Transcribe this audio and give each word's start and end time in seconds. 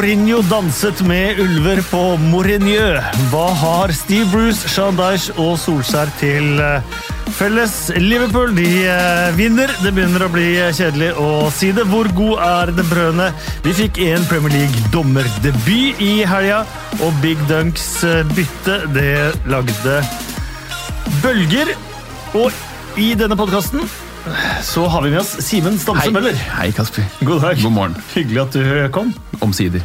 Mourinho 0.00 0.38
danset 0.48 1.02
med 1.04 1.36
ulver 1.42 1.82
på 1.90 1.98
Mourinho. 2.16 2.86
Hva 3.28 3.50
har 3.52 3.92
Steve 3.92 4.24
Bruce, 4.32 4.64
Sean 4.72 4.96
Dyche 4.96 5.34
og 5.36 5.58
Solskjær 5.60 6.08
til 6.16 6.56
eh, 6.64 6.96
felles? 7.36 7.74
Liverpool 8.00 8.56
de 8.56 8.64
eh, 8.88 9.28
vinner. 9.36 9.68
Det 9.84 9.92
begynner 9.92 10.24
å 10.24 10.30
bli 10.32 10.46
kjedelig 10.56 11.10
å 11.20 11.28
si 11.52 11.68
det. 11.76 11.84
Hvor 11.92 12.08
god 12.16 12.40
er 12.48 12.72
det 12.78 12.88
brødene? 12.88 13.28
Vi 13.66 13.76
fikk 13.76 14.00
en 14.06 14.24
Premier 14.32 14.56
League-dommerdebut 14.56 16.00
i 16.00 16.12
helga, 16.32 16.62
og 17.04 17.20
Big 17.20 17.44
Dunks 17.52 17.90
eh, 18.08 18.22
bytte 18.32 18.80
det 18.96 19.34
lagde 19.52 20.00
bølger. 21.20 21.76
Og 22.40 22.96
i 22.96 23.12
denne 23.20 23.36
podkasten 23.36 23.84
så 24.62 24.86
har 24.86 25.02
vi 25.02 25.10
med 25.10 25.20
oss 25.22 25.36
Simen 25.44 25.78
Stamse 25.80 26.10
Møller. 26.14 26.36
Hei, 26.58 26.70
Kasper. 26.76 27.06
God 27.24 27.44
dag. 27.44 27.60
God 27.62 27.72
morgen. 27.76 27.96
Hyggelig 28.14 28.42
at 28.42 28.56
du 28.56 28.88
kom. 28.94 29.14
Omsider. 29.40 29.84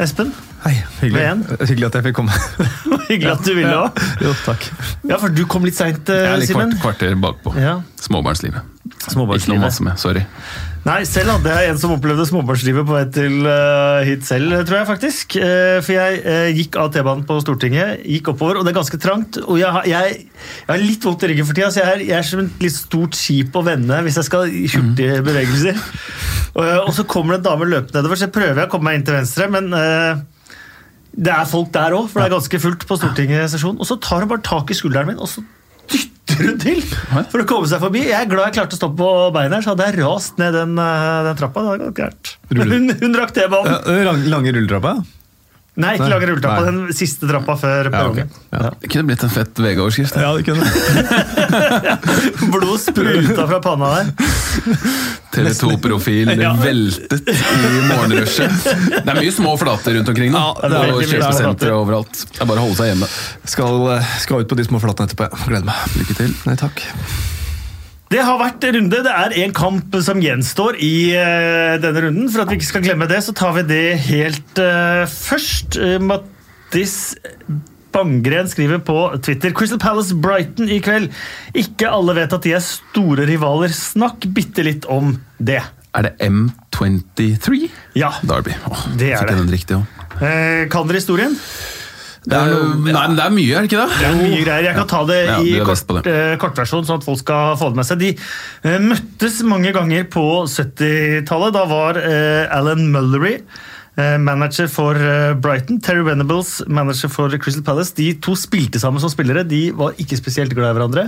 Espen, 0.00 0.32
Hei, 0.60 0.74
hyggelig. 1.00 1.44
Hyggelig 1.60 1.86
at 1.88 1.94
jeg 1.96 2.04
fikk 2.10 2.16
komme. 2.18 2.34
hyggelig 3.08 3.30
at 3.32 3.44
du 3.46 3.54
ville 3.56 3.72
òg. 3.72 4.00
Jo, 4.20 4.32
takk. 4.44 4.66
Ja, 5.08 5.16
for 5.16 5.32
du 5.32 5.46
kom 5.48 5.64
litt 5.64 5.78
seint, 5.78 6.08
Jeg 6.08 6.28
er 6.28 6.42
litt 6.42 6.52
kvart, 6.52 6.74
kvarter 6.82 7.16
bakpå. 7.20 7.54
Ja. 7.56 7.78
Småbarnslivet. 8.00 8.66
Ikke 9.00 9.52
noe 9.54 9.62
masse 9.62 9.84
med. 9.86 9.96
Sorry. 10.00 10.26
Nei, 10.80 11.02
selv 11.04 11.34
hadde 11.34 11.52
jeg 11.52 11.70
en 11.74 11.78
som 11.80 11.90
opplevde 11.92 12.24
småbarnslivet 12.24 12.86
på 12.88 12.94
vei 12.94 13.02
til 13.12 13.34
uh, 13.44 14.00
hit 14.06 14.24
selv, 14.24 14.54
tror 14.64 14.78
jeg 14.78 14.88
faktisk. 14.88 15.34
Uh, 15.36 15.76
for 15.84 15.92
jeg 15.92 16.22
uh, 16.24 16.48
gikk 16.56 16.78
av 16.80 16.88
T-banen 16.94 17.26
på 17.28 17.36
Stortinget, 17.44 18.00
gikk 18.08 18.30
oppover, 18.32 18.56
og 18.56 18.64
det 18.64 18.72
er 18.72 18.78
ganske 18.78 19.00
trangt. 19.02 19.36
Og 19.44 19.60
jeg, 19.60 19.90
jeg, 19.92 20.16
jeg 20.62 20.70
har 20.70 20.80
litt 20.80 21.04
vondt 21.04 21.26
i 21.26 21.30
ryggen 21.34 21.48
for 21.50 21.58
tida, 21.58 21.68
så 21.74 21.82
jeg 21.82 21.92
er, 21.98 22.06
jeg 22.08 22.16
er 22.16 22.26
som 22.30 22.42
et 22.46 22.64
litt 22.64 22.78
stort 22.78 23.18
skip 23.18 23.60
å 23.60 23.64
vende 23.66 24.00
hvis 24.06 24.16
jeg 24.22 24.30
skal 24.30 24.48
i 24.48 24.64
hurtige 24.72 25.20
bevegelser. 25.28 25.84
Og, 26.54 26.64
eh, 26.64 26.80
og 26.80 26.90
så 26.96 27.04
kommer 27.04 27.36
det 27.36 27.42
en 27.42 27.48
dame 27.50 27.68
løpende 27.68 28.00
nedover, 28.00 28.16
så 28.16 28.30
jeg 28.30 28.36
prøver 28.40 28.64
jeg 28.64 28.70
å 28.70 28.72
komme 28.72 28.88
meg 28.88 28.98
inn 28.98 29.08
til 29.10 29.18
venstre, 29.20 29.52
men 29.52 29.68
det 31.12 31.36
er 31.36 31.48
folk 31.50 31.68
der 31.76 31.92
òg, 31.98 32.08
for 32.08 32.22
det 32.22 32.30
er 32.30 32.38
ganske 32.38 32.64
fullt 32.64 32.88
på 32.88 32.96
Stortinget 32.98 33.52
sesjon. 33.52 33.76
Og 33.76 33.86
så 33.86 34.00
tar 34.00 34.24
hun 34.24 34.32
bare 34.32 34.48
tak 34.48 34.72
i 34.72 34.80
skulderen 34.80 35.12
min, 35.12 35.20
og 35.20 35.28
så 35.28 35.44
dytter 35.90 36.44
hun 36.46 36.58
til 36.62 36.82
for 37.32 37.42
å 37.42 37.46
komme 37.48 37.70
seg 37.70 37.82
forbi. 37.82 38.04
Jeg 38.08 38.18
er 38.18 38.30
glad 38.30 38.50
jeg 38.50 38.58
klarte 38.60 38.76
å 38.76 38.80
stå 38.80 38.90
på 38.96 39.08
beina 39.34 39.58
her, 39.58 39.66
så 39.66 39.74
hadde 39.74 39.88
jeg 39.90 40.00
rast 40.00 40.40
ned 40.40 40.56
den, 40.56 40.76
eh, 40.78 41.22
den 41.28 41.40
trappa. 41.40 41.64
Det 41.64 41.72
hadde 41.74 41.88
gått 41.90 42.02
gærent. 42.04 42.34
Hun, 42.50 42.92
hun 43.02 43.18
rakk 43.18 43.34
T-banen. 43.36 43.80
Ja, 44.00 44.14
lange 44.34 44.54
rulletrappa? 44.56 45.00
Nei, 45.78 45.92
ikke 45.94 46.08
lage 46.10 46.26
lange 46.26 46.28
rulletrappa. 46.32 46.64
Den 46.66 46.94
siste 46.98 47.28
trappa 47.30 47.54
før 47.60 47.88
Ja, 47.92 48.00
okay. 48.10 48.24
ok. 48.26 48.40
Ja. 48.50 48.70
Det 48.82 48.88
kunne 48.90 49.06
blitt 49.06 49.22
en 49.24 49.30
fett 49.32 49.60
VG-overskrift. 49.62 50.16
Ja, 50.18 50.32
det 50.34 50.44
kunne 50.48 50.66
Blod 52.52 52.80
spruta 52.82 53.46
fra 53.46 53.60
panna 53.64 53.90
der. 53.94 54.10
TV 55.30 55.52
2-profil 55.62 56.34
Ja. 56.42 56.52
veltet 56.58 57.28
i 57.30 57.82
morgenrushet. 57.86 58.56
Det 58.66 59.06
er 59.06 59.20
mye 59.22 59.32
små 59.34 59.54
flater 59.60 59.94
rundt 60.00 60.10
omkring. 60.12 60.34
nå. 60.34 60.42
Ja, 60.42 60.68
det 60.68 60.82
er 60.82 60.94
og 60.96 61.02
kjøpesentre 61.06 61.74
overalt. 61.78 62.24
Det 62.34 62.42
er 62.44 62.50
bare 62.50 62.60
å 62.62 62.66
holde 62.66 62.80
seg 62.82 62.90
hjemme. 62.92 63.10
skal, 63.54 63.80
eh, 63.96 64.14
skal 64.26 64.42
ut 64.44 64.50
på 64.50 64.58
de 64.58 64.66
små 64.66 64.82
flatene 64.82 65.06
etterpå. 65.10 65.30
Ja. 65.30 65.44
gleder 65.54 65.70
meg. 65.70 65.98
Lykke 66.02 66.18
til. 66.24 66.34
Nei, 66.50 66.56
takk. 66.60 66.82
Det 68.10 68.22
har 68.26 68.40
vært 68.40 68.64
runde. 68.74 69.02
Det 69.06 69.12
er 69.14 69.34
en 69.44 69.52
kamp 69.54 69.94
som 70.02 70.18
gjenstår 70.22 70.80
i 70.82 71.12
eh, 71.14 71.76
denne 71.82 72.02
runden. 72.08 72.26
For 72.32 72.42
at 72.42 72.50
vi 72.50 72.58
ikke 72.58 72.70
skal 72.72 72.82
glemme 72.82 73.06
det, 73.10 73.20
så 73.22 73.34
tar 73.38 73.54
vi 73.60 73.62
det 73.68 73.84
helt 74.08 74.58
eh, 74.58 75.04
først. 75.06 75.78
Uh, 75.78 75.98
Mattis 76.02 76.96
Bangren 77.94 78.50
skriver 78.50 78.82
på 78.82 78.96
Twitter 79.22 79.54
Crystal 79.54 79.78
Palace 79.82 80.14
Brighton 80.18 80.70
i 80.70 80.80
kveld. 80.82 81.10
Ikke 81.54 81.90
alle 81.90 82.18
vet 82.18 82.34
at 82.34 82.46
de 82.46 82.56
er 82.58 82.66
store 82.66 83.26
rivaler. 83.30 83.70
Snakk 83.74 84.26
bitte 84.34 84.66
litt 84.66 84.90
om 84.90 85.14
det. 85.38 85.60
Er 85.94 86.06
det 86.06 86.16
M23? 86.26 87.68
Ja. 87.98 88.10
Derby. 88.26 88.54
Åh, 88.70 88.86
Det 88.98 89.14
er 89.14 89.26
det. 89.26 89.38
den 89.38 89.54
riktig 89.54 89.78
ja. 89.78 89.84
Eh, 90.20 90.66
kan 90.70 90.90
dere 90.90 90.98
historien? 90.98 91.38
Det 92.20 92.36
er, 92.36 92.50
nei, 92.84 92.92
men 92.92 93.16
det 93.16 93.24
er 93.24 93.32
mye, 93.32 93.52
er 93.56 93.64
det 93.64 93.70
ikke 93.70 93.80
det? 93.80 93.96
Det 93.96 94.08
er 94.10 94.16
mye 94.18 94.40
greier. 94.44 94.66
Jeg 94.68 94.76
kan 94.76 94.88
ta 94.90 95.00
det 95.08 95.18
Ja, 95.24 95.36
i 95.40 95.52
kort, 95.64 96.08
eh, 96.10 96.34
kortversjon, 96.40 96.84
sånn 96.84 97.00
at 97.00 97.06
folk 97.06 97.20
skal 97.22 97.54
få 97.56 97.70
det 97.72 97.80
med 97.80 97.88
seg. 97.88 98.02
De 98.02 98.10
eh, 98.12 98.82
møttes 98.84 99.38
mange 99.48 99.72
ganger 99.72 100.04
på 100.12 100.24
70-tallet. 100.44 101.54
Da 101.56 101.64
var 101.70 102.00
eh, 102.00 102.44
Alan 102.52 102.90
Mullery 102.92 103.38
manager 104.00 104.68
for 104.70 104.96
Brighton. 105.44 105.76
Terry 105.84 106.00
Venables 106.06 106.62
manager 106.70 107.10
for 107.12 107.34
Crystal 107.42 107.64
Palace. 107.66 107.92
De 107.98 108.14
to 108.22 108.32
spilte 108.38 108.80
sammen 108.80 109.02
som 109.02 109.10
spillere. 109.12 109.42
De 109.44 109.66
var 109.76 109.98
ikke 110.00 110.16
spesielt 110.16 110.54
glad 110.56 110.70
i 110.72 110.76
hverandre. 110.78 111.04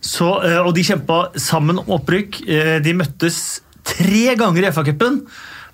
Så, 0.00 0.30
og 0.62 0.70
de 0.76 0.86
kjempa 0.86 1.18
sammen 1.42 1.82
om 1.82 1.90
opprykk. 1.98 2.38
De 2.80 2.94
møttes 2.96 3.58
tre 3.84 4.38
ganger 4.40 4.64
i 4.64 4.72
FA-cupen. 4.72 5.20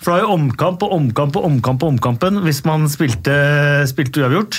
For 0.03 0.10
det 0.10 0.19
var 0.19 0.25
jo 0.25 0.34
omkamp 0.34 0.82
og 0.84 0.93
omkamp 0.97 1.37
og 1.38 1.44
omkamp 1.49 1.78
på 1.81 1.88
omkampen 1.93 2.41
hvis 2.44 2.60
man 2.66 2.88
spilte, 2.93 3.34
spilte 3.88 4.21
uavgjort. 4.22 4.55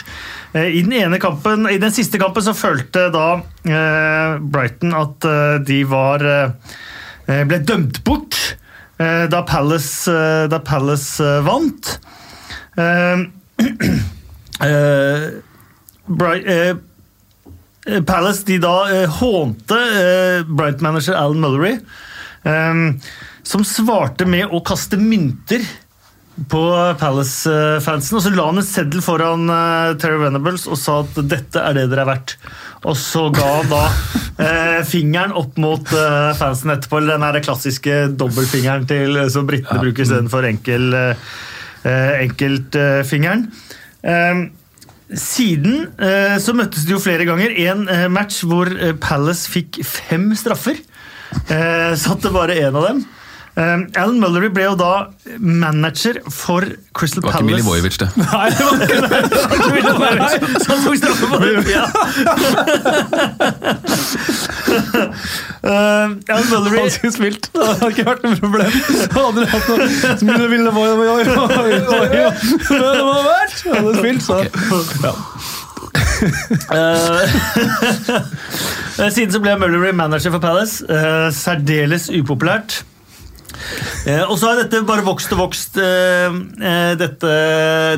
Eh, 0.55 0.69
I 0.79 0.81
den 0.85 0.93
ene 0.97 1.19
kampen, 1.21 1.67
i 1.69 1.81
den 1.81 1.93
siste 1.93 2.19
kampen 2.21 2.43
så 2.45 2.53
følte 2.57 3.01
da 3.13 3.27
eh, 3.67 4.31
Brighton 4.41 4.91
at 4.97 5.17
eh, 5.29 5.57
de 5.65 5.79
var 5.89 6.19
ble 7.25 7.57
dømt 7.65 8.03
bort 8.05 8.35
da 8.97 9.39
Palace, 9.49 10.13
da 10.45 10.59
Palace 10.61 11.25
vant. 11.43 11.99
Palace 18.05 18.45
de 18.45 18.59
da 18.61 18.75
hånte 19.17 19.79
Bright-manager 20.53 21.17
Alan 21.17 21.41
Mullery, 21.41 21.81
som 23.45 23.65
svarte 23.65 24.25
med 24.27 24.49
å 24.49 24.61
kaste 24.65 24.97
mynter 24.99 25.63
på 26.51 26.61
Palace-fansen. 26.99 28.17
Og 28.17 28.23
så 28.25 28.31
la 28.33 28.47
han 28.49 28.59
en 28.59 28.67
seddel 28.67 29.03
foran 29.05 29.47
uh, 29.47 29.93
Terry 30.01 30.19
Venables 30.19 30.65
og 30.67 30.79
sa 30.79 30.99
at 31.05 31.19
dette 31.29 31.61
er 31.61 31.77
det 31.77 31.85
dere 31.91 32.03
er 32.03 32.09
verdt. 32.09 32.35
Og 32.85 32.97
så 32.99 33.29
ga 33.33 33.45
han 33.61 33.71
da 33.71 33.83
uh, 33.85 34.81
fingeren 34.87 35.35
opp 35.37 35.55
mot 35.61 35.93
uh, 35.95 36.33
fansen 36.37 36.73
etterpå. 36.75 36.99
Den 37.05 37.23
her 37.25 37.39
klassiske 37.45 38.01
dobbeltfingeren 38.17 38.89
til, 38.89 39.21
som 39.31 39.47
britene 39.47 39.79
bruker 39.83 40.05
istedenfor 40.05 40.49
enkel, 40.49 40.93
enkeltfingeren. 41.85 43.49
Eh, 44.05 44.39
siden 45.21 45.83
så 46.41 46.53
møttes 46.57 46.87
de 46.87 46.95
jo 46.95 47.01
flere 47.01 47.27
ganger. 47.29 47.53
En 47.69 47.85
match 48.13 48.39
hvor 48.49 48.71
Palace 49.01 49.45
fikk 49.53 49.77
fem 49.85 50.31
straffer. 50.37 50.81
Eh, 51.49 51.93
satte 51.99 52.31
bare 52.33 52.57
én 52.57 52.75
av 52.75 52.87
dem. 52.89 53.03
Eh, 53.55 53.79
Alan 54.01 54.17
Mullery 54.19 54.49
ble 54.51 54.63
jo 54.65 54.73
da 54.75 55.07
manager 55.39 56.17
for 56.29 56.59
Crystal 56.97 57.21
Palace. 57.23 57.23
Det 57.23 57.23
var 57.23 57.31
ikke 57.39 57.45
Millie 57.47 57.63
Milivojevic, 57.63 57.95
det. 58.01 58.09
Nei, 58.19 58.49
det 58.51 58.63
var 58.65 58.73
ikke 58.83 58.99
det. 58.99 59.09
Det 59.31 59.39
var 59.39 59.55
ikke 59.55 59.71
Milivojevic 59.75 60.33
som 60.65 60.77
tok 60.83 60.95
straffe 60.99 61.25
på 61.31 61.37
den 61.39 61.63
tida. 61.63 61.85
Eh, 65.65 66.05
Alan 66.35 66.47
Mullery 66.51 66.77
Han 66.81 66.91
skulle 66.91 67.13
spilt. 67.15 67.43
Det 67.53 67.63
hadde 67.65 67.87
ikke 67.93 68.05
vært 68.09 68.23
noe 68.25 68.35
problem. 68.43 68.71
Han 69.15 69.23
hadde 69.23 69.41
hatt 69.53 69.65
noe 69.71 69.87
som 70.19 70.27
ville 70.29 70.47
ville 70.51 70.69
oi, 70.69 70.73
oi, 70.83 70.89
oi, 70.99 71.05
oi, 71.15 71.23
oi, 71.55 71.71
oi. 71.95 72.07
Det 72.67 73.03
var 73.07 73.21
verdt. 73.29 73.57
Hadde 73.71 73.91
spilt, 74.01 74.21
så. 74.25 74.35
Ja. 75.05 75.13
Eh, 76.75 77.23
Siden 79.11 79.31
så 79.33 79.39
ble 79.43 79.55
Mullery 79.59 79.91
manager 79.95 80.31
for 80.35 80.39
Palace. 80.43 80.75
eh, 80.89 81.29
særdeles 81.35 82.09
upopulært. 82.19 82.71
Eh, 84.05 84.23
og 84.23 84.35
så 84.39 84.51
har 84.51 84.59
dette 84.61 84.83
bare 84.87 85.05
vokst 85.05 85.31
og 85.35 85.41
vokst, 85.45 85.79
eh, 85.81 86.35
eh, 86.61 86.91
dette, 86.99 87.31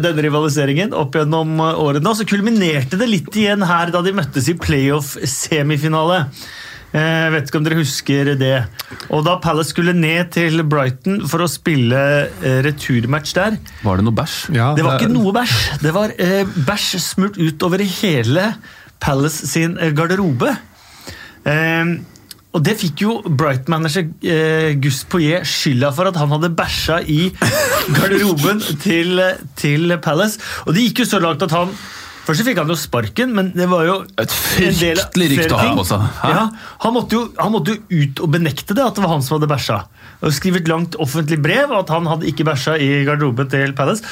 denne 0.04 0.24
rivaliseringen 0.28 0.96
opp 0.98 1.18
gjennom 1.20 1.58
årene. 1.60 2.06
Og 2.08 2.20
så 2.20 2.28
kulminerte 2.28 3.00
det 3.00 3.10
litt 3.12 3.36
igjen 3.36 3.66
her 3.68 3.92
da 3.94 4.04
de 4.06 4.16
møttes 4.16 4.48
i 4.52 4.58
playoff-semifinale. 4.60 6.26
Eh, 6.96 7.28
vet 7.34 7.50
ikke 7.50 7.60
om 7.60 7.66
dere 7.66 7.80
husker 7.81 8.31
det. 8.40 8.56
Og 9.12 9.26
da 9.28 9.36
Palace 9.44 9.74
skulle 9.74 9.96
ned 9.96 10.31
til 10.38 10.64
Brighton 10.64 11.20
for 11.28 11.44
å 11.44 11.50
spille 11.52 12.00
eh, 12.40 12.62
returmatch 12.66 13.36
der, 13.36 13.58
Var 13.84 14.00
det 14.00 14.08
noe 14.08 14.16
bæsj? 14.16 14.38
Ja, 14.56 14.72
det 14.78 14.86
var 14.88 15.02
ikke 15.02 15.12
noe 15.12 15.36
bæsj. 15.36 15.58
Det 15.84 15.94
var 15.96 16.16
bæsj 16.70 16.92
smurt 17.04 17.40
utover 17.42 17.84
hele 17.84 18.54
Palace 19.04 19.50
sin 19.52 19.76
garderobe. 19.98 20.56
Eh, 21.44 21.98
og 22.57 22.63
det 22.65 22.74
fikk 22.80 23.04
jo 23.06 23.19
Bright-manager 23.27 24.07
eh, 24.25 24.71
Gus 24.81 25.04
Poyet 25.09 25.45
skylda 25.45 25.92
for 25.94 26.09
at 26.09 26.18
han 26.18 26.33
hadde 26.33 26.50
bæsja 26.57 27.04
i 27.06 27.30
garderoben 27.94 28.63
til, 28.81 29.21
til 29.59 29.94
Palace. 30.01 30.42
Og 30.65 30.74
det 30.74 30.88
gikk 30.88 31.04
jo 31.04 31.09
så 31.13 31.21
langt 31.24 31.45
at 31.45 31.54
han 31.54 31.75
Først 32.27 32.44
fikk 32.44 32.57
han 32.59 32.68
jo 32.68 32.75
sparken, 32.75 33.30
men 33.31 33.54
det 33.56 33.69
var 33.71 33.86
jo 33.88 33.94
Et 34.19 34.33
en 34.68 34.74
del 34.75 34.98
av 35.00 35.06
fryktelig 35.06 35.27
rykte 35.31 35.56
å 35.56 35.59
ha 35.62 35.68
på 35.77 35.86
seg. 35.88 36.01
Ja, 36.27 36.42
han, 36.83 36.92
måtte 36.92 37.15
jo, 37.15 37.21
han 37.38 37.54
måtte 37.54 37.71
jo 37.77 38.01
ut 38.01 38.19
og 38.25 38.33
benekte 38.33 38.75
det, 38.75 38.83
at 38.83 38.98
det 38.98 39.06
var 39.06 39.13
han 39.13 39.24
som 39.24 39.38
hadde 39.38 39.48
bæsja. 39.48 39.77
Og 40.19 40.36
skrive 40.36 40.59
et 40.59 40.68
langt 40.68 40.98
offentlig 41.00 41.38
brev 41.39 41.71
at 41.77 41.94
han 41.94 42.09
hadde 42.12 42.27
ikke 42.27 42.44
bæsja 42.50 42.75
i 42.83 42.89
garderoben 43.07 43.48
til 43.54 43.71
Palace. 43.77 44.04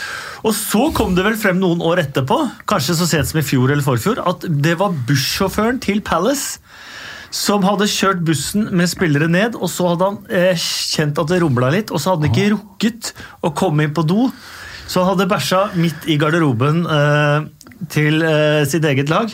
Og 0.47 0.56
så 0.56 0.86
kom 0.95 1.18
det 1.18 1.25
vel 1.27 1.36
frem 1.42 1.59
noen 1.59 1.83
år 1.83 2.06
etterpå, 2.06 2.39
kanskje 2.71 2.95
så 3.01 3.09
sent 3.09 3.33
som 3.33 3.42
i 3.42 3.44
fjor 3.44 3.74
eller 3.74 3.83
forfjor, 3.83 4.24
at 4.24 4.47
det 4.47 4.77
var 4.80 4.95
bussjåføren 5.09 5.83
til 5.83 6.00
Palace 6.06 6.63
som 7.36 7.66
hadde 7.68 7.88
kjørt 7.92 8.22
bussen 8.28 8.70
med 8.80 8.88
spillere 8.92 9.28
ned, 9.32 9.58
og 9.60 9.68
så 9.72 9.90
hadde 9.92 10.08
han 10.08 10.20
eh, 10.32 10.54
kjent 10.62 11.20
at 11.20 11.32
det 11.34 11.42
rumla 11.44 11.72
litt, 11.74 11.92
og 11.92 12.00
så 12.00 12.14
hadde 12.14 12.30
han 12.30 12.32
ikke 12.36 12.54
rukket 12.56 13.12
å 13.44 13.52
komme 13.58 13.84
inn 13.88 13.96
på 13.98 14.06
do. 14.08 14.30
Så 14.86 15.02
han 15.02 15.16
hadde 15.16 15.26
bæsja 15.32 15.64
midt 15.82 16.06
i 16.14 16.16
garderoben 16.22 16.84
eh, 16.86 17.48
til 17.92 18.22
eh, 18.24 18.62
sitt 18.70 18.86
eget 18.88 19.10
lag. 19.12 19.32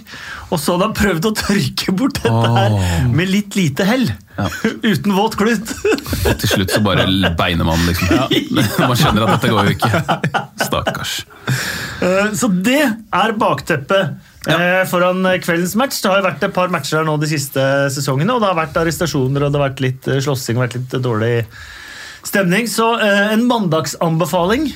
Og 0.49 0.57
så 0.57 0.73
hadde 0.77 0.87
han 0.87 0.95
prøvd 0.97 1.27
å 1.27 1.33
tørke 1.37 1.93
bort 1.99 2.21
dette 2.23 2.53
her 2.55 3.05
med 3.11 3.29
litt 3.29 3.57
lite 3.59 3.85
hell. 3.85 4.07
Ja. 4.39 4.47
Uten 4.91 5.13
våt 5.13 5.35
klut. 5.37 5.73
Og 6.23 6.31
til 6.41 6.53
slutt 6.55 6.71
så 6.73 6.81
bare 6.85 7.05
beiner 7.37 7.67
man, 7.67 7.83
liksom. 7.85 8.15
Man 8.87 8.97
skjønner 8.97 9.27
at 9.27 9.35
dette 9.35 9.51
går 9.51 9.69
jo 9.69 9.75
ikke. 9.75 10.41
Stakkars. 10.63 11.17
Eh, 12.01 12.31
Så 12.39 12.49
det 12.65 12.81
er 12.87 13.35
bakteppet 13.43 14.30
eh, 14.49 14.81
foran 14.89 15.25
kveldens 15.43 15.75
match. 15.77 16.01
Det 16.01 16.09
har 16.09 16.21
jo 16.21 16.27
vært 16.29 16.47
et 16.47 16.55
par 16.55 16.71
matcher 16.73 17.01
her 17.01 17.05
nå 17.07 17.17
de 17.21 17.29
siste 17.29 17.61
sesongene, 17.93 18.33
og 18.33 18.41
det 18.41 18.49
har 18.49 18.57
vært 18.57 18.81
arrestasjoner 18.81 19.45
og 19.45 19.53
det 19.53 19.59
har 19.59 19.69
vært 19.69 19.85
litt 19.85 20.09
eh, 20.09 20.21
slåssing 20.23 20.57
og 20.57 20.65
vært 20.65 20.77
litt 20.79 20.97
dårlig 21.03 21.35
stemning. 22.25 22.67
Så 22.69 22.87
eh, 23.01 23.33
en 23.35 23.45
mandagsanbefaling. 23.49 24.67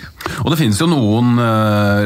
Og 0.44 0.54
det 0.54 0.60
finnes 0.62 0.82
jo 0.82 0.90
noen 0.92 1.36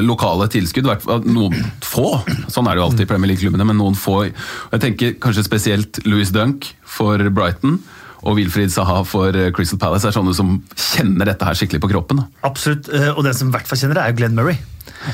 lokale 0.05 0.49
tilskudd, 0.51 0.89
noen 1.27 1.59
få. 1.83 2.19
Sånn 2.51 2.67
er 2.67 2.75
det 2.75 2.83
jo 2.83 2.87
alltid 2.89 3.05
i 3.05 3.11
Premier 3.11 3.33
League-klubbene, 3.33 3.67
men 3.67 3.79
noen 3.81 3.97
få. 3.99 4.21
Jeg 4.29 4.83
tenker 4.83 5.15
kanskje 5.23 5.47
spesielt 5.47 6.03
Louis 6.07 6.31
Dunk 6.35 6.71
for 6.87 7.23
Brighton 7.31 7.79
og 8.19 8.35
Wilfried 8.35 8.71
Saha 8.73 8.97
for 9.07 9.31
Crystal 9.55 9.79
Palace 9.79 10.09
er 10.09 10.11
sånne 10.11 10.33
som 10.35 10.57
kjenner 10.75 11.29
dette 11.29 11.47
her 11.47 11.55
skikkelig 11.55 11.79
på 11.85 11.91
kroppen. 11.93 12.19
Absolutt. 12.43 12.91
Og 13.15 13.23
den 13.23 13.35
som 13.37 13.47
i 13.47 13.55
hvert 13.55 13.67
fall 13.67 13.79
kjenner 13.79 14.01
det, 14.01 14.09
er 14.09 14.17
Glenn 14.19 14.35
Murray. 14.35 14.59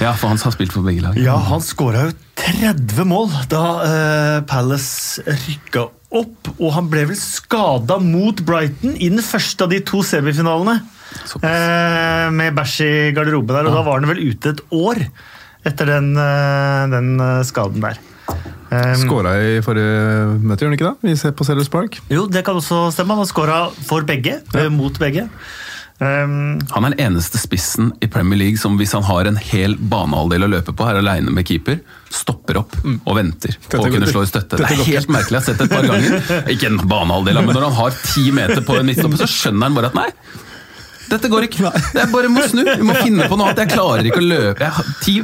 Ja, 0.02 0.14
for 0.14 0.32
han 0.32 0.42
har 0.42 0.56
spilt 0.56 0.74
for 0.76 0.86
begge 0.86 1.04
lag. 1.06 1.18
Ja, 1.20 1.36
han 1.50 1.64
skåra 1.64 2.08
jo 2.08 2.16
30 2.40 3.08
mål 3.10 3.30
da 3.52 3.66
eh, 3.86 4.40
Palace 4.50 5.24
rykka 5.26 5.88
opp. 6.16 6.52
Og 6.58 6.74
han 6.76 6.90
ble 6.92 7.06
vel 7.12 7.20
skada 7.20 8.00
mot 8.02 8.42
Brighton 8.48 8.96
i 8.96 9.12
den 9.12 9.24
første 9.26 9.66
av 9.68 9.74
de 9.74 9.82
to 9.86 10.04
semifinalene. 10.06 10.80
Eh, 11.40 12.28
med 12.36 12.56
bæsj 12.58 12.76
i 12.86 12.92
garderoben 13.16 13.56
der, 13.56 13.70
og 13.70 13.78
da 13.78 13.86
var 13.86 14.02
han 14.02 14.10
vel 14.12 14.24
ute 14.32 14.56
et 14.56 14.66
år 14.76 15.06
etter 15.66 15.90
den, 15.90 16.12
eh, 16.20 16.84
den 16.92 17.16
eh, 17.20 17.42
skaden 17.48 17.84
der. 17.84 18.02
Eh, 18.74 18.96
Skåra 19.00 19.36
i 19.40 19.60
forrige 19.64 20.40
møte, 20.42 20.64
gjør 20.64 20.72
han 20.72 20.78
ikke 20.78 20.90
det? 20.90 21.10
Vi 21.10 21.16
ser 21.20 21.36
på 21.38 21.46
Sellers 21.48 21.70
Park. 21.72 22.00
jo, 22.10 22.26
det 22.28 22.44
kan 22.46 22.58
også 22.58 22.90
stemme. 22.94 23.16
Han 23.16 23.24
har 23.24 23.30
skåra 23.30 23.60
for 23.86 24.06
begge, 24.08 24.42
ja. 24.54 24.70
mot 24.74 24.98
begge. 25.00 25.30
Um, 25.96 26.58
Han 26.74 26.84
er 26.84 26.92
den 26.92 27.00
eneste 27.06 27.40
spissen 27.40 27.94
i 28.04 28.10
Premier 28.12 28.36
League 28.42 28.60
som 28.60 28.74
hvis 28.76 28.92
han 28.98 29.06
har 29.08 29.30
en 29.30 29.38
hel 29.40 29.78
banehalvdel 29.80 30.44
å 30.44 30.50
løpe 30.52 30.74
på, 30.76 30.88
er 30.92 31.00
aleine 31.00 31.32
med 31.32 31.48
keeper, 31.48 31.78
stopper 32.12 32.60
opp 32.60 32.76
og 32.84 33.14
venter 33.16 33.56
på 33.72 33.80
å 33.80 33.92
kunne 33.94 34.10
slå 34.10 34.26
i 34.26 34.28
støtte. 34.28 34.60
Det 34.60 34.68
er 34.68 34.82
helt 34.90 35.14
merkelig, 35.14 35.40
jeg 35.40 35.40
har 35.40 35.46
sett 35.48 35.62
det 35.62 35.70
et 35.70 35.76
par 35.78 35.88
ganger. 35.88 36.50
Ikke 36.52 36.68
en 36.68 36.82
banehalvdel, 36.84 37.40
men 37.48 37.56
når 37.56 37.68
han 37.70 37.78
har 37.80 37.96
ti 38.02 38.26
meter 38.36 38.66
på 38.68 38.76
en 38.80 38.90
midtstopper, 38.90 39.24
så 39.24 39.30
skjønner 39.32 39.70
han 39.70 39.78
bare 39.80 39.94
at 39.94 40.00
nei. 40.02 40.10
Dette 41.06 41.30
går 41.30 41.46
ikke. 41.48 41.70
Jeg 41.96 42.10
bare 42.12 42.32
må 42.34 42.44
snu. 42.50 42.64
Vi 42.66 42.86
må 42.88 42.96
finne 42.98 43.28
på 43.30 43.38
noe 43.38 43.52
annet. 43.52 43.62
Jeg 43.64 43.76
klarer 43.78 44.08
ikke 44.10 44.24
å 44.24 44.26
løpe. 44.26 44.66
Jeg, 44.66 44.96
ti, 45.06 45.16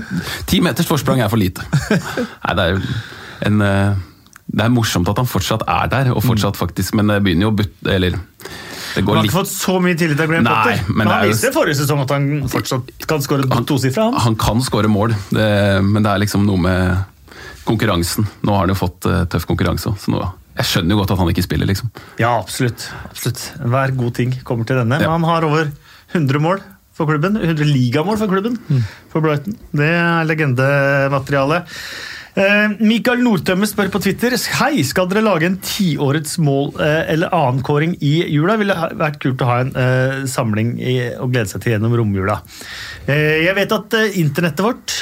ti 0.48 0.62
meters 0.64 0.88
forsprang 0.88 1.24
er 1.26 1.32
for 1.32 1.42
lite. 1.42 1.66
Nei, 1.90 2.54
det 2.54 2.66
er 2.68 2.76
jo 2.76 2.82
en 3.50 3.64
eh, 3.66 4.04
Det 4.52 4.66
er 4.66 4.70
morsomt 4.74 5.08
at 5.08 5.18
han 5.22 5.28
fortsatt 5.32 5.62
er 5.68 5.88
der, 5.92 6.10
og 6.12 6.24
fortsatt 6.26 6.58
faktisk, 6.60 6.94
men 7.00 7.08
det 7.08 7.22
begynner 7.24 7.48
jo 7.48 7.52
å 7.54 7.56
butte 7.62 7.94
Eller 7.94 8.18
det 8.92 9.00
han 9.00 9.08
har 9.08 9.16
har 9.16 9.24
litt 9.24 9.32
ikke 9.32 9.38
fått 9.40 9.52
så 9.54 9.78
mye 9.80 9.96
tillit 9.96 10.20
av 10.20 10.28
Graham 10.28 10.44
Nei, 10.44 10.56
Potter. 10.58 10.82
men 10.92 10.98
Men 10.98 11.08
han 11.14 11.30
viste 11.30 11.48
jo- 11.48 11.56
forrige 11.56 11.78
sesong 11.80 12.02
at 12.04 12.10
han 12.12 12.26
fortsatt 12.52 12.90
kan 13.08 13.22
skåre 13.24 13.46
tosifra. 13.70 14.10
han. 14.10 14.14
Han 14.26 14.36
kan 14.36 14.60
skåre 14.62 14.90
mål, 14.92 15.16
det, 15.32 15.48
men 15.88 16.04
det 16.04 16.12
er 16.12 16.20
liksom 16.26 16.44
noe 16.46 16.60
med 16.60 16.98
konkurransen. 17.64 18.28
Nå 18.44 18.52
har 18.52 18.66
han 18.66 18.74
jo 18.74 18.76
fått 18.76 19.06
eh, 19.08 19.24
tøff 19.32 19.46
konkurranse 19.48 19.94
så 19.96 20.12
nå, 20.12 20.20
jeg 20.58 20.66
skjønner 20.68 20.92
jo 20.98 21.00
godt 21.00 21.12
at 21.16 21.22
han 21.24 21.32
ikke 21.32 21.46
spiller, 21.46 21.70
liksom. 21.70 21.92
Ja, 22.20 22.34
absolutt. 22.42 22.90
absolutt. 23.08 23.46
Hver 23.64 23.96
god 23.96 24.14
ting 24.20 24.36
kommer 24.44 24.68
til 24.68 24.82
denne. 24.82 25.00
Ja. 25.00 25.08
Men 25.08 25.22
han 25.22 25.30
har 25.30 25.48
over 25.48 25.72
100 26.12 26.40
mål 26.44 26.60
for 26.92 27.08
klubben. 27.08 27.38
100 27.40 27.64
ligamål 27.72 28.18
for 28.20 28.28
klubben. 28.28 28.58
For 29.14 29.22
Brighton. 29.24 29.56
Det 29.72 29.88
er 29.88 30.26
legendemateriale. 30.28 31.62
Eh, 32.32 32.76
Mikael 32.80 33.24
Nordtømme 33.26 33.68
spør 33.68 33.90
på 33.92 34.00
Twitter 34.04 34.36
Hei, 34.62 34.86
skal 34.88 35.10
dere 35.12 35.24
lage 35.26 35.50
en 35.50 35.58
tiårets 35.64 36.38
mål 36.42 36.74
eller 36.80 37.22
eller 37.22 37.36
annenkåring 37.36 37.96
i 38.02 38.26
jula. 38.32 38.58
Ville 38.60 38.76
vært 38.98 39.20
kult 39.22 39.42
å 39.44 39.50
ha 39.50 39.58
en 39.64 39.74
eh, 39.78 40.22
samling 40.30 40.76
i, 40.80 40.96
og 41.20 41.34
glede 41.34 41.52
seg 41.52 41.64
til 41.64 41.76
gjennom 41.76 41.96
romjula. 41.98 42.42
Eh, 43.06 43.44
jeg 43.46 43.58
vet 43.58 43.76
at 43.76 43.98
eh, 43.98 44.18
internettet 44.22 44.66
vårt 44.66 44.96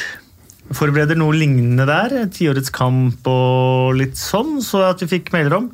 forbereder 0.76 1.18
noe 1.18 1.34
lignende 1.34 1.88
der. 1.90 2.28
Tiårets 2.34 2.74
kamp 2.74 3.26
og 3.30 3.96
litt 3.98 4.20
sånn, 4.20 4.60
så 4.66 4.84
at 4.92 5.02
vi 5.02 5.10
fikk 5.16 5.32
mailer 5.34 5.58
om. 5.58 5.72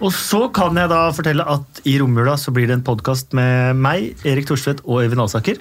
Og 0.00 0.14
så 0.16 0.46
kan 0.54 0.78
jeg 0.78 0.92
da 0.92 1.02
fortelle 1.16 1.44
at 1.56 1.82
i 1.88 1.98
romjula 2.00 2.38
så 2.40 2.54
blir 2.54 2.70
det 2.70 2.78
en 2.78 2.86
podkast 2.86 3.36
med 3.36 3.76
meg, 3.76 4.14
Erik 4.28 4.48
Thorstvedt 4.48 4.84
og 4.86 5.02
Øyvind 5.02 5.26
Alsaker. 5.26 5.60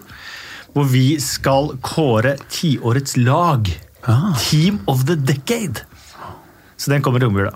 Hvor 0.76 0.88
vi 0.92 1.10
skal 1.24 1.74
kåre 1.84 2.38
tiårets 2.54 3.18
lag. 3.20 3.68
Ah. 4.08 4.34
Team 4.40 4.80
of 4.88 5.06
the 5.08 5.16
decade. 5.20 5.84
Så 6.78 6.92
den 6.92 7.02
kommer 7.04 7.20
i 7.20 7.26
romjula. 7.26 7.52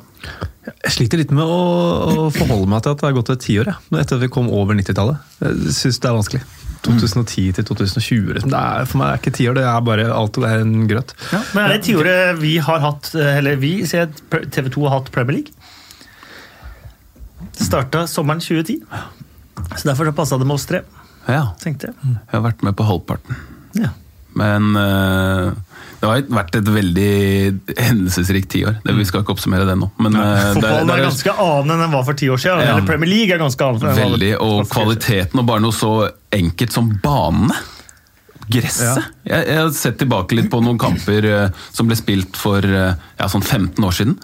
Jeg 0.62 0.94
sliter 0.94 1.21
litt 1.21 1.31
med 1.33 1.45
å, 1.45 2.30
forholde 2.33 2.69
meg 2.69 2.83
til 2.83 2.94
at 2.94 3.01
det 3.01 3.07
har 3.07 3.15
gått 3.18 3.31
et 3.33 3.44
tiår, 3.45 3.69
etter 3.98 4.18
at 4.18 4.24
vi 4.24 4.30
kom 4.33 4.50
over 4.53 4.77
90-tallet. 4.77 5.21
Jeg 5.42 5.75
syns 5.77 6.01
det 6.01 6.09
er 6.09 6.18
vanskelig. 6.18 6.42
2010 6.81 7.51
til 7.57 7.65
2020. 7.69 8.31
liksom. 8.36 8.51
Det 8.53 8.59
er, 8.59 8.88
for 8.89 9.01
meg 9.01 9.12
er 9.12 9.21
ikke 9.21 9.33
tiår, 9.38 9.57
det 9.59 9.65
er 9.69 9.83
bare 9.86 10.07
alt 10.18 10.39
det 10.42 10.50
er 10.50 10.63
en 10.63 10.88
grøt. 10.89 11.13
Men 11.53 11.63
er 11.63 11.75
det 11.75 11.83
tiåret 11.86 12.39
vi 12.42 12.56
har 12.65 12.81
hatt, 12.81 13.12
eller 13.21 13.59
vi, 13.62 13.75
jeg, 13.86 14.09
TV 14.31 14.71
2 14.74 14.88
har 14.88 14.98
hatt 14.98 15.12
Premier 15.13 15.38
League? 15.38 15.53
Det 17.51 17.68
starta 17.68 18.07
sommeren 18.09 18.42
2010. 18.42 18.81
Så 19.77 19.86
derfor 19.86 20.09
så 20.09 20.15
passa 20.18 20.42
det 20.42 20.50
med 20.50 20.57
oss 20.57 20.65
tre, 20.69 20.81
Ja, 21.30 21.51
tenkte 21.62 21.92
jeg. 21.92 21.95
jeg 22.01 22.33
har 22.33 22.45
vært 22.48 22.63
med 22.65 22.74
på 22.77 22.86
halvparten. 22.88 23.38
Ja. 23.77 23.92
Men 24.38 24.74
eh, 24.80 25.51
det 26.01 26.09
har 26.09 26.21
vært 26.33 26.56
et 26.57 26.69
veldig 26.74 27.09
hendelsesrikt 27.77 28.50
tiår. 28.56 28.80
Vi 28.81 29.03
skal 29.06 29.21
ikke 29.21 29.36
oppsummere 29.36 29.68
det 29.69 29.75
nå. 29.77 29.92
Men 30.01 30.15
ja, 30.18 30.24
det, 30.33 30.48
Fotballen 30.57 30.89
det 30.89 30.95
er 30.95 31.03
ganske 31.06 31.36
annen 31.44 31.75
enn 31.75 31.83
den 31.86 31.94
var 31.94 32.07
for 32.07 32.18
ti 32.18 32.30
år 32.33 32.42
siden. 32.42 32.63
Ja. 32.65 32.71
Eller 32.74 32.88
Premier 32.88 33.12
League 33.12 33.36
er 33.36 33.42
ganske 33.44 33.68
annen. 33.68 34.00
Veldig, 34.00 34.31
og 34.42 34.63
kvaliteten 34.71 35.44
og 35.44 35.45
bare 35.51 35.62
noe 35.62 35.77
så 35.77 35.94
enkelt 36.33 36.74
som 36.74 36.89
banene. 37.03 37.59
Gresset. 38.51 39.12
Jeg, 39.30 39.45
jeg 39.45 39.59
har 39.62 39.69
sett 39.77 40.00
tilbake 40.01 40.36
litt 40.36 40.50
på 40.51 40.59
noen 40.65 40.81
kamper 40.81 41.27
eh, 41.29 41.62
som 41.72 41.88
ble 41.88 41.96
spilt 42.00 42.39
for 42.39 42.65
eh, 42.65 42.98
ja, 42.98 43.29
sånn 43.31 43.46
15 43.46 43.86
år 43.86 43.96
siden. 43.96 44.17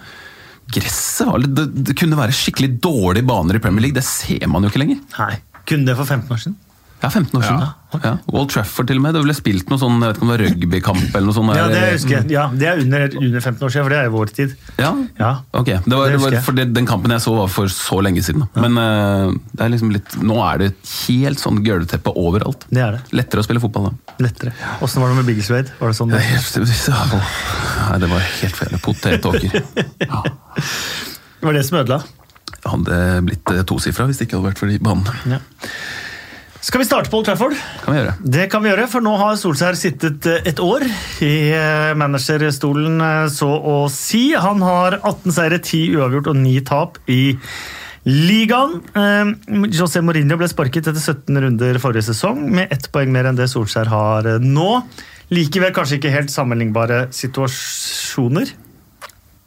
Gresset 0.74 1.30
var 1.30 1.40
litt, 1.44 1.54
det, 1.56 1.70
det 1.86 1.96
kunne 1.96 2.18
være 2.18 2.34
skikkelig 2.36 2.74
dårlige 2.82 3.28
baner 3.30 3.56
i 3.56 3.62
Premier 3.62 3.86
League, 3.86 3.96
det 3.96 4.04
ser 4.04 4.50
man 4.50 4.66
jo 4.66 4.72
ikke 4.72 4.82
lenger. 4.82 4.98
Nei, 5.14 5.38
kunne 5.62 5.88
det 5.88 5.96
for 5.96 6.10
15 6.10 6.34
år 6.34 6.42
siden? 6.42 6.58
Ja, 6.98 7.10
15 7.10 7.38
år 7.38 7.44
siden. 7.46 7.66
Ja. 8.02 8.10
Wall 8.34 8.48
Trafford 8.50 8.88
til 8.90 8.98
og 8.98 9.04
med. 9.04 9.14
Det 9.14 9.20
ble 9.22 9.34
spilt 9.36 9.68
noe 9.70 9.78
sånn, 9.80 10.00
jeg 10.02 10.10
vet 10.10 10.18
ikke 10.18 10.24
om 10.26 10.30
det 10.32 10.34
var 10.34 10.42
rugbykamp 10.44 11.04
eller 11.04 11.26
noe 11.28 11.36
sånt. 11.36 11.52
Ja, 11.56 11.66
det 11.70 11.82
husker 11.92 12.14
jeg. 12.16 12.26
Ja, 12.34 12.46
det 12.50 12.66
er 12.68 12.82
under, 12.82 13.04
under 13.20 13.44
15 13.44 13.66
år 13.68 13.72
siden, 13.72 13.86
for 13.86 13.94
det 13.94 14.00
er 14.00 14.08
jo 14.08 14.12
vår 14.16 14.32
tid. 14.34 14.54
Ja? 14.80 14.90
Ja. 15.20 15.30
Ok, 15.60 15.70
det 15.70 15.94
var, 15.94 16.10
Det 16.10 16.20
var, 16.24 16.36
for 16.48 16.58
det, 16.58 16.66
Den 16.74 16.88
kampen 16.90 17.14
jeg 17.14 17.22
så 17.22 17.36
var 17.36 17.52
for 17.54 17.70
så 17.72 18.00
lenge 18.04 18.24
siden. 18.26 18.44
Ja. 18.50 18.64
Men 18.64 18.80
uh, 18.82 19.38
det 19.54 19.64
er 19.64 19.72
liksom 19.76 19.94
litt, 19.94 20.18
nå 20.20 20.40
er 20.44 20.64
det 20.64 20.70
helt 21.06 21.42
sånn 21.42 21.62
gulvteppe 21.64 22.14
overalt. 22.18 22.66
Det 22.66 22.82
er 22.82 22.98
det. 22.98 23.02
Lettere 23.20 23.44
å 23.44 23.46
spille 23.46 23.62
fotball 23.62 23.88
da. 23.88 23.94
Lettere. 24.26 24.52
Åssen 24.82 25.04
var 25.04 25.14
det 25.14 25.20
med 25.20 25.30
Biggleswade? 25.30 25.78
Var 25.78 25.94
det 25.94 25.98
sånn 26.00 26.12
det? 26.12 26.24
Nei, 27.86 28.02
det 28.02 28.10
var 28.10 28.26
helt 28.42 28.58
feil. 28.58 28.78
Potetåker. 28.82 29.62
Ja. 30.02 30.24
Det 30.26 31.46
var 31.46 31.54
det 31.54 31.64
som 31.70 31.78
ødela. 31.78 32.02
Hadde 32.66 33.00
blitt 33.24 33.54
eh, 33.54 33.62
tosifra 33.68 34.08
hvis 34.08 34.18
det 34.18 34.26
ikke 34.26 34.40
hadde 34.40 34.50
vært 34.50 34.60
for 34.60 34.72
de 34.72 34.82
banene. 34.82 35.38
Ja. 35.38 35.40
Skal 36.60 36.82
vi 36.82 36.86
starte 36.88 37.10
på 37.10 37.20
Old 37.20 37.26
Trafford? 37.28 37.54
Kan 37.84 37.94
vi 37.94 38.00
gjøre. 38.00 38.12
Det 38.34 38.46
kan 38.50 38.64
vi 38.64 38.70
gjøre, 38.72 38.88
for 38.90 39.04
nå 39.04 39.12
har 39.20 39.36
Solskjær 39.38 39.76
sittet 39.78 40.26
eh, 40.26 40.46
et 40.50 40.58
år 40.62 40.82
i 41.22 41.34
eh, 41.54 41.92
managerstolen, 41.98 42.98
eh, 42.98 43.26
så 43.30 43.46
å 43.46 43.76
si. 43.92 44.32
Han 44.34 44.64
har 44.66 44.98
18 44.98 45.36
seire, 45.36 45.60
10 45.62 46.00
uavgjort 46.00 46.32
og 46.32 46.40
9 46.40 46.64
tap 46.66 46.98
i 47.06 47.36
ligaen. 48.08 48.78
José 49.74 50.02
Mourinho 50.02 50.38
ble 50.40 50.48
sparket 50.50 50.90
etter 50.90 51.02
17 51.02 51.42
runder 51.44 51.78
forrige 51.82 52.08
sesong, 52.08 52.40
med 52.56 52.72
ett 52.74 52.88
poeng 52.94 53.12
mer 53.14 53.28
enn 53.30 53.38
det 53.38 53.50
Solskjær 53.52 53.90
har 53.92 54.30
nå. 54.42 54.70
Likevel 55.34 55.74
kanskje 55.76 56.00
ikke 56.00 56.14
helt 56.14 56.32
sammenlignbare 56.32 57.04
situasjoner. 57.14 58.54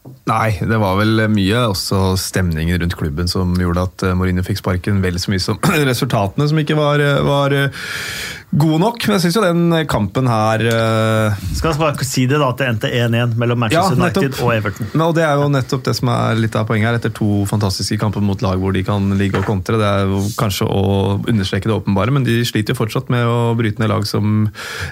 Nei, 0.01 0.55
det 0.57 0.77
var 0.81 0.95
vel 0.97 1.27
mye 1.29 1.59
også 1.69 2.15
stemningen 2.17 2.79
rundt 2.81 2.95
klubben 2.97 3.27
som 3.29 3.51
gjorde 3.59 3.83
at 3.85 4.03
eh, 4.07 4.15
Mourinho 4.17 4.41
fikk 4.45 4.57
sparken 4.57 4.97
vel 5.03 5.19
så 5.21 5.29
mye 5.29 5.41
som 5.43 5.59
resultatene 5.91 6.47
som 6.49 6.61
ikke 6.61 6.77
var, 6.77 7.03
eh, 7.05 7.19
var 7.25 7.53
eh, 7.53 7.83
gode 8.49 8.79
nok. 8.81 9.05
Men 9.05 9.19
jeg 9.19 9.27
syns 9.27 9.37
jo 9.37 9.43
den 9.45 9.75
kampen 9.89 10.27
her 10.29 10.63
Skal 11.53 11.69
jeg 11.69 11.79
bare 11.79 12.07
si 12.07 12.25
det 12.29 12.41
da, 12.41 12.49
at 12.49 12.59
det 12.61 12.69
endte 12.71 12.91
1-1 12.91 13.37
mellom 13.39 13.61
Manchester 13.61 13.97
Ja, 13.97 14.01
United 14.01 14.41
og 14.41 14.53
Everton. 14.55 14.89
Ja, 14.89 15.05
og 15.05 15.15
Det 15.19 15.25
er 15.27 15.37
jo 15.37 15.53
nettopp 15.53 15.85
det 15.85 15.95
som 16.01 16.13
er 16.17 16.41
litt 16.41 16.57
av 16.57 16.67
poenget 16.69 16.89
her, 16.89 16.99
etter 16.99 17.15
to 17.21 17.45
fantastiske 17.49 18.01
kamper 18.01 18.25
mot 18.25 18.41
lag 18.41 18.61
hvor 18.61 18.73
de 18.73 18.85
kan 18.87 19.05
ligge 19.21 19.41
og 19.41 19.49
kontre. 19.49 19.79
Det 19.81 19.89
er 19.89 20.09
jo 20.09 20.25
kanskje 20.39 20.69
å 20.69 20.85
understreke 21.21 21.69
det 21.69 21.77
åpenbare, 21.77 22.13
men 22.17 22.25
de 22.25 22.41
sliter 22.47 22.73
jo 22.73 22.81
fortsatt 22.81 23.13
med 23.13 23.29
å 23.29 23.51
bryte 23.59 23.83
ned 23.83 23.93
lag 23.93 24.09
som 24.09 24.47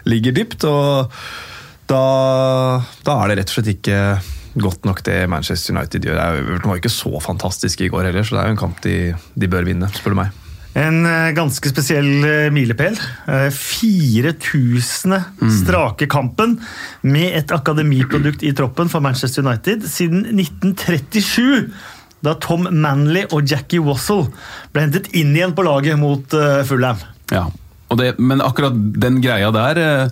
ligger 0.06 0.38
dypt. 0.38 0.70
og 0.70 1.16
da, 1.90 2.04
da 3.02 3.24
er 3.24 3.32
det 3.32 3.40
rett 3.40 3.50
og 3.50 3.58
slett 3.58 3.74
ikke 3.80 4.02
godt 4.58 4.86
nok 4.88 5.04
det 5.06 5.22
Manchester 5.30 5.76
United 5.76 6.06
gjør. 6.08 6.20
Everton 6.42 6.72
var 6.72 6.82
ikke 6.82 6.94
så 6.94 7.20
fantastisk 7.24 7.82
i 7.82 7.90
går 7.92 8.10
heller, 8.10 8.24
så 8.26 8.36
det 8.36 8.44
er 8.44 8.52
jo 8.52 8.58
en 8.58 8.64
kamp 8.66 8.84
de, 8.86 8.96
de 9.36 9.50
bør 9.52 9.68
vinne, 9.68 9.90
spør 9.94 10.16
du 10.16 10.24
meg. 10.24 10.38
En 10.78 11.02
eh, 11.10 11.32
ganske 11.34 11.72
spesiell 11.72 12.26
eh, 12.28 12.50
milepæl. 12.54 12.98
Eh, 13.28 13.50
4000 13.52 15.16
strake 15.64 16.08
kampen 16.12 16.60
med 17.02 17.34
et 17.40 17.54
akademiprodukt 17.56 18.46
i 18.46 18.54
troppen 18.54 18.92
for 18.92 19.04
Manchester 19.04 19.46
United 19.46 19.88
siden 19.90 20.26
1937. 20.38 21.72
Da 22.26 22.36
Tom 22.44 22.68
Manley 22.72 23.26
og 23.32 23.50
Jackie 23.50 23.82
Wassell 23.82 24.28
ble 24.74 24.86
hentet 24.86 25.10
inn 25.18 25.32
igjen 25.34 25.56
på 25.56 25.64
laget 25.66 25.98
mot 26.00 26.36
Fulham. 26.68 27.00
Ja, 27.32 27.46
og 27.90 28.02
det, 28.02 28.18
men 28.20 28.44
akkurat 28.44 28.76
den 28.76 29.22
greia 29.24 29.54
der 29.56 30.10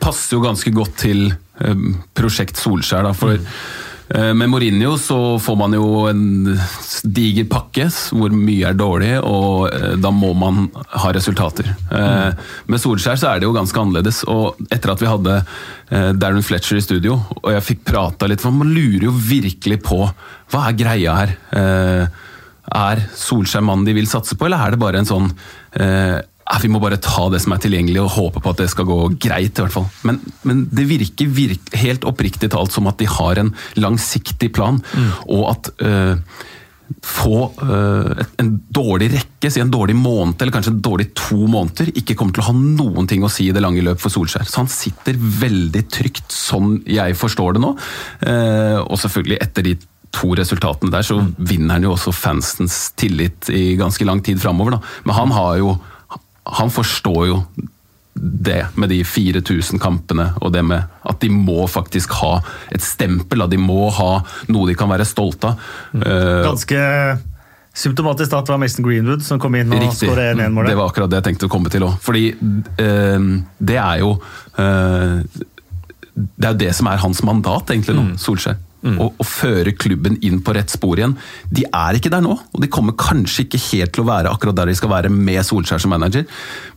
passer 0.00 0.36
jo 0.36 0.42
ganske 0.44 0.72
godt 0.74 0.98
til 1.04 1.30
eh, 1.32 1.86
prosjekt 2.16 2.60
Solskjær. 2.60 3.06
Da, 3.06 3.12
for 3.16 3.36
eh, 3.38 4.32
med 4.36 4.50
Mourinho 4.52 4.96
så 5.00 5.18
får 5.42 5.58
man 5.60 5.76
jo 5.76 6.06
en 6.10 6.24
diger 7.02 7.46
pakke 7.50 7.88
hvor 8.12 8.34
mye 8.34 8.70
er 8.70 8.78
dårlig, 8.78 9.12
og 9.24 9.68
eh, 9.72 9.94
da 10.02 10.12
må 10.14 10.32
man 10.38 10.66
ha 10.74 11.12
resultater. 11.14 11.72
Mm. 11.90 12.42
Med 12.72 12.82
Solskjær 12.82 13.20
så 13.20 13.30
er 13.32 13.40
det 13.40 13.48
jo 13.48 13.56
ganske 13.56 13.80
annerledes. 13.84 14.22
og 14.28 14.60
Etter 14.68 14.94
at 14.94 15.02
vi 15.04 15.10
hadde 15.12 15.38
eh, 15.38 16.10
Darren 16.16 16.44
Fletcher 16.44 16.80
i 16.80 16.84
studio, 16.84 17.20
og 17.40 17.52
jeg 17.56 17.68
fikk 17.70 17.86
prata 17.92 18.28
litt, 18.30 18.42
for 18.44 18.54
man 18.54 18.74
lurer 18.74 19.08
jo 19.08 19.16
virkelig 19.16 19.80
på 19.86 20.04
hva 20.52 20.66
er 20.68 20.76
greia 20.76 21.16
her. 21.22 21.34
Eh, 21.56 22.20
er 22.72 23.02
Solskjær 23.18 23.64
mannen 23.64 23.84
de 23.88 23.94
vil 23.96 24.06
satse 24.08 24.36
på, 24.38 24.46
eller 24.46 24.62
er 24.62 24.74
det 24.74 24.80
bare 24.80 25.00
en 25.02 25.08
sånn 25.08 25.28
eh, 25.74 26.18
"Ah, 26.20 26.22
Vi 26.60 26.68
må 26.68 26.80
bare 26.82 26.98
ta 27.00 27.28
det 27.32 27.40
som 27.42 27.52
er 27.54 27.62
tilgjengelig 27.64 28.00
og 28.04 28.10
håpe 28.16 28.40
på 28.44 28.50
at 28.52 28.60
det 28.62 28.68
skal 28.70 28.84
gå 28.88 28.98
greit. 29.18 29.56
i 29.58 29.62
hvert 29.64 29.72
fall. 29.72 29.86
Men, 30.04 30.20
men 30.44 30.64
det 30.70 30.84
virker 30.90 31.26
virk, 31.32 31.72
helt 31.80 32.04
oppriktig 32.04 32.50
talt 32.52 32.72
som 32.74 32.86
at 32.90 32.98
de 33.00 33.06
har 33.08 33.38
en 33.40 33.54
langsiktig 33.80 34.52
plan, 34.54 34.82
og 35.26 35.46
at 35.50 35.70
øh, 35.80 36.16
få 37.02 37.38
øh, 37.62 38.10
et- 38.20 38.34
en 38.42 38.50
dårlig 38.74 39.08
rekke, 39.14 39.50
si 39.50 39.60
en 39.62 39.70
dårlig 39.72 39.96
måned 39.96 40.42
eller 40.42 40.52
kanskje 40.52 40.74
en 40.74 40.82
dårlig 40.84 41.06
to 41.16 41.46
måneder, 41.48 41.88
ikke 41.96 42.14
kommer 42.18 42.34
til 42.36 42.42
å 42.44 42.50
ha 42.50 42.56
noen 42.58 43.08
ting 43.08 43.24
å 43.24 43.30
si 43.32 43.48
i 43.48 43.52
det 43.56 43.62
lange 43.64 43.80
løp 43.82 43.98
for 44.02 44.12
Solskjær. 44.12 44.44
Så 44.46 44.60
han 44.60 44.68
sitter 44.68 45.16
veldig 45.16 45.86
trygt, 45.88 46.28
sånn 46.30 46.82
jeg 46.86 47.16
forstår 47.16 47.56
det 47.56 47.62
nå. 47.64 47.72
Eh, 48.28 48.78
og 48.84 49.00
selvfølgelig 49.00 49.40
etter 49.40 49.62
de 49.70 49.76
to 50.12 50.34
resultatene 50.36 50.92
der, 50.92 51.02
så 51.08 51.16
vinner 51.38 51.78
han 51.78 51.86
jo 51.88 51.94
også 51.96 52.12
fansens 52.12 52.90
tillit 53.00 53.48
i 53.48 53.72
ganske 53.80 54.04
lang 54.04 54.20
tid 54.20 54.38
framover. 54.42 54.76
Men 55.06 55.16
han 55.16 55.32
har 55.32 55.56
jo 55.62 55.78
Han 56.46 56.70
forstår 56.74 57.26
jo 57.28 57.42
det 58.14 58.66
med 58.76 58.90
de 58.92 59.00
4000 59.08 59.80
kampene, 59.80 60.28
og 60.44 60.52
det 60.52 60.60
med 60.66 60.84
at 61.08 61.20
de 61.22 61.30
må 61.32 61.64
faktisk 61.70 62.12
ha 62.20 62.34
et 62.70 62.82
stempel. 62.84 63.42
At 63.42 63.50
De 63.50 63.58
må 63.58 63.88
ha 63.96 64.22
noe 64.52 64.68
de 64.68 64.74
kan 64.78 64.90
være 64.92 65.06
stolte 65.08 65.48
av. 65.52 65.62
Eh, 65.96 66.42
Ganske 66.44 66.82
symptomatisk 67.72 68.34
at 68.36 68.44
det 68.44 68.52
var 68.52 68.60
Mason 68.60 68.84
Greenwood 68.84 69.24
som 69.24 69.40
kom 69.40 69.54
inn 69.56 69.72
og 69.72 69.86
skåret 69.96 70.34
1-1-målet. 70.36 70.68
Det 70.68 70.76
var 70.76 70.90
akkurat 70.92 71.08
det 71.10 71.22
jeg 71.22 71.28
tenkte 71.30 71.48
å 71.48 71.52
komme 71.54 71.72
til 71.72 71.86
òg. 71.88 71.96
Fordi 72.04 72.26
eh, 72.84 73.30
det 73.58 73.78
er 73.80 74.02
jo 74.02 74.12
eh, 74.60 75.22
Det 76.12 76.44
er 76.44 76.52
jo 76.52 76.60
det 76.66 76.74
som 76.76 76.90
er 76.92 77.00
hans 77.00 77.22
mandat, 77.24 77.72
egentlig, 77.72 77.96
nå, 77.96 78.18
Solskjær. 78.20 78.58
Å, 78.82 79.06
og, 79.06 79.22
føre 79.22 79.70
klubben 79.78 80.16
inn 80.26 80.40
på 80.42 80.54
rett 80.56 80.72
spor 80.72 80.98
igjen. 80.98 81.14
De 81.54 81.62
er 81.68 81.98
ikke 81.98 82.10
der 82.10 82.22
nå, 82.24 82.34
og 82.34 82.64
de 82.64 82.70
kommer 82.72 82.96
kanskje 82.98 83.44
ikke 83.44 83.60
helt 83.68 83.94
til 83.94 84.02
å 84.02 84.08
være 84.08 84.32
akkurat 84.32 84.58
der 84.58 84.72
de 84.72 84.74
skal 84.78 84.90
være 84.90 85.12
med 85.12 85.38
Solskjær 85.46 85.82
som 85.82 85.94
manager, 85.94 86.26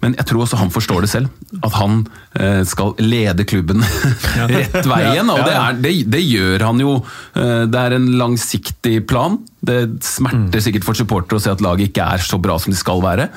men 0.04 0.14
jeg 0.20 0.30
tror 0.30 0.44
også 0.46 0.60
han 0.62 0.74
forstår 0.74 1.06
det 1.06 1.12
selv. 1.16 1.34
At 1.66 1.74
han 1.80 2.04
eh, 2.38 2.62
skal 2.68 2.94
lede 3.02 3.48
klubben 3.50 3.82
rett 4.54 4.78
veien, 4.86 5.34
og 5.34 5.42
det, 5.42 5.58
er, 5.58 5.82
det, 5.82 5.96
det 6.14 6.22
gjør 6.22 6.68
han 6.70 6.86
jo. 6.86 6.96
Eh, 7.34 7.66
det 7.74 7.82
er 7.82 7.98
en 7.98 8.08
langsiktig 8.22 9.00
plan. 9.10 9.40
Det 9.66 9.80
smerter 10.06 10.62
sikkert 10.62 10.86
for 10.86 10.98
supportere 10.98 11.42
å 11.42 11.46
se 11.46 11.54
at 11.58 11.64
laget 11.66 11.90
ikke 11.90 12.06
er 12.06 12.22
så 12.22 12.38
bra 12.42 12.60
som 12.62 12.74
de 12.74 12.78
skal 12.78 13.02
være. 13.02 13.32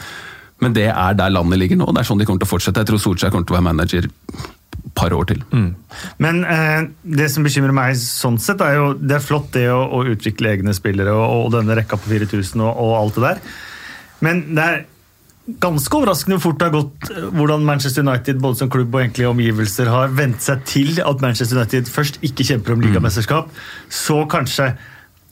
Men 0.61 0.75
det 0.75 0.91
er 0.91 1.17
der 1.17 1.33
landet 1.33 1.61
ligger 1.61 1.79
nå, 1.79 1.89
det 1.95 2.03
er 2.03 2.09
sånn 2.09 2.21
de 2.21 2.27
kommer 2.29 2.43
til 2.43 2.51
å 2.51 2.53
fortsette. 2.53 2.83
Jeg 2.83 2.91
tror 2.91 3.01
Solskjær 3.01 3.33
kommer 3.33 3.49
til 3.49 3.57
å 3.57 3.61
være 3.61 3.69
manager 3.71 4.13
par 4.95 5.15
år 5.17 5.31
til. 5.33 5.43
Men 6.23 6.43
eh, 6.45 6.91
det 7.03 7.31
som 7.33 7.47
bekymrer 7.47 7.75
meg 7.77 7.97
sånn 8.01 8.39
sett, 8.43 8.63
er 8.65 8.79
jo 8.79 8.93
det 8.99 9.19
er 9.19 9.25
flott 9.25 9.51
det 9.57 9.67
å, 9.73 9.81
å 9.99 10.05
utvikle 10.13 10.55
egne 10.57 10.77
spillere 10.77 11.15
og, 11.17 11.47
og 11.47 11.51
denne 11.57 11.77
rekka 11.79 12.01
på 12.01 12.13
4000 12.13 12.63
og, 12.65 12.71
og 12.71 12.95
alt 12.99 13.19
det 13.19 13.27
der. 13.27 13.43
Men 14.25 14.45
det 14.57 14.65
er 14.65 14.87
ganske 15.63 15.97
overraskende 15.97 16.37
hvor 16.37 16.51
fort 16.51 16.61
det 16.61 16.69
har 16.69 16.77
gått 16.77 17.11
eh, 17.15 17.31
hvordan 17.39 17.65
Manchester 17.69 18.05
United 18.05 18.43
både 18.45 18.61
som 18.61 18.71
klubb 18.73 18.93
og 18.93 19.03
egentlig 19.03 19.31
omgivelser 19.31 19.91
har 19.93 20.13
vent 20.17 20.45
seg 20.45 20.63
til 20.69 21.01
at 21.01 21.25
Manchester 21.25 21.61
United 21.61 21.89
først 21.91 22.21
ikke 22.27 22.47
kjemper 22.51 22.77
om 22.77 22.85
ligamesterskap, 22.85 23.51
så 23.89 24.23
kanskje 24.31 24.73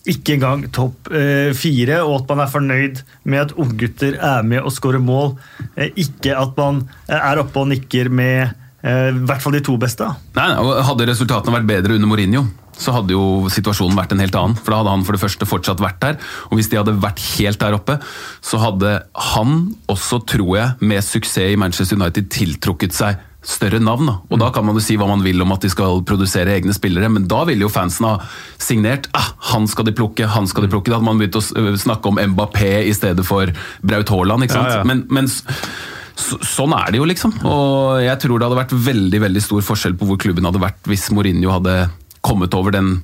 ikke 0.07 0.37
engang 0.37 0.67
topp 0.75 1.11
eh, 1.11 1.51
fire, 1.57 2.01
og 2.07 2.21
at 2.21 2.31
man 2.31 2.43
er 2.45 2.53
fornøyd 2.53 3.01
med 3.27 3.43
at 3.43 3.57
unggutter 3.59 4.15
er 4.15 4.47
med 4.47 4.63
og 4.63 4.75
skårer 4.75 5.03
mål. 5.03 5.35
Eh, 5.75 5.91
ikke 5.99 6.37
at 6.39 6.55
man 6.59 6.85
eh, 7.09 7.19
er 7.19 7.43
oppe 7.43 7.63
og 7.63 7.71
nikker 7.73 8.11
med 8.13 8.55
i 8.87 9.25
hvert 9.27 9.43
fall 9.43 9.57
de 9.57 9.61
to 9.67 9.75
beste. 9.83 10.07
Nei, 10.37 10.47
Hadde 10.87 11.09
resultatene 11.11 11.57
vært 11.59 11.67
bedre 11.71 11.97
under 11.99 12.11
Mourinho, 12.11 12.45
så 12.77 12.93
hadde 12.93 13.15
jo 13.17 13.49
situasjonen 13.51 13.97
vært 13.99 14.13
en 14.15 14.21
helt 14.23 14.37
annen. 14.37 14.57
For 14.61 14.71
da 14.75 14.83
hadde 14.83 14.93
han 14.95 15.05
for 15.09 15.17
det 15.17 15.23
første 15.25 15.49
fortsatt 15.49 15.81
vært 15.83 16.01
der. 16.05 16.19
Og 16.51 16.59
hvis 16.61 16.69
de 16.71 16.77
hadde 16.79 16.93
vært 17.03 17.23
helt 17.39 17.59
der 17.63 17.75
oppe, 17.79 17.97
så 18.45 18.61
hadde 18.63 18.99
han 19.33 19.57
også, 19.91 20.21
tror 20.29 20.53
jeg, 20.59 20.75
med 20.87 21.03
suksess 21.07 21.55
i 21.55 21.57
Manchester 21.59 21.97
United 21.99 22.29
tiltrukket 22.37 22.95
seg 22.95 23.17
større 23.47 23.79
navn. 23.79 24.09
Da. 24.11 24.15
Og 24.35 24.41
da 24.43 24.49
kan 24.55 24.65
man 24.67 24.75
jo 24.75 24.83
si 24.83 24.97
hva 24.99 25.07
man 25.09 25.21
vil 25.23 25.41
om 25.45 25.53
at 25.55 25.63
de 25.63 25.71
skal 25.71 26.01
produsere 26.07 26.53
egne 26.59 26.75
spillere, 26.75 27.09
men 27.15 27.29
da 27.31 27.45
ville 27.47 27.63
jo 27.63 27.71
fansen 27.73 28.07
ha 28.09 28.15
signert 28.59 29.07
ah, 29.15 29.29
han 29.53 29.69
skal 29.71 29.87
de 29.87 29.95
plukke, 29.97 30.27
han 30.35 30.49
skal 30.51 30.67
de 30.67 30.71
plukke. 30.73 30.91
Da 30.91 30.99
hadde 30.99 31.07
man 31.09 31.21
begynt 31.23 31.39
å 31.39 31.45
snakke 31.79 32.11
om 32.11 32.19
Mbappé 32.35 32.73
i 32.91 32.95
stedet 32.97 33.25
for 33.27 33.51
Braut 33.87 34.11
Haaland. 34.13 34.45
ikke 34.49 34.59
sant? 34.59 34.73
Ja, 34.75 34.81
ja. 34.83 34.89
Men, 34.91 35.07
men 35.15 35.31
s- 35.31 35.45
så, 36.17 36.39
sånn 36.41 36.73
er 36.77 36.95
det 36.95 37.01
jo, 37.03 37.09
liksom. 37.09 37.35
Og 37.45 38.01
jeg 38.05 38.21
tror 38.23 38.41
det 38.41 38.49
hadde 38.49 38.63
vært 38.63 38.79
veldig 38.87 39.21
veldig 39.27 39.43
stor 39.45 39.67
forskjell 39.67 39.99
på 40.01 40.09
hvor 40.09 40.21
klubben 40.21 40.49
hadde 40.49 40.63
vært 40.63 40.89
hvis 40.89 41.11
Mourinho 41.13 41.53
hadde 41.53 41.77
kommet 42.27 42.57
over 42.57 42.75
den 42.75 42.97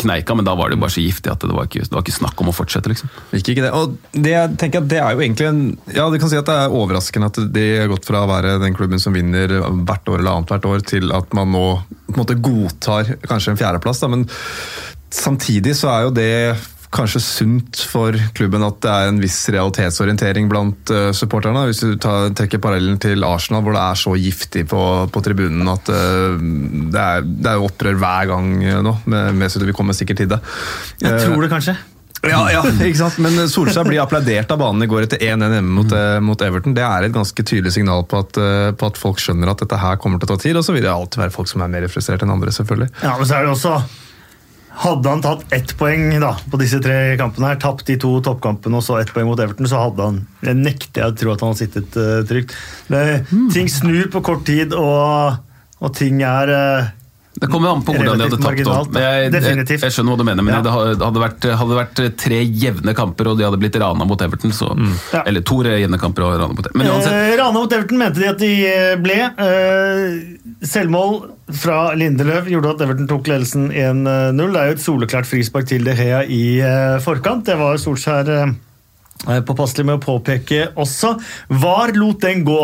kneika, 0.00 0.32
men 0.34 0.46
da 0.46 0.54
var 0.56 0.72
det 0.72 0.78
bare 0.80 0.94
så 0.94 1.02
giftig 1.04 1.28
at 1.28 1.42
det 1.44 1.52
var 1.52 1.66
ikke, 1.68 1.82
det 1.84 1.92
var 1.92 2.04
ikke 2.04 2.16
snakk 2.16 2.40
om 2.40 2.48
å 2.48 2.54
fortsette, 2.56 2.88
liksom. 2.88 3.10
Ikke, 3.36 3.52
ikke 3.52 3.66
det. 3.66 3.72
Og 3.76 3.98
det, 4.16 4.32
jeg 4.32 4.54
tenker 4.60 4.80
at 4.80 4.88
det 4.88 5.00
er 5.02 5.12
jo 5.12 5.20
egentlig 5.20 5.48
en 5.50 5.60
Ja, 5.92 6.06
du 6.08 6.16
kan 6.20 6.32
si 6.32 6.38
at 6.40 6.48
det 6.48 6.56
er 6.56 6.76
overraskende 6.78 7.28
at 7.28 7.40
de 7.52 7.66
har 7.82 7.90
gått 7.92 8.08
fra 8.08 8.24
å 8.24 8.30
være 8.30 8.56
den 8.62 8.76
klubben 8.76 9.02
som 9.02 9.16
vinner 9.16 9.52
hvert 9.60 10.08
år 10.08 10.22
eller 10.22 10.38
annethvert 10.38 10.70
år, 10.70 10.86
til 10.88 11.12
at 11.14 11.36
man 11.36 11.52
nå 11.52 11.66
på 12.08 12.16
en 12.16 12.22
måte 12.22 12.40
godtar 12.40 13.12
kanskje 13.28 13.52
en 13.52 13.60
fjerdeplass. 13.60 14.00
Da. 14.00 14.10
Men 14.14 14.24
samtidig 15.12 15.76
så 15.76 15.92
er 15.92 16.06
jo 16.06 16.16
det 16.16 16.32
kanskje 16.94 17.22
sunt 17.22 17.80
for 17.90 18.16
klubben 18.36 18.64
at 18.66 18.80
det 18.84 18.90
er 18.90 19.10
en 19.10 19.20
viss 19.22 19.38
realitetsorientering 19.52 20.48
blant 20.50 20.92
uh, 20.94 21.08
supporterne. 21.16 21.66
Hvis 21.68 21.82
du 21.84 21.96
tar, 22.00 22.30
trekker 22.36 22.62
parallellen 22.62 23.00
til 23.02 23.24
Arsenal, 23.26 23.64
hvor 23.64 23.76
det 23.76 23.82
er 23.82 24.00
så 24.00 24.14
giftig 24.18 24.66
på, 24.70 24.82
på 25.10 25.24
tribunen 25.24 25.70
at 25.72 25.90
uh, 25.90 26.36
det, 26.38 27.00
er, 27.00 27.24
det 27.24 27.50
er 27.50 27.64
opprør 27.64 27.98
hver 28.00 28.30
gang 28.30 28.52
eh, 28.62 28.78
nå. 28.84 28.94
Med, 29.10 29.34
med, 29.40 29.50
så 29.50 29.62
vi 29.64 29.74
kommer 29.76 29.96
sikkert 29.96 30.22
til 30.22 30.30
det. 30.30 30.38
Jeg 31.02 31.26
tror 31.26 31.44
det 31.44 31.50
kanskje. 31.52 31.74
ja, 32.24 32.40
ja, 32.52 32.62
ikke 32.86 33.00
sant? 33.02 33.18
Men 33.24 33.42
Solskjær 33.50 33.88
blir 33.88 34.00
applaudert 34.04 34.52
av 34.54 34.60
banen 34.62 34.86
i 34.86 34.88
går 34.90 35.08
etter 35.08 35.20
1-1 35.24 35.58
hjemme 35.58 35.74
mot, 35.80 35.96
mot 36.24 36.46
Everton. 36.46 36.76
Det 36.76 36.84
er 36.86 37.08
et 37.08 37.14
ganske 37.14 37.44
tydelig 37.44 37.74
signal 37.76 38.06
på 38.08 38.22
at, 38.24 38.40
på 38.78 38.88
at 38.88 39.00
folk 39.00 39.20
skjønner 39.20 39.52
at 39.52 39.60
dette 39.64 39.80
her 39.82 40.00
kommer 40.00 40.22
til 40.22 40.30
å 40.30 40.34
ta 40.34 40.40
tid. 40.46 40.56
Og 40.60 40.64
så 40.64 40.76
vil 40.76 40.86
det 40.86 40.92
alltid 40.92 41.24
være 41.26 41.34
folk 41.34 41.50
som 41.50 41.66
er 41.66 41.74
mer 41.74 41.88
frustrert 41.92 42.24
enn 42.24 42.32
andre, 42.32 42.54
selvfølgelig. 42.54 42.90
Ja, 43.02 43.18
men 43.18 43.28
så 43.28 43.38
er 43.38 43.44
det 43.44 43.52
også 43.56 43.76
Hadde 44.74 45.10
han 45.10 45.22
tatt 45.22 45.52
ett 45.54 45.72
poeng 45.78 46.08
da, 46.18 46.32
på 46.50 46.58
disse 46.58 46.80
tre 46.82 47.14
kampene, 47.20 47.52
her, 47.52 47.60
tapt 47.62 47.86
de 47.86 47.94
to 48.00 48.16
toppkampene 48.26 48.80
og 48.80 48.82
så 48.82 48.98
ett 48.98 49.12
poeng 49.14 49.28
mot 49.28 49.40
Everton, 49.40 49.68
så 49.70 49.84
hadde 49.84 50.08
han 50.08 50.18
Jeg 50.42 50.58
nekter 50.58 51.04
jeg 51.04 51.12
å 51.12 51.16
tro 51.20 51.34
at 51.34 51.44
han 51.44 51.52
hadde 51.52 51.62
sittet 51.62 51.98
uh, 52.00 52.20
trygt. 52.26 52.56
Det, 52.90 53.04
Ting 53.54 53.70
snur 53.70 54.10
på 54.10 54.24
kort 54.26 54.42
tid, 54.48 54.74
og, 54.74 55.38
og 55.78 55.94
ting 55.94 56.24
er 56.26 56.50
eh, 56.50 56.92
Det 57.34 57.48
kommer 57.50 57.72
an 57.74 57.80
på 57.82 57.90
hvordan 57.96 58.18
de 58.20 58.26
hadde 58.28 58.36
tapt. 58.38 58.44
marginalt. 58.46 58.94
Jeg, 58.94 59.30
jeg, 59.34 59.78
jeg 59.82 59.90
skjønner 59.92 60.14
hva 60.14 60.18
du 60.20 60.24
mener, 60.28 60.44
men 60.46 60.54
Ja. 60.54 60.60
det 60.62 60.70
hadde 61.02 61.20
vært, 61.22 61.46
hadde 61.58 61.78
vært 61.80 62.02
tre 62.22 62.38
jevne 62.46 62.94
kamper, 62.94 63.26
og 63.32 63.38
de 63.40 63.44
hadde 63.48 63.58
blitt 63.58 63.74
rana 63.82 64.06
mot 64.06 64.20
Everton, 64.22 64.52
så 64.54 64.68
Ja. 65.12 65.22
Eller 65.26 65.42
to 65.42 65.58
jevne 65.64 65.98
kamper 65.98 66.22
og 66.28 66.36
rana 66.38 66.52
mot 66.54 66.60
Everton. 66.62 66.78
Men 66.78 66.92
uansett, 66.92 67.12
Eh, 67.12 67.36
Rana 67.40 67.52
mot 67.58 67.72
Everton 67.72 67.98
mente 67.98 68.20
de 68.22 68.28
at 68.30 68.38
de 68.38 68.52
eh, 68.66 68.94
ble. 69.02 69.18
Eh, 69.34 70.66
selvmål 70.66 71.18
fra 71.52 71.94
Lindeløv 71.98 72.46
gjorde 72.52 72.70
at 72.76 72.84
Everton 72.86 73.08
tok 73.10 73.26
ledelsen 73.32 73.66
1-0. 73.72 74.52
Det 74.54 74.60
er 74.62 74.70
jo 74.70 74.76
et 74.78 74.84
soleklart 74.86 75.26
frispark 75.28 75.66
til 75.68 75.84
De 75.84 75.92
Hea 75.98 76.22
i 76.30 76.60
eh, 76.60 76.98
forkant. 77.04 77.44
Det 77.50 77.58
var 77.58 77.76
Solskjær 77.82 78.30
eh, 78.38 79.40
påpasselig 79.44 79.84
med 79.90 79.98
å 79.98 80.04
påpeke 80.06 80.68
også. 80.76 81.16
VAR 81.50 81.92
lot 81.98 82.20
den 82.24 82.44
gå. 82.46 82.62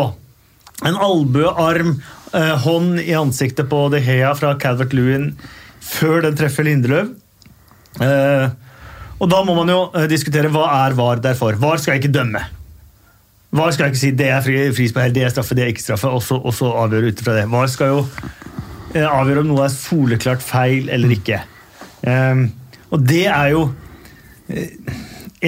En 0.87 0.95
albuearm 0.97 1.91
eh, 1.99 2.17
hånd 2.63 2.99
i 3.03 3.11
ansiktet 3.17 3.67
på 3.71 3.83
De 3.91 3.99
Hea 4.03 4.29
fra 4.39 4.53
Calvert 4.61 4.93
Lewin 4.95 5.31
før 5.83 6.21
den 6.27 6.37
treffer 6.39 6.63
Lindeløv. 6.67 7.09
Eh, 7.99 8.45
og 9.21 9.29
da 9.29 9.41
må 9.45 9.53
man 9.57 9.69
jo 9.69 9.79
eh, 9.97 10.07
diskutere 10.09 10.49
hva 10.53 10.63
er 10.85 10.95
VAR 10.97 11.19
der 11.23 11.35
for. 11.37 11.57
VAR 11.59 11.81
skal 11.83 11.99
ikke 11.99 12.13
dømme. 12.13 12.41
VAR 13.51 13.73
skal 13.75 13.91
ikke 13.91 13.99
si 13.99 14.13
det 14.15 14.29
er 14.31 14.45
fri- 14.45 14.71
frispark, 14.77 15.11
det 15.13 15.25
er 15.27 15.33
straffe, 15.33 15.57
det 15.57 15.65
er 15.65 15.73
ikke 15.73 15.83
straffe, 15.83 16.07
og 16.07 16.23
så, 16.23 16.37
og 16.39 16.55
så 16.55 16.69
avgjøre 16.85 17.11
ut 17.11 17.19
ifra 17.25 17.35
det. 17.41 17.47
VAR 17.51 17.67
skal 17.73 17.91
jo 17.91 17.99
eh, 18.95 19.03
avgjøre 19.05 19.43
om 19.43 19.51
noe 19.51 19.65
er 19.67 19.73
soleklart 19.75 20.45
feil 20.45 20.87
eller 20.93 21.17
ikke. 21.17 21.41
Eh, 22.07 22.45
og 22.91 23.03
det 23.11 23.25
er 23.27 23.51
jo 23.57 23.65
eh, 24.47 24.71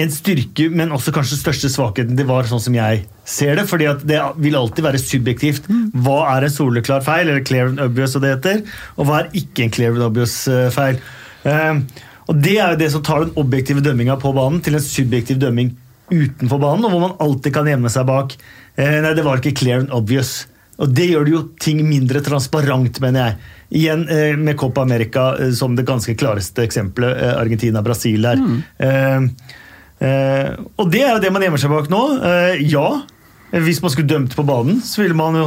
en 0.04 0.10
styrke, 0.12 0.68
men 0.74 0.92
også 0.92 1.14
kanskje 1.14 1.40
største 1.40 1.70
svakheten 1.72 2.18
til 2.18 2.28
VAR, 2.28 2.46
sånn 2.50 2.62
som 2.62 2.76
jeg 2.76 3.06
ser 3.24 3.56
det. 3.56 3.66
fordi 3.68 3.88
det 4.04 4.20
vil 4.36 4.56
alltid 4.56 4.84
være 4.84 5.02
subjektivt. 5.02 5.68
Hva 6.04 6.18
er 6.36 6.46
en 6.46 6.54
soleklar 6.54 7.04
feil, 7.06 7.28
eller 7.28 7.44
clear 7.44 7.70
and 7.72 7.80
obvious, 7.80 8.16
og 8.16 8.24
det 8.24 8.34
heter, 8.36 8.64
og 8.96 9.08
hva 9.08 9.20
er 9.22 9.30
ikke 9.40 9.64
en 9.64 9.72
clear 9.72 9.94
and 9.96 10.04
obvious 10.06 10.36
eh, 10.48 10.68
feil. 10.74 11.00
Eh, 11.44 11.80
og 12.28 12.36
Det 12.40 12.58
er 12.58 12.72
jo 12.72 12.80
det 12.80 12.90
som 12.92 13.02
tar 13.04 13.24
den 13.24 13.36
objektive 13.40 13.84
dømminga 13.84 14.16
på 14.20 14.32
banen 14.36 14.60
til 14.64 14.78
en 14.78 14.84
subjektiv 14.84 15.40
dømming 15.42 15.74
utenfor 16.12 16.60
banen, 16.60 16.84
og 16.84 16.92
hvor 16.92 17.04
man 17.06 17.16
alltid 17.20 17.54
kan 17.54 17.68
gjemme 17.68 17.92
seg 17.92 18.06
bak 18.08 18.34
eh, 18.36 19.00
Nei, 19.04 19.14
det 19.16 19.24
var 19.24 19.40
ikke 19.40 19.56
clear 19.56 19.84
and 19.84 19.92
obvious. 19.92 20.44
Og 20.82 20.90
Det 20.90 21.06
gjør 21.06 21.26
det 21.26 21.34
jo 21.34 21.42
ting 21.62 21.82
mindre 21.86 22.22
transparent, 22.24 22.98
mener 23.02 23.20
jeg. 23.20 23.50
Igjen 23.80 24.08
eh, 24.10 24.36
med 24.38 24.58
Copa 24.58 24.82
America 24.82 25.32
som 25.54 25.76
det 25.78 25.86
ganske 25.86 26.16
klareste 26.18 26.64
eksempelet. 26.66 27.20
Argentina-Brasil 27.38 28.26
her. 28.26 28.42
Eh, 28.78 29.28
eh, 30.08 30.48
og 30.76 30.90
det 30.90 31.04
er 31.04 31.12
jo 31.14 31.22
det 31.22 31.32
man 31.34 31.46
gjemmer 31.46 31.62
seg 31.62 31.72
bak 31.72 31.90
nå. 31.92 32.02
Eh, 32.26 32.64
ja, 32.72 32.88
hvis 33.62 33.80
man 33.82 33.92
skulle 33.92 34.10
dømt 34.10 34.34
på 34.34 34.42
banen, 34.46 34.80
så 34.82 35.02
ville 35.02 35.16
man 35.18 35.38
jo 35.38 35.46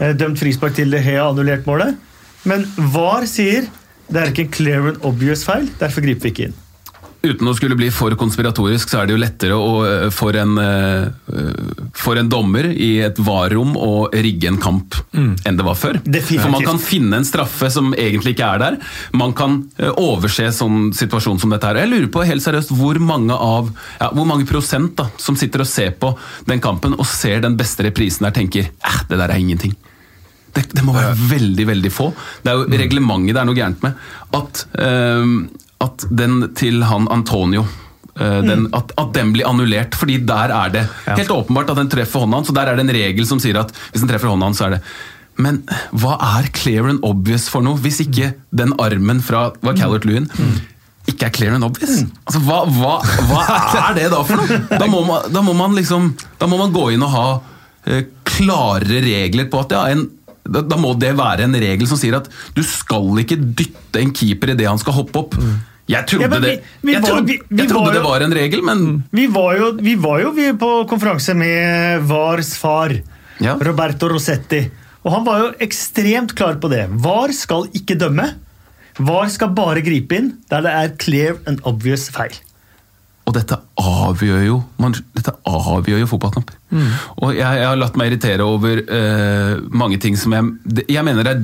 eh, 0.00 0.14
dømt 0.18 0.40
frispark 0.40 0.76
til 0.76 0.92
det 0.92 1.00
Hea 1.06 1.24
annullert 1.24 1.68
målet. 1.68 1.96
Men 2.48 2.66
VAR 2.76 3.26
sier 3.28 3.68
det 4.08 4.20
er 4.20 4.32
ikke 4.32 4.46
en 4.46 4.54
clear 4.54 4.88
and 4.88 5.04
obvious 5.04 5.44
feil, 5.44 5.68
derfor 5.80 6.04
griper 6.04 6.28
vi 6.28 6.32
ikke 6.32 6.48
inn. 6.48 6.58
Uten 7.18 7.48
å 7.50 7.52
skulle 7.56 7.74
bli 7.74 7.88
for 7.90 8.14
konspiratorisk, 8.14 8.92
så 8.92 9.00
er 9.00 9.08
det 9.08 9.16
jo 9.16 9.20
lettere 9.20 9.56
å, 9.58 9.72
eh, 9.82 10.10
for, 10.14 10.36
en, 10.38 10.52
eh, 10.62 11.08
for 11.98 12.20
en 12.20 12.28
dommer 12.30 12.70
i 12.70 13.00
et 13.02 13.18
VAR-rom 13.18 13.74
å 13.74 14.06
rigge 14.14 14.46
en 14.46 14.60
kamp 14.62 14.94
enn 15.18 15.58
det 15.58 15.66
var 15.66 15.74
før. 15.74 15.98
Definitivt. 16.04 16.44
For 16.44 16.54
man 16.54 16.62
kan 16.62 16.78
finne 16.78 17.18
en 17.18 17.26
straffe 17.26 17.70
som 17.74 17.90
egentlig 17.98 18.36
ikke 18.36 18.52
er 18.54 18.62
der. 18.62 18.78
Man 19.18 19.34
kan 19.34 19.58
eh, 19.78 19.90
overse 19.90 20.46
sånn 20.54 20.92
situasjon 20.94 21.42
som 21.42 21.50
dette 21.50 21.66
her. 21.66 21.82
Jeg 21.82 21.90
lurer 21.90 22.08
på 22.14 22.26
helt 22.28 22.44
seriøst 22.44 22.70
hvor 22.78 23.02
mange 23.02 23.34
av, 23.34 23.72
ja, 23.98 24.12
hvor 24.14 24.28
mange 24.28 24.46
prosent 24.46 24.94
da, 25.00 25.10
som 25.18 25.34
sitter 25.38 25.66
og 25.66 25.70
ser 25.70 25.98
på 25.98 26.14
den 26.46 26.62
kampen 26.62 26.94
og 26.94 27.06
ser 27.08 27.42
den 27.42 27.58
beste 27.58 27.82
reprisen 27.88 28.28
der, 28.28 28.38
tenker 28.38 28.70
eh, 28.70 29.04
det 29.10 29.18
der 29.18 29.34
er 29.34 29.42
ingenting. 29.42 29.74
Det, 30.54 30.68
det 30.70 30.82
må 30.86 30.94
være 30.94 31.16
veldig, 31.18 31.66
veldig 31.68 31.90
få. 31.92 32.12
Det 32.44 32.52
er 32.52 32.62
jo 32.62 32.78
reglementet 32.78 33.34
det 33.34 33.42
er 33.42 33.48
noe 33.48 33.58
gærent 33.58 33.82
med. 33.84 34.06
At, 34.38 34.68
eh, 34.78 35.34
at 35.84 36.06
den 36.10 36.40
til 36.58 36.82
han 36.88 37.06
Antonio 37.12 37.62
eh, 38.18 38.40
den, 38.46 38.66
at, 38.74 38.92
at 38.98 39.12
den 39.14 39.34
blir 39.34 39.46
annullert, 39.48 39.94
fordi 39.98 40.18
der 40.26 40.54
er 40.54 40.72
det. 40.74 40.86
Helt 41.06 41.30
åpenbart 41.34 41.70
at 41.74 41.78
den 41.82 41.92
treffer 41.92 42.24
hånda 42.24 42.40
hans. 42.40 42.50
og 42.50 42.58
Der 42.58 42.72
er 42.72 42.78
det 42.78 42.86
en 42.86 42.96
regel 42.98 43.28
som 43.30 43.42
sier 43.42 43.60
at 43.62 43.70
hvis 43.92 44.02
den 44.02 44.10
treffer 44.10 44.32
hånda 44.32 44.50
hans, 44.50 44.58
så 44.58 44.68
er 44.68 44.78
det. 44.78 44.82
Men 45.38 45.60
hva 45.94 46.16
er 46.38 46.48
clear 46.50 46.88
and 46.90 47.04
obvious 47.06 47.46
for 47.52 47.62
noe, 47.62 47.78
hvis 47.78 48.00
ikke 48.02 48.32
den 48.50 48.74
armen 48.82 49.22
fra 49.22 49.52
var 49.62 49.78
Callert 49.78 50.08
Lewin? 50.08 50.26
Ikke 51.08 51.28
er 51.28 51.34
clear 51.36 51.54
and 51.54 51.64
obvious? 51.64 52.02
Altså, 52.26 52.42
hva, 52.42 52.64
hva, 52.66 52.96
hva 53.30 53.44
er 53.84 53.94
det 54.00 54.08
da 54.12 54.24
for 54.26 54.42
noe? 54.42 54.58
Da 54.74 54.90
må 54.90 55.04
man, 55.06 55.30
da 55.32 55.44
må 55.46 55.54
man 55.56 55.78
liksom 55.78 56.10
Da 56.40 56.50
må 56.50 56.58
man 56.60 56.74
gå 56.74 56.88
inn 56.96 57.06
og 57.06 57.14
ha 57.14 57.26
eh, 57.86 58.02
klarere 58.26 59.00
regler 59.06 59.46
på 59.48 59.62
at 59.62 59.76
ja, 59.78 59.86
en 59.94 60.08
da, 60.48 60.62
da 60.62 60.76
må 60.80 60.94
det 60.98 61.14
være 61.18 61.44
en 61.44 61.54
regel 61.54 61.86
som 61.90 61.98
sier 62.00 62.16
at 62.18 62.28
du 62.56 62.62
skal 62.66 63.20
ikke 63.22 63.36
dytte 63.58 64.00
en 64.02 64.12
keeper 64.16 64.54
idet 64.54 64.66
han 64.68 64.78
skal 64.80 64.96
hoppe 64.98 65.18
opp. 65.22 65.36
Jeg 65.88 66.04
trodde, 66.10 66.22
Ja, 66.22 66.28
men 66.28 66.42
vi- 66.42 66.48
det, 66.48 66.64
jeg 66.92 67.02
var- 67.02 67.08
trodde, 67.08 67.26
vi- 67.26 67.40
vi 67.48 67.62
jeg 67.62 67.68
trodde 67.70 67.84
var 67.86 67.92
det 67.94 68.02
var 68.04 68.20
en 68.26 68.32
regel, 68.36 68.62
men 68.62 69.04
Vi 69.12 69.26
var 69.26 69.56
jo, 69.56 69.72
vi 69.80 69.94
var 69.94 70.20
jo 70.20 70.30
vi 70.36 70.52
på 70.52 70.72
konferanse 70.88 71.34
med 71.36 72.02
VARs 72.08 72.56
far, 72.58 72.92
Ja. 73.40 73.54
Roberto 73.54 74.08
Rossetti. 74.08 74.70
Og 75.04 75.12
han 75.12 75.24
var 75.24 75.38
jo 75.44 75.52
ekstremt 75.60 76.34
klar 76.34 76.56
på 76.60 76.68
det. 76.68 76.88
VAR 76.90 77.32
skal 77.32 77.68
ikke 77.72 77.96
dømme. 77.96 78.34
VAR 78.98 79.28
skal 79.30 79.48
bare 79.54 79.80
gripe 79.80 80.12
inn 80.18 80.32
der 80.50 80.60
det 80.60 80.72
er 80.74 80.96
clear 80.98 81.36
and 81.46 81.60
obvious 81.64 82.08
feil. 82.10 82.34
Og 83.28 83.34
dette 83.36 83.58
avgjør 83.76 84.44
jo 84.46 84.58
man, 84.80 84.94
dette 85.16 85.34
avgjør 85.44 86.00
jo 86.00 86.08
fotballkamper. 86.08 86.56
Og 87.20 87.34
jeg, 87.36 87.44
jeg 87.44 87.68
har 87.68 87.76
latt 87.76 87.98
meg 88.00 88.10
irritere 88.10 88.46
over 88.46 88.80
uh, 88.88 89.58
mange 89.68 89.98
ting 90.00 90.16
som 90.16 90.32
jeg 90.32 90.84
Jeg 90.88 91.04
mener 91.04 91.26
det 91.26 91.34
er 91.36 91.42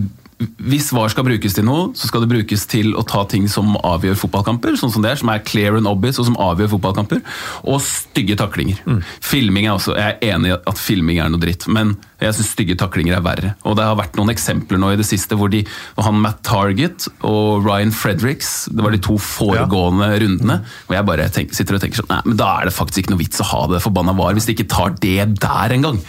hvis 0.59 0.91
VAR 0.95 1.11
skal 1.13 1.27
brukes 1.27 1.57
til 1.57 1.67
noe, 1.67 1.91
så 1.99 2.09
skal 2.09 2.25
det 2.25 2.31
brukes 2.33 2.65
til 2.71 2.95
å 2.99 3.05
ta 3.09 3.25
ting 3.31 3.47
som 3.51 3.75
avgjør 3.81 4.17
fotballkamper, 4.25 4.77
sånn 4.81 4.93
som 4.95 5.05
det 5.05 5.13
er, 5.13 5.21
som 5.21 5.31
er 5.33 5.43
clear 5.47 5.79
and 5.79 5.89
obvious, 5.91 6.21
og 6.21 6.29
som 6.29 6.39
avgjør 6.41 6.73
fotballkamper, 6.77 7.23
og 7.65 7.81
stygge 7.85 8.37
taklinger. 8.41 8.81
Filming 9.25 9.69
er 9.69 9.77
også, 9.77 9.97
Jeg 9.99 10.19
er 10.19 10.35
enig 10.35 10.53
i 10.53 10.57
at 10.57 10.81
filming 10.81 11.21
er 11.23 11.33
noe 11.33 11.43
dritt, 11.43 11.67
men 11.69 11.97
jeg 12.23 12.37
syns 12.37 12.53
stygge 12.55 12.77
taklinger 12.81 13.19
er 13.19 13.25
verre. 13.25 13.55
Og 13.69 13.77
det 13.79 13.85
har 13.85 13.99
vært 13.99 14.17
noen 14.19 14.33
eksempler 14.33 14.81
nå 14.81 14.93
i 14.95 15.01
det 15.01 15.07
siste 15.09 15.37
hvor 15.39 15.51
de, 15.53 15.65
han 15.99 16.21
Matt 16.23 16.43
Target 16.47 17.09
og 17.27 17.67
Ryan 17.67 17.93
Fredericks, 17.95 18.69
det 18.73 18.85
var 18.85 18.95
de 18.95 19.03
to 19.05 19.19
foregående 19.21 20.09
rundene, 20.23 20.61
Og 20.89 20.95
jeg 20.97 21.07
bare 21.09 21.29
tenker, 21.33 21.57
sitter 21.57 21.77
og 21.77 21.83
tenker 21.85 22.01
sånn 22.01 22.11
Nei, 22.15 22.23
men 22.29 22.39
da 22.39 22.53
er 22.61 22.69
det 22.69 22.77
faktisk 22.77 23.05
ikke 23.05 23.15
noe 23.15 23.23
vits 23.25 23.43
å 23.43 23.51
ha 23.51 23.61
det 23.73 23.83
forbanna 23.85 24.15
VAR, 24.17 24.37
hvis 24.37 24.49
de 24.49 24.55
ikke 24.57 24.71
tar 24.71 24.97
det 25.03 25.19
der 25.41 25.75
engang. 25.77 26.01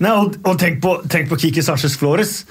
Nei, 0.00 0.12
og, 0.16 0.36
og 0.48 0.58
tenk, 0.60 0.80
på, 0.82 0.96
tenk 1.12 1.28
på 1.30 1.38
Kiki 1.42 1.64
Sanchez 1.64 1.96
Flores. 2.00 2.44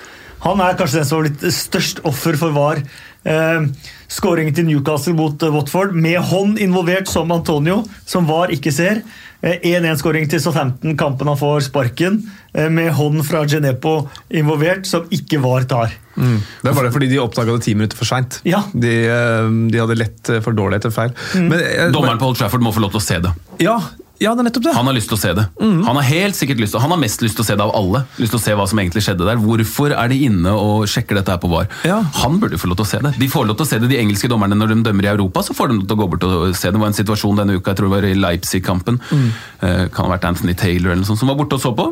Han 0.46 0.62
er 0.64 0.78
kanskje 0.80 1.02
den 1.02 1.08
som 1.10 1.20
har 1.20 1.28
blitt 1.30 1.48
størst 1.56 2.04
offer 2.08 2.38
for 2.40 2.56
VAR. 2.56 2.84
Eh, 3.28 3.66
Skåringen 4.10 4.56
til 4.56 4.66
Newcastle 4.70 5.14
mot 5.18 5.42
eh, 5.44 5.52
Watford, 5.54 5.92
med 5.94 6.20
hånd 6.32 6.60
involvert 6.64 7.10
som 7.12 7.32
Antonio, 7.36 7.82
som 8.08 8.26
VAR 8.30 8.54
ikke 8.56 8.72
ser. 8.74 9.02
Eh, 9.44 9.60
1-1-skåring 9.70 10.30
til 10.32 10.42
Southampton, 10.44 10.96
kampen 11.00 11.28
han 11.28 11.38
får 11.40 11.68
sparken, 11.68 12.22
eh, 12.56 12.70
med 12.72 12.92
hånd 12.96 13.22
fra 13.28 13.44
Genepo 13.48 13.98
involvert, 14.32 14.88
som 14.88 15.06
ikke 15.12 15.42
VAR 15.44 15.68
tar. 15.70 15.94
Det 16.20 16.72
var 16.76 16.84
det 16.84 16.92
fordi 16.92 17.08
de 17.12 17.20
oppdaga 17.24 17.54
det 17.56 17.64
ti 17.68 17.74
minutter 17.78 17.96
for 18.00 18.08
seint. 18.10 18.40
Ja. 18.48 18.64
De, 18.74 18.90
eh, 19.08 19.52
de 19.72 19.80
hadde 19.80 19.96
lett 20.00 20.32
eh, 20.34 20.42
for 20.44 20.56
dårlig 20.58 20.80
etter 20.82 20.92
feil. 20.96 21.14
Men, 21.36 21.60
jeg- 21.60 21.94
Dommeren 21.96 22.20
på 22.20 22.28
Old 22.32 22.40
Trafford 22.40 22.64
må 22.66 22.74
få 22.76 22.82
lov 22.84 22.92
til 22.96 23.00
å 23.04 23.06
se 23.06 23.20
det. 23.28 23.32
Ja, 23.64 23.78
ja, 24.20 24.34
det 24.36 24.44
er 24.44 24.48
nettopp 24.50 24.66
det. 24.66 24.74
Han 24.76 24.88
har 24.90 24.96
lyst 24.98 25.08
til 25.08 25.16
å 25.16 25.20
se 25.22 25.30
det. 25.38 25.46
Han 25.64 25.96
har 25.96 26.06
helt 26.10 26.36
sikkert 26.36 26.60
lyst 26.60 26.76
til, 26.76 26.82
han 26.84 26.92
har 26.92 27.00
mest 27.00 27.22
lyst 27.24 27.38
til 27.40 27.46
å 27.46 27.48
se 27.48 27.56
det 27.56 27.64
av 27.64 27.72
alle. 27.78 28.02
Lyst 28.20 28.34
til 28.36 28.40
å 28.40 28.44
se 28.44 28.56
hva 28.60 28.66
som 28.68 28.82
egentlig 28.82 29.04
skjedde 29.06 29.28
der. 29.28 29.40
Hvorfor 29.40 29.96
er 29.96 30.12
de 30.12 30.18
inne 30.28 30.52
og 30.60 30.84
sjekker 30.92 31.16
dette 31.16 31.32
her 31.32 31.40
på 31.40 31.48
VAR? 31.52 31.70
Ja. 31.88 32.02
Han 32.20 32.36
burde 32.42 32.60
få 32.60 32.68
lov 32.68 32.82
til 32.82 32.88
å 32.88 32.90
se 32.90 33.00
det. 33.06 33.14
De 33.22 33.30
får 33.32 33.48
lov 33.48 33.56
til 33.60 33.68
å 33.68 33.70
se 33.70 33.80
det, 33.80 33.88
de 33.94 34.00
engelske 34.02 34.28
dommerne 34.32 34.58
når 34.60 34.74
de 34.74 34.80
dømmer 34.90 35.08
i 35.08 35.12
Europa. 35.14 35.46
så 35.48 35.56
får 35.56 35.72
de 35.72 35.80
lov 35.80 35.88
til 35.88 35.96
å 35.96 36.02
gå 36.02 36.10
bort 36.12 36.28
og 36.28 36.36
se 36.52 36.68
det. 36.68 36.76
Det 36.76 36.84
var 36.84 36.92
en 36.92 37.00
situasjon 37.00 37.40
denne 37.40 37.56
uka, 37.56 37.72
jeg 37.72 37.80
tror 37.80 37.90
det 37.90 37.96
var 37.96 38.10
i 38.10 38.14
Leipzig-kampen. 38.20 39.00
Eh, 39.16 39.86
kan 39.96 40.10
ha 40.10 40.12
vært 40.18 40.28
Anthony 40.28 40.58
Taylor 40.60 40.92
eller 40.92 41.06
noe 41.06 41.12
sånt, 41.14 41.24
som 41.24 41.32
var 41.32 41.40
borte 41.40 41.56
og 41.56 41.64
så 41.64 41.72
på. 41.78 41.88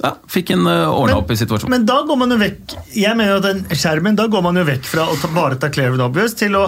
Ja, 0.00 0.14
fikk 0.32 0.54
en 0.56 0.64
uh, 0.68 0.88
ordna 0.92 1.20
opp 1.20 1.30
i 1.32 1.36
situasjonen. 1.36 1.72
Men 1.76 1.86
da 1.88 2.00
går 2.08 2.18
man 2.20 2.32
jo 2.32 2.36
vekk 2.40 2.74
Jeg 2.96 3.16
mener 3.16 3.38
at 3.38 3.46
den 3.46 3.62
skjermen, 3.76 4.16
da 4.18 4.26
går 4.32 4.44
man 4.44 4.58
jo 4.60 4.64
vekk 4.68 4.84
fra 4.88 5.06
å 5.08 5.16
ta, 5.20 5.30
bare 5.32 5.56
ta 5.60 5.70
clear 5.72 5.96
and 5.96 6.04
obvious 6.04 6.36
til 6.36 6.56
å 6.58 6.66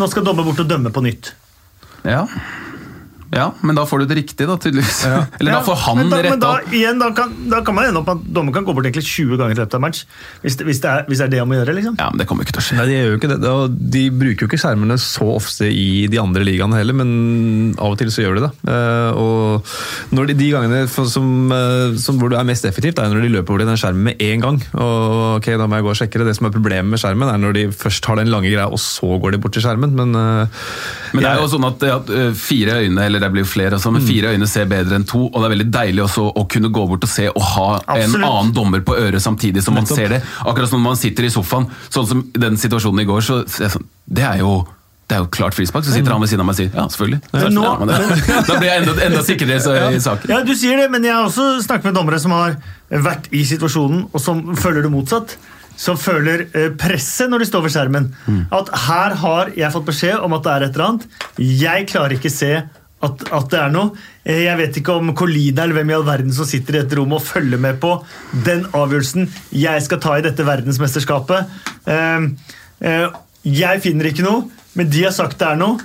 Nå 0.00 0.08
skal 0.10 0.24
dommer 0.24 0.46
bort 0.46 0.60
og 0.62 0.68
dømme 0.68 0.92
på 0.94 1.02
nytt. 1.04 1.32
Ja. 2.08 2.24
Ja, 3.30 3.46
men 3.62 3.76
da 3.78 3.84
får 3.86 4.02
du 4.02 4.10
det 4.10 4.16
riktig, 4.18 4.46
da, 4.48 4.56
tydeligvis. 4.58 5.04
Eller 5.38 5.54
da 5.54 5.60
får 5.62 5.76
han 5.84 6.00
men 6.00 6.08
da, 6.10 6.18
rett 6.24 6.32
men 6.34 6.40
da, 6.42 6.48
opp. 6.58 6.72
igjen, 6.74 6.98
da, 6.98 7.10
kan, 7.14 7.34
da 7.52 7.60
kan 7.66 7.76
man 7.76 7.86
ende 7.90 8.00
opp 8.02 8.08
med 8.10 8.18
at 8.24 8.32
dommer 8.34 8.54
kan 8.56 8.64
gå 8.66 8.74
bort 8.74 8.88
egentlig 8.88 9.04
20 9.06 9.38
ganger 9.38 9.54
i 9.54 9.60
løpet 9.60 9.76
av 9.78 9.82
match. 9.84 10.00
Hvis 10.42 10.56
det, 10.58 10.66
hvis, 10.66 10.80
det 10.82 10.90
er, 10.90 11.04
hvis 11.06 11.20
det 11.22 11.26
er 11.28 11.32
det 11.36 11.40
han 11.42 11.50
må 11.50 11.58
gjøre. 11.60 11.74
liksom. 11.76 11.94
Ja, 12.00 12.08
men 12.10 12.18
det 12.22 12.26
kommer 12.30 12.46
ikke 12.46 12.56
til 12.56 12.62
å 12.62 12.66
skje. 12.66 12.78
Nei, 12.80 12.86
De 12.90 12.96
gjør 12.96 13.12
jo 13.12 13.20
ikke 13.20 13.30
det. 13.30 13.52
De 13.96 14.02
bruker 14.22 14.44
jo 14.44 14.48
ikke 14.50 14.60
skjermene 14.64 14.96
så 15.02 15.28
ofte 15.36 15.68
i 15.70 15.86
de 16.10 16.18
andre 16.22 16.42
ligaene 16.48 16.80
heller, 16.80 16.96
men 16.98 17.12
av 17.78 17.94
og 17.94 18.00
til 18.00 18.10
så 18.10 18.24
gjør 18.26 18.40
de 18.40 18.44
det. 18.48 18.50
Eh, 18.74 19.20
og 19.20 20.16
når 20.16 20.30
de, 20.32 20.36
de 20.40 20.50
gangene 20.56 20.82
som, 20.90 21.30
eh, 21.54 21.94
som 22.02 22.18
hvor 22.18 22.32
det 22.34 22.40
er 22.40 22.48
mest 22.50 22.66
effektivt, 22.66 22.98
er 22.98 23.14
når 23.14 23.28
de 23.28 23.32
løper 23.36 23.54
over 23.54 23.62
til 23.62 23.70
den 23.70 23.80
skjermen 23.84 24.08
med 24.10 24.26
en 24.26 24.44
gang. 24.46 24.58
Og 24.74 25.38
ok, 25.38 25.52
da 25.60 25.70
må 25.70 25.78
jeg 25.78 25.86
gå 25.86 25.94
og 25.94 26.00
sjekke 26.02 26.22
det. 26.24 26.28
Det 26.32 26.36
som 26.40 26.50
er 26.50 26.56
problemet 26.58 26.90
med 26.96 27.02
skjermen, 27.02 27.30
er 27.30 27.38
når 27.46 27.56
de 27.60 27.64
først 27.78 28.10
har 28.10 28.18
den 28.20 28.32
lange 28.34 28.50
greia, 28.50 28.66
og 28.66 28.82
så 28.82 29.14
går 29.22 29.36
de 29.36 29.42
bort 29.46 29.54
til 29.54 29.62
skjermen. 29.68 29.94
Men, 29.94 30.18
eh, 30.18 30.60
Men 31.14 31.24
det 31.26 31.30
er 31.30 31.44
jo 31.44 31.50
sånn 31.54 31.68
at, 31.70 31.86
at 31.94 32.12
fire 32.38 32.80
øyne, 32.84 33.06
eller 33.06 33.19
det 33.22 33.30
blir 33.34 33.44
jo 33.44 33.50
flere, 33.52 33.76
også, 33.78 33.92
men 33.94 34.02
fire 34.06 34.32
øyne 34.34 34.48
ser 34.50 34.66
bedre 34.70 34.96
enn 35.00 35.06
to, 35.08 35.26
og 35.28 35.36
det 35.38 35.46
er 35.50 35.54
veldig 35.54 35.68
deilig 35.76 36.02
også 36.06 36.26
å 36.40 36.44
kunne 36.50 36.70
gå 36.74 36.86
bort 36.90 37.06
og 37.06 37.12
se 37.12 37.28
og 37.30 37.42
ha 37.54 37.68
en 37.98 38.16
annen 38.18 38.52
dommer 38.56 38.80
på 38.86 38.96
øret 38.98 39.22
samtidig 39.24 39.62
som 39.64 39.74
man 39.76 39.84
Nettopp. 39.86 39.96
ser 40.00 40.08
det. 40.16 40.20
Akkurat 40.44 40.68
som 40.72 40.80
når 40.82 40.88
man 40.94 41.00
sitter 41.00 41.28
i 41.28 41.32
sofaen, 41.32 41.68
sånn 41.92 42.06
som 42.10 42.24
den 42.34 42.56
situasjonen 42.60 43.04
i 43.04 43.08
går, 43.08 43.24
så 43.26 43.40
sånn, 43.48 43.86
det 44.10 44.26
er 44.32 44.42
jo 44.44 44.58
det 45.10 45.16
er 45.16 45.24
jo 45.24 45.30
klart 45.34 45.56
frispark, 45.58 45.82
så 45.82 45.90
sitter 45.90 46.12
han 46.14 46.20
ved 46.22 46.30
siden 46.30 46.44
av 46.44 46.46
meg 46.46 46.54
og 46.54 46.58
sier 46.60 46.70
ja, 46.70 46.84
selvfølgelig. 46.86 47.50
Nå- 47.50 47.70
da 48.46 48.58
blir 48.60 48.68
jeg 48.68 48.82
enda, 48.84 48.92
enda 49.08 49.22
sikrere 49.26 49.56
i 49.90 49.98
saken. 50.04 50.30
Ja, 50.30 50.36
Du 50.46 50.52
sier 50.54 50.78
det, 50.78 50.84
men 50.92 51.02
jeg 51.02 51.10
har 51.16 51.24
også 51.26 51.46
snakket 51.64 51.88
med 51.90 51.96
dommere 51.98 52.20
som 52.22 52.30
har 52.36 52.54
vært 52.94 53.26
i 53.34 53.42
situasjonen, 53.48 54.04
og 54.14 54.22
som 54.22 54.44
føler 54.54 54.86
det 54.86 54.92
motsatt. 54.94 55.34
Som 55.80 55.96
føler 55.98 56.44
eh, 56.54 56.68
presset 56.78 57.30
når 57.32 57.42
de 57.42 57.48
står 57.48 57.62
ved 57.64 57.72
skjermen. 57.74 58.06
At 58.54 58.70
her 58.86 59.14
har 59.24 59.50
jeg 59.56 59.72
fått 59.74 59.86
beskjed 59.90 60.22
om 60.22 60.34
at 60.36 60.44
det 60.46 60.52
er 60.54 60.64
et 60.68 60.74
eller 60.78 60.86
annet. 60.92 61.06
Jeg 61.40 61.86
klarer 61.90 62.14
ikke 62.18 62.30
se 62.30 62.52
at, 63.02 63.22
at 63.32 63.46
det 63.52 63.58
er 63.60 63.70
noe. 63.72 63.92
Eh, 64.24 64.42
Jeg 64.44 64.56
vet 64.60 64.76
ikke 64.82 64.96
om 65.00 65.12
Colina 65.16 65.62
eller 65.64 65.78
hvem 65.80 65.90
i 65.92 65.96
all 65.96 66.04
verden 66.08 66.32
som 66.36 66.44
sitter 66.48 66.76
i 66.76 66.82
et 66.84 66.96
rom 66.98 67.12
og 67.16 67.22
følger 67.24 67.58
med 67.62 67.78
på 67.80 67.94
den 68.44 68.66
avgjørelsen 68.76 69.28
jeg 69.56 69.82
skal 69.86 70.00
ta 70.04 70.18
i 70.18 70.24
dette 70.26 70.44
verdensmesterskapet. 70.44 71.46
Eh, 71.86 72.26
eh, 72.84 73.06
Jeg 73.44 73.80
finner 73.80 74.10
ikke 74.10 74.26
noe, 74.26 74.44
men 74.76 74.90
de 74.92 75.06
har 75.06 75.12
sagt 75.16 75.38
det 75.40 75.48
er 75.48 75.56
noe. 75.56 75.78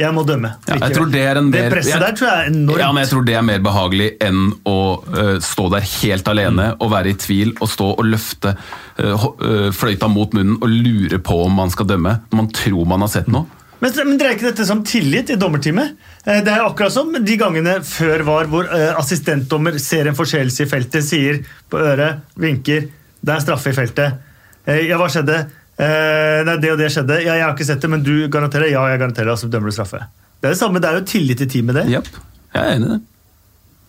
Jeg 0.00 0.08
må 0.16 0.22
dømme. 0.26 0.48
Ja, 0.66 0.76
jeg 0.80 0.94
tror 0.96 1.10
det 1.12 1.20
er 1.20 1.36
en 1.38 1.50
mer, 1.52 1.66
presset 1.70 1.92
jeg- 1.92 2.00
der 2.00 2.14
tror 2.16 2.28
jeg 2.28 2.38
er 2.46 2.50
enormt. 2.50 2.78
Ja, 2.80 2.86
men 2.92 3.02
jeg 3.04 3.10
tror 3.12 3.24
det 3.28 3.34
er 3.36 3.42
mer 3.44 3.58
behagelig 3.60 4.06
enn 4.24 4.52
å 4.66 4.76
uh, 5.04 5.38
stå 5.44 5.66
der 5.70 5.84
helt 5.84 6.28
alene 6.32 6.70
og 6.80 6.90
være 6.90 7.12
i 7.12 7.14
tvil 7.20 7.52
og 7.60 7.68
stå 7.68 7.90
og 7.98 8.04
løfte 8.08 8.54
uh, 8.98 9.70
fløyta 9.76 10.08
mot 10.10 10.32
munnen 10.32 10.56
og 10.62 10.68
lure 10.72 11.18
på 11.22 11.42
om 11.44 11.52
man 11.60 11.70
skal 11.70 11.86
dømme 11.92 12.16
når 12.32 12.36
man 12.40 12.48
tror 12.56 12.88
man 12.88 13.04
har 13.04 13.12
sett 13.12 13.28
noe. 13.28 13.44
Men, 13.82 13.94
men 14.06 14.18
dreier 14.20 14.36
ikke 14.36 14.46
dette 14.52 14.64
som 14.68 14.84
tillit 14.86 15.32
i 15.34 15.38
dommerteamet? 15.40 15.96
Eh, 16.24 16.38
Det 16.46 16.52
er 16.52 16.62
akkurat 16.62 16.94
som 16.94 17.10
de 17.12 17.36
gangene 17.40 17.80
før 17.86 18.22
var 18.28 18.50
hvor 18.52 18.68
eh, 18.70 18.92
assistentdommer 19.00 19.78
ser 19.82 20.06
en 20.06 20.18
forseelse 20.18 20.62
i 20.64 20.70
feltet, 20.70 21.02
sier 21.06 21.40
på 21.72 21.80
øret, 21.82 22.20
vinker, 22.38 22.86
det 23.22 23.34
er 23.34 23.42
straffe 23.42 23.72
i 23.74 23.76
feltet. 23.76 24.20
Eh, 24.66 24.84
Ja, 24.86 25.00
hva 25.02 25.10
skjedde? 25.10 25.42
Nei, 25.82 26.54
det 26.62 26.68
og 26.70 26.76
det 26.78 26.90
skjedde. 26.94 27.16
Ja, 27.24 27.32
jeg 27.34 27.42
har 27.42 27.54
ikke 27.56 27.64
sett 27.66 27.80
det, 27.82 27.88
men 27.90 28.02
du 28.06 28.28
garanterer? 28.30 28.68
Ja, 28.70 28.84
jeg 28.92 29.00
garanterer, 29.00 29.32
og 29.32 29.38
så 29.40 29.48
dømmer 29.50 29.72
du 29.72 29.74
straffe. 29.74 29.98
Det 30.38 30.46
er 30.46 30.52
det 30.54 30.58
samme, 30.60 30.78
det 30.84 30.90
er 30.90 30.98
jo 31.00 31.06
tillit 31.10 31.40
i 31.42 31.48
teamet, 31.50 31.74
det. 31.80 31.84
Yep. 31.90 32.10
jeg 32.54 32.62
er 32.62 32.76
enig 32.76 32.86
i 32.86 32.92
det. 32.92 33.00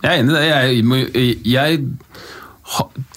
Jeg 0.04 0.10
er 0.10 0.22
enig 0.24 0.32
i 0.32 0.38
det. 0.40 0.46
Jeg, 0.48 1.36
jeg 1.54 1.84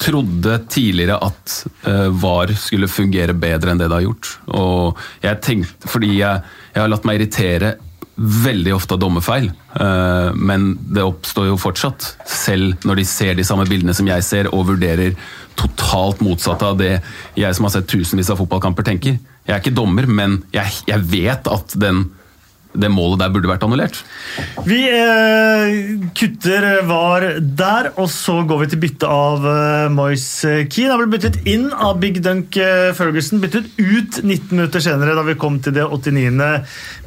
trodde 0.03 0.59
tidligere 0.69 1.17
at 1.23 1.57
eh, 1.87 2.09
VAR 2.11 2.53
skulle 2.59 2.91
fungere 2.91 3.35
bedre 3.37 3.73
enn 3.73 3.81
det 3.81 3.89
det 3.89 3.99
har 4.01 4.07
gjort. 4.07 4.31
Og 4.59 5.03
jeg 5.23 5.43
tenkte, 5.45 5.91
fordi 5.91 6.17
jeg, 6.19 6.43
jeg 6.75 6.83
har 6.83 6.91
latt 6.91 7.07
meg 7.07 7.21
irritere 7.21 7.77
veldig 8.17 8.73
ofte 8.73 8.97
av 8.97 9.01
dommerfeil, 9.01 9.51
eh, 9.81 10.29
men 10.35 10.71
det 10.81 11.05
oppstår 11.05 11.51
jo 11.51 11.59
fortsatt, 11.61 12.09
selv 12.27 12.87
når 12.89 13.03
de 13.03 13.07
ser 13.09 13.37
de 13.37 13.45
samme 13.45 13.67
bildene 13.69 13.95
som 13.97 14.09
jeg 14.09 14.25
ser, 14.25 14.49
og 14.57 14.71
vurderer 14.73 15.17
totalt 15.57 16.23
motsatt 16.25 16.65
av 16.65 16.79
det 16.81 16.95
jeg 17.37 17.57
som 17.57 17.69
har 17.69 17.77
sett 17.77 17.91
tusenvis 17.93 18.33
av 18.33 18.41
fotballkamper 18.41 18.89
tenker. 18.89 19.19
Jeg 19.47 19.55
er 19.55 19.61
ikke 19.63 19.77
dommer, 19.77 20.09
men 20.09 20.41
jeg, 20.55 20.81
jeg 20.89 21.07
vet 21.13 21.49
at 21.53 21.77
den, 21.81 22.07
det 22.81 22.91
målet 22.93 23.21
der 23.23 23.33
burde 23.35 23.51
vært 23.51 23.65
annullert. 23.67 24.01
Vi 24.67 24.79
eh, 24.91 25.77
kutter 26.17 26.67
var 26.89 27.27
der, 27.41 27.91
og 27.97 28.11
så 28.13 28.39
går 28.47 28.63
vi 28.63 28.69
til 28.73 28.83
bytte 28.85 29.11
av 29.11 29.47
eh, 29.51 29.87
Moise 29.93 30.55
Keane. 30.71 30.93
Han 30.93 31.03
ble 31.05 31.17
byttet 31.17 31.41
inn 31.49 31.69
av 31.73 32.01
Big 32.03 32.21
Dunk 32.25 32.59
eh, 32.61 32.91
Ferguson, 32.97 33.43
byttet 33.43 33.69
ut 33.79 34.21
19 34.23 34.53
minutter 34.53 34.85
senere 34.85 35.17
da 35.19 35.25
vi 35.27 35.39
kom 35.41 35.61
til 35.65 35.77
det 35.77 35.87
89. 35.87 36.51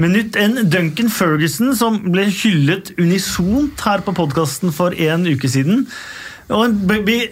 minutt. 0.02 0.40
En 0.40 0.64
Duncan 0.70 1.14
Ferguson 1.14 1.76
som 1.78 2.02
ble 2.10 2.28
hyllet 2.30 2.94
unisont 3.00 3.86
her 3.86 4.06
på 4.06 4.16
podkasten 4.18 4.74
for 4.76 4.96
en 4.96 5.28
uke 5.30 5.52
siden. 5.52 5.86
Og 6.50 6.66
en, 6.66 6.78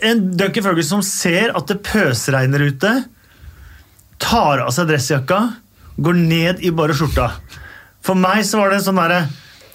en 0.06 0.26
Duncan 0.38 0.65
Ferguson 0.65 1.02
som 1.02 1.06
ser 1.06 1.54
at 1.58 1.69
det 1.71 1.82
pøsregner 1.86 2.67
ute, 2.69 2.91
tar 4.21 4.62
av 4.63 4.73
seg 4.73 4.89
dressjakka, 4.89 5.39
går 5.97 6.19
ned 6.19 6.62
i 6.65 6.73
bare 6.76 6.95
skjorta. 6.97 7.32
For 8.08 8.15
meg 8.15 8.46
så 8.48 8.62
var 8.62 8.72
det 8.72 8.86
sånn 8.86 9.00
der, 9.02 9.28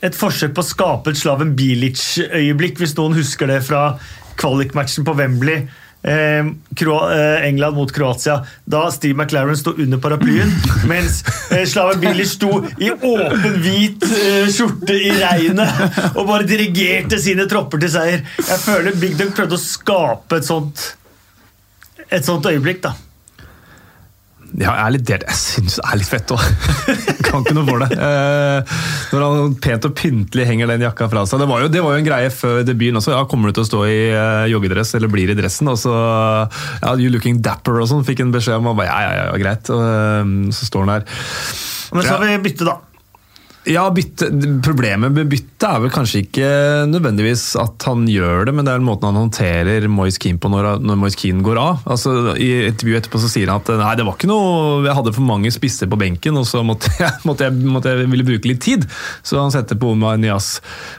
et 0.03 0.16
forsøk 0.16 0.55
på 0.57 0.64
å 0.64 0.66
skape 0.66 1.12
et 1.12 1.21
Slaven 1.21 1.53
Bilic-øyeblikk, 1.59 2.81
hvis 2.81 2.97
noen 2.97 3.16
husker 3.18 3.51
det 3.51 3.61
fra 3.66 3.92
kvalikmatchen 4.40 5.05
på 5.05 5.14
Wembley. 5.18 5.66
Eh, 6.03 6.40
eh, 6.42 7.45
England 7.47 7.77
mot 7.77 7.92
Kroatia, 7.95 8.40
da 8.64 8.81
Steve 8.90 9.14
McLaren 9.14 9.57
sto 9.57 9.75
under 9.79 10.01
paraplyen, 10.03 10.51
mens 10.90 11.21
eh, 11.53 11.62
Slaven 11.68 12.01
Bilic 12.03 12.33
sto 12.33 12.57
i 12.83 12.90
åpen 12.90 13.61
hvit 13.62 14.09
skjorte 14.51 14.97
i 14.97 15.12
regnet 15.21 16.16
og 16.16 16.27
bare 16.27 16.49
dirigerte 16.49 17.21
sine 17.23 17.47
tropper 17.51 17.85
til 17.85 17.95
seier. 17.95 18.27
Jeg 18.40 18.64
føler 18.64 18.99
Big 18.99 19.14
Dunk 19.21 19.37
prøvde 19.38 19.61
å 19.61 19.62
skape 19.62 20.40
et 20.40 20.49
sånt, 20.49 20.88
et 22.09 22.27
sånt 22.27 22.51
øyeblikk, 22.51 22.83
da. 22.88 22.97
Ja, 24.61 24.75
jeg 24.77 24.85
er 24.85 24.93
litt 24.97 25.05
delt. 25.09 25.25
Jeg 25.31 25.38
syns 25.38 25.79
det 25.79 25.85
er 25.88 25.99
litt 26.01 26.11
fett 26.11 26.33
òg. 26.35 26.43
kan 27.27 27.45
ikke 27.45 27.55
noe 27.57 27.67
for 27.69 27.85
det. 27.85 27.97
Eh, 27.97 28.75
når 29.15 29.25
han 29.25 29.57
pent 29.65 29.88
og 29.88 29.95
pyntelig 29.97 30.47
henger 30.49 30.69
den 30.73 30.85
jakka 30.85 31.09
fra 31.12 31.25
seg. 31.29 31.41
Det 31.41 31.49
var 31.49 31.65
jo, 31.65 31.71
det 31.73 31.85
var 31.85 31.97
jo 31.97 32.03
en 32.03 32.09
greie 32.09 32.31
før 32.35 32.61
debuten 32.69 33.01
også. 33.01 33.15
Ja, 33.17 33.25
Kommer 33.31 33.49
du 33.49 33.57
til 33.57 33.65
å 33.65 33.71
stå 33.71 33.83
i 33.88 33.99
eh, 34.11 34.45
joggedress 34.53 34.93
eller 34.99 35.12
blir 35.12 35.33
i 35.33 35.38
dressen? 35.38 35.71
Og 35.73 35.81
så 35.81 35.93
ja, 35.95 36.95
You 37.01 37.09
looking 37.15 37.41
dapper 37.45 37.81
og 37.81 37.88
sånn. 37.91 38.05
Fikk 38.07 38.25
en 38.27 38.35
beskjed 38.35 38.61
om 38.61 38.73
at 38.75 38.87
ja, 38.91 39.01
ja, 39.07 39.12
ja, 39.23 39.37
greit. 39.41 39.73
Og, 39.73 39.85
eh, 39.88 40.33
så 40.53 40.69
står 40.69 40.87
han 40.87 40.97
der. 40.99 41.12
Men 41.93 42.09
så 42.09 42.17
har 42.17 42.27
vi 42.29 42.41
bytte, 42.51 42.69
da. 42.69 42.81
Ja, 43.68 43.85
bytte, 43.94 44.27
Problemet 44.64 45.12
med 45.14 45.29
bytte 45.31 45.68
er 45.68 45.83
vel 45.85 45.92
kanskje 45.94 46.25
ikke 46.25 46.46
nødvendigvis 46.90 47.53
at 47.61 47.85
han 47.87 48.09
gjør 48.11 48.48
det, 48.48 48.55
men 48.57 48.66
det 48.66 48.72
er 48.75 48.83
måten 48.83 49.07
han 49.07 49.20
håndterer 49.20 49.87
Moise 49.92 50.18
Keane 50.22 50.40
på 50.42 50.51
når, 50.51 50.81
når 50.83 50.98
Moise 50.98 51.20
Keane 51.20 51.44
går 51.46 51.61
av. 51.62 51.85
Altså, 51.87 52.35
I 52.35 52.66
intervjuet 52.72 53.05
etterpå 53.05 53.20
så 53.22 53.31
sier 53.31 53.53
han 53.53 53.62
at 53.62 53.70
nei, 53.79 53.92
det 54.01 54.07
var 54.09 54.16
ikke 54.18 54.31
noe, 54.33 54.81
jeg 54.83 54.96
hadde 54.98 55.14
for 55.14 55.29
mange 55.29 55.53
spisser 55.55 55.90
på 55.90 56.01
benken, 56.01 56.40
og 56.40 56.48
så 56.51 56.64
måtte 56.66 56.90
jeg, 57.05 57.22
måtte 57.29 57.46
jeg, 57.46 57.70
måtte 57.77 57.94
jeg 57.94 58.11
ville 58.11 58.27
bruke 58.33 58.51
litt 58.51 58.64
tid. 58.66 58.88
Så 59.22 59.38
han 59.38 59.55
setter 59.55 59.79
på 59.79 59.92
Omar 59.94 60.18
Nias. 60.18 60.57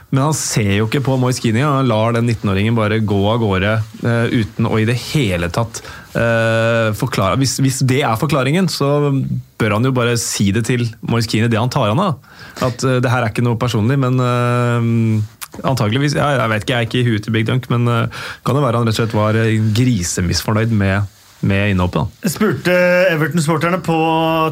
Men 0.08 0.30
han 0.30 0.38
ser 0.38 0.72
jo 0.78 0.88
ikke 0.88 1.04
på 1.04 1.18
Moise 1.20 1.44
Keane, 1.44 1.66
han 1.68 1.90
lar 1.90 2.16
den 2.16 2.32
19-åringen 2.32 2.80
bare 2.80 3.02
gå 3.04 3.20
av 3.28 3.44
gårde 3.44 3.76
uh, 4.06 4.32
uten 4.32 4.70
å 4.70 4.80
i 4.80 4.88
det 4.88 4.96
hele 5.10 5.52
tatt 5.52 5.82
uh, 6.16 6.96
forklare. 6.96 7.36
Hvis, 7.44 7.58
hvis 7.60 7.84
det 7.84 8.00
er 8.08 8.16
forklaringen, 8.20 8.72
så 8.72 9.12
bør 9.60 9.76
han 9.76 9.84
jo 9.84 9.92
bare 9.96 10.16
si 10.20 10.48
det 10.54 10.64
til 10.70 10.88
Moise 11.04 11.28
Keane 11.28 11.52
det 11.52 11.60
han 11.60 11.72
tar 11.72 11.92
han 11.92 12.00
av. 12.00 12.32
At 12.62 12.84
uh, 12.86 13.00
det 13.02 13.10
her 13.10 13.24
er 13.24 13.32
ikke 13.32 13.46
noe 13.46 13.58
personlig, 13.60 13.98
men 13.98 14.20
uh, 14.20 15.22
antageligvis 15.64 16.16
ja, 16.18 16.32
Jeg 16.38 16.50
vet 16.52 16.64
ikke, 16.64 16.76
jeg 16.76 16.84
er 16.84 16.90
ikke 16.90 17.02
i 17.02 17.08
huet 17.08 17.26
til 17.26 17.34
Big 17.34 17.48
Dunk, 17.50 17.68
men 17.72 17.88
uh, 17.90 18.22
kan 18.46 18.56
det 18.56 18.64
være 18.64 18.80
han 18.80 18.88
rett 18.88 18.96
og 18.96 19.02
slett 19.02 19.18
var 19.18 19.38
grisemisfornøyd 19.74 20.74
med, 20.74 21.10
med 21.44 21.74
innhoppet. 21.74 22.14
Jeg 22.24 22.34
spurte 22.34 22.74
Everton-sporterne 23.10 23.80
på 23.84 23.98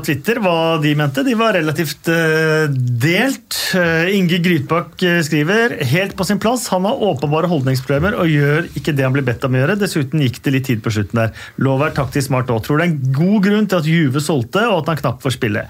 Twitter 0.07 0.43
hva 0.43 0.77
de 0.83 0.97
mente. 0.99 1.25
De 1.27 1.37
var 1.39 1.57
relativt 1.59 2.11
uh, 2.11 2.67
delt. 3.07 3.59
Uh, 3.73 4.11
Inge 4.13 4.43
Grytbakk 4.45 5.07
skriver 5.27 5.79
helt 5.95 6.19
på 6.19 6.27
sin 6.29 6.43
plass. 6.43 6.67
Han 6.75 6.87
har 6.91 7.07
åpenbare 7.07 7.51
holdningsproblemer 7.51 8.19
og 8.19 8.31
gjør 8.31 8.71
ikke 8.79 8.95
det 8.99 9.07
han 9.07 9.15
blir 9.15 9.27
bedt 9.27 9.47
om 9.47 9.57
å 9.57 9.63
gjøre. 9.63 9.79
Dessuten 9.81 10.27
gikk 10.27 10.43
det 10.43 10.57
litt 10.59 10.71
tid 10.71 10.85
på 10.85 10.93
slutten 10.95 11.23
der. 11.23 11.35
Lov 11.63 11.87
er 11.87 11.95
taktisk 11.97 12.33
smart 12.33 12.51
òg. 12.53 12.65
Tror 12.67 12.83
det 12.83 12.89
er 12.89 12.95
en 12.95 13.19
god 13.23 13.49
grunn 13.49 13.71
til 13.71 13.83
at 13.83 13.91
Juve 13.95 14.23
solgte, 14.23 14.67
og 14.69 14.83
at 14.83 14.93
han 14.93 15.05
knapt 15.07 15.25
får 15.25 15.39
spille. 15.39 15.67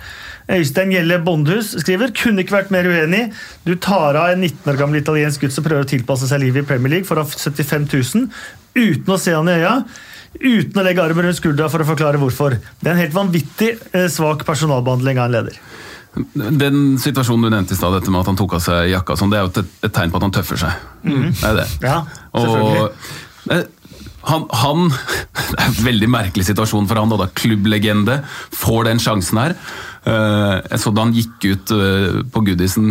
Øystein 0.51 0.91
Gjelle 0.91 1.21
Bondhus 1.23 1.75
skriver 1.83 2.11
kunne 2.17 2.43
ikke 2.43 2.57
vært 2.57 2.73
mer 2.75 2.89
uenig. 2.89 3.29
Du 3.67 3.77
tar 3.77 4.19
av 4.19 4.33
en 4.33 4.43
19 4.43 4.73
år 4.73 4.81
gammel 4.81 5.03
italiensk 5.03 5.45
gutt 5.45 5.55
som 5.55 5.67
prøver 5.67 5.87
å 5.87 5.91
tilpasse 5.93 6.29
seg 6.31 6.43
livet 6.43 6.65
i 6.65 6.71
Premier 6.73 6.97
League 6.97 7.09
for 7.09 7.21
å 7.21 7.27
ha 7.27 7.31
75 7.31 7.87
000 7.93 8.27
uten 8.73 9.15
å 9.15 9.21
se 9.21 9.37
han 9.37 9.51
i 9.51 9.59
øya. 9.61 9.77
Uten 10.41 10.81
å 10.81 10.85
legge 10.87 11.05
armen 11.05 11.29
rundt 11.29 11.39
skuldra 11.39 11.69
for 11.71 11.85
å 11.85 11.89
forklare 11.93 12.21
hvorfor. 12.21 12.57
Det 12.81 12.89
er 12.89 12.97
en 12.97 13.03
helt 13.03 13.17
vanvittig 13.17 13.75
eh, 13.93 14.09
svak 14.11 14.47
personalbehandling 14.49 15.21
av 15.21 15.29
en 15.29 15.37
leder. 15.37 15.61
Den 16.35 16.81
situasjonen 17.01 17.47
du 17.47 17.55
nevnte 17.55 17.77
i 17.77 17.79
stad, 17.79 17.95
dette 17.97 18.13
med 18.13 18.21
at 18.21 18.33
han 18.33 18.37
tok 18.37 18.59
av 18.59 18.65
seg 18.65 18.91
jakka, 18.91 19.17
sånn, 19.17 19.31
det 19.33 19.39
er 19.39 19.47
jo 19.47 19.53
et, 19.53 19.77
et 19.89 19.95
tegn 19.97 20.13
på 20.13 20.19
at 20.21 20.27
han 20.27 20.35
tøffer 20.35 20.61
seg. 20.61 20.83
Det 21.05 21.47
er 21.49 21.61
det. 21.63 21.69
Ja, 21.85 22.03
selvfølgelig. 22.35 22.83
Og 22.83 23.55
eh, 23.57 23.63
han, 24.29 24.45
han 24.55 24.85
Det 25.53 25.57
er 25.59 25.69
en 25.69 25.81
veldig 25.85 26.09
merkelig 26.13 26.47
situasjon 26.49 26.87
for 26.89 27.01
han, 27.01 27.13
da, 27.13 27.19
da 27.25 27.29
klubblegende 27.37 28.21
får 28.57 28.89
den 28.89 29.03
sjansen 29.03 29.41
her. 29.41 29.57
Eh, 30.03 30.55
Jeg 30.73 30.81
så 30.83 30.91
Da 30.95 31.05
han 31.05 31.13
gikk 31.15 31.45
ut 31.47 31.73
eh, 31.77 32.17
på 32.35 32.43
Goodison 32.49 32.89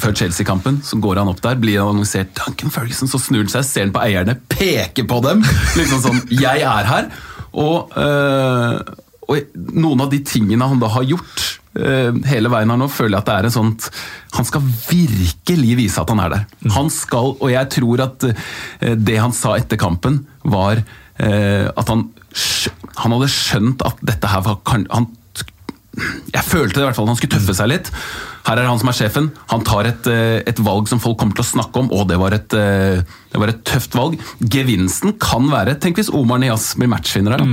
før 0.00 0.12
Chelsea-kampen, 0.18 0.82
så 0.84 0.98
går 1.00 1.22
han 1.22 1.30
opp 1.32 1.40
der, 1.44 1.56
blir 1.60 1.80
han 1.80 1.94
annonsert 1.94 2.34
Duncan 2.36 2.72
Ferguson, 2.74 3.08
så 3.08 3.20
snur 3.22 3.46
han 3.46 3.52
seg, 3.52 3.64
ser 3.64 3.86
han 3.86 3.94
på 3.94 4.02
eierne, 4.04 4.36
peker 4.52 5.08
på 5.08 5.22
dem! 5.24 5.40
Liksom 5.78 6.02
sånn 6.04 6.20
'Jeg 6.28 6.60
er 6.68 6.84
her!' 6.90 7.08
Og, 7.54 7.94
eh, 7.96 8.78
og 9.24 9.56
noen 9.72 10.00
av 10.04 10.10
de 10.10 10.18
tingene 10.26 10.68
han 10.68 10.80
da 10.82 10.88
har 10.88 11.04
gjort 11.08 11.50
hele 11.74 12.50
veien 12.52 12.70
her 12.70 12.78
nå, 12.78 12.86
føler 12.86 13.16
jeg 13.16 13.22
at 13.24 13.26
det 13.26 13.34
er 13.34 13.46
en 13.48 13.50
sånt 13.50 13.86
Han 14.36 14.44
skal 14.46 14.62
virkelig 14.62 15.72
vise 15.76 15.98
at 15.98 16.08
han 16.08 16.20
er 16.22 16.28
der. 16.30 16.44
Han 16.70 16.86
skal, 16.90 17.32
og 17.40 17.50
jeg 17.50 17.66
tror 17.70 18.00
at 18.04 18.26
det 18.94 19.16
han 19.18 19.32
sa 19.34 19.56
etter 19.58 19.76
kampen, 19.76 20.20
var 20.44 20.84
at 21.18 21.88
han, 21.88 22.04
han 22.96 23.12
hadde 23.16 23.26
skjønt 23.30 23.82
at 23.86 23.98
dette 24.06 24.26
her 24.30 24.40
var 24.46 24.60
han, 24.70 24.86
Jeg 26.34 26.44
følte 26.46 26.80
i 26.80 26.84
hvert 26.86 26.96
fall, 26.96 27.06
han 27.10 27.18
skulle 27.18 27.36
tøffe 27.36 27.54
seg 27.56 27.70
litt. 27.70 27.90
Her 28.44 28.60
er 28.60 28.68
han 28.68 28.80
som 28.80 28.90
er 28.90 28.96
sjefen. 28.98 29.30
Han 29.52 29.64
tar 29.64 29.88
et, 29.88 30.08
eh, 30.10 30.42
et 30.50 30.60
valg 30.64 30.88
som 30.90 31.00
folk 31.00 31.18
kommer 31.20 31.38
til 31.38 31.44
å 31.44 31.52
snakke 31.52 31.84
om, 31.84 31.92
og 31.94 32.08
det 32.10 32.18
var 32.20 32.34
et, 32.36 32.52
eh, 32.54 33.02
det 33.32 33.40
var 33.40 33.52
et 33.52 33.64
tøft 33.64 33.94
valg. 33.96 34.18
Gevinsten 34.40 35.18
kan 35.18 35.48
være 35.50 35.78
Tenk 35.80 35.96
hvis 35.96 36.12
Omar 36.12 36.38
Nias 36.38 36.74
blir 36.74 36.88
matchvinner 36.88 37.36
her. 37.36 37.38
da. 37.38 37.44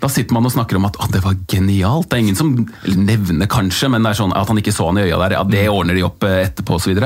Da 0.00 0.10
sitter 0.12 0.36
man 0.36 0.46
og 0.46 0.54
snakker 0.54 0.78
om 0.78 0.88
at 0.88 0.98
det 1.12 1.22
var 1.24 1.36
genialt. 1.50 2.08
Det 2.10 2.18
er 2.18 2.24
ingen 2.24 2.38
som 2.38 2.52
nevner 2.86 3.50
kanskje, 3.50 3.90
men 3.92 4.04
det 4.06 4.12
er 4.12 4.20
sånn 4.20 4.34
at 4.36 4.50
han 4.50 4.60
ikke 4.62 4.74
så 4.74 4.90
han 4.90 5.00
i 5.00 5.06
øya 5.06 5.20
der. 5.24 5.36
Ja, 5.38 5.44
Det 5.56 5.64
ordner 5.72 5.98
de 5.98 6.04
opp 6.06 6.26
eh, 6.26 6.44
etterpå 6.46 6.78
osv. 6.78 7.00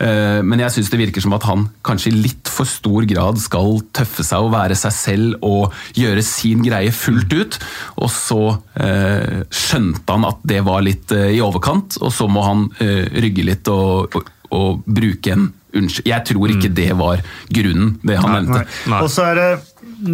Men 0.00 0.62
jeg 0.62 0.72
syns 0.74 0.90
det 0.92 1.00
virker 1.00 1.24
som 1.24 1.34
at 1.36 1.44
han 1.48 1.66
kanskje 1.86 2.10
i 2.12 2.22
litt 2.22 2.50
for 2.50 2.68
stor 2.68 3.06
grad 3.08 3.40
skal 3.40 3.80
tøffe 3.96 4.24
seg 4.26 4.46
og 4.46 4.54
være 4.54 4.76
seg 4.78 4.94
selv 4.96 5.46
og 5.46 5.76
gjøre 5.98 6.24
sin 6.24 6.64
greie 6.64 6.92
fullt 6.94 7.32
ut. 7.36 7.58
Og 8.00 8.10
så 8.12 8.40
eh, 8.80 9.40
skjønte 9.52 10.16
han 10.16 10.28
at 10.28 10.44
det 10.48 10.62
var 10.66 10.84
litt 10.86 11.14
eh, 11.16 11.30
i 11.36 11.42
overkant, 11.44 11.98
og 12.00 12.12
så 12.14 12.28
må 12.30 12.44
han 12.46 12.68
eh, 12.82 13.06
rygge 13.22 13.46
litt 13.46 13.70
og, 13.72 14.16
og, 14.16 14.30
og 14.56 14.84
bruke 14.86 15.34
en 15.34 15.50
unnskyld. 15.76 16.08
Jeg 16.10 16.26
tror 16.32 16.54
ikke 16.54 16.72
det 16.74 16.90
var 16.98 17.22
grunnen, 17.52 17.94
det 18.02 18.18
han 18.18 18.36
nevnte. 18.40 18.64
Og 19.00 19.10
så 19.12 19.30
er 19.30 19.40
det, 19.40 19.50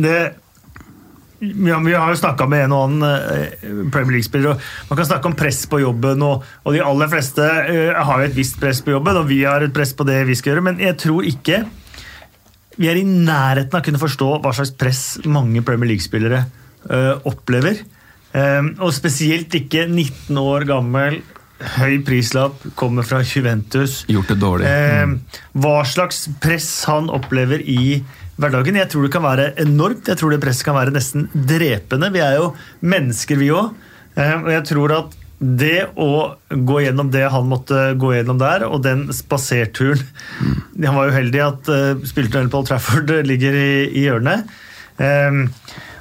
det 0.04 0.18
ja, 1.40 1.78
Vi 1.84 1.94
har 1.94 2.10
jo 2.10 2.18
snakka 2.18 2.46
med 2.48 2.66
en 2.66 2.74
og 2.76 2.84
annen 2.86 3.06
eh, 3.08 3.64
Premier 3.92 4.16
League-spiller. 4.16 4.60
Man 4.88 4.98
kan 4.98 5.08
snakke 5.08 5.30
om 5.30 5.36
press 5.38 5.64
på 5.70 5.80
jobben, 5.82 6.22
og, 6.24 6.44
og 6.64 6.76
de 6.76 6.84
aller 6.84 7.10
fleste 7.12 7.44
uh, 7.44 8.04
har 8.08 8.22
jo 8.22 8.28
et 8.30 8.38
visst 8.38 8.60
press 8.62 8.80
på 8.84 8.94
jobben, 8.94 9.20
og 9.20 9.28
vi 9.28 9.42
har 9.44 9.64
et 9.64 9.74
press 9.74 9.92
på 9.96 10.06
det 10.08 10.22
vi 10.28 10.36
skal 10.38 10.54
gjøre, 10.54 10.66
men 10.70 10.80
jeg 10.82 10.96
tror 11.02 11.28
ikke 11.28 11.64
vi 12.76 12.90
er 12.92 12.98
i 13.00 13.06
nærheten 13.08 13.72
av 13.72 13.80
å 13.80 13.86
kunne 13.86 14.00
forstå 14.00 14.30
hva 14.44 14.52
slags 14.56 14.74
press 14.76 15.02
mange 15.24 15.62
Premier 15.64 15.94
League-spillere 15.94 16.42
uh, 16.90 17.14
opplever. 17.28 17.80
Um, 18.36 18.74
og 18.84 18.92
spesielt 18.92 19.54
ikke 19.56 19.86
19 19.88 20.36
år 20.40 20.66
gammel, 20.68 21.22
høy 21.76 22.02
prislapp, 22.04 22.60
kommer 22.76 23.06
fra 23.06 23.22
Juventus. 23.24 24.02
Gjort 24.12 24.32
det 24.32 24.36
dårlig. 24.42 24.68
Eh, 24.68 25.38
hva 25.56 25.78
slags 25.88 26.26
press 26.42 26.68
han 26.90 27.08
opplever 27.08 27.64
i 27.64 28.02
hverdagen. 28.40 28.78
Jeg 28.80 28.90
tror 28.92 29.06
det 29.06 29.12
kan 29.14 29.24
være 29.24 29.50
enormt. 29.62 30.08
Jeg 30.10 30.20
tror 30.20 30.32
det 30.34 30.40
presset 30.42 30.68
kan 30.68 30.76
være 30.78 30.94
nesten 30.94 31.28
drepende. 31.32 32.12
Vi 32.14 32.24
er 32.24 32.38
jo 32.40 32.50
mennesker, 32.84 33.40
vi 33.40 33.52
òg. 33.54 33.72
Og 34.16 34.50
jeg 34.52 34.64
tror 34.68 34.94
at 34.96 35.16
det 35.38 35.90
å 36.00 36.36
gå 36.48 36.78
gjennom 36.80 37.10
det 37.12 37.26
han 37.28 37.48
måtte 37.48 37.90
gå 38.00 38.14
gjennom 38.14 38.38
der, 38.40 38.64
og 38.64 38.80
den 38.86 39.04
spaserturen 39.12 40.00
Han 40.80 40.96
var 40.96 41.10
jo 41.10 41.16
heldig 41.16 41.42
at 41.44 41.68
uh, 41.68 42.06
spilletunnelen 42.08 42.52
på 42.52 42.62
Old 42.62 42.70
Trafford 42.70 43.12
ligger 43.26 43.56
i, 43.56 43.72
i 43.90 44.06
hjørnet. 44.06 44.48
Um, 44.96 45.44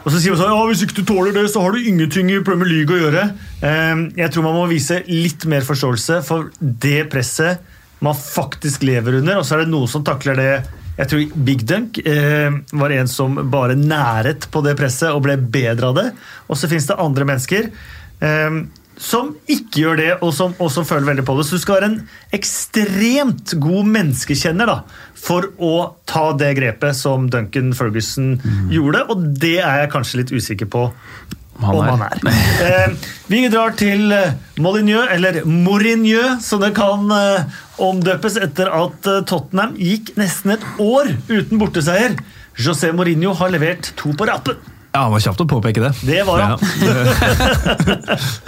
og 0.05 0.13
så 0.13 0.21
sier 0.21 0.35
man 0.35 0.39
sånn, 0.39 0.53
ja, 0.53 0.65
Hvis 0.69 0.83
ikke 0.85 0.99
du 1.01 1.07
tåler 1.09 1.35
det, 1.35 1.45
så 1.51 1.63
har 1.65 1.75
du 1.75 1.83
ingenting 1.83 2.29
i 2.31 2.39
Premier 2.45 2.69
League 2.69 2.95
å 2.95 3.01
gjøre. 3.01 3.27
Um, 3.59 4.07
jeg 4.15 4.31
tror 4.31 4.47
man 4.47 4.59
må 4.59 4.67
vise 4.71 5.01
litt 5.09 5.47
mer 5.51 5.65
forståelse 5.67 6.21
for 6.27 6.51
det 6.61 7.07
presset 7.11 7.63
man 8.05 8.15
faktisk 8.15 8.85
lever 8.87 9.19
under. 9.19 9.41
Og 9.41 9.47
så 9.47 9.57
er 9.57 9.65
det 9.65 9.73
noen 9.73 9.89
som 9.91 10.05
takler 10.05 10.39
det 10.39 10.51
jeg 10.95 11.11
tror 11.11 11.35
Big 11.47 11.65
Dunk 11.67 11.99
eh, 12.07 12.55
var 12.71 12.95
en 12.95 13.11
som 13.11 13.35
bare 13.51 13.75
næret 13.75 14.47
på 14.51 14.63
det 14.65 14.77
presset 14.79 15.11
og 15.11 15.25
ble 15.25 15.35
bedre 15.37 15.91
av 15.91 15.99
det. 15.99 16.07
Og 16.47 16.59
så 16.59 16.71
fins 16.71 16.87
det 16.87 16.99
andre 17.03 17.27
mennesker 17.27 17.67
eh, 18.23 18.59
som 18.95 19.33
ikke 19.51 19.81
gjør 19.81 19.97
det, 19.99 20.11
og 20.23 20.31
som 20.35 20.53
også 20.63 20.85
føler 20.87 21.09
veldig 21.09 21.25
på 21.27 21.35
det. 21.35 21.45
Så 21.47 21.57
du 21.57 21.63
skal 21.63 21.79
være 21.79 21.89
en 21.91 21.97
ekstremt 22.35 23.55
god 23.59 23.89
menneskekjenner 23.91 24.71
da, 24.71 24.77
for 25.19 25.49
å 25.59 25.73
ta 26.07 26.29
det 26.39 26.53
grepet 26.59 26.95
som 26.97 27.27
Duncan 27.31 27.73
Ferguson 27.75 28.37
mm. 28.39 28.69
gjorde, 28.71 29.03
og 29.11 29.25
det 29.41 29.57
er 29.59 29.83
jeg 29.83 29.91
kanskje 29.97 30.21
litt 30.21 30.31
usikker 30.35 30.71
på 30.71 30.87
han 31.61 31.75
om 31.75 31.87
han 31.87 32.03
er. 32.09 32.19
Eh, 32.65 32.93
vi 33.29 33.41
drar 33.51 33.73
til 33.77 34.11
eh, 34.15 34.33
Molyneux, 34.63 35.07
eller 35.11 35.41
Mourineux, 35.45 36.39
som 36.45 36.61
det 36.63 36.73
kan 36.77 37.09
eh, 37.11 37.43
omdøpes 37.83 38.37
etter 38.41 38.69
at 38.73 39.09
eh, 39.11 39.21
Tottenham 39.27 39.75
gikk 39.79 40.13
nesten 40.19 40.55
et 40.55 40.63
år 40.81 41.11
uten 41.29 41.59
borteseier. 41.61 42.15
José 42.57 42.91
Mourinho 42.95 43.33
har 43.35 43.51
levert 43.51 43.91
to 43.99 44.13
på 44.15 44.27
rappen. 44.29 44.55
Ja, 44.95 45.01
Han 45.09 45.11
var 45.11 45.19
kjapt 45.25 45.41
å 45.43 45.47
påpeke 45.51 45.81
det. 45.83 45.89
Det 46.07 46.21
var 46.23 46.39
han. 46.39 46.61
Ja. 46.79 48.05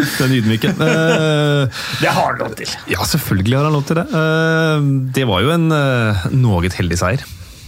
Den 0.21 0.31
ydmyke. 0.37 0.69
Eh, 0.71 1.81
Det 2.01 2.07
har 2.07 2.29
han 2.31 2.39
lov 2.39 2.55
til. 2.59 2.71
Ja, 2.91 3.03
selvfølgelig 3.03 3.57
har 3.59 3.67
han 3.67 3.75
lov 3.75 3.83
til 3.89 3.99
det. 3.99 4.05
Eh, 4.15 4.87
Det 5.19 5.25
var 5.27 5.43
jo 5.43 5.51
en 5.57 5.67
noe 6.39 6.71
heldig 6.79 6.97
seier. 7.03 7.25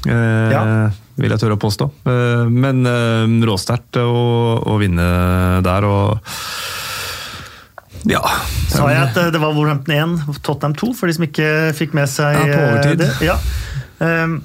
eh, 0.08 0.52
Ja. 0.56 0.63
Vil 1.19 1.34
jeg 1.34 1.41
tørre 1.41 1.58
å 1.58 1.62
påstå. 1.62 1.89
Eh, 2.08 2.45
Men 2.51 2.86
eh, 2.88 3.25
råsterkt 3.49 3.99
å, 4.01 4.05
å 4.63 4.77
vinne 4.82 5.08
der 5.65 5.88
og 5.89 6.19
Ja. 8.08 8.21
Sa 8.71 8.86
jeg 8.93 9.01
at 9.10 9.17
eh, 9.19 9.32
det 9.36 9.41
var 9.43 9.51
Wolverhampton 9.58 9.95
1, 10.29 10.39
Tottenham 10.45 10.77
2, 10.79 10.93
for 10.95 11.10
de 11.12 11.17
som 11.17 11.25
ikke 11.27 11.49
fikk 11.75 11.97
med 11.97 12.08
seg 12.12 12.38
Ja, 12.39 12.55
på 12.55 12.62
overtid. 12.69 13.03
det? 13.03 13.12
Ja. 13.27 13.36
Um, 13.99 14.39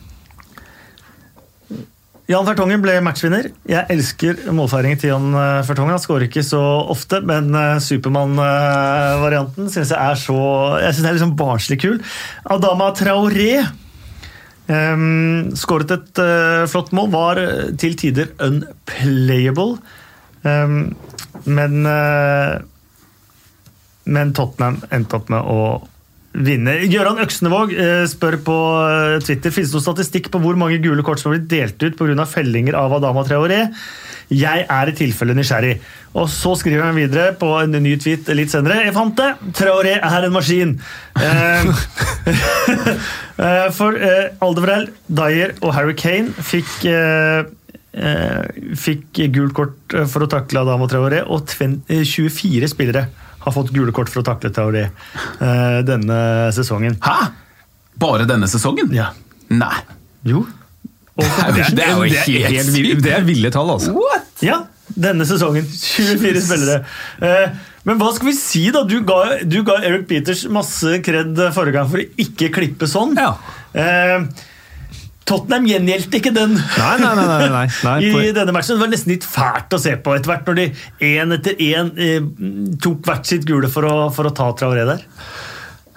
Jan 2.27 2.47
Fertongen 2.49 2.81
ble 2.81 2.97
matchvinner. 3.05 3.51
Jeg 3.69 3.85
elsker 3.93 4.47
målfeiringen 4.57 4.97
til 4.99 5.11
Jan 5.13 5.27
Fertongen. 5.69 5.93
Han 5.93 6.01
skårer 6.01 6.25
ikke 6.25 6.41
så 6.43 6.61
ofte, 6.91 7.19
men 7.21 7.53
Supermann-varianten 7.85 9.69
syns 9.69 9.93
jeg 9.93 10.01
er 10.01 10.17
så 10.17 10.39
Jeg 10.81 10.95
synes 10.97 11.03
det 11.05 11.11
er 11.11 11.19
liksom 11.19 11.35
barnslig 11.37 11.79
kul. 11.85 11.99
Adama 12.49 12.89
Traoré 12.97 13.59
skåret 14.66 15.90
et 15.92 16.20
eh, 16.22 16.66
flott 16.70 16.92
mål. 16.96 17.11
Var 17.12 17.40
eh, 17.42 17.72
til 17.81 17.96
tider 18.00 18.31
unplayable, 18.40 19.79
um, 20.42 20.94
men 21.44 21.90
eh, 21.90 22.62
men 24.05 24.33
Tottenham 24.37 24.83
endte 24.92 25.16
opp 25.16 25.31
med 25.33 25.46
å 25.48 25.61
vinne. 26.35 26.74
Gøran 26.90 27.22
Øksnevåg 27.22 27.70
spør 28.11 28.37
på 28.44 28.57
Twitter 29.24 29.55
finnes 29.55 29.70
det 29.70 29.79
noen 29.79 29.87
statistikk 29.87 30.29
på 30.35 30.40
hvor 30.42 30.59
mange 30.61 30.81
gule 30.83 31.00
kort 31.07 31.22
som 31.22 31.31
har 31.31 31.38
blitt 31.38 31.48
delt 31.48 31.81
ut 31.81 31.96
pga. 31.96 32.27
fellinger 32.29 32.77
av 32.77 32.92
Adama 32.98 33.22
Traoré. 33.24 33.62
Jeg 34.29 34.66
er 34.68 34.90
i 34.90 34.96
tilfelle 34.98 35.37
nysgjerrig. 35.38 35.79
Og 36.20 36.29
så 36.29 36.53
skriver 36.59 36.85
han 36.85 36.96
videre 36.96 37.33
på 37.38 37.48
en 37.62 37.83
ny 37.83 37.96
tweet 37.96 38.29
litt 38.37 38.53
senere. 38.53 38.85
Jeg 38.85 38.96
fant 38.96 39.16
det! 39.16 39.31
Traoré 39.57 39.96
er 39.96 40.29
en 40.29 40.37
maskin. 40.37 40.77
Eh, 43.35 43.68
for 43.75 43.97
eh, 43.99 44.31
Aldevrel, 44.44 44.88
Dyer 45.11 45.57
og 45.61 45.73
Harry 45.75 45.94
Kane 45.99 46.31
fikk 46.47 46.85
eh, 46.87 47.42
fikk 48.79 49.20
gult 49.35 49.55
kort 49.57 49.97
for 50.11 50.27
å 50.27 50.31
takle 50.31 50.62
Adama 50.62 50.87
Traoré, 50.90 51.23
og 51.27 51.51
eh, 51.62 52.03
24 52.07 52.70
spillere 52.70 53.07
har 53.44 53.55
fått 53.55 53.73
gule 53.75 53.92
kort 53.94 54.11
for 54.12 54.23
å 54.23 54.27
takle 54.27 54.53
Traoré 54.55 54.87
eh, 54.88 55.81
denne 55.87 56.18
sesongen. 56.55 56.99
Hæ?! 57.05 57.33
Bare 58.01 58.27
denne 58.27 58.49
sesongen? 58.51 58.90
Ja. 58.94 59.12
Nei. 59.55 59.77
Jo. 60.27 60.42
Og 61.14 61.23
Det 61.23 61.85
er 61.85 61.92
jo 61.92 62.07
Det 62.09 62.16
er, 62.18 62.49
helt 62.51 62.73
helt 62.75 63.05
det 63.05 63.12
er 63.14 63.27
ville 63.27 63.51
tall, 63.55 63.70
altså. 63.77 63.92
Ja, 64.42 64.64
denne 64.99 65.27
sesongen. 65.29 65.66
24 65.70 66.42
spillere. 66.42 66.81
Eh, 67.85 67.90
men 67.90 68.01
hva 68.01 68.11
skal 68.16 68.31
vi 68.31 68.37
si, 68.38 68.64
da? 68.75 68.83
Du 68.88 68.99
ga, 69.07 69.20
du 69.44 69.61
ga 69.66 69.79
Eric 69.85 70.09
Peters 70.09 70.47
masse 70.53 70.99
kred 71.05 71.37
forrige 71.55 71.77
gang 71.77 71.92
for 71.92 72.01
å 72.01 72.09
ikke 72.25 72.51
klippe 72.55 72.88
sånn. 72.90 73.14
Ja. 73.20 73.35
Eh, 73.77 74.27
Tottenham 75.25 75.64
gjengjeldte 75.64 76.18
ikke 76.18 76.35
den 76.37 76.53
Nei, 76.59 76.97
nei, 77.01 77.12
nei. 77.16 77.64
nei, 77.87 78.27
i 78.29 78.35
denne 78.37 78.53
matchen. 78.53 78.77
Det 78.77 78.85
var 78.85 78.92
nesten 78.92 79.14
litt 79.14 79.25
fælt 79.25 79.73
å 79.73 79.81
se 79.81 79.97
på 79.97 80.16
etter 80.16 80.33
hvert, 80.35 80.51
når 80.51 80.61
de 80.61 80.66
én 81.14 81.37
etter 81.38 81.61
én 81.64 81.90
eh, 81.97 82.20
tok 82.85 83.05
hvert 83.09 83.29
sitt 83.29 83.47
gule 83.49 83.70
for 83.73 83.88
å, 83.88 83.97
for 84.14 84.29
å 84.29 84.35
ta 84.37 84.51
Traoré 84.59 84.85
der. 84.88 85.05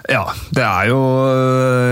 Ja, 0.08 0.22
det 0.56 0.62
er 0.64 0.86
jo 0.88 0.98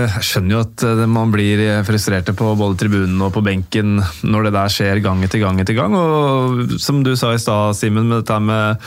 Jeg 0.09 0.23
skjønner 0.25 0.55
jo 0.55 0.61
at 0.65 0.83
eh, 0.87 1.03
man 1.05 1.29
blir 1.33 1.61
frustrerte 1.85 2.33
på 2.37 2.55
både 2.57 2.79
tribunen 2.81 3.21
og 3.21 3.35
på 3.35 3.43
benken 3.45 3.99
når 4.25 4.47
det 4.47 4.53
der 4.57 4.73
skjer 4.73 5.03
gang 5.05 5.21
etter 5.27 5.43
gang 5.43 5.61
etter 5.61 5.77
gang. 5.77 5.93
Og 5.93 6.77
som 6.81 7.03
du 7.05 7.13
sa 7.19 7.35
i 7.35 7.41
stad, 7.41 7.77
Simen, 7.77 8.09
med 8.09 8.23
dette 8.23 8.39
med, 8.41 8.81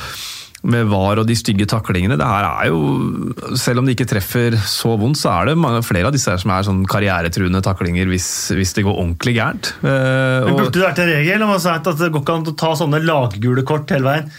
med 0.62 0.90
VAR 0.90 1.22
og 1.22 1.28
de 1.28 1.36
stygge 1.38 1.64
taklingene. 1.70 2.18
Det 2.20 2.26
her 2.26 2.46
er 2.48 2.68
jo 2.68 3.54
Selv 3.56 3.80
om 3.80 3.88
de 3.88 3.94
ikke 3.96 4.08
treffer 4.10 4.56
så 4.68 4.92
vondt, 5.00 5.20
så 5.20 5.32
er 5.32 5.50
det 5.50 5.56
mange, 5.60 5.80
flere 5.86 6.10
av 6.10 6.14
disse 6.16 6.30
her 6.32 6.40
som 6.42 6.52
er 6.52 6.66
sånn 6.66 6.82
karrieretruende 6.90 7.62
taklinger 7.64 8.10
hvis, 8.10 8.28
hvis 8.56 8.76
det 8.76 8.84
går 8.84 8.98
ordentlig 8.98 9.36
gærent. 9.38 9.72
Eh, 9.80 10.46
Men 10.46 10.58
burde 10.58 10.76
det 10.76 10.84
vært 10.84 11.02
en 11.04 11.12
regel 11.14 11.44
om 11.46 11.54
man 11.54 11.62
si 11.62 11.72
at 11.72 11.88
det 11.88 12.10
går 12.12 12.24
ikke 12.24 12.38
an 12.40 12.48
å 12.52 12.56
ta 12.60 12.72
sånne 12.76 13.02
laggule 13.04 13.64
kort 13.68 13.90
hele 13.94 14.10
veien? 14.10 14.32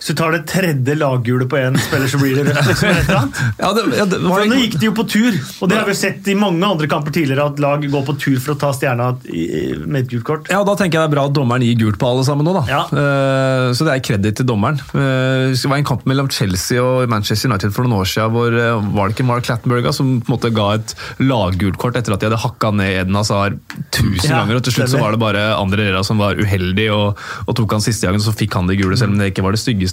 Hvis 0.00 0.14
du 0.14 0.14
tar 0.16 0.32
det 0.32 0.38
tredje 0.48 0.94
laggule 0.96 1.44
på 1.44 1.58
én 1.60 1.74
spiller, 1.76 2.08
så 2.08 2.16
blir 2.22 2.38
det 2.38 2.46
rødt. 2.48 2.70
eller 2.82 2.96
et 2.96 3.08
eller 3.10 3.18
annet. 3.20 3.40
ja, 3.60 3.72
det, 3.76 3.82
ja, 3.98 4.04
det 4.08 4.20
var 4.24 4.46
Nå 4.48 4.56
gikk 4.62 4.78
de 4.80 4.88
jo 4.88 4.94
på 4.96 5.04
tur, 5.12 5.34
og 5.60 5.68
det 5.68 5.76
har 5.76 5.84
vi 5.90 5.94
sett 5.98 6.28
i 6.32 6.36
mange 6.40 6.64
andre 6.64 6.88
kamper 6.88 7.12
tidligere, 7.12 7.50
at 7.52 7.60
lag 7.60 7.84
går 7.92 8.06
på 8.08 8.14
tur 8.22 8.38
for 8.40 8.54
å 8.54 8.58
ta 8.62 8.70
stjerna 8.72 9.10
med 9.20 9.98
et 10.00 10.08
gult 10.14 10.24
kort. 10.24 10.48
Ja, 10.48 10.62
Da 10.64 10.72
tenker 10.80 10.96
jeg 10.96 11.04
det 11.04 11.10
er 11.10 11.14
bra 11.18 11.26
at 11.28 11.34
dommeren 11.36 11.64
gir 11.66 11.76
gult 11.82 11.98
på 12.00 12.08
alle 12.08 12.24
sammen 12.24 12.48
nå. 12.48 12.54
da. 12.56 12.64
Ja. 12.70 12.80
Eh, 12.88 13.66
så 13.76 13.84
det 13.86 13.92
er 13.98 14.04
kreditt 14.08 14.38
til 14.40 14.48
dommeren. 14.48 14.80
Eh, 14.96 15.52
det 15.52 15.68
var 15.68 15.76
en 15.82 15.88
kamp 15.92 16.06
mellom 16.08 16.30
Chelsea 16.32 16.80
og 16.80 17.04
Manchester 17.12 17.50
United 17.52 17.74
for 17.76 17.84
noen 17.84 18.00
år 18.00 18.08
siden 18.08 18.32
hvor 18.34 18.56
eh, 18.56 18.80
var 18.96 19.10
det 19.12 19.18
ikke 19.18 19.28
Mark 19.28 19.50
Lattenberga 19.52 19.92
som 19.96 20.16
på 20.24 20.30
en 20.32 20.36
måte 20.38 20.52
ga 20.56 20.70
et 20.78 20.94
laggult 21.20 21.76
kort 21.80 21.98
etter 22.00 22.16
at 22.16 22.24
de 22.24 22.30
hadde 22.30 22.40
hakka 22.40 22.72
ned 22.80 23.02
Eden 23.02 23.20
Hazard 23.20 23.60
tusen 23.92 24.30
Ja, 24.32 24.40
ganger. 24.40 24.56
og 24.60 24.64
Til 24.64 24.78
slutt 24.78 24.92
så 24.94 25.00
var 25.04 25.12
det 25.12 25.20
bare 25.22 25.44
Andre 25.60 25.90
Rera 25.90 26.02
som 26.06 26.20
var 26.22 26.40
uheldig 26.40 26.88
og, 26.94 27.20
og 27.44 27.56
tok 27.60 27.76
han 27.76 27.84
siste 27.84 28.08
gangen, 28.08 28.22
så 28.24 28.32
fikk 28.32 28.56
han 28.56 28.70
det 28.70 28.78
gule, 28.80 28.96
selv 28.96 29.12
om 29.12 29.20
det 29.20 29.30
ikke 29.34 29.44
var 29.44 29.52
det 29.52 29.60
styggeste. 29.60 29.89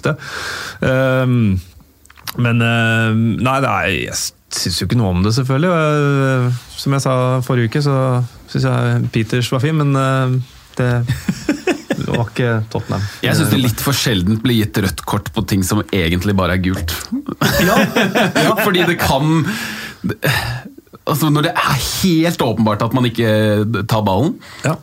Um, 0.80 1.58
men 2.36 2.60
eh, 2.60 3.14
Nei, 3.16 3.56
det 3.64 3.70
er, 3.70 3.88
jeg 4.10 4.18
syns 4.58 4.80
jo 4.80 4.88
ikke 4.88 4.98
noe 5.00 5.14
om 5.14 5.24
det, 5.24 5.32
selvfølgelig. 5.36 5.72
Eh, 5.72 6.60
Som 6.78 6.96
jeg 6.96 7.04
sa 7.04 7.14
forrige 7.46 7.72
uke, 7.72 7.82
så 7.84 7.96
syns 8.50 8.68
jeg 8.68 9.10
Peters 9.14 9.50
var 9.52 9.64
fin, 9.64 9.78
men 9.78 9.96
eh, 9.98 10.36
det, 10.78 10.90
var 12.06 12.28
ikke 12.28 12.52
Tottenham. 12.72 13.04
Jeg 13.24 13.38
syns 13.38 13.52
det 13.52 13.60
litt 13.62 13.82
for 13.82 13.96
sjeldent 13.96 14.42
blir 14.44 14.60
gitt 14.62 14.78
rødt 14.84 15.04
kort 15.08 15.32
på 15.34 15.44
ting 15.50 15.64
som 15.66 15.82
egentlig 15.88 16.36
bare 16.38 16.58
er 16.58 16.64
gult. 16.68 16.94
Ja, 17.68 18.54
Fordi 18.64 18.82
det 18.88 18.96
kan 19.00 19.44
Altså 21.08 21.28
Når 21.30 21.46
det 21.46 21.52
er 21.56 21.76
helt 21.78 22.42
åpenbart 22.42 22.82
at 22.86 22.94
man 22.96 23.06
ikke 23.08 23.28
tar 23.90 24.02
ballen 24.06 24.34
Ja. 24.64 24.74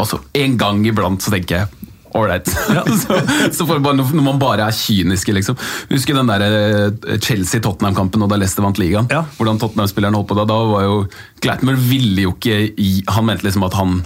Altså 0.00 0.20
En 0.38 0.56
gang 0.60 0.80
iblant 0.88 1.22
så 1.24 1.32
tenker 1.34 1.62
jeg 1.62 1.77
Ålreit. 2.16 2.48
så, 3.02 3.18
så 3.52 3.66
får 3.68 3.80
bare, 3.84 3.98
når 4.00 4.22
man 4.24 4.38
bare 4.40 4.64
er 4.68 4.72
kyniske, 4.76 5.34
liksom. 5.36 5.58
Husker 5.90 6.16
den 6.16 6.30
der 6.30 6.44
eh, 6.46 7.18
Chelsea-Tottenham-kampen 7.20 8.22
og 8.24 8.30
da 8.32 8.38
Leicester 8.40 8.64
vant 8.64 8.78
ligaen? 8.80 9.10
Ja. 9.12 9.24
Hvordan 9.36 9.60
Tottenham-spilleren 9.60 10.16
holdt 10.16 10.30
på 10.30 10.38
da. 10.38 10.46
Da 10.48 10.56
var 10.70 10.86
jo 10.86 10.96
Glatmer 11.44 11.76
ville 11.78 12.24
jo 12.24 12.32
ikke 12.36 12.56
i 12.80 12.88
Han 13.14 13.28
mente 13.28 13.44
liksom 13.46 13.66
at 13.68 13.76
han 13.78 14.00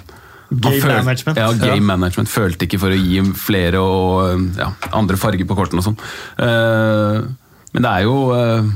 Game 0.53 0.81
føl- 0.83 0.99
management. 0.99 1.39
Ja, 1.41 1.53
game 1.57 1.79
Ja. 1.79 1.89
management. 1.95 2.29
Følte 2.29 2.67
ikke 2.67 2.81
for 2.83 2.93
å 2.93 2.99
gi 2.99 3.23
flere 3.41 3.81
og 3.81 4.51
ja, 4.59 4.67
andre 4.93 5.17
farger 5.17 5.47
på 5.49 5.57
kortene 5.57 5.81
og 5.81 5.87
sånn. 5.87 5.97
Uh, 6.37 7.23
men 7.73 7.87
det 7.87 7.93
er 7.95 8.03
jo 8.05 8.17
uh, 8.37 8.67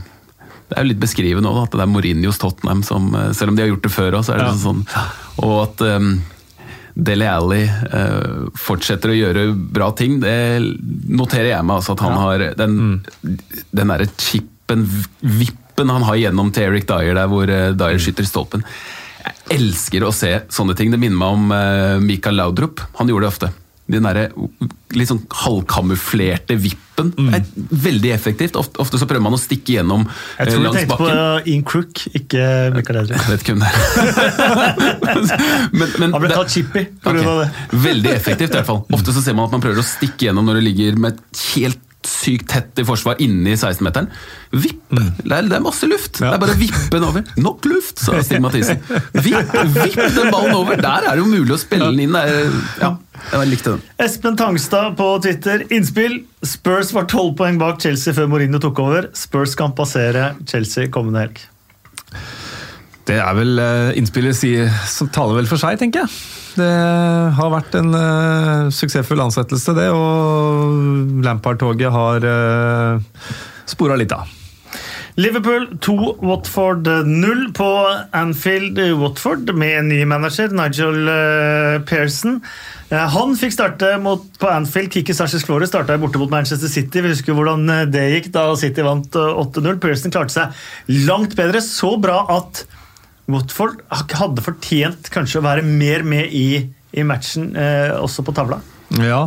det 0.67 0.79
er 0.79 0.83
jo 0.87 0.89
litt 0.89 1.03
beskrivende 1.03 1.51
òg, 1.53 1.67
at 1.67 1.77
det 1.77 1.85
er 1.85 1.91
Mourinhos 1.93 2.41
Tottenham 2.43 2.81
som 2.83 3.13
eh, 3.15 3.29
Selv 3.39 3.53
om 3.53 3.59
de 3.59 3.63
har 3.63 3.69
gjort 3.71 3.85
det 3.85 3.93
før 3.95 4.17
òg, 4.19 4.25
så 4.27 4.33
er 4.35 4.41
det 4.41 4.49
Ja. 4.49 4.57
sånn 4.65 4.81
Og 5.45 5.53
at 5.63 5.85
um, 6.01 6.09
Dele 6.97 7.29
Alli 7.29 7.63
eh, 7.67 8.47
fortsetter 8.57 9.13
å 9.13 9.17
gjøre 9.17 9.47
bra 9.53 9.91
ting, 9.97 10.17
det 10.23 10.37
noterer 11.13 11.51
jeg 11.51 11.67
meg. 11.67 11.83
Altså, 11.83 11.93
at 11.93 12.05
han 12.07 12.17
har 12.17 12.45
den, 12.57 12.79
den 13.77 13.93
derre 13.93 14.09
chipen, 14.17 14.87
vippen 15.21 15.93
han 15.93 16.07
har 16.09 16.17
gjennom 16.23 16.55
til 16.57 16.71
Eric 16.71 16.89
Dyer, 16.89 17.13
der 17.19 17.29
hvor 17.29 17.53
eh, 17.53 17.75
Dyer 17.77 18.01
skyter 18.01 18.25
i 18.25 18.31
stolpen. 18.31 18.65
Jeg 19.27 19.59
elsker 19.59 20.07
å 20.07 20.15
se 20.15 20.33
sånne 20.49 20.77
ting. 20.79 20.95
Det 20.95 21.03
minner 21.03 21.21
meg 21.21 21.37
om 21.37 21.53
eh, 21.53 22.01
Mikael 22.01 22.41
Laudrup. 22.41 22.81
Han 22.97 23.13
gjorde 23.13 23.27
det 23.27 23.33
ofte. 23.35 23.53
Den 23.87 24.07
derre 24.07 24.31
litt 24.97 25.11
sånn 25.11 25.23
halvkamuflerte 25.45 26.57
vippen. 26.59 27.13
er 27.37 27.45
veldig 27.55 28.11
effektivt. 28.15 28.57
Ofte, 28.59 28.81
ofte 28.83 28.99
så 28.99 29.07
prøver 29.07 29.23
man 29.27 29.37
å 29.37 29.41
stikke 29.41 29.77
gjennom 29.77 30.07
Jeg 30.07 30.47
eh, 30.47 30.51
tror 30.51 30.63
du 30.63 30.67
langs 30.67 30.79
tenkte 30.81 30.97
på 30.97 31.07
bakken. 31.07 31.21
uh, 31.21 31.51
Ian 31.53 31.65
Crook, 31.67 32.03
ikke 32.19 32.45
Michael 32.75 33.01
Edry. 33.03 33.19
Jeg 33.21 33.33
vet 33.35 33.45
ikke 33.45 33.55
hvem 33.55 33.63
det 33.63 33.71
er 33.71 33.79
men, 35.79 35.95
men 36.01 36.17
Han 36.17 36.25
ble 36.25 36.33
kalt 36.33 36.55
chippy 36.55 36.87
pga. 37.05 37.15
Okay. 37.15 37.39
det. 37.43 37.81
Veldig 37.87 38.15
effektivt 38.17 38.55
i 38.55 38.59
hvert 38.59 38.71
fall. 38.73 38.83
Ofte 38.99 39.15
så 39.15 39.23
ser 39.23 39.39
man 39.39 39.51
at 39.51 39.59
man 39.59 39.65
prøver 39.65 39.83
å 39.83 39.87
stikke 39.87 40.31
gjennom 40.31 40.49
når 40.49 40.61
det 40.61 40.67
ligger 40.71 41.03
med 41.07 41.19
et 41.19 41.45
helt 41.55 41.86
sykt 42.07 42.49
tett 42.53 42.81
i 42.81 42.85
forsvar 42.87 43.21
inne 43.25 43.53
i 43.53 43.57
16-meteren. 43.59 44.09
Vippe! 44.55 45.03
Det, 45.21 45.33
er, 45.33 45.49
det 45.51 45.59
er 45.59 45.65
masse 45.65 45.89
luft! 45.91 46.21
Det 46.21 46.29
er 46.29 46.41
bare 46.43 46.55
å 46.57 46.61
vippe 46.61 46.93
den 46.95 47.07
over. 47.09 47.27
Nok 47.43 47.67
luft, 47.71 48.01
sa 48.03 48.21
Stig 48.25 48.43
Mathisen. 48.45 48.81
Vipp, 49.27 49.53
vipp 49.75 49.99
den 49.99 50.31
ballen 50.33 50.55
over! 50.57 50.79
Der 50.81 51.09
er 51.11 51.13
det 51.17 51.25
jo 51.25 51.29
mulig 51.29 51.57
å 51.57 51.61
spille 51.61 51.91
den 51.91 52.07
inn. 52.07 52.17
Ja, 52.81 52.95
jeg 53.33 53.51
likte 53.53 53.77
den. 53.77 53.85
Espen 54.07 54.39
Tangstad 54.39 54.97
på 55.01 55.11
Twitter. 55.25 55.67
Innspill. 55.75 56.21
Spurs 56.47 56.95
var 56.97 57.09
tolv 57.11 57.35
poeng 57.39 57.61
bak 57.61 57.83
Chelsea 57.83 58.17
før 58.17 58.31
Mourinho 58.33 58.63
tok 58.63 58.81
over. 58.85 59.11
Spurs 59.19 59.57
kan 59.59 59.75
passere 59.77 60.35
Chelsea 60.47 60.93
kommende 60.93 61.27
helg. 61.27 61.47
Det 63.07 63.19
er 63.23 63.37
vel 63.39 63.61
uh, 63.63 63.93
innspillet 63.99 64.35
som 64.91 65.11
taler 65.15 65.39
vel 65.41 65.51
for 65.51 65.63
seg, 65.63 65.79
tenker 65.79 66.05
jeg. 66.05 66.17
Det 66.57 66.71
har 67.37 67.53
vært 67.53 67.77
en 67.79 67.93
uh, 67.95 68.73
suksessfull 68.75 69.23
ansettelse, 69.23 69.77
det, 69.77 69.91
og 69.95 71.23
Lampard-toget 71.27 71.93
har 71.95 72.27
uh, 72.27 73.21
spora 73.69 73.99
litt 74.01 74.15
av. 74.17 74.33
Liverpool 75.17 75.71
2, 75.81 75.93
Watford 76.29 76.89
0 77.09 77.47
på 77.57 77.69
Anfield 78.13 78.77
Watford 79.01 79.49
med 79.57 79.79
en 79.79 79.89
ny 79.89 80.03
manager, 80.05 80.53
Nigel 80.53 81.09
eh, 81.09 81.77
Pearson. 81.89 82.43
Eh, 82.91 83.07
Han 83.15 83.33
fikk 83.39 83.55
starte 83.55 83.95
mot, 84.03 84.27
på 84.39 84.51
Anfield. 84.53 84.93
Kiki 84.93 85.17
Sarsis 85.17 85.47
Flores 85.49 85.73
starta 85.73 85.97
borte 85.99 86.21
mot 86.21 86.31
Manchester 86.31 86.69
City. 86.69 87.01
Vi 87.01 87.15
husker 87.15 87.33
hvordan 87.37 87.65
eh, 87.73 87.87
det 87.89 88.05
gikk 88.13 88.29
da 88.37 88.51
City 88.61 88.85
vant 88.85 89.17
eh, 89.17 89.41
8-0. 89.41 89.81
Pearson 89.81 90.13
klarte 90.15 90.37
seg 90.37 91.01
langt 91.09 91.33
bedre. 91.39 91.65
Så 91.65 91.95
bra 92.03 92.21
at 92.37 92.67
Watford 93.33 93.81
hadde 93.91 94.45
fortjent 94.45 95.11
kanskje 95.15 95.41
å 95.41 95.47
være 95.47 95.65
mer 95.67 96.05
med 96.07 96.31
i, 96.35 96.49
i 96.95 97.07
matchen, 97.07 97.51
eh, 97.59 97.95
også 97.99 98.25
på 98.27 98.35
tavla. 98.37 98.61
Ja, 99.03 99.27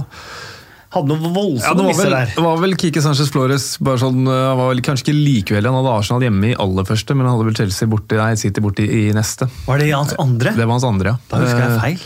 Hadde 0.89 1.13
noen 1.13 1.21
ja 1.27 1.33
voldsomme 1.35 1.83
det, 1.83 1.87
misser 1.91 2.09
der. 2.09 2.29
det 2.33 2.41
var 2.41 2.55
vel 2.63 2.71
Kike 2.81 3.01
Sanchez 3.05 3.29
Flores 3.29 3.65
bare 3.77 3.99
sånn, 4.01 4.23
uh, 4.25 4.33
Han 4.49 4.57
var 4.57 4.71
vel 4.71 4.79
kanskje 4.81 5.05
ikke 5.05 5.17
likevel. 5.19 5.67
Han 5.69 5.77
hadde 5.77 5.91
Arsenal 5.99 6.23
hjemme 6.25 6.49
i 6.49 6.55
aller 6.65 6.87
første, 6.87 7.13
men 7.13 7.27
han 7.27 7.35
hadde 7.35 7.45
vel 7.51 7.57
Chelsea 7.59 7.91
borti, 7.91 8.17
nei, 8.17 8.31
City 8.41 8.63
borti 8.65 8.87
i 8.89 9.03
neste. 9.13 9.45
Var 9.67 9.83
det 9.83 9.91
hans 9.93 10.15
andre? 10.17 10.55
Det 10.57 10.65
var 10.65 10.73
hans 10.79 10.87
andre, 10.89 11.13
ja. 11.13 11.21
Da 11.29 11.43
husker 11.43 11.61
jeg 11.61 11.75
Eh, 11.75 11.83
feil. 11.83 11.99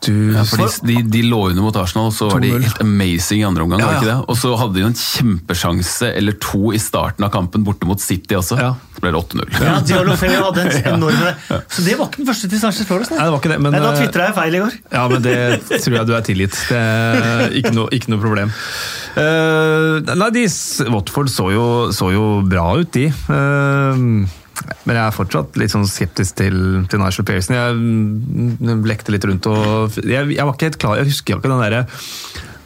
Du, 0.00 0.32
Ja, 0.32 0.44
for 0.48 0.62
de, 0.64 0.68
de, 0.88 1.02
de 1.12 1.20
lå 1.28 1.40
under 1.50 1.64
mot 1.64 1.76
Arsenal, 1.76 2.08
og 2.08 2.14
så 2.16 2.30
var 2.30 2.40
de 2.40 2.54
helt 2.54 2.78
amazing 2.80 3.42
i 3.42 3.44
andre 3.44 3.66
omgang. 3.66 3.82
Ja, 3.82 3.88
var 3.90 3.98
ikke 3.98 4.08
det? 4.08 4.18
Og 4.32 4.38
så 4.40 4.52
hadde 4.56 4.78
de 4.78 4.84
en 4.86 4.96
kjempesjanse 4.96 6.08
eller 6.16 6.38
to 6.40 6.70
i 6.72 6.80
starten 6.80 7.26
av 7.26 7.32
kampen 7.34 7.66
borte 7.66 7.88
mot 7.88 8.00
City 8.00 8.38
også. 8.38 8.56
Ja. 8.60 8.70
Så 8.96 9.04
ble 9.04 9.12
det 9.12 9.20
8-0. 9.20 9.60
Ja, 9.66 9.74
Diallo 9.84 10.16
Feo 10.20 10.40
hadde 10.46 10.64
en 10.64 10.88
enorme 10.94 11.34
Så 11.68 11.84
det 11.84 11.98
var 12.00 12.08
ikke 12.08 12.22
den 12.22 12.30
første 12.30 12.50
til 12.52 12.62
Sanchez 12.62 12.88
Flores? 12.88 13.12
Nei, 13.12 13.20
det 13.20 13.34
var 13.34 13.42
ikke 13.42 13.52
det, 13.52 13.60
men 13.60 13.76
Nei, 13.76 13.84
da 13.84 13.92
eh, 13.92 14.00
tvitra 14.00 14.30
jeg 14.30 14.38
feil 14.40 14.56
i 14.56 14.64
går. 14.64 14.80
Ja, 14.96 15.04
men 15.12 15.24
det 15.28 15.36
tror 15.76 15.98
jeg 16.00 16.08
du 16.08 16.16
er 16.16 16.26
tilgitt. 16.26 16.58
Det 16.70 16.80
er 16.80 17.56
ikke 17.60 17.76
noe, 17.76 17.92
ikke 17.96 18.14
noe 18.14 18.24
problem. 18.24 18.56
Eh, 19.20 20.12
nei, 20.16 20.32
de, 20.36 20.48
Watford 20.96 21.32
så 21.32 21.50
jo, 21.52 21.64
så 21.96 22.12
jo 22.14 22.26
bra 22.48 22.70
ut, 22.80 22.92
de. 22.96 23.10
Eh, 23.10 24.04
men 24.84 24.96
jeg 24.96 25.02
er 25.02 25.16
fortsatt 25.16 25.58
litt 25.60 25.72
sånn 25.72 25.88
skeptisk 25.88 26.36
til, 26.40 26.56
til 26.90 27.02
Nigel 27.02 27.26
Pearson. 27.26 27.56
Jeg 27.56 27.80
mm, 27.80 28.84
lekte 28.88 29.14
litt 29.14 29.26
rundt 29.28 29.48
og 29.50 29.98
Jeg, 30.04 30.30
jeg 30.34 30.46
var 30.46 30.54
ikke 30.54 30.70
helt 30.70 30.80
klar, 30.82 31.00
jeg 31.00 31.10
husker 31.10 31.38
ikke 31.38 31.50
den 31.50 31.62
derre 31.64 31.84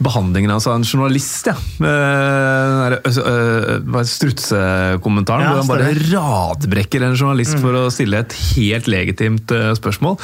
behandlingen 0.05 0.51
av 0.51 0.65
en 0.73 0.83
journalist, 0.83 1.47
ja. 1.47 1.55
Med 1.79 1.93
den 1.95 2.79
der, 2.81 2.95
er 2.99 4.09
strutsekommentaren, 4.11 5.45
Ja, 5.45 5.53
hvor 5.53 5.61
han 5.61 5.69
bare 5.71 5.93
radbrekker 6.11 7.05
en 7.07 7.15
journalist 7.15 7.55
for 7.63 7.79
å 7.79 7.85
stille 7.93 8.19
et 8.25 8.35
helt 8.55 8.89
legitimt 8.91 9.55
spørsmål. 9.79 10.19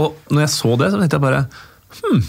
Og 0.00 0.18
når 0.32 0.48
jeg 0.48 0.54
så 0.56 0.74
det, 0.80 0.90
så 0.90 0.98
tenkte 0.98 1.20
jeg 1.20 1.26
bare 1.28 1.44
hmm, 2.00 2.24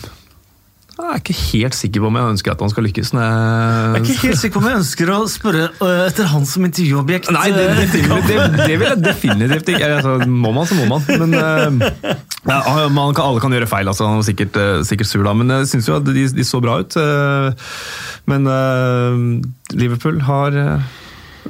jeg 0.94 1.10
er 1.10 1.22
ikke 1.22 1.36
helt 1.36 1.76
sikker 1.78 2.04
på 2.04 2.10
om 2.12 2.18
jeg 2.20 2.32
ønsker 2.36 2.54
at 2.54 2.62
han 2.62 2.72
skal 2.72 2.86
lykkes. 2.86 3.12
Nei. 3.18 3.26
Jeg 3.26 3.98
er 3.98 4.04
ikke 4.04 4.28
helt 4.28 4.40
sikker 4.42 4.56
på 4.56 4.62
om 4.62 4.70
jeg 4.70 4.80
ønsker 4.84 5.12
å 5.14 5.20
spørre 5.32 5.64
øh, 5.74 6.02
etter 6.06 6.30
han 6.30 6.48
som 6.50 6.68
intervjuobjekt. 6.68 7.32
Nei, 7.34 7.48
det, 7.56 7.66
øh, 7.72 7.82
det, 7.82 8.04
det, 8.30 8.38
det 8.60 8.78
vil 8.78 8.88
jeg 8.88 9.02
definitivt 9.02 9.74
ikke. 9.74 9.92
Altså, 9.98 10.16
må 10.30 10.54
man, 10.54 10.70
så 10.70 10.78
må 10.78 10.88
man. 10.92 11.06
Men 11.24 11.38
eh, 11.40 12.14
ja, 12.52 12.88
man 12.94 13.16
kan, 13.18 13.26
alle 13.26 13.42
kan 13.42 13.58
gjøre 13.58 13.70
feil. 13.72 13.90
Altså, 13.90 14.06
han 14.10 14.22
var 14.22 14.28
sikkert, 14.30 14.60
sikkert 14.90 15.10
sur 15.10 15.26
da, 15.26 15.34
men 15.38 15.56
jeg 15.58 15.72
syns 15.74 15.90
jo 15.90 15.98
at 15.98 16.10
de, 16.10 16.28
de 16.38 16.46
så 16.48 16.62
bra 16.64 16.82
ut. 16.84 17.00
Men 18.30 18.52
Liverpool 19.74 20.22
har 20.30 20.62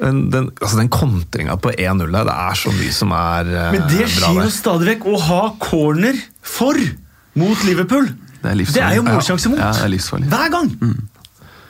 den, 0.02 0.30
den, 0.32 0.50
altså 0.62 0.80
den 0.80 0.90
kontringa 0.90 1.56
på 1.62 1.72
1-0 1.76 2.08
der, 2.10 2.26
det 2.26 2.34
er 2.34 2.58
så 2.58 2.74
mye 2.74 2.94
som 2.96 3.14
er 3.16 3.50
eh, 3.52 3.70
Men 3.76 3.88
det 3.92 4.08
skjer 4.12 4.40
jo 4.42 4.50
stadig 4.54 4.90
vekk 4.94 5.08
å 5.12 5.20
ha 5.28 5.42
corner 5.62 6.18
for 6.42 6.80
mot 7.40 7.66
Liverpool. 7.68 8.10
Det 8.44 8.52
er. 8.52 8.64
Det 8.76 8.84
er 8.84 8.96
jo 9.00 9.06
målsjanse 9.08 9.52
mot. 9.54 9.60
Ja, 9.62 9.72
det 9.78 9.86
er 9.88 9.94
livsfarlig. 9.94 10.28
Hver 10.34 10.50
gang! 10.52 10.74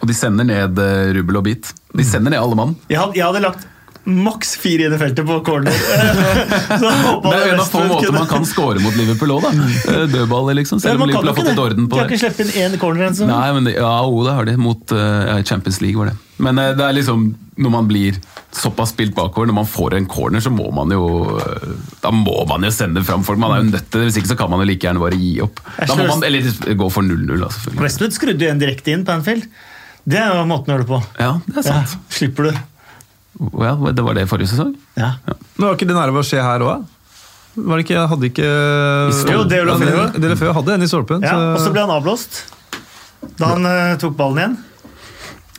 Og 0.03 0.09
de 0.09 0.15
sender 0.17 0.47
ned 0.47 0.79
eh, 0.83 1.12
rubbel 1.19 1.38
og 1.39 1.45
bit. 1.45 1.69
De 1.95 2.03
sender 2.07 2.33
ned 2.33 2.41
alle 2.41 2.57
mann. 2.59 2.73
Jeg 2.89 2.99
hadde, 2.99 3.15
jeg 3.19 3.27
hadde 3.29 3.43
lagt 3.45 3.67
maks 4.03 4.57
fire 4.59 4.87
inn 4.87 4.93
i 4.95 4.99
feltet 4.99 5.25
på 5.27 5.37
corner. 5.47 5.71
Så 6.83 6.89
Det 7.23 7.35
er 7.37 7.53
en 7.53 7.61
av 7.61 7.69
få 7.71 7.83
måter 7.87 8.11
man 8.15 8.27
kan 8.27 8.45
score 8.47 8.81
mot 8.83 8.95
Liverpool 8.99 9.31
òg, 9.37 9.45
da. 9.45 9.51
dødball 9.53 10.09
Dødballer, 10.11 10.57
liksom. 10.59 10.81
Selv 10.83 11.01
om 11.01 11.07
Liverpool 11.07 11.31
har 11.31 11.37
fått 11.37 11.51
litt 11.51 11.63
orden 11.63 11.87
på 11.87 11.95
det. 11.95 12.01
De 12.01 12.03
har 12.03 12.09
det. 12.09 12.17
ikke 12.17 12.25
sluppet 12.25 12.51
inn 12.51 12.75
én 12.75 12.81
corner 12.81 13.07
enn 13.07 13.17
så. 13.17 13.29
Nei, 13.29 13.47
men 13.55 13.69
det, 13.69 13.77
ja, 13.77 13.93
jo, 14.03 14.25
det 14.27 14.35
har 14.35 14.49
de. 14.49 14.57
Mot 14.59 14.95
uh, 14.97 15.39
Champions 15.47 15.79
League, 15.83 15.99
var 15.99 16.11
det. 16.11 16.17
Men 16.43 16.59
uh, 16.59 16.71
det 16.75 16.83
er 16.87 16.97
liksom, 16.99 17.25
når 17.63 17.75
man 17.77 17.87
blir 17.87 18.19
såpass 18.53 18.91
spilt 18.93 19.15
bakover, 19.15 19.47
når 19.47 19.59
man 19.61 19.69
får 19.69 19.95
en 19.97 20.09
corner, 20.09 20.43
så 20.43 20.51
må 20.53 20.67
man 20.75 20.91
jo 20.93 21.05
eh, 21.41 21.69
Da 22.03 22.11
må 22.13 22.35
man 22.49 22.65
jo 22.65 22.71
sende 22.73 23.01
fram 23.05 23.23
folk. 23.25 23.39
Man 23.41 23.55
er 23.55 23.63
jo 23.63 23.69
nødt 23.71 23.87
til 23.87 24.03
det, 24.03 24.09
hvis 24.09 24.19
ikke 24.21 24.33
så 24.33 24.37
kan 24.39 24.51
man 24.51 24.61
jo 24.61 24.67
like 24.69 24.85
gjerne 24.85 25.01
bare 25.01 25.17
gi 25.17 25.31
opp. 25.45 25.61
Da 25.79 25.95
må 25.97 26.09
man, 26.09 26.25
eller 26.27 26.49
gå 26.77 26.89
for 26.93 27.05
0-0, 27.07 27.47
selvfølgelig. 27.55 27.81
Westwood 27.81 28.17
skrudde 28.17 28.45
jo 28.45 28.51
en 28.53 28.61
direkte 28.61 28.93
inn 28.93 29.07
på 29.07 29.15
Anfield. 29.15 29.47
Det 30.03 30.19
er 30.19 30.35
jo 30.35 30.45
måten 30.49 30.73
å 30.73 30.75
gjøre 30.75 30.85
det 30.85 30.91
på. 30.91 31.01
Ja, 31.23 31.31
det 31.47 31.61
er 31.63 31.69
Ja, 31.71 31.81
sant. 31.85 32.13
slipper 32.13 32.49
du. 32.49 32.61
Ja, 33.39 33.74
det 33.91 34.04
var 34.06 34.13
det 34.17 34.28
forrige 34.30 34.52
sesong. 34.54 34.74
Ja. 35.00 35.13
Men 35.58 35.67
var 35.67 35.78
ikke 35.78 35.88
det 35.89 35.96
nære 35.98 36.13
ved 36.13 36.22
å 36.22 36.28
skje 36.28 36.43
her 36.46 36.65
òg? 36.65 36.84
Var 37.54 37.78
det 37.80 37.84
ikke, 37.86 38.04
hadde 38.10 38.28
ikke 38.32 38.46
Jo, 39.30 39.43
det 39.46 39.60
ville 39.62 39.78
Feo. 39.78 40.06
Dele 40.22 40.36
Feo 40.39 40.54
hadde 40.58 40.74
en 40.74 40.86
i 40.86 40.89
stolpen. 40.89 41.22
Ja, 41.26 41.34
så- 41.34 41.50
og 41.54 41.60
så 41.67 41.72
ble 41.74 41.82
han 41.86 41.93
avblåst 41.93 42.43
da 43.39 43.54
han 43.54 43.65
uh, 43.65 43.96
tok 44.02 44.15
ballen 44.19 44.38
igjen. 44.41 44.56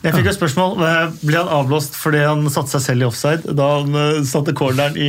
Jeg 0.05 0.13
fikk 0.13 0.27
jo 0.29 0.33
spørsmål 0.35 0.83
eh, 0.85 1.05
Ble 1.25 1.39
han 1.39 1.47
avblåst 1.49 1.95
fordi 1.97 2.19
han 2.21 2.43
satte 2.53 2.75
seg 2.75 2.83
selv 2.83 3.01
i 3.01 3.07
offside 3.07 3.55
da 3.57 3.69
han 3.79 3.95
uh, 3.95 4.19
satte 4.27 4.53
corneren 4.53 4.93
i, 5.01 5.07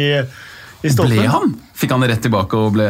i 0.86 0.88
stolpen. 0.94 1.18
Ble 1.18 1.26
han? 1.28 1.52
Fikk 1.76 1.92
han 1.92 2.00
det 2.00 2.08
rett 2.14 2.22
tilbake 2.24 2.56
og 2.56 2.72
ble 2.78 2.86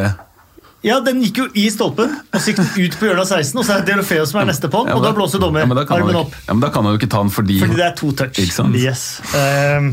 Ja, 0.87 1.01
Den 1.03 1.19
gikk 1.25 1.41
jo 1.41 1.47
i 1.59 1.67
stolpen, 1.73 2.13
og 2.31 2.39
så 2.39 2.53
gikk 2.53 2.61
den 2.63 2.87
ut 2.87 2.97
på 3.01 3.09
hjørnet 3.09 3.25
av 3.25 3.41
16, 3.41 3.59
og 3.59 3.67
så 3.67 3.75
er 3.75 3.83
det 3.83 3.91
Delofeo 3.91 4.27
som 4.31 4.41
er 4.43 4.49
neste 4.53 4.71
på 4.71 4.85
den, 4.87 4.95
og 4.95 5.03
da 5.03 5.11
blåser 5.17 5.43
dommer 5.43 5.65
ja, 5.65 5.69
da 5.75 5.83
armen 5.97 6.13
ikke, 6.13 6.23
opp. 6.23 6.37
Ja, 6.47 6.55
men 6.55 6.63
da 6.63 6.71
kan 6.75 6.87
han 6.87 6.95
jo 6.95 7.01
ikke 7.01 7.11
ta 7.11 7.23
den 7.25 7.33
fordi, 7.35 7.59
Fordi 7.65 7.79
det 7.81 7.87
er 7.89 7.97
to 7.99 8.13
touch. 8.15 8.39
Yes. 8.79 9.05
Uh, 9.35 9.91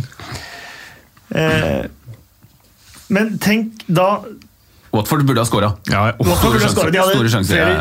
uh, 1.34 1.84
men 3.13 3.38
tenk 3.41 3.87
da 3.89 4.08
Watford 4.94 5.23
burde 5.25 5.41
ha 5.41 5.46
skåra. 5.50 5.71
Ja, 5.89 6.04
oh, 6.19 6.27
Watford 6.27 6.60
burde. 6.60 6.91
De 6.94 7.00
hadde 7.02 7.15
Store 7.15 7.31
sjanser, 7.33 7.56
flere, 7.56 7.71
ja, 7.73 7.77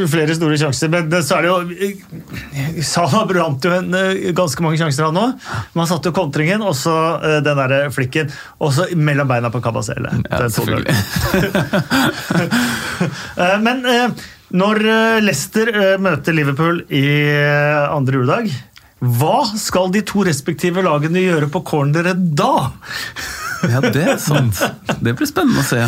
ja. 0.00 0.06
flere 0.08 0.36
store 0.38 0.56
sjanser, 0.62 0.92
men 0.94 1.10
så 1.20 1.36
er 1.36 1.44
det 1.44 1.50
jo 1.50 1.58
eh, 1.88 2.78
Salah 2.88 3.26
brant 3.28 3.68
jo 3.68 3.74
en, 3.76 3.92
eh, 3.98 4.30
ganske 4.36 4.64
mange 4.64 4.80
sjanser, 4.80 5.08
han 5.10 5.20
òg. 5.20 5.50
Man 5.76 5.90
satte 5.90 6.08
jo 6.08 6.16
kontringen, 6.16 6.64
og 6.64 6.72
så 6.78 6.94
eh, 7.20 7.38
den 7.44 7.60
der 7.60 7.92
flikken, 7.92 8.32
og 8.64 8.72
så 8.76 8.88
mellom 8.96 9.28
beina 9.28 9.52
på 9.52 9.60
Kabasele. 9.64 10.16
Ja, 10.24 10.48
selvfølgelig. 10.48 10.96
Eh, 13.38 13.58
Men 13.62 13.84
eh, 13.86 14.10
når 14.58 14.80
eh, 14.88 15.18
Leicester 15.22 15.68
eh, 15.70 15.94
møter 16.02 16.34
Liverpool 16.34 16.80
i 16.88 17.04
eh, 17.28 17.84
andre 17.92 18.18
juledag, 18.18 18.48
hva 18.98 19.42
skal 19.58 19.92
de 19.94 20.02
to 20.06 20.24
respektive 20.26 20.82
lagene 20.82 21.22
gjøre 21.22 21.50
på 21.52 21.62
corneret 21.68 22.18
da? 22.38 22.70
Ja, 23.66 23.80
det 23.82 24.02
er 24.04 24.18
sant. 24.22 24.58
Det 25.02 25.14
blir 25.18 25.26
spennende 25.28 25.62
å 25.62 25.66
se. 25.66 25.80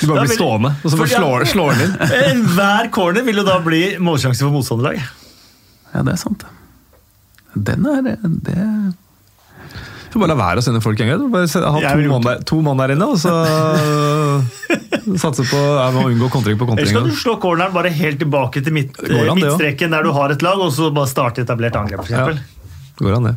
Du 0.00 0.06
bare 0.08 0.24
blir 0.24 0.34
stående, 0.34 0.70
og 0.82 0.90
så 0.92 0.98
bare 0.98 1.10
slår, 1.12 1.44
slår 1.52 1.76
den 1.76 1.84
inn. 1.88 1.98
Eh, 2.18 2.40
Hver 2.56 2.88
corner 2.94 3.26
vil 3.26 3.42
jo 3.42 3.44
da 3.46 3.58
bli 3.64 3.82
målsjanse 4.02 4.42
for 4.46 4.54
motstanderlag. 4.54 5.02
Ja, 5.94 6.02
det 6.06 6.14
er 6.16 6.20
sant. 6.20 6.44
Den 7.58 7.86
er 7.88 8.02
det 8.04 8.16
Du 8.22 10.14
får 10.14 10.20
bare 10.22 10.30
la 10.32 10.36
være 10.38 10.60
å 10.62 10.64
sende 10.64 10.80
folk 10.84 11.00
en 11.04 11.08
gang. 11.12 11.24
Bare 11.32 11.48
se- 11.50 11.60
ha 11.64 11.80
to 11.80 12.08
mann, 12.10 12.24
der, 12.26 12.42
to 12.48 12.58
mann 12.64 12.80
der 12.80 12.94
inne, 12.94 13.08
og 13.12 13.18
så 13.20 13.32
satse 15.24 15.44
på 15.48 15.58
ja, 15.60 15.88
må 15.94 16.06
unngå 16.10 16.28
kontring 16.32 16.58
på 16.60 16.68
Eller 16.74 16.88
skal 16.90 17.06
du 17.08 17.14
slå 17.16 17.36
corneren 17.40 17.72
bare 17.74 17.92
helt 17.94 18.18
tilbake 18.20 18.62
til 18.64 18.74
midt, 18.76 18.96
Det 18.98 19.12
an, 19.22 19.36
det 19.36 19.44
midtstreken 19.44 19.94
der 19.96 20.04
du 20.08 20.12
har 20.16 20.32
et 20.34 20.42
lag, 20.44 20.60
og 20.64 20.72
så 20.76 20.90
bare 20.94 21.08
starte 21.10 21.44
etablert 21.44 21.76
angrep? 21.80 22.04
For 22.08 22.14
Ja. 22.14 22.26
Det 22.98 23.04
går 23.06 23.14
an, 23.20 23.28
det. 23.30 23.36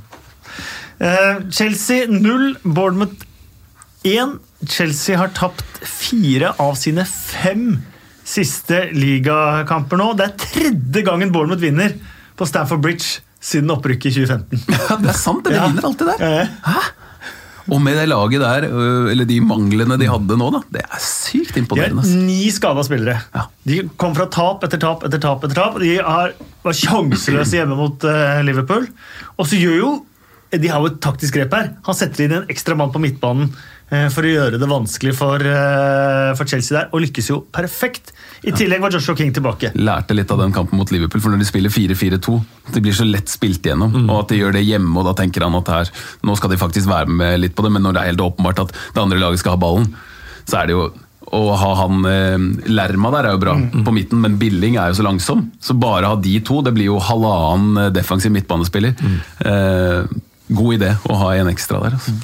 Eh, 1.01 1.39
Chelsea 1.49 2.05
0, 2.07 2.55
Bournemouth 2.63 3.25
1. 4.05 4.37
Chelsea 4.69 5.17
har 5.17 5.31
tapt 5.33 5.65
fire 5.87 6.51
av 6.61 6.75
sine 6.77 7.05
fem 7.09 7.79
siste 8.27 8.83
ligakamper 8.93 9.97
nå. 9.97 10.11
Det 10.19 10.27
er 10.29 10.35
tredje 10.43 11.03
gangen 11.07 11.33
Bournemouth 11.33 11.63
vinner 11.63 11.95
på 12.37 12.45
Stamford 12.49 12.83
Bridge 12.85 13.19
siden 13.41 13.73
opprykket 13.73 14.11
i 14.11 14.25
2015. 14.27 14.65
Ja, 14.91 14.97
det 15.01 15.09
er 15.15 15.17
sant, 15.17 15.41
det. 15.47 15.55
De 15.55 15.57
Ja. 15.57 15.69
vinner 15.71 15.87
alltid 15.89 16.11
der. 16.13 16.51
Hæ? 16.67 16.81
Og 17.71 17.77
med 17.81 17.95
det 17.95 18.07
laget 18.09 18.41
der, 18.41 18.65
øh, 18.67 19.09
eller 19.11 19.25
de 19.29 19.37
manglene 19.45 19.95
de 20.01 20.07
hadde 20.09 20.37
nå, 20.37 20.47
da. 20.53 20.61
Det 20.75 20.81
er 20.85 21.01
sykt 21.01 21.57
imponerende. 21.61 22.01
De 22.03 22.09
har 22.13 22.23
ni 22.25 22.49
skada 22.53 22.83
spillere. 22.85 23.19
Ja. 23.37 23.43
De 23.69 23.77
kom 24.01 24.15
fra 24.17 24.25
tap 24.33 24.65
etter 24.65 24.81
tap 24.81 25.05
etter 25.07 25.21
tap. 25.21 25.45
etter 25.45 25.57
tap. 25.57 25.77
De 25.81 25.91
har, 25.97 26.33
var 26.65 26.77
sjanseløse 26.77 27.57
hjemme 27.61 27.77
mot 27.79 28.05
uh, 28.09 28.41
Liverpool. 28.45 28.87
Og 29.37 29.47
så 29.49 29.61
gjør 29.61 29.77
jo 29.77 29.91
De 30.51 30.67
har 30.67 30.81
jo 30.83 30.89
et 30.91 30.97
taktisk 31.03 31.37
grep 31.37 31.53
her. 31.55 31.69
Han 31.87 31.95
setter 31.95 32.25
inn 32.25 32.33
en 32.41 32.49
ekstra 32.51 32.75
mann 32.75 32.91
på 32.91 32.99
midtbanen 32.99 33.53
eh, 33.87 34.07
for 34.11 34.27
å 34.27 34.31
gjøre 34.33 34.59
det 34.59 34.67
vanskelig 34.67 35.13
for, 35.15 35.39
eh, 35.39 36.31
for 36.35 36.49
Chelsea 36.49 36.75
der, 36.75 36.89
og 36.91 37.05
lykkes 37.05 37.29
jo 37.31 37.37
perfekt. 37.55 38.11
I 38.43 38.51
tillegg 38.57 38.83
var 38.83 38.91
Joshua 38.91 39.15
King 39.15 39.31
tilbake. 39.35 39.71
Lærte 39.79 40.17
litt 40.17 40.31
av 40.33 40.41
den 40.43 40.55
kampen 40.55 40.79
mot 40.79 40.91
Liverpool, 40.91 41.23
for 41.23 41.31
når 41.31 41.43
de 41.43 41.47
spiller 41.47 41.71
4-4-2, 41.71 42.35
det 42.75 42.83
blir 42.83 42.97
så 42.97 43.07
lett 43.07 43.31
spilt 43.31 43.69
gjennom. 43.69 43.95
Og 44.07 44.15
at 44.23 44.33
de 44.33 44.41
gjør 44.41 44.57
det 44.57 44.65
hjemme, 44.67 44.91
og 44.99 45.07
da 45.07 45.15
tenker 45.21 45.45
han 45.47 45.55
at 45.61 45.71
her, 45.71 45.93
nå 46.27 46.35
skal 46.39 46.51
de 46.51 46.59
faktisk 46.59 46.91
være 46.91 47.07
med 47.21 47.39
litt 47.45 47.55
på 47.55 47.63
det, 47.63 47.71
men 47.77 47.85
når 47.87 47.95
det 47.95 48.01
er 48.01 48.11
helt 48.11 48.25
åpenbart 48.27 48.65
at 48.65 48.75
det 48.75 49.05
andre 49.05 49.21
laget 49.21 49.43
skal 49.43 49.55
ha 49.55 49.61
ballen, 49.61 49.87
så 50.49 50.59
er 50.59 50.67
det 50.67 50.75
jo 50.75 50.89
å 51.31 51.53
ha 51.55 51.69
han 51.83 52.01
eh, 52.09 52.41
Lerma 52.73 53.11
der 53.13 53.29
er 53.29 53.35
jo 53.37 53.43
bra 53.43 53.53
på 53.85 53.93
midten, 53.95 54.19
men 54.19 54.35
Billing 54.41 54.75
er 54.75 54.91
jo 54.91 54.97
så 54.99 55.05
langsom. 55.05 55.45
Så 55.63 55.77
bare 55.79 56.09
ha 56.09 56.17
de 56.19 56.33
to, 56.43 56.59
det 56.65 56.73
blir 56.75 56.89
jo 56.89 56.97
halvannen 56.99 57.93
defensiv 57.95 58.33
midtbanespiller. 58.35 58.97
Eh, 59.45 60.11
god 60.55 60.77
idé 60.77 60.93
å 61.09 61.17
ha 61.23 61.33
en 61.39 61.51
ekstra 61.51 61.81
der. 61.83 61.97
Altså. 61.97 62.15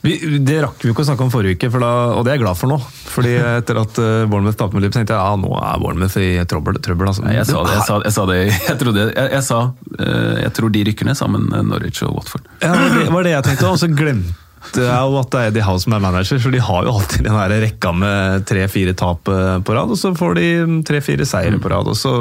Vi, 0.00 0.14
det 0.40 0.62
rakk 0.62 0.80
vi 0.80 0.94
ikke 0.94 1.02
å 1.04 1.08
snakke 1.10 1.26
om 1.26 1.32
forrige 1.32 1.58
uke, 1.58 1.68
for 1.72 1.84
da, 1.84 1.90
og 2.16 2.24
det 2.24 2.32
er 2.32 2.38
jeg 2.38 2.44
glad 2.46 2.56
for 2.56 2.72
nå. 2.72 2.78
Fordi 3.10 3.34
etter 3.36 3.80
at 3.82 3.98
uh, 4.00 4.24
Bournemouth 4.30 4.56
tapte 4.56 4.78
med 4.78 4.86
Liverpool, 4.86 5.02
tenkte 5.02 5.16
jeg 5.16 5.20
ja, 5.20 5.36
nå 5.36 5.50
er 5.60 5.82
Bournemouth 5.82 6.16
i 6.16 6.30
trøbbel. 6.48 6.78
trøbbel 6.80 7.10
altså. 7.12 7.24
Nei, 7.26 7.34
Jeg 7.36 7.48
sa 7.50 7.64
det, 7.66 7.74
jeg 7.76 7.84
sa, 7.88 7.98
jeg 8.06 8.16
sa 8.16 8.28
det. 8.30 8.38
Jeg, 8.70 8.78
trodde, 8.80 9.08
jeg, 9.18 9.42
sa 9.44 9.58
uh, 9.68 10.36
jeg 10.40 10.54
tror 10.56 10.72
de 10.72 10.84
rykker 10.88 11.10
ned 11.10 11.18
sammen, 11.20 11.50
Norwich 11.68 12.00
og 12.06 12.16
Watford. 12.16 12.48
Ja, 12.64 12.72
det 12.96 13.10
var 13.12 13.28
det, 13.28 13.34
jeg 13.36 13.46
tenkte, 13.50 13.74
og 13.74 13.82
så 13.82 13.90
glemte 13.92 14.84
jeg 14.84 14.88
jo 14.92 15.16
at 15.20 15.30
det 15.32 15.40
er 15.40 15.50
Eddie 15.50 15.64
Howe 15.64 15.80
som 15.80 15.94
er 15.96 16.02
manager, 16.04 16.40
for 16.40 16.54
de 16.54 16.60
har 16.64 16.84
jo 16.86 16.96
alltid 16.96 17.24
den 17.26 17.36
her 17.36 17.54
rekka 17.62 17.92
med 17.96 18.44
tre-fire 18.48 18.92
tap 18.96 19.28
eh, 19.32 19.56
på 19.64 19.76
rad, 19.76 19.92
og 19.92 19.98
så 19.98 20.12
får 20.16 20.36
de 20.36 20.48
tre-fire 20.86 21.24
seire 21.28 21.60
på 21.60 21.72
rad, 21.72 21.88
og 21.88 21.96
så 21.96 22.12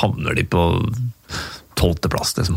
havner 0.00 0.36
de 0.36 0.46
på 0.48 0.64
tolvteplass, 1.76 2.32
liksom. 2.40 2.56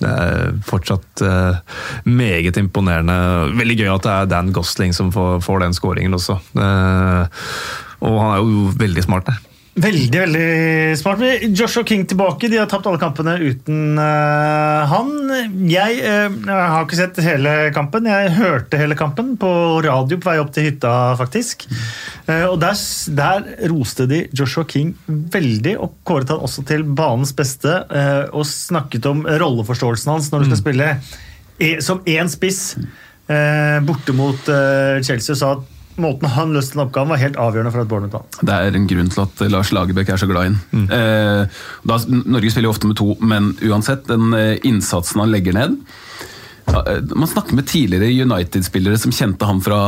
Det 0.00 0.10
er 0.10 0.52
fortsatt 0.66 1.22
uh, 1.22 1.78
meget 2.08 2.58
imponerende. 2.60 3.16
Veldig 3.58 3.78
gøy 3.78 3.90
at 3.94 4.06
det 4.06 4.12
er 4.14 4.30
Dan 4.32 4.52
Gosling 4.56 4.94
som 4.96 5.12
får, 5.14 5.40
får 5.46 5.64
den 5.64 5.76
skåringen 5.76 6.16
også. 6.16 6.40
Uh, 6.58 7.26
og 8.04 8.20
han 8.20 8.32
er 8.34 8.42
jo 8.42 8.70
veldig 8.80 9.06
smart 9.06 9.30
der. 9.30 9.42
Veldig 9.74 10.18
veldig 10.20 10.48
smart. 10.94 11.22
Joshua 11.50 11.82
King 11.82 12.04
tilbake. 12.06 12.46
De 12.50 12.60
har 12.60 12.68
tapt 12.70 12.86
alle 12.86 13.00
kampene 13.02 13.32
uten 13.42 13.98
uh, 13.98 14.84
han. 14.86 15.10
Jeg, 15.66 15.96
uh, 15.98 16.30
jeg 16.30 16.68
har 16.70 16.84
ikke 16.84 16.98
sett 17.00 17.18
hele 17.26 17.54
kampen. 17.74 18.06
Jeg 18.06 18.30
hørte 18.36 18.78
hele 18.78 18.94
kampen 18.98 19.32
på 19.40 19.50
radio 19.82 20.20
på 20.22 20.30
vei 20.30 20.36
opp 20.38 20.54
til 20.54 20.68
hytta, 20.68 20.92
faktisk. 21.18 21.66
Uh, 22.28 22.52
og 22.52 22.60
der, 22.62 22.78
der 23.18 23.50
roste 23.72 24.06
de 24.10 24.22
Joshua 24.30 24.62
King 24.70 24.94
veldig, 25.08 25.74
og 25.82 25.98
kåret 26.06 26.30
han 26.30 26.46
også 26.46 26.62
til 26.70 26.86
banens 26.86 27.34
beste. 27.34 27.74
og 28.30 28.46
snakket 28.46 29.06
om 29.10 29.26
rolleforståelsen 29.26 30.12
hans 30.12 30.30
når 30.30 30.44
du 30.44 30.50
skal 30.52 30.60
spille 30.60 30.88
e, 31.58 31.68
som 31.82 32.00
én 32.06 32.30
spiss 32.30 32.76
borte 33.26 34.12
mot 34.14 34.50
Chelsea. 35.06 35.32
og 35.32 35.38
sa 35.40 35.52
at 35.56 35.73
Måten 36.00 36.32
han 36.34 36.54
løste 36.54 36.74
den 36.74 36.84
oppgaven 36.86 37.12
var 37.14 37.20
helt 37.22 37.36
avgjørende 37.38 37.70
for 37.74 37.84
at 37.84 37.90
Bournemouth 37.90 38.16
vant. 38.18 38.40
Det 38.42 38.54
er 38.54 38.78
en 38.78 38.88
grunn 38.90 39.12
til 39.14 39.22
at 39.22 39.44
Lars 39.52 39.70
Lagerbäck 39.74 40.10
er 40.10 40.18
så 40.18 40.26
glad 40.30 40.48
i 40.48 40.54
den. 40.54 40.88
Eh, 40.90 41.60
da, 41.86 41.98
Norge 42.24 42.50
spiller 42.50 42.70
jo 42.70 42.74
ofte 42.74 42.90
med 42.90 42.98
to, 42.98 43.12
men 43.22 43.52
uansett, 43.62 44.08
den 44.10 44.34
eh, 44.34 44.56
innsatsen 44.66 45.22
han 45.22 45.30
legger 45.30 45.54
ned 45.54 45.78
ja, 46.66 46.80
eh, 46.90 47.02
Man 47.14 47.28
snakker 47.28 47.54
med 47.54 47.66
tidligere 47.68 48.24
United-spillere 48.24 48.98
som 48.98 49.12
kjente 49.12 49.46
han 49.46 49.60
fra, 49.62 49.80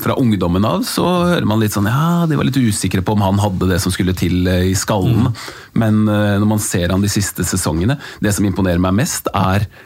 fra 0.00 0.16
ungdommen 0.20 0.64
av. 0.64 0.84
Så 0.88 1.04
hører 1.04 1.48
man 1.48 1.60
litt 1.62 1.76
sånn 1.76 1.88
Ja, 1.90 2.26
de 2.28 2.38
var 2.38 2.48
litt 2.48 2.60
usikre 2.60 3.04
på 3.04 3.16
om 3.16 3.24
han 3.24 3.40
hadde 3.42 3.70
det 3.70 3.80
som 3.82 3.94
skulle 3.94 4.16
til 4.16 4.46
eh, 4.50 4.70
i 4.70 4.76
skallen. 4.78 5.32
Men 5.76 6.06
eh, 6.08 6.36
når 6.40 6.48
man 6.56 6.62
ser 6.62 6.94
han 6.94 7.04
de 7.04 7.12
siste 7.12 7.46
sesongene, 7.46 7.98
det 8.24 8.34
som 8.36 8.46
imponerer 8.48 8.82
meg 8.82 8.96
mest, 9.02 9.30
er 9.34 9.66
eh, 9.66 9.84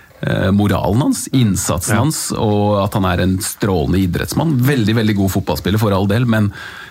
moralen 0.53 1.07
hans, 1.07 1.25
innsatsen 1.33 1.97
hans, 1.97 2.19
og 2.37 2.77
at 2.83 2.97
han 2.99 3.07
er 3.09 3.23
en 3.25 3.39
strålende 3.45 4.03
idrettsmann. 4.03 4.59
Veldig 4.67 4.95
veldig 4.99 5.17
god 5.17 5.33
fotballspiller, 5.39 5.81
for 5.81 5.97
all 5.97 6.09
del, 6.11 6.27
men 6.29 6.51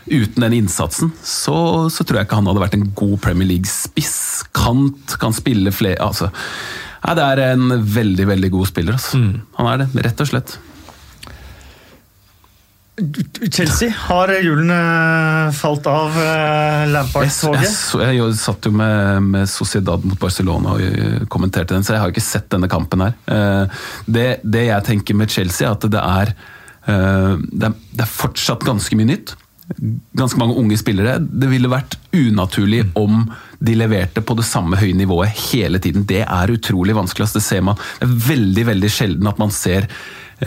uten 0.10 0.46
den 0.46 0.56
innsatsen 0.64 1.12
så, 1.22 1.90
så 1.94 2.06
tror 2.06 2.22
jeg 2.22 2.30
ikke 2.30 2.40
han 2.40 2.50
hadde 2.50 2.64
vært 2.64 2.78
en 2.80 2.88
god 2.98 3.20
Premier 3.22 3.52
League-spiss. 3.52 4.18
Kant 4.58 5.18
kan 5.22 5.36
spille 5.36 5.74
flere 5.76 6.02
altså, 6.02 6.32
Nei, 7.00 7.14
Det 7.16 7.26
er 7.26 7.44
en 7.54 7.70
veldig 7.96 8.26
veldig 8.28 8.50
god 8.52 8.68
spiller. 8.68 8.98
Altså. 8.98 9.22
Han 9.60 9.70
er 9.72 9.84
det, 9.84 9.92
rett 10.04 10.26
og 10.26 10.32
slett. 10.32 10.58
Chelsea, 13.52 13.90
har 14.08 14.32
hjulene 14.44 14.78
falt 15.56 15.88
av 15.90 16.16
eh, 16.20 16.86
Lampard-toget? 16.92 17.64
Jeg, 17.64 18.04
jeg, 18.04 18.18
jeg, 18.20 18.38
satt 18.42 18.68
jo 18.68 18.74
med, 18.76 19.28
med 19.36 19.50
Sociedad 19.50 20.06
mot 20.06 20.20
Barcelona 20.20 20.76
og 20.76 20.84
eh, 20.84 21.20
kommenterte 21.32 21.76
den, 21.76 21.86
så 21.86 21.96
jeg 21.96 22.04
har 22.04 22.12
jo 22.12 22.18
ikke 22.18 22.26
sett 22.26 22.50
denne 22.52 22.70
kampen 22.72 23.06
her. 23.06 23.18
Eh, 23.32 23.84
Det, 24.06 24.28
det 24.44 24.66
jeg 24.70 24.88
tenker 24.88 25.18
med 25.20 25.32
Chelsea, 25.32 25.68
er 25.68 25.78
at 25.78 25.88
det 25.92 26.02
er, 26.02 26.34
eh, 26.90 27.36
det 27.40 27.70
er, 27.70 27.78
det 27.94 28.06
er 28.06 28.12
fortsatt 28.12 28.66
ganske 28.68 29.00
mye 29.00 29.14
nytt. 29.14 29.36
Ganske 30.18 30.40
mange 30.42 30.58
unge 30.58 30.80
spillere. 30.82 31.20
Det 31.22 31.50
ville 31.52 31.70
vært 31.70 32.00
unaturlig 32.16 32.88
om 32.98 33.28
de 33.62 33.76
leverte 33.78 34.24
på 34.26 34.36
det 34.40 34.48
samme 34.48 34.80
høye 34.80 34.98
nivået 34.98 35.36
hele 35.52 35.80
tiden. 35.84 36.08
Det 36.10 36.24
er 36.26 36.56
utrolig 36.56 36.96
vanskelig. 36.98 37.30
Det 37.36 37.44
ser 37.46 37.62
man. 37.68 37.78
Det 38.00 38.08
er 38.08 38.18
veldig, 38.32 38.66
veldig 38.72 38.92
sjelden 38.92 39.30
at 39.30 39.42
man 39.42 39.54
ser 39.54 39.86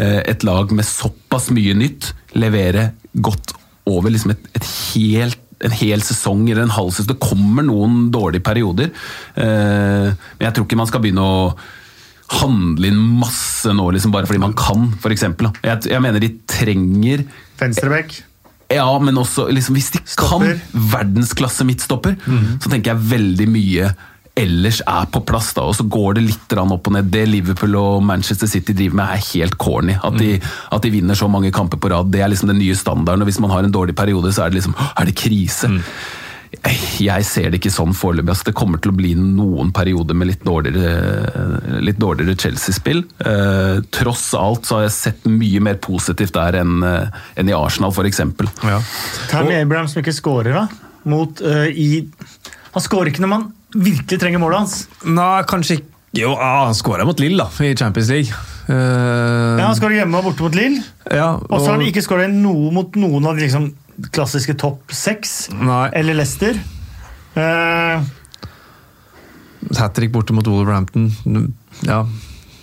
et 0.01 0.45
lag 0.47 0.73
med 0.73 0.87
såpass 0.89 1.51
mye 1.53 1.75
nytt 1.77 2.13
levere 2.39 2.91
godt 3.13 3.53
over 3.91 4.13
liksom 4.15 4.33
et, 4.33 4.47
et 4.57 4.69
helt 4.95 5.41
en 5.63 5.75
hel 5.79 6.03
sesong 6.03 6.43
eller 6.49 6.67
en 6.67 6.75
halv 6.75 6.91
sesong. 6.91 7.13
Det 7.13 7.23
kommer 7.23 7.67
noen 7.67 8.09
dårlige 8.15 8.45
perioder. 8.45 8.91
Eh, 9.39 10.09
men 10.11 10.47
jeg 10.47 10.57
tror 10.57 10.67
ikke 10.67 10.81
man 10.81 10.91
skal 10.91 11.05
begynne 11.05 11.23
å 11.23 11.53
handle 12.41 12.89
inn 12.89 13.01
masse 13.21 13.71
nå 13.77 13.91
liksom 13.93 14.13
bare 14.15 14.29
fordi 14.29 14.43
man 14.43 14.57
kan, 14.59 14.89
f.eks. 14.99 15.27
Jeg, 15.29 15.83
jeg 15.93 16.03
mener 16.03 16.23
de 16.23 16.31
trenger 16.49 17.27
Venstrebekk. 17.61 18.23
ja, 18.73 18.87
men 19.05 19.21
også 19.21 19.51
liksom, 19.53 19.77
hvis 19.77 19.91
de 19.93 20.01
kan 20.17 20.47
verdensklasse 20.73 21.67
midtstopper, 21.69 22.17
så 22.57 22.73
tenker 22.73 22.95
jeg 22.95 23.11
veldig 23.13 23.49
mye 23.53 23.93
ellers 24.39 24.81
er 24.87 25.09
på 25.13 25.21
plass. 25.29 25.53
da, 25.55 25.67
Og 25.69 25.77
så 25.77 25.85
går 25.85 26.17
det 26.17 26.25
litt 26.29 26.57
opp 26.57 26.89
og 26.89 26.95
ned. 26.97 27.11
Det 27.13 27.27
Liverpool 27.29 27.77
og 27.77 28.03
Manchester 28.03 28.49
City 28.49 28.73
driver 28.73 28.97
med, 28.97 29.13
er 29.13 29.29
helt 29.33 29.59
corny. 29.59 29.99
At 30.03 30.17
de, 30.19 30.39
at 30.73 30.83
de 30.83 30.95
vinner 30.95 31.19
så 31.19 31.29
mange 31.29 31.53
kamper 31.53 31.79
på 31.79 31.93
rad, 31.93 32.11
det 32.13 32.23
er 32.23 32.33
liksom 32.33 32.49
den 32.53 32.61
nye 32.63 32.77
standarden. 32.77 33.23
Og 33.23 33.31
hvis 33.31 33.41
man 33.43 33.53
har 33.53 33.65
en 33.65 33.75
dårlig 33.75 33.97
periode, 33.97 34.33
så 34.33 34.45
er 34.45 34.53
det 34.53 34.63
liksom 34.63 34.77
Er 34.97 35.05
det 35.05 35.17
krise? 35.17 35.71
Jeg 37.01 37.25
ser 37.25 37.49
det 37.51 37.59
ikke 37.59 37.73
sånn 37.73 37.95
foreløpig. 37.97 38.29
Altså, 38.29 38.51
det 38.51 38.57
kommer 38.57 38.79
til 38.79 38.93
å 38.93 38.97
bli 38.97 39.15
noen 39.17 39.73
perioder 39.75 40.15
med 40.15 40.29
litt 40.29 40.45
dårligere, 40.45 41.79
litt 41.81 41.99
dårligere 42.01 42.37
Chelsea-spill. 42.39 43.01
Eh, 43.25 43.81
tross 43.91 44.27
alt 44.39 44.69
så 44.69 44.79
har 44.79 44.85
jeg 44.85 44.95
sett 44.99 45.25
mye 45.33 45.63
mer 45.65 45.81
positivt 45.83 46.37
der 46.37 46.61
enn 46.61 46.85
eh, 46.85 47.25
enn 47.41 47.49
i 47.49 47.57
Arsenal, 47.57 47.93
f.eks. 47.93 48.21
Ja. 48.69 48.79
Tammy 49.33 49.57
Abraham 49.57 49.89
som 49.89 50.05
ikke 50.05 50.15
scorer, 50.15 50.61
da. 50.61 50.93
Mot, 51.09 51.41
uh, 51.43 51.67
i, 51.67 52.05
han 52.77 52.85
scorer 52.85 53.11
ikke 53.11 53.25
når 53.25 53.31
man 53.33 53.49
virkelig 53.75 54.19
trenger 54.21 54.43
målet 54.43 54.63
hans. 54.63 54.77
Nei, 55.05 55.43
kanskje 55.49 55.79
ikke 55.81 55.89
Jo, 56.13 56.35
ah, 56.37 56.67
han 56.67 56.75
skåra 56.77 57.07
mot 57.09 57.17
Lill 57.23 57.39
da, 57.41 57.47
i 57.65 57.71
Champions 57.79 58.11
League. 58.13 58.35
Uh, 58.69 59.57
Ja, 59.57 59.71
han 59.71 59.77
skårer 59.79 60.03
hjemme 60.03 60.19
og 60.21 60.27
borte 60.29 60.45
mot 60.45 60.55
Lill. 60.59 60.75
ja, 61.09 61.31
Og 61.49 61.55
så 61.63 61.71
har 61.71 61.79
han 61.79 61.87
ikke 61.87 62.03
skåra 62.05 62.27
noe 62.29 62.69
mot 62.75 62.99
noen 63.01 63.25
av 63.31 63.39
de 63.39 63.47
liksom, 63.47 63.71
klassiske 64.13 64.55
topp 64.61 64.93
seks. 64.93 65.49
Eller 65.97 66.19
Leicester. 66.21 66.61
Uh, 67.33 68.05
Hat 69.79 69.95
trick 69.97 70.13
borte 70.13 70.37
mot 70.37 70.47
Wolverhampton. 70.47 71.09
Ja. 71.89 72.03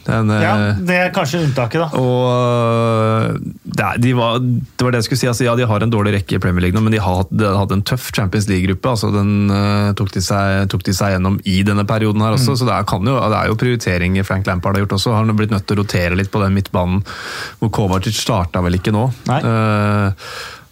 Den, 0.07 0.29
Ja, 0.41 0.53
eh, 0.69 0.75
Det 0.87 0.95
er 0.95 1.09
kanskje 1.13 1.41
unntaket, 1.45 1.81
da. 1.83 1.89
Og 1.99 3.37
det, 3.63 3.83
er- 3.85 3.99
de 4.01 4.13
var, 4.17 4.39
det 4.39 4.81
var 4.85 4.91
det 4.95 5.01
jeg 5.01 5.07
skulle 5.09 5.21
si. 5.21 5.27
Altså, 5.29 5.45
ja, 5.45 5.55
de 5.59 5.67
har 5.69 5.83
en 5.85 5.91
dårlig 5.93 6.13
rekke 6.15 6.37
i 6.37 6.41
Premier 6.41 6.63
League 6.65 6.77
nå, 6.77 6.83
men 6.85 6.95
de 6.95 7.01
har 7.03 7.25
de 7.29 7.45
har 7.45 7.57
hatt 7.61 7.73
en 7.75 7.83
tøff 7.85 8.09
Champions 8.15 8.47
League-gruppe. 8.49 8.89
Altså, 8.95 9.11
den 9.13 9.51
uh, 9.51 9.91
tok, 9.99 10.11
de 10.15 10.23
seg, 10.25 10.65
tok 10.71 10.83
de 10.87 10.95
seg 10.97 11.13
gjennom 11.15 11.39
i 11.45 11.59
denne 11.67 11.85
perioden 11.89 12.23
her 12.25 12.37
også. 12.37 12.55
Så 12.57 12.65
det 12.69 12.73
er, 12.77 12.87
kan 12.89 13.05
jo, 13.05 13.17
det 13.19 13.37
er 13.41 13.51
jo 13.51 13.57
prioriteringer 13.59 14.27
Frank 14.27 14.47
Lampard 14.49 14.75
har 14.79 14.85
gjort 14.85 14.97
også. 14.99 15.13
Han 15.17 15.29
har 15.33 15.37
blitt 15.39 15.53
nødt 15.53 15.67
til 15.69 15.77
å 15.77 15.83
rotere 15.83 16.17
litt 16.19 16.31
på 16.33 16.41
den 16.43 16.55
midtbanen, 16.57 17.03
hvor 17.59 17.73
Kovacic 17.75 18.17
starta 18.19 18.63
vel 18.65 18.79
ikke 18.79 18.95
nå. 18.95 19.05
Eh, 19.29 20.27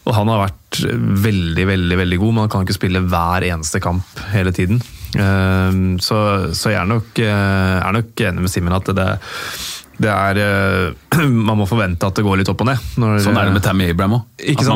og 0.08 0.14
han 0.16 0.30
har 0.32 0.46
vært 0.48 0.82
veldig, 1.28 1.66
veldig 1.68 1.98
veldig 2.00 2.18
god, 2.22 2.34
men 2.34 2.46
han 2.46 2.52
kan 2.54 2.64
ikke 2.64 2.78
spille 2.78 3.02
hver 3.12 3.44
eneste 3.50 3.82
kamp 3.84 4.22
hele 4.32 4.54
tiden. 4.56 4.80
Eh, 5.16 5.82
så, 6.04 6.18
så 6.58 6.72
jeg 6.74 6.82
er 6.82 6.90
nok, 6.90 7.20
eh, 7.24 7.78
er 7.80 7.96
nok 7.96 8.26
enig 8.28 8.44
med 8.44 8.52
Simen 8.52 8.76
at 8.76 8.90
det, 8.98 9.08
det 10.04 10.12
er 10.14 10.40
eh, 10.44 11.18
Man 11.48 11.58
må 11.62 11.66
forvente 11.70 12.06
at 12.10 12.18
det 12.20 12.26
går 12.28 12.42
litt 12.42 12.52
opp 12.52 12.62
og 12.66 12.70
ned. 12.70 12.82
Sånn 13.24 13.38
er 13.40 13.48
det 13.50 13.56
med 13.56 13.64
Tammy 13.66 13.88
Abraham 13.94 14.18
òg. 14.20 14.26
Hvis, 14.44 14.68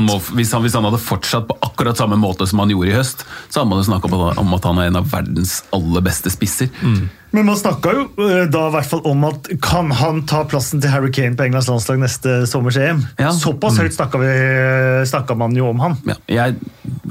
han- 0.55 0.65
hvis 0.65 0.77
han 0.79 0.87
hadde 0.87 1.01
fortsatt 1.03 1.47
på 1.49 1.57
akkurat 1.67 1.99
samme 1.99 2.17
måte 2.21 2.47
som 2.49 2.63
han 2.63 2.71
gjorde 2.73 2.93
i 2.93 2.95
høst, 2.97 3.25
så 3.49 3.61
hadde 3.61 3.69
man 3.73 3.83
jo 3.83 3.89
snakka 3.91 4.11
om 4.41 4.53
at 4.57 4.69
han 4.71 4.79
er 4.81 4.89
en 4.93 5.01
av 5.03 5.09
verdens 5.11 5.59
aller 5.75 6.01
beste 6.07 6.31
spisser. 6.33 6.71
Mm. 6.81 7.09
Men 7.31 7.47
man 7.47 7.57
snakka 7.57 7.93
jo 7.95 8.05
eh, 8.25 8.45
da 8.51 8.65
i 8.67 8.73
hvert 8.73 8.89
fall 8.91 9.03
om 9.07 9.23
at 9.29 9.47
kan 9.63 9.91
han 9.95 10.23
ta 10.27 10.41
plassen 10.51 10.81
til 10.83 10.91
Harry 10.91 11.11
Kane 11.15 11.37
på 11.39 11.45
Englands 11.45 11.69
landslag 11.71 12.01
neste 12.01 12.41
sommers 12.49 12.79
EM? 12.79 13.05
Ja. 13.21 13.31
Såpass 13.35 13.79
høyt 13.79 13.95
snakka, 13.95 15.37
man 15.39 15.55
jo 15.55 15.69
om 15.71 15.79
han. 15.83 15.95
Ja, 16.07 16.17
jeg 16.27 16.57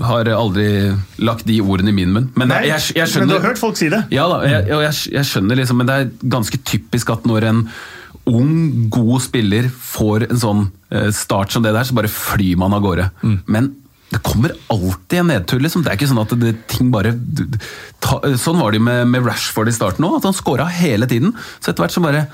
har 0.04 0.28
aldri 0.34 0.66
lagt 1.24 1.46
de 1.48 1.56
ordene 1.64 1.94
i 1.94 1.96
min 1.96 2.12
munn, 2.12 2.28
men 2.36 2.52
jeg, 2.52 2.68
jeg, 2.74 2.98
jeg 3.00 3.22
Men 3.22 3.32
du 3.32 3.38
har 3.38 3.48
hørt 3.48 3.62
folk 3.62 3.80
si 3.80 3.88
det? 3.92 4.04
Ja 4.12 4.28
da, 4.30 4.42
jeg, 4.44 4.68
jeg, 4.68 5.00
jeg 5.16 5.30
skjønner 5.30 5.60
liksom, 5.60 5.80
men 5.80 5.88
det 5.88 5.96
er 5.96 6.12
ganske 6.36 6.60
typisk 6.68 7.12
at 7.16 7.24
når 7.28 7.48
en 7.50 7.64
ung, 8.30 8.88
god 8.92 9.24
spiller 9.24 9.68
får 9.72 10.28
en 10.28 10.40
sånn 10.40 10.64
eh, 10.92 11.08
start 11.16 11.54
som 11.54 11.64
det 11.64 11.72
der, 11.74 11.86
så 11.88 11.96
bare 11.96 12.12
flyr 12.12 12.60
man 12.60 12.76
av 12.76 12.84
gårde. 12.84 13.08
Men 13.50 13.72
det 14.10 14.18
kommer 14.26 14.52
alltid 14.66 15.18
en 15.20 15.28
nedtur. 15.30 15.60
liksom. 15.62 15.84
Det 15.84 15.92
er 15.92 15.98
ikke 15.98 16.10
sånn 16.10 16.22
at 16.24 16.34
det, 16.40 16.54
ting 16.70 16.90
bare 16.90 17.14
ta, 18.02 18.18
Sånn 18.40 18.58
var 18.58 18.72
det 18.72 18.80
jo 18.80 18.86
med, 18.88 19.06
med 19.12 19.26
Rashford 19.26 19.70
i 19.70 19.74
starten 19.74 20.06
òg, 20.06 20.18
han 20.24 20.36
scora 20.36 20.66
hele 20.80 21.06
tiden. 21.10 21.36
Så 21.60 21.70
etter 21.70 21.84
hvert 21.84 21.94
så 21.94 22.02
bare 22.02 22.24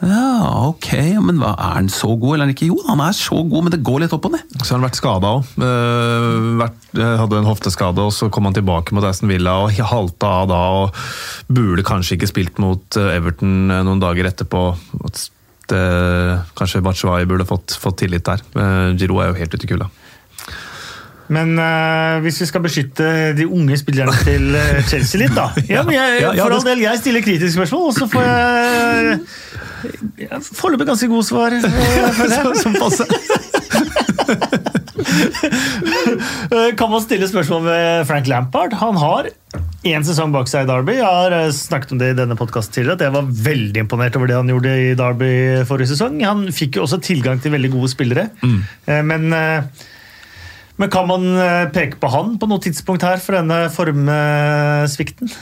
Ja, 0.00 0.70
ok, 0.70 0.88
men 1.20 1.42
hva, 1.42 1.52
er 1.60 1.74
han 1.76 1.90
så 1.92 2.14
god, 2.14 2.38
eller 2.38 2.48
er 2.48 2.54
ikke? 2.54 2.70
Jo, 2.70 2.78
han 2.86 3.02
er 3.04 3.12
så 3.16 3.42
god, 3.44 3.66
men 3.66 3.74
det 3.74 3.82
går 3.84 4.00
litt 4.06 4.14
opp 4.16 4.30
og 4.30 4.32
ned. 4.32 4.56
Så 4.62 4.70
har 4.70 4.78
han 4.78 4.86
vært 4.86 5.00
skada 5.02 5.34
òg. 5.36 5.50
hadde 6.96 7.42
en 7.42 7.50
hofteskade, 7.50 8.00
og 8.08 8.16
så 8.16 8.30
kom 8.32 8.48
han 8.48 8.56
tilbake 8.56 8.96
mot 8.96 9.04
Aston 9.04 9.28
Villa 9.28 9.58
og 9.66 9.76
halta 9.92 10.32
av 10.40 10.48
da. 10.48 10.62
og 10.80 11.52
Burde 11.52 11.84
kanskje 11.84 12.16
ikke 12.16 12.32
spilt 12.32 12.64
mot 12.64 12.96
eh, 12.96 13.12
Everton 13.18 13.68
eh, 13.68 13.84
noen 13.84 14.00
dager 14.00 14.30
etterpå. 14.32 14.70
At 15.04 15.26
kanskje 16.56 16.80
Batshuayi 16.82 17.28
burde 17.28 17.44
fått, 17.46 17.76
fått 17.78 18.00
tillit 18.00 18.24
der. 18.26 18.40
Eh, 18.56 18.96
Giro 18.96 19.20
er 19.20 19.30
jo 19.30 19.42
helt 19.42 19.52
ute 19.54 19.68
i 19.68 19.70
kulda. 19.70 19.90
Men 21.30 21.52
uh, 21.58 22.18
hvis 22.24 22.40
vi 22.42 22.48
skal 22.50 22.62
beskytte 22.64 23.06
de 23.38 23.46
unge 23.46 23.76
spillerne 23.78 24.14
til 24.26 24.48
eh, 24.58 24.80
Chelsea 24.90 25.20
litt, 25.22 25.34
da. 25.36 25.48
Ja, 25.70 25.84
men 25.86 25.94
jeg, 25.94 26.24
for 26.40 26.56
all 26.56 26.64
del, 26.66 26.82
jeg 26.82 26.98
stiller 27.02 27.22
kritiske 27.22 27.54
spørsmål, 27.54 27.84
og 27.90 27.94
så 27.94 28.08
får 28.10 28.26
jeg 28.26 29.20
Foreløpig 30.44 30.84
ganske 30.90 31.06
gode 31.08 31.24
svar. 31.24 31.54
eh. 31.54 32.50
Som 32.62 32.74
passe. 32.76 33.06
Kan 36.76 36.90
man 36.92 37.00
stille 37.04 37.28
spørsmål 37.30 37.62
ved 37.64 38.04
Frank 38.10 38.28
Lampard? 38.28 38.74
Han 38.82 38.98
har 39.00 39.30
én 39.88 40.04
sesong 40.04 40.34
bak 40.34 40.50
seg 40.50 40.66
i 40.66 40.68
Derby. 40.68 40.98
Jeg 40.98 41.06
har 41.06 41.32
snakket 41.56 41.94
om 41.94 42.02
det 42.02 42.10
i 42.12 42.18
denne 42.18 42.36
podkasten 42.36 42.74
tidligere, 42.76 42.98
at 42.98 43.06
jeg 43.06 43.14
var 43.14 43.30
veldig 43.48 43.84
imponert 43.86 44.18
over 44.18 44.28
det 44.28 44.36
han 44.36 44.50
gjorde 44.52 44.74
i 44.76 44.90
Derby 44.98 45.30
forrige 45.68 45.94
sesong. 45.94 46.18
Han 46.26 46.44
fikk 46.52 46.76
jo 46.76 46.84
også 46.84 47.00
tilgang 47.06 47.40
til 47.40 47.54
veldig 47.56 47.72
gode 47.78 47.88
spillere. 47.94 48.28
mm. 48.44 48.60
Men, 49.08 49.32
eh, 49.32 49.88
men 50.80 50.90
kan 50.92 51.08
man 51.08 51.26
eh, 51.36 51.68
peke 51.74 52.00
på 52.00 52.10
han 52.12 52.36
på 52.40 52.48
noe 52.48 52.62
tidspunkt 52.64 53.04
her 53.04 53.20
for 53.20 53.36
denne 53.36 53.66
formsvikten? 53.74 55.32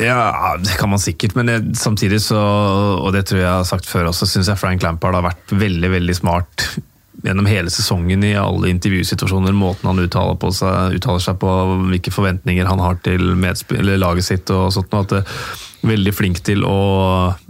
Ja, 0.00 0.56
det 0.56 0.76
kan 0.80 0.88
man 0.88 1.00
sikkert, 1.00 1.34
men 1.36 1.50
jeg, 1.52 1.74
samtidig 1.76 2.22
så, 2.24 2.40
og 3.00 3.12
det 3.12 3.26
tror 3.28 3.40
jeg 3.40 3.46
jeg 3.46 3.56
har 3.58 3.66
sagt 3.68 3.88
før 3.88 4.08
også, 4.08 4.28
syns 4.28 4.48
jeg 4.48 4.60
Frank 4.60 4.84
Lampard 4.84 5.16
har 5.18 5.26
vært 5.26 5.52
veldig, 5.52 5.90
veldig 5.92 6.16
smart 6.16 6.70
gjennom 7.20 7.48
hele 7.50 7.72
sesongen 7.72 8.24
i 8.24 8.32
alle 8.38 8.70
intervjusituasjoner, 8.72 9.52
måten 9.56 9.90
han 9.90 10.00
uttaler, 10.00 10.38
på 10.40 10.52
seg, 10.56 10.96
uttaler 10.96 11.20
seg 11.20 11.36
på, 11.42 11.50
hvilke 11.90 12.14
forventninger 12.14 12.68
han 12.68 12.80
har 12.80 12.96
til 13.04 13.34
laget 14.00 14.24
sitt 14.24 14.52
og 14.54 14.70
sånt. 14.72 14.94
At 14.96 15.12
det 15.12 15.20
er 15.20 15.90
veldig 15.90 16.14
flink 16.16 16.40
til 16.48 16.64
å 16.64 16.78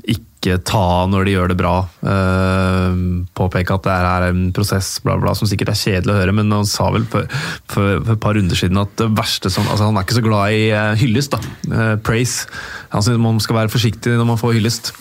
ikke 0.02 0.29
ta 0.64 1.04
når 1.10 1.26
de 1.28 1.32
gjør 1.34 1.50
det 1.52 1.56
bra. 1.60 1.72
Eh, 2.00 2.94
påpeke 3.36 3.74
at 3.76 3.84
det 3.84 3.96
er 3.96 4.24
en 4.30 4.46
prosess, 4.56 4.88
bla, 5.04 5.18
bla, 5.20 5.34
som 5.36 5.48
sikkert 5.50 5.74
er 5.74 5.80
kjedelig 5.80 6.14
å 6.14 6.16
høre, 6.16 6.32
men 6.38 6.50
han 6.54 6.64
sa 6.68 6.88
vel 6.94 7.04
for, 7.12 7.28
for, 7.68 8.00
for 8.06 8.14
et 8.16 8.22
par 8.24 8.38
runder 8.38 8.56
siden 8.56 8.80
at 8.80 8.94
det 8.96 9.10
verste 9.18 9.52
som 9.52 9.68
altså 9.68 9.90
Han 9.90 10.00
er 10.00 10.06
ikke 10.08 10.16
så 10.16 10.24
glad 10.24 10.56
i 10.56 10.64
eh, 10.72 10.94
hyllest, 11.02 11.36
da. 11.36 11.54
Eh, 11.68 11.94
praise. 12.00 12.48
Han 12.94 13.04
synes 13.04 13.20
man 13.20 13.38
skal 13.44 13.60
være 13.60 13.72
forsiktig 13.76 14.16
når 14.16 14.30
man 14.32 14.40
får 14.40 14.56
hyllest. 14.56 14.92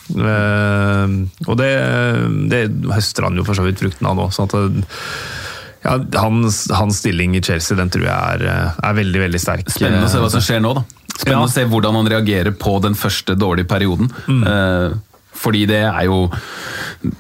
Og 1.48 1.56
det, 1.60 1.72
det 2.52 2.64
høster 2.92 3.26
han 3.30 3.40
jo 3.40 3.46
for 3.48 3.58
så 3.58 3.66
vidt 3.66 3.82
frukten 3.82 4.10
av 4.12 4.18
nå. 4.20 4.28
så 4.36 4.46
at 4.46 4.56
det, 4.60 4.86
ja, 5.86 5.94
hans, 6.20 6.66
hans 6.76 7.00
stilling 7.00 7.38
i 7.40 7.42
Chelsea 7.46 7.78
den 7.80 7.90
tror 7.94 8.04
jeg 8.04 8.14
er, 8.44 8.74
er 8.84 8.98
veldig 8.98 9.22
veldig 9.28 9.40
sterk. 9.42 9.70
Spennende 9.72 10.10
å 10.10 10.12
se 10.12 10.20
hva 10.22 10.32
som 10.34 10.44
skjer 10.44 10.60
nå, 10.66 10.74
da. 10.76 10.84
Spennende 11.20 11.44
Ja. 11.46 11.48
å 11.48 11.52
se 11.52 11.64
hvordan 11.68 11.96
han 12.00 12.10
reagerer 12.12 12.54
på 12.56 12.78
den 12.84 12.96
første 13.00 13.36
dårlige 13.40 13.68
perioden. 13.72 14.12
Eh, 14.28 14.98
fordi 15.40 15.62
det 15.70 15.82
er 15.88 16.06
jo 16.10 16.26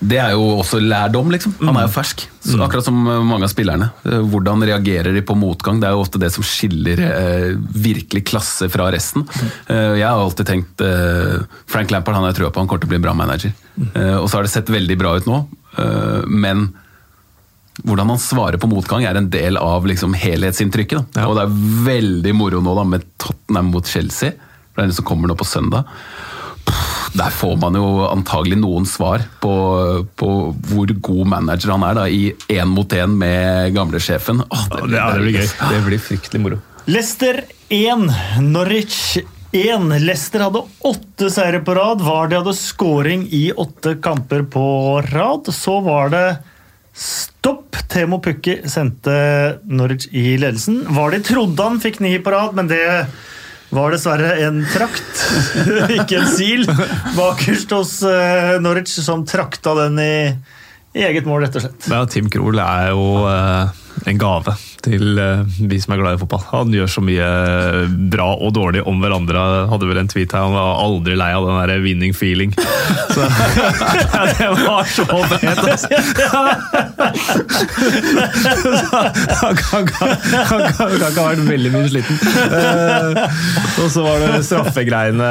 Det 0.03 0.17
er 0.19 0.33
jo 0.35 0.43
også 0.59 0.81
lærdom, 0.83 1.29
liksom. 1.31 1.53
Han 1.63 1.77
er 1.79 1.85
jo 1.85 1.91
fersk. 1.93 2.25
Så 2.43 2.57
akkurat 2.59 2.83
som 2.83 2.97
mange 2.99 3.47
av 3.47 3.51
spillerne. 3.51 3.87
Eh, 4.03 4.19
Hvordan 4.27 4.65
reagerer 4.67 5.15
de 5.15 5.21
på 5.23 5.37
motgang? 5.39 5.79
Det 5.79 5.87
er 5.87 5.95
jo 5.95 6.01
ofte 6.03 6.19
det 6.19 6.31
som 6.35 6.43
skiller 6.43 6.99
eh, 7.05 7.53
virkelig 7.79 8.25
klasse 8.27 8.67
fra 8.73 8.89
resten. 8.91 9.23
Eh, 9.71 9.95
jeg 10.01 10.03
har 10.07 10.19
alltid 10.19 10.49
tenkt 10.51 10.83
eh, 10.83 11.39
Frank 11.71 11.93
Lampard 11.95 12.17
han 12.19 12.27
har 12.27 12.33
jeg 12.33 12.41
trua 12.41 12.51
på, 12.51 12.59
han 12.59 12.67
kommer 12.67 12.83
til 12.83 12.89
å 12.89 12.93
bli 12.95 12.99
en 12.99 13.07
bra 13.07 13.15
manager. 13.15 13.55
Eh, 13.93 14.17
og 14.19 14.27
så 14.27 14.39
har 14.41 14.47
det 14.49 14.51
sett 14.51 14.71
veldig 14.75 14.99
bra 14.99 15.15
ut 15.15 15.29
nå, 15.29 15.39
eh, 15.79 16.27
men 16.27 16.67
hvordan 17.87 18.09
han 18.11 18.19
svarer 18.19 18.59
på 18.59 18.67
motgang 18.67 19.05
er 19.07 19.15
en 19.15 19.29
del 19.31 19.55
av 19.55 19.85
liksom 19.87 20.11
helhetsinntrykket. 20.19 21.15
Ja. 21.15 21.29
Og 21.31 21.37
det 21.39 21.45
er 21.47 21.59
veldig 21.87 22.33
moro 22.35 22.59
nå 22.59 22.73
da 22.75 22.83
med 22.83 23.05
Tottenham 23.21 23.71
mot 23.71 23.87
Chelsea. 23.87 24.33
For 24.35 24.81
det 24.81 24.83
er 24.83 24.89
den 24.91 24.97
som 24.99 25.07
kommer 25.07 25.31
nå 25.31 25.37
på 25.39 25.47
søndag. 25.47 25.87
Der 27.19 27.33
får 27.33 27.55
man 27.61 27.77
jo 27.77 27.85
antagelig 28.07 28.59
noen 28.61 28.85
svar 28.87 29.23
på, 29.41 29.53
på 30.19 30.29
hvor 30.69 30.93
god 31.09 31.31
manager 31.33 31.73
han 31.73 31.85
er 31.87 31.97
da, 31.97 32.05
i 32.07 32.29
én 32.53 32.69
mot 32.69 32.93
én 32.93 33.15
med 33.17 33.73
gamlesjefen. 33.75 34.43
Åh, 34.45 34.65
det, 34.75 34.83
det, 34.91 34.99
ja, 34.99 35.09
det 35.15 35.23
blir 35.25 35.39
gøy. 35.39 35.49
Det 35.73 35.81
blir 35.87 36.03
fryktelig 36.05 36.43
moro. 36.43 36.61
Leicester 36.89 37.43
1, 37.69 38.05
Norwich 38.45 39.17
1. 39.51 39.89
Leicester 40.01 40.45
hadde 40.45 40.63
åtte 40.85 41.31
seire 41.33 41.63
på 41.65 41.75
rad. 41.77 42.01
Var 42.05 42.29
de 42.29 42.39
hadde 42.39 42.55
scoring 42.57 43.25
i 43.33 43.49
åtte 43.51 43.97
kamper 44.01 44.45
på 44.49 44.67
rad. 45.09 45.49
Så 45.53 45.79
var 45.85 46.13
det 46.13 46.27
stopp. 46.93 47.65
Temo 47.89 48.19
Pukki 48.21 48.59
sendte 48.69 49.13
Norwich 49.65 50.11
i 50.13 50.37
ledelsen. 50.37 50.83
Var 50.93 51.15
de 51.15 51.23
trodde 51.25 51.65
han 51.65 51.81
fikk 51.81 51.97
ni 52.05 52.13
på 52.21 52.33
rad, 52.33 52.53
men 52.57 52.69
det 52.69 52.83
var 53.69 53.93
dessverre 53.93 54.31
en 54.47 54.63
trakt, 54.73 55.25
ikke 55.99 56.21
en 56.21 56.31
sil, 56.31 56.65
bakerst 57.17 57.75
hos 57.75 57.99
eh, 58.07 58.55
Norwich, 58.63 58.95
som 59.03 59.25
trakta 59.29 59.75
den 59.83 59.99
i, 60.01 60.15
i 60.97 61.05
eget 61.05 61.29
mål, 61.29 61.45
rett 61.45 61.59
og 61.59 61.67
slett. 61.67 61.89
Ja, 61.91 62.01
Tim 62.09 62.31
Krohl 62.33 62.61
er 62.63 62.91
jo 62.93 63.05
eh, 63.29 63.85
en 64.09 64.21
gave 64.21 64.57
til 64.85 65.17
eh, 65.19 65.41
vi 65.69 65.79
som 65.81 65.93
er 65.95 65.99
glad 66.01 66.17
i 66.17 66.21
fotball. 66.21 66.43
Han 66.51 66.73
gjør 66.75 66.89
så 66.91 67.01
mye 67.03 67.27
bra 68.13 68.29
og 68.37 68.53
dårlig 68.55 68.81
om 68.87 68.99
hverandre. 69.03 69.37
Han 69.39 69.69
hadde 69.73 69.89
vel 69.89 69.99
en 70.01 70.09
tweet 70.11 70.31
her, 70.35 70.45
han 70.47 70.55
var 70.55 70.79
aldri 70.83 71.15
lei 71.19 71.31
av 71.35 71.47
den 71.49 71.59
der 71.61 71.83
winning 71.85 72.13
feeling. 72.15 72.53
Så, 73.15 73.21
ja, 74.13 74.23
det 74.37 74.49
var 74.63 74.85
så 74.85 75.05
fett, 75.31 75.59
altså! 75.65 75.87
Han 79.39 79.55
kan 79.55 79.79
han 79.79 79.85
kan- 79.87 80.17
kan- 80.47 80.73
kan 80.73 80.93
ikke 80.93 81.09
ha 81.09 81.25
vært 81.29 81.43
veldig 81.47 81.71
mye 81.73 81.89
sliten. 81.91 82.15
Eh, 82.45 83.19
og 83.83 83.89
så 83.93 84.03
var 84.05 84.21
det 84.23 84.43
straffegreiene, 84.47 85.29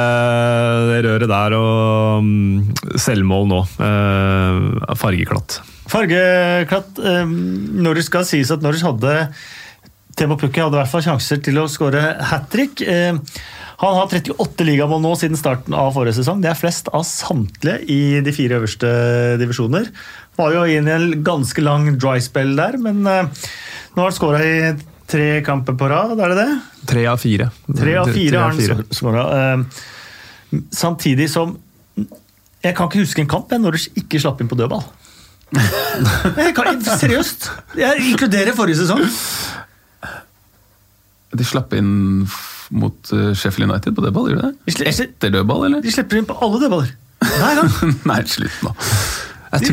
det 0.91 0.99
røret 1.07 1.29
der, 1.31 1.55
og 1.57 2.23
mm, 2.25 2.97
selvmål 2.99 3.47
nå. 3.53 3.61
Eh, 3.89 4.95
fargeklatt. 4.99 5.59
Fargeklatt. 5.89 6.99
eh, 7.01 7.25
Norwich 7.25 8.09
skal 8.09 8.27
sies 8.27 8.51
at 8.53 8.61
Norwich 8.65 8.85
hadde 8.85 9.29
Temo 10.19 10.35
Pukki 10.35 10.59
hadde 10.59 10.75
i 10.75 10.81
hvert 10.81 10.91
fall 10.91 11.05
sjanser 11.05 11.39
til 11.43 11.57
å 11.61 11.67
skåre 11.71 12.01
hat 12.31 12.49
trick. 12.51 12.81
Eh, 12.83 13.15
han 13.79 13.95
har 13.95 14.09
38 14.11 14.65
ligamål 14.67 14.99
nå 15.05 15.13
siden 15.15 15.39
starten 15.39 15.75
av 15.77 15.93
forrige 15.95 16.17
sesong. 16.17 16.41
Det 16.43 16.49
er 16.51 16.59
flest 16.59 16.89
av 16.91 17.05
samtlige 17.07 17.85
i 17.87 18.19
de 18.25 18.33
fire 18.35 18.57
øverste 18.59 18.89
divisjoner. 19.39 19.87
Var 20.39 20.57
jo 20.57 20.65
inn 20.67 20.89
i 20.89 20.95
en 20.97 21.23
ganske 21.23 21.63
lang 21.63 21.87
dry 21.95 22.17
spell 22.23 22.51
der, 22.59 22.75
men 22.83 22.99
eh, 23.07 23.47
nå 23.95 24.03
har 24.03 24.11
han 24.11 24.17
skåra 24.17 24.43
i 24.43 24.59
tre 25.09 25.29
kamper 25.47 25.79
på 25.79 25.87
rad, 25.89 26.19
er 26.19 26.35
det 26.35 26.43
det? 26.43 26.59
Tre 26.91 27.07
av 27.09 27.23
fire. 27.23 27.49
Tre 27.71 27.95
av 28.03 28.11
fire 28.13 28.43
har 28.43 28.53
han 28.53 28.83
skåra. 28.93 29.23
Samtidig 30.73 31.29
som 31.29 31.57
Jeg 32.59 32.75
kan 32.75 32.89
ikke 32.89 33.05
huske 33.05 33.21
en 33.23 33.29
kamp 33.31 33.51
jeg 33.53 33.61
Norwich 33.63 33.85
ikke 33.95 34.19
slapp 34.19 34.41
inn 34.43 34.49
på 34.51 34.57
dødball. 34.59 34.83
Jeg 35.53 36.53
kan, 36.55 36.81
seriøst. 36.85 37.49
Jeg 37.79 38.03
inkluderer 38.11 38.53
forrige 38.57 38.77
sesong. 38.83 39.01
De 41.39 41.45
slapp 41.45 41.73
inn 41.77 41.89
mot 42.73 43.11
eh, 43.13 43.31
Sheffield 43.37 43.69
United 43.69 43.95
på 43.97 44.03
dødball, 44.05 44.29
gjorde 44.33 44.51
de 44.51 44.73
De 44.73 44.83
det? 44.83 44.93
Etter 45.05 45.33
dødball, 45.33 45.65
eller? 45.67 45.81
De 45.85 45.91
slipper 45.93 46.19
inn 46.21 46.27
på 46.29 46.37
alle 46.41 46.61
dødballer. 46.63 46.91
Hver 47.25 47.59
gang. 47.59 47.93
Nei, 48.11 48.19
slutt 48.29 48.61
nå. 48.65 48.73
Jeg 49.49 49.59
De- 49.59 49.65
de 49.65 49.69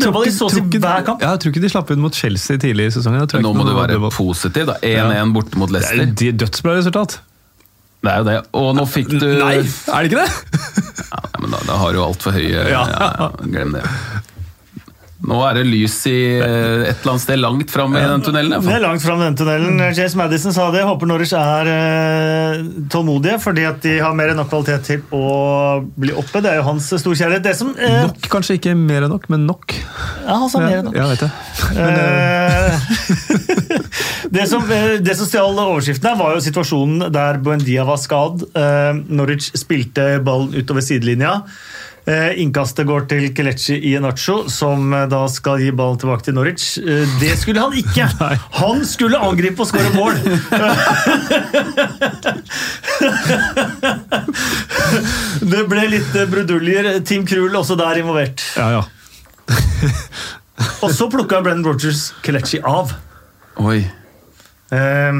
tror 0.00 0.24
ikke- 0.24 0.80
hver 0.80 1.02
kamp. 1.04 1.20
Ja, 1.22 1.34
jeg 1.34 1.40
tror 1.42 1.52
ikke 1.52 1.62
de 1.66 1.68
slapp 1.72 1.90
inn 1.92 2.00
mot 2.00 2.14
Chelsea 2.16 2.56
tidlig 2.60 2.86
i 2.88 2.94
sesongen. 2.96 3.20
Jeg 3.20 3.28
tror 3.34 3.42
Nå 3.44 3.52
må 3.56 3.66
du 3.68 3.74
være 3.76 3.92
dødball. 3.98 4.14
positiv, 4.16 4.64
da. 4.72 4.78
1-1 4.80 5.34
borte 5.36 5.60
mot 5.60 5.70
Leicester. 5.74 6.06
Det 6.16 6.28
er 6.32 6.38
dødsbra 6.40 6.76
resultat. 6.78 7.18
Det 8.00 8.08
er 8.14 8.16
jo 8.22 8.24
det. 8.30 8.36
Og 8.56 8.70
nå 8.78 8.86
fikk 8.88 9.10
du 9.12 9.26
Nei, 9.42 9.58
er 9.60 10.06
det 10.08 10.08
ikke 10.08 10.22
det? 10.24 10.30
Ja, 11.10 11.20
men 11.42 11.52
da, 11.52 11.58
da 11.68 11.76
har 11.82 11.92
du 11.92 12.00
altfor 12.00 12.32
høye 12.32 12.48
ja. 12.48 12.64
Ja. 12.70 13.10
ja, 13.20 13.28
Glem 13.44 13.74
det. 13.76 13.82
Nå 15.20 15.36
er 15.44 15.58
det 15.58 15.66
lys 15.68 15.98
i 16.08 16.16
eh, 16.40 16.86
et 16.88 17.02
eller 17.02 17.12
annet 17.12 17.24
sted 17.26 17.40
langt 17.42 17.72
fram 17.72 17.96
i 17.98 18.00
den 18.00 18.22
tunnelen. 18.24 18.54
Det 18.64 18.72
er 18.72 18.84
langt 18.84 19.04
fram 19.04 19.20
den 19.20 19.36
tunnelen. 19.36 19.82
James 19.92 20.16
Madison 20.16 20.54
sa 20.56 20.70
det. 20.72 20.86
Håper 20.88 21.10
Norwich 21.10 21.34
er 21.36 21.68
eh, 21.74 22.62
tålmodige, 22.92 23.36
fordi 23.42 23.66
at 23.68 23.82
de 23.84 23.98
har 24.00 24.16
mer 24.16 24.32
enn 24.32 24.40
nok 24.40 24.48
kvalitet 24.52 24.86
til 24.88 25.04
å 25.12 25.82
bli 25.92 26.16
oppe. 26.16 26.40
Det 26.40 26.54
er 26.54 26.62
jo 26.62 26.66
hans 26.70 26.88
storkjærlighet. 27.04 27.44
Det 27.44 27.56
som 27.58 27.74
eh, 27.76 27.98
Nok, 28.08 28.30
kanskje 28.32 28.56
ikke 28.56 28.72
mer 28.78 29.06
enn 29.06 29.12
nok, 29.12 29.28
men 29.32 29.44
nok. 29.50 29.76
Ja, 30.24 30.40
han 30.40 30.48
sa 30.52 30.64
mer 30.64 30.80
enn 30.80 30.88
nok. 30.88 30.96
Ja, 30.96 31.10
vet 31.12 31.26
jeg. 31.26 31.36
Men, 31.80 32.00
eh, 32.00 32.50
Eh, 32.60 33.80
det, 34.30 34.46
som, 34.46 34.64
det 35.00 35.16
som 35.16 35.28
stjal 35.28 35.58
overskriften 35.58 36.10
her, 36.10 36.18
var 36.20 36.36
jo 36.36 36.44
situasjonen 36.44 37.10
der 37.12 37.40
Buendia 37.42 37.86
var 37.88 38.00
skadd. 38.00 38.46
Norwich 39.08 39.50
spilte 39.58 40.12
ballen 40.24 40.54
utover 40.56 40.84
sidelinja. 40.84 41.40
Eh, 42.08 42.40
Innkastet 42.42 42.86
går 42.88 43.04
til 43.10 43.26
Kelechi 43.36 43.76
Ienacho, 43.92 44.46
som 44.50 44.92
eh, 44.96 45.04
da 45.10 45.26
skal 45.30 45.60
gi 45.60 45.68
ballen 45.76 45.98
tilbake 46.00 46.24
til 46.26 46.34
Norwich. 46.34 46.78
Eh, 46.80 47.04
Det 47.20 47.34
skulle 47.38 47.60
han 47.60 47.72
ikke! 47.76 48.06
Han 48.60 48.80
skulle 48.88 49.18
angripe 49.20 49.60
og 49.60 49.66
skåre 49.68 49.92
mål! 49.94 50.14
Det 55.50 55.62
ble 55.70 55.84
litt 55.92 56.12
bruduljer. 56.30 56.88
Team 57.06 57.24
Krul 57.28 57.54
også 57.58 57.76
der 57.80 58.00
involvert. 58.02 58.42
ja, 58.56 58.70
ja. 58.78 58.82
Og 60.84 60.90
så 60.92 61.06
plukka 61.10 61.40
Brennan 61.42 61.64
Rogers 61.64 62.10
Kelechi 62.24 62.58
av. 62.66 62.92
Oi. 63.64 63.80
Eh, 64.70 65.12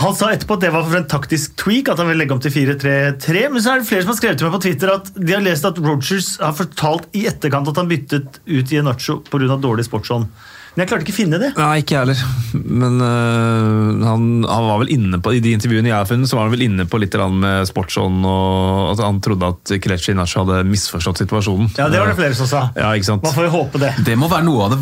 han 0.00 0.14
sa 0.16 0.30
etterpå 0.32 0.56
at 0.56 0.62
det 0.64 0.70
var 0.72 0.86
for 0.86 0.96
en 0.96 1.08
taktisk 1.10 1.52
tweak, 1.60 1.90
at 1.92 2.00
han 2.00 2.08
ville 2.08 2.22
legge 2.22 2.32
om 2.32 2.40
til 2.40 2.54
4-3-3. 2.54 3.42
Men 3.52 3.60
så 3.60 3.74
er 3.74 3.82
det 3.82 3.88
flere 3.90 4.06
som 4.06 4.14
har 4.14 4.20
skrevet 4.22 4.40
til 4.40 4.48
meg 4.48 4.56
på 4.56 4.62
Twitter 4.64 4.94
at 4.94 5.12
de 5.18 5.34
har 5.36 5.44
lest 5.44 5.68
at 5.68 5.82
Rogers 5.84 6.32
har 6.40 6.56
fortalt 6.56 7.12
i 7.18 7.26
etterkant 7.28 7.68
at 7.68 7.80
han 7.82 7.90
byttet 7.90 8.40
ut 8.48 8.72
i 8.72 8.80
Nacho 8.84 9.20
pga. 9.28 9.58
dårlig 9.60 9.84
sportsånd. 9.90 10.32
Men 10.72 10.86
jeg 10.86 10.88
klarte 10.88 11.04
ikke 11.04 11.12
å 11.12 11.16
finne 11.18 11.36
det. 11.36 11.50
Nei, 11.58 11.82
ikke 11.82 11.92
jeg 11.92 12.00
heller. 12.00 12.20
Men 12.64 12.94
øh, 13.04 14.06
han, 14.08 14.22
han 14.48 14.68
var 14.70 14.78
vel 14.80 14.92
inne 14.94 15.18
på, 15.20 15.34
i 15.36 15.42
de 15.44 15.52
intervjuene 15.52 15.90
jeg 15.90 15.98
har 15.98 16.08
funnet, 16.08 16.30
så 16.30 16.38
var 16.38 16.48
han 16.48 16.54
vel 16.54 16.64
inne 16.64 16.86
på 16.88 17.00
litt 17.02 17.12
med 17.36 17.68
sportsånd. 17.68 18.24
og 18.24 18.94
at 18.94 19.02
Han 19.04 19.20
trodde 19.20 19.50
at 19.52 19.74
Kelechi 19.84 20.16
Nacho 20.16 20.46
hadde 20.46 20.62
misforstått 20.70 21.20
situasjonen. 21.26 21.68
Ja, 21.76 21.90
Det 21.92 22.00
var 22.00 22.08
det 22.08 22.16
flere 22.16 22.38
som 22.38 22.48
sa. 22.48 22.62
Ja, 22.72 22.94
ikke 22.96 23.10
sant? 23.10 23.28
Man 23.28 23.36
får 23.36 23.50
jo 23.50 23.56
håpe 23.58 23.82
det. 23.84 23.92
Det 24.08 24.16
må 24.16 24.32
være 24.32 24.48
noe 24.48 24.70
av 24.70 24.72
det 24.72 24.80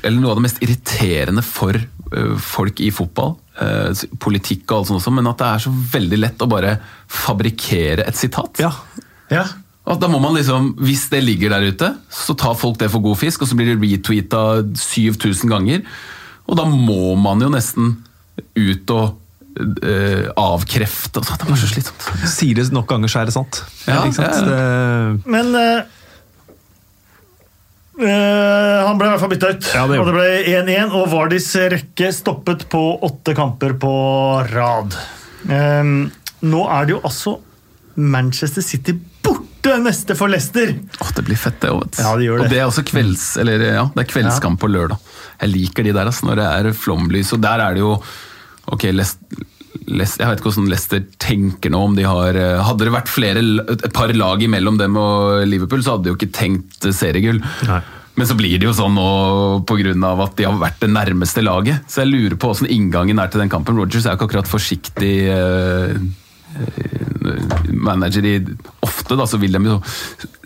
eller 0.00 0.20
noe 0.22 0.32
av 0.32 0.40
det 0.40 0.46
mest 0.48 0.64
irriterende 0.64 1.44
for 1.44 1.76
øh, 1.76 2.36
folk 2.40 2.80
i 2.80 2.88
fotball. 2.88 3.36
Ø, 3.62 4.08
politikk 4.22 4.64
og 4.70 4.78
alt 4.78 4.88
sånt 4.90 5.00
også, 5.00 5.12
men 5.16 5.26
at 5.30 5.38
det 5.40 5.46
er 5.50 5.64
så 5.66 5.72
veldig 5.96 6.18
lett 6.22 6.42
å 6.44 6.48
bare 6.50 6.76
fabrikkere 7.08 8.06
et 8.08 8.18
sitat. 8.18 8.60
Ja, 8.62 8.72
Ja. 9.30 9.44
Og 9.86 10.00
da 10.02 10.08
må 10.10 10.18
man 10.18 10.34
liksom, 10.34 10.72
Hvis 10.82 11.04
det 11.12 11.20
ligger 11.22 11.50
der 11.54 11.68
ute, 11.70 11.92
så 12.10 12.34
tar 12.34 12.56
folk 12.58 12.78
det 12.78 12.88
for 12.90 12.98
god 13.04 13.16
fisk, 13.20 13.42
og 13.42 13.48
så 13.48 13.54
blir 13.54 13.68
det 13.70 13.78
retweeta 13.78 14.40
7000 14.74 15.46
ganger. 15.50 15.84
Og 16.48 16.58
da 16.58 16.64
må 16.66 17.14
man 17.14 17.40
jo 17.40 17.52
nesten 17.54 17.94
ut 18.56 18.90
og 18.96 19.14
Uh, 19.56 20.28
avkrefte. 20.36 21.16
og 21.16 21.24
sånt. 21.24 21.40
Det 21.40 21.48
var 21.48 21.56
så 21.56 21.68
slitsomt. 21.70 22.02
Sier 22.28 22.58
det 22.58 22.66
nok 22.76 22.90
ganger, 22.90 23.08
så 23.08 23.22
er 23.22 23.30
det 23.30 23.32
sant. 23.32 23.62
Ja, 23.86 24.02
ikke 24.04 24.18
sant? 24.18 24.34
ja, 24.36 24.50
Det, 24.50 25.30
Men 25.32 25.54
eh, 25.56 25.78
eh, 25.78 25.95
han 27.96 28.98
ble 28.98 29.08
i 29.08 29.12
hvert 29.14 29.22
fall 29.22 29.32
bytta 29.32 29.50
ut. 29.54 29.68
Ja, 29.72 29.86
det 29.88 29.98
og 30.02 30.10
det 30.10 30.14
ble 30.18 30.28
1-1, 30.52 30.94
og 30.98 31.06
Vardis 31.14 31.48
rekke 31.72 32.10
stoppet 32.12 32.66
på 32.72 32.82
åtte 33.06 33.32
kamper 33.38 33.76
på 33.80 33.92
rad. 34.52 34.96
Um, 35.48 36.10
nå 36.44 36.62
er 36.68 36.88
det 36.88 36.96
jo 36.96 37.02
altså 37.06 37.36
Manchester 37.96 38.64
City 38.64 38.92
borte 39.24 39.78
neste 39.82 40.14
for 40.18 40.30
Leicester! 40.30 40.74
Åh, 41.00 41.12
det 41.16 41.24
blir 41.26 41.40
fett, 41.40 41.58
det 41.62 41.72
òg. 41.72 41.88
Ja, 41.96 42.12
det 42.18 42.28
gjør 42.28 42.42
det. 42.42 42.46
Og 42.46 42.52
det 42.52 42.60
er 42.60 42.68
også 42.68 42.84
kvelds, 42.86 43.26
eller, 43.40 43.64
ja, 43.64 43.88
det 43.94 44.04
er 44.04 44.10
kveldskamp 44.12 44.60
på 44.60 44.70
lørdag. 44.70 45.00
Jeg 45.40 45.52
liker 45.54 45.86
de 45.86 45.94
der, 45.96 46.12
altså, 46.12 46.28
når 46.28 46.40
det 46.42 46.48
er 46.52 46.72
flomlys. 46.76 47.32
Og 47.36 47.42
der 47.44 47.64
er 47.64 47.76
det 47.76 47.84
jo 47.84 47.98
Ok, 48.66 48.88
Lest, 48.90 49.20
jeg 49.84 50.28
vet 50.28 50.40
ikke 50.40 50.50
hvordan 50.50 50.70
Leicester 50.70 51.04
tenker 51.22 51.72
nå. 51.72 51.82
om 51.88 51.96
de 51.96 52.06
har, 52.06 52.36
eh, 52.36 52.62
Hadde 52.64 52.86
det 52.86 52.94
vært 52.94 53.12
flere, 53.12 53.44
et 53.72 53.92
par 53.94 54.12
lag 54.14 54.42
imellom 54.42 54.78
dem 54.78 54.96
og 55.00 55.46
Liverpool, 55.48 55.82
så 55.84 55.96
hadde 55.96 56.06
de 56.06 56.12
jo 56.14 56.18
ikke 56.18 56.34
tenkt 56.34 56.88
seriegull. 56.94 57.42
Nei. 57.68 57.82
Men 58.16 58.28
så 58.28 58.36
blir 58.36 58.56
det 58.56 58.64
jo 58.64 58.72
sånn 58.72 58.94
nå 58.96 59.08
pga. 59.68 59.92
at 60.24 60.36
de 60.38 60.46
har 60.48 60.56
vært 60.56 60.80
det 60.80 60.88
nærmeste 60.88 61.42
laget. 61.44 61.84
Så 61.86 62.02
jeg 62.02 62.12
lurer 62.12 62.36
på 62.36 62.48
hvordan 62.48 62.70
inngangen 62.72 63.18
er 63.20 63.28
til 63.28 63.40
den 63.40 63.52
kampen. 63.52 63.76
Rogers 63.76 64.06
er 64.06 64.14
jo 64.14 64.16
ikke 64.16 64.30
akkurat 64.30 64.48
forsiktig 64.48 65.16
eh, 65.28 65.92
eh, 66.56 67.66
manager 67.68 68.24
i 68.24 68.38
Ofte 68.86 69.18
da, 69.18 69.26
så 69.28 69.36
vil 69.38 69.52
de 69.52 69.60
jo 69.68 69.80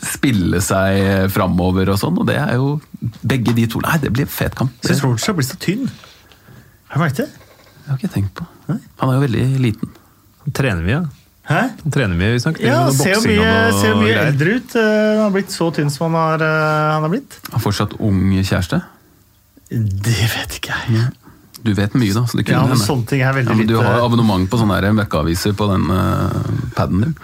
spille 0.02 0.58
seg 0.64 1.30
framover 1.30 1.92
og 1.92 2.00
sånn, 2.00 2.18
og 2.18 2.26
det 2.26 2.38
er 2.40 2.56
jo 2.56 2.80
begge 3.22 3.54
de 3.54 3.66
to 3.70 3.82
Nei, 3.84 3.98
det 4.02 4.10
blir 4.16 4.26
fet 4.26 4.56
kamp. 4.58 4.72
Syns 4.82 4.98
Det 4.98 5.06
Roger 5.06 5.30
har 5.30 5.38
blitt 5.38 5.52
så 5.52 5.60
tynn. 5.60 5.86
Har 6.90 6.98
du 6.98 7.04
merket 7.04 7.22
det? 7.22 7.39
Har 7.86 7.96
jeg 7.96 8.02
ikke 8.04 8.14
tenkt 8.14 8.34
på. 8.40 8.46
Han 9.00 9.08
er 9.10 9.14
jo 9.16 9.22
veldig 9.26 9.44
liten. 9.60 9.88
han 10.44 10.52
trener 10.56 10.82
mye. 10.86 11.00
Hæ? 11.50 11.60
Han 11.82 11.90
trener 11.94 12.14
mye, 12.14 12.32
vi 12.36 12.42
snakket 12.44 12.66
Ja, 12.68 12.76
om 12.86 12.96
boksing 12.96 13.32
mye, 13.40 13.54
og 13.66 13.80
ser 13.80 13.88
jo 13.90 13.96
mye 13.98 14.12
greier. 14.12 14.26
eldre 14.30 14.54
ut. 14.60 14.74
Eh, 14.76 15.16
Han 15.16 15.22
har 15.24 15.30
blitt 15.34 15.50
så 15.50 15.70
tynn 15.74 15.90
som 15.90 16.12
han 16.14 16.20
har, 16.20 16.44
eh, 16.46 16.92
han 16.94 17.02
har 17.02 17.08
blitt. 17.10 17.38
Har 17.52 17.60
fortsatt 17.64 17.96
ung 17.98 18.20
kjæreste. 18.42 18.82
Det 19.70 20.20
vet 20.36 20.58
ikke 20.60 20.74
jeg. 20.90 21.08
Du 21.62 21.74
vet 21.74 21.92
mye, 21.94 22.12
da. 22.14 22.22
så 22.24 22.36
det 22.38 22.46
kunne 22.46 22.56
Ja, 22.56 22.62
men 22.66 22.76
hende. 22.76 22.86
sånne 22.86 23.06
ting 23.06 23.20
er 23.20 23.32
veldig 23.34 23.50
ja, 23.50 23.54
men 23.56 23.66
Du 23.66 23.76
har 23.76 24.00
abonnement 24.00 24.48
på 24.48 24.58
sånne 24.58 24.94
møkkeaviser 24.94 25.52
på 25.52 25.66
den 25.70 25.90
uh, 25.90 26.30
paden 26.74 27.00
din. 27.02 27.14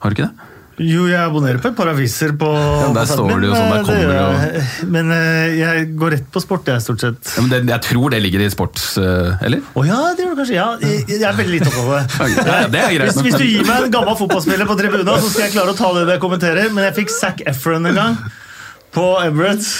Har 0.00 0.10
du 0.10 0.14
ikke 0.14 0.28
det? 0.28 0.45
Jo, 0.76 1.06
jeg 1.08 1.16
abonnerer 1.16 1.56
på 1.62 1.70
et 1.70 1.76
par 1.78 1.88
aviser 1.88 2.34
på 2.36 2.48
Ja, 2.52 2.90
der 2.92 3.06
står 3.08 3.30
Padden, 3.30 3.40
det 3.40 3.48
jo 3.48 3.54
sånn, 3.54 3.70
der 3.70 3.78
men, 3.78 3.86
kommer 3.86 4.10
eh, 4.12 4.42
det 4.42 4.60
jo. 4.60 4.88
Men 4.92 5.12
eh, 5.14 5.54
jeg 5.56 5.86
går 5.96 6.12
rett 6.12 6.26
på 6.34 6.42
sport, 6.44 6.68
jeg, 6.68 6.84
stort 6.84 7.04
sett. 7.04 7.30
Ja, 7.32 7.44
men 7.46 7.52
det, 7.54 7.60
jeg 7.72 7.84
tror 7.86 8.12
det 8.12 8.20
ligger 8.26 8.44
i 8.44 8.48
sports... 8.52 8.84
eh, 9.00 9.46
eller? 9.48 9.64
Å 9.72 9.86
ja, 9.88 10.00
det 10.12 10.26
gjør 10.26 10.34
du 10.34 10.42
kanskje. 10.42 10.58
Ja, 10.58 10.66
jeg, 10.84 11.06
jeg 11.14 11.24
er 11.24 11.38
veldig 11.40 11.54
lite 11.54 11.72
opptatt 11.72 11.86
av 11.86 11.94
det. 11.96 12.44
Ja, 12.46 12.58
det 12.72 12.82
er 12.82 12.92
greit 12.98 13.08
Hvis, 13.08 13.22
hvis 13.24 13.40
du 13.40 13.46
gir 13.46 13.64
meg 13.64 13.88
en 13.88 13.96
gammel 13.96 14.18
fotballspiller 14.20 14.68
på 14.68 14.76
tribuna, 14.82 15.16
så 15.16 15.32
skal 15.32 15.46
jeg 15.46 15.56
klare 15.56 15.72
å 15.72 15.78
ta 15.80 15.92
det 15.96 16.04
jeg 16.12 16.24
kommenterer, 16.26 16.68
men 16.76 16.88
jeg 16.90 16.98
fikk 17.00 17.16
Zac 17.16 17.40
Efron 17.48 17.88
en 17.88 17.96
gang 18.02 18.20
på 18.96 19.08
Emirates. 19.24 19.72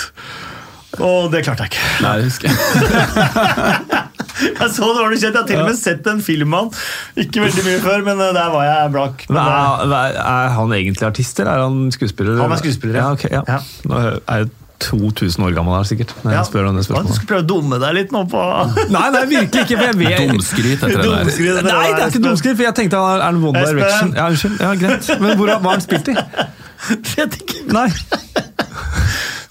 Og 1.04 1.30
det 1.32 1.44
klarte 1.46 1.66
jeg 1.66 1.74
ikke. 1.74 1.86
Nei, 2.04 2.12
det 2.20 2.28
husker 2.30 2.50
jeg. 2.50 4.04
Jeg 4.36 4.68
så 4.68 4.84
det 4.92 5.00
var 5.00 5.08
noe 5.08 5.16
kjent, 5.16 5.32
jeg 5.32 5.38
har 5.38 5.46
til 5.48 5.60
og 5.62 5.68
med 5.70 5.78
sett 5.78 6.08
en 6.10 6.18
film 6.20 6.52
av 6.52 6.66
han. 6.66 6.82
Ikke 7.24 7.40
veldig 7.40 7.62
mye 7.64 7.78
før, 7.80 8.02
men 8.04 8.20
eh, 8.20 8.34
der 8.36 8.50
var 8.52 8.66
jeg 8.66 8.92
blakk. 8.92 9.24
Men 9.30 9.40
eh, 9.40 9.96
er, 9.96 10.18
er- 10.20 10.52
han 10.58 10.76
egentlig 10.76 11.06
artist, 11.08 11.40
eller 11.40 11.54
er 11.54 11.64
han 11.64 11.78
skuespiller? 11.94 12.36
Han 12.42 12.52
er 12.52 12.60
skuespiller, 12.60 12.98
ja. 13.00 13.06
ja. 13.06 13.16
ok, 13.16 13.24
ja. 13.32 13.42
Ja. 13.48 13.88
Nå 13.88 14.02
er 14.04 14.42
jeg 14.42 14.50
2000 14.84 15.44
år 15.46 15.54
gammel 15.56 15.72
her, 15.72 15.86
sikkert. 15.88 16.12
Når 16.22 16.34
ja. 16.34 16.36
jeg 16.36 16.50
spør 16.50 16.68
om 16.68 16.76
det 16.76 16.84
spørsmålet. 16.84 17.08
Du 17.08 17.16
skulle 17.16 17.30
prøve 17.30 17.44
å 17.46 17.48
dumme 17.48 17.78
deg 17.80 17.96
litt 17.96 18.12
nå 18.12 18.22
på 18.28 18.42
Nei, 18.96 19.06
nei, 19.14 19.22
virkelig 19.30 19.64
ikke! 19.64 19.78
for 19.78 19.86
jeg 19.86 19.98
vet... 20.02 20.34
Dumskryt 20.34 20.84
heter 20.84 21.00
det 21.00 21.06
der. 21.06 21.70
Nei, 21.70 21.86
det 21.94 22.02
er 22.02 22.12
ikke 22.12 22.24
domskryt 22.26 22.58
for 22.58 22.66
jeg 22.66 22.78
tenkte 22.82 23.00
han 23.00 23.16
er 23.16 23.24
er 23.24 23.32
en 23.32 23.40
One 23.40 23.62
Espen. 23.62 23.80
Direction. 23.80 24.12
Ja, 24.18 24.28
unnskyld. 24.28 24.60
Ja, 24.60 24.74
greit. 24.82 25.10
Men 25.22 25.40
hvor 25.40 25.52
hva 25.54 25.58
har 25.62 25.78
han 25.78 25.86
spilt 25.86 26.12
i? 26.12 26.18
Vet 27.16 27.40
ikke. 27.40 27.64
Nei. 27.72 27.88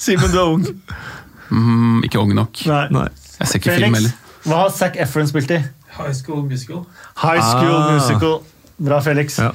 Simen, 0.05 0.29
du 0.29 0.37
er 0.37 0.45
ung. 0.45 0.69
Mm, 1.51 2.03
ikke 2.07 2.19
ung 2.21 2.33
nok. 2.37 2.61
Nei. 2.69 2.87
nei. 2.91 3.07
Jeg 3.39 3.47
ser 3.47 3.59
ikke 3.59 3.75
film 3.75 3.95
Felix, 3.95 3.97
heller. 3.99 4.41
hva 4.45 4.59
har 4.63 4.73
Zac 4.77 4.95
Efron 5.03 5.27
spilt 5.29 5.51
i? 5.51 5.61
High 5.95 6.13
School 6.17 6.43
Musical. 6.47 6.85
High 7.21 7.41
School 7.41 7.75
Ah. 7.75 7.91
Musical. 7.93 8.41
Bra, 8.77 8.99
Felix. 9.01 9.37
Ja. 9.39 9.51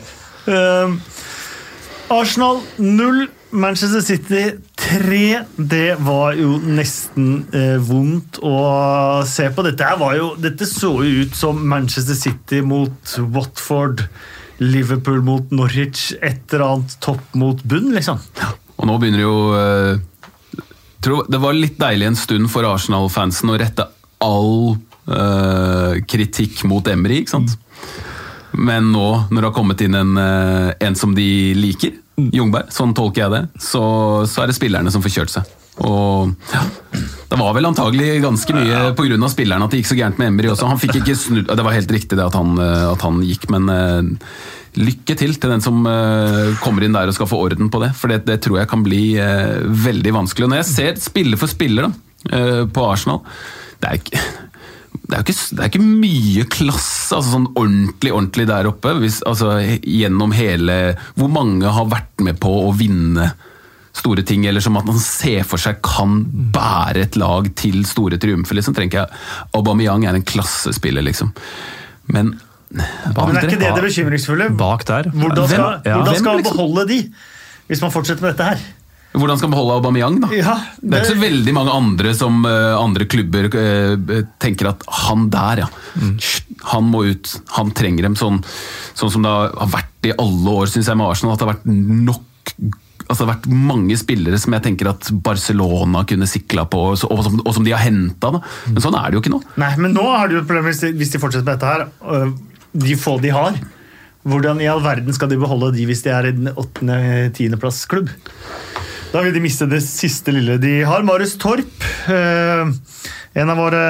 Um, 0.48 1.00
Arsenal 2.10 2.60
0, 2.78 3.28
Manchester 3.50 4.00
City 4.00 4.50
3. 4.76 5.44
Det 5.56 5.96
var 6.02 6.32
jo 6.38 6.56
nesten 6.62 7.44
eh, 7.54 7.76
vondt 7.78 8.40
å 8.42 8.54
se 9.28 9.46
på. 9.54 9.62
Dette, 9.66 9.90
var 10.00 10.16
jo, 10.18 10.32
dette 10.40 10.66
så 10.66 10.90
jo 11.04 11.24
ut 11.26 11.36
som 11.38 11.60
Manchester 11.70 12.14
City 12.18 12.62
mot 12.66 13.14
Watford. 13.34 14.06
Liverpool 14.60 15.22
mot 15.24 15.50
Norwich. 15.54 16.10
Et 16.20 16.40
eller 16.52 16.66
annet 16.66 16.96
topp 17.04 17.22
mot 17.38 17.62
bunn, 17.64 17.92
liksom. 17.94 18.18
Og 18.80 18.88
nå 18.88 18.96
begynner 19.00 19.22
jo 19.22 19.36
eh, 19.56 20.00
tror 21.04 21.26
Det 21.28 21.40
var 21.40 21.56
litt 21.56 21.78
deilig 21.80 22.10
en 22.10 22.18
stund 22.18 22.50
for 22.52 22.66
Arsenal-fansen 22.68 23.52
å 23.52 23.58
rette 23.60 23.86
all 24.20 24.76
uh, 25.08 25.96
kritikk 26.08 26.64
mot 26.68 26.86
Emry, 26.92 27.22
ikke 27.22 27.38
sant? 27.38 27.56
Men 28.52 28.90
nå, 28.92 29.06
når 29.30 29.38
det 29.38 29.48
har 29.48 29.56
kommet 29.56 29.84
inn 29.84 29.96
en, 29.96 30.12
uh, 30.18 30.72
en 30.80 30.98
som 30.98 31.14
de 31.16 31.28
liker, 31.56 31.96
Jungberg, 32.20 32.68
sånn 32.74 32.92
tolker 32.96 33.24
jeg 33.24 33.32
det, 33.32 33.62
så, 33.62 33.82
så 34.28 34.42
er 34.42 34.50
det 34.50 34.58
spillerne 34.58 34.92
som 34.92 35.04
får 35.04 35.14
kjørt 35.14 35.34
seg. 35.38 35.56
Og 35.86 36.34
ja, 36.52 36.60
Det 37.30 37.38
var 37.40 37.54
vel 37.56 37.68
antagelig 37.70 38.18
ganske 38.20 38.52
mye 38.52 38.90
pga. 38.98 39.28
spillerne 39.32 39.64
at 39.64 39.72
det 39.72 39.80
gikk 39.80 39.90
så 39.92 39.96
gærent 39.96 40.18
med 40.20 40.34
Emry 40.34 40.50
også. 40.52 40.68
Han 40.68 40.80
fikk 40.82 40.98
ikke 41.00 41.16
snudd 41.16 41.48
Det 41.48 41.64
var 41.64 41.76
helt 41.76 41.94
riktig 41.94 42.18
det 42.18 42.26
at 42.26 42.36
han, 42.36 42.58
eh, 42.58 42.90
at 42.90 43.00
han 43.06 43.22
gikk, 43.24 43.48
men 43.54 43.70
lykke 44.78 45.16
til 45.18 45.34
til 45.34 45.50
den 45.50 45.64
som 45.64 45.80
eh, 45.88 46.52
kommer 46.62 46.84
inn 46.86 46.94
der 46.94 47.10
og 47.10 47.16
skal 47.16 47.30
få 47.30 47.40
orden 47.46 47.70
på 47.72 47.80
det. 47.82 47.90
For 47.98 48.12
det, 48.12 48.22
det 48.28 48.40
tror 48.44 48.60
jeg 48.60 48.70
kan 48.70 48.84
bli 48.86 49.02
eh, 49.18 49.58
veldig 49.88 50.14
vanskelig. 50.20 50.46
Og 50.46 50.52
når 50.54 50.62
jeg 50.62 50.70
ser 50.70 51.02
spiller 51.02 51.40
for 51.40 51.50
spiller 51.50 51.88
da, 51.88 51.92
eh, 52.36 52.62
på 52.70 52.86
Arsenal 52.86 53.24
det 53.80 53.88
er 53.88 54.00
ikke 54.00 54.22
det 55.10 55.16
er 55.16 55.22
ikke, 55.24 55.34
det 55.56 55.62
er 55.62 55.70
ikke 55.70 55.82
mye 55.82 56.42
klasse, 56.50 57.16
altså 57.16 57.32
sånn 57.32 57.46
ordentlig 57.58 58.12
ordentlig 58.14 58.46
der 58.50 58.68
oppe. 58.70 58.92
Hvis, 59.02 59.20
altså, 59.26 59.56
gjennom 59.82 60.34
hele 60.34 60.76
Hvor 61.18 61.30
mange 61.30 61.70
har 61.70 61.88
vært 61.90 62.22
med 62.26 62.38
på 62.42 62.52
å 62.68 62.74
vinne 62.76 63.32
store 63.96 64.22
ting, 64.26 64.44
eller 64.46 64.62
som 64.62 64.78
at 64.78 64.86
man 64.86 65.00
ser 65.02 65.42
for 65.46 65.60
seg 65.60 65.80
kan 65.82 66.20
bære 66.54 67.08
et 67.08 67.18
lag 67.18 67.48
til 67.58 67.82
store 67.88 68.20
triumfer. 68.22 68.58
Liksom, 68.58 68.76
trenger 68.76 69.02
jeg 69.02 69.56
Aubameyang 69.58 70.06
er 70.06 70.18
en 70.18 70.26
klassespiller, 70.26 71.04
liksom. 71.06 71.32
Men 72.14 72.36
Men 72.70 73.36
er 73.36 73.46
ikke 73.48 73.58
det 73.60 73.70
det 73.74 73.86
bekymringsfulle? 73.86 74.50
Bak 74.58 74.84
der. 74.86 75.08
Hvordan 75.10 75.48
skal, 75.48 75.64
Hvem- 75.64 75.88
ja, 75.90 75.96
hvordan 75.96 76.20
skal 76.20 76.36
liksom? 76.38 76.56
beholde 76.56 76.84
de, 76.90 76.98
hvis 77.70 77.82
man 77.82 77.90
fortsetter 77.94 78.22
med 78.26 78.36
dette 78.36 78.52
her? 78.52 78.68
hvordan 79.10 79.38
skal 79.40 79.48
man 79.50 79.56
beholde 79.56 79.74
Aubameyang, 79.80 80.20
da? 80.22 80.28
Ja, 80.30 80.52
Det 80.78 80.94
er 80.94 81.02
ikke 81.02 81.16
så 81.16 81.22
veldig 81.24 81.54
mange 81.56 81.72
andre 81.74 82.12
som 82.14 82.44
uh, 82.46 82.76
andre 82.78 83.08
klubber 83.10 83.48
uh, 83.50 84.20
tenker 84.38 84.68
at 84.70 84.84
han 85.02 85.24
der, 85.34 85.64
ja. 85.64 85.66
Mm. 85.98 86.12
Han 86.70 86.84
må 86.92 87.02
ut. 87.08 87.32
Han 87.56 87.72
trenger 87.74 88.06
dem 88.06 88.14
sånn, 88.14 88.38
sånn 88.94 89.10
som 89.10 89.26
det 89.26 89.32
har 89.32 89.72
vært 89.72 90.06
i 90.06 90.14
alle 90.14 90.54
år, 90.62 90.70
syns 90.70 90.86
jeg, 90.92 91.00
med 91.00 91.10
Arsenal. 91.10 91.34
At 91.34 91.42
det 91.42 91.48
har 91.48 91.56
vært 91.56 91.66
nok 92.06 92.26
Altså, 93.10 93.24
det 93.24 93.26
har 93.26 93.34
vært 93.40 93.46
mange 93.50 93.96
spillere 93.98 94.38
som 94.38 94.54
jeg 94.54 94.62
tenker 94.62 94.86
at 94.86 95.08
Barcelona 95.26 96.04
kunne 96.06 96.28
sikla 96.30 96.62
på, 96.70 96.78
og, 96.92 97.00
og, 97.10 97.22
som, 97.26 97.40
og 97.42 97.56
som 97.56 97.64
de 97.66 97.72
har 97.74 97.82
henta. 97.82 98.30
Men 98.70 98.84
sånn 98.84 98.94
er 98.94 99.08
det 99.10 99.18
jo 99.18 99.22
ikke 99.24 99.32
nå. 99.32 99.40
Nei, 99.58 99.70
men 99.82 99.96
nå 99.96 100.04
har 100.06 100.30
de 100.30 100.36
jo 100.38 100.42
et 100.44 100.46
problem 100.46 100.68
hvis 100.70 100.84
de, 100.84 100.92
hvis 101.00 101.10
de 101.10 101.18
fortsetter 101.18 101.48
med 101.48 101.58
dette 101.58 101.72
her. 101.72 101.88
øh, 102.06 102.30
De 102.72 102.96
få 102.98 103.18
de 103.22 103.32
har. 103.34 103.58
Hvordan 104.28 104.60
i 104.60 104.68
all 104.68 104.82
verden 104.84 105.14
skal 105.16 105.30
de 105.30 105.38
beholde 105.40 105.72
de 105.76 105.86
hvis 105.88 106.04
de 106.04 106.12
er 106.12 106.28
i 106.28 106.34
den 106.36 106.50
åttende-tiendeplassklubb? 106.52 108.10
Da 109.10 109.22
vil 109.24 109.34
de 109.34 109.42
miste 109.42 109.66
det 109.66 109.80
siste 109.82 110.34
lille 110.34 110.58
de 110.62 110.80
har. 110.86 111.02
Marius 111.06 111.34
Torp, 111.40 111.86
øh, 112.12 112.70
en 113.40 113.50
av 113.50 113.58
våre 113.58 113.82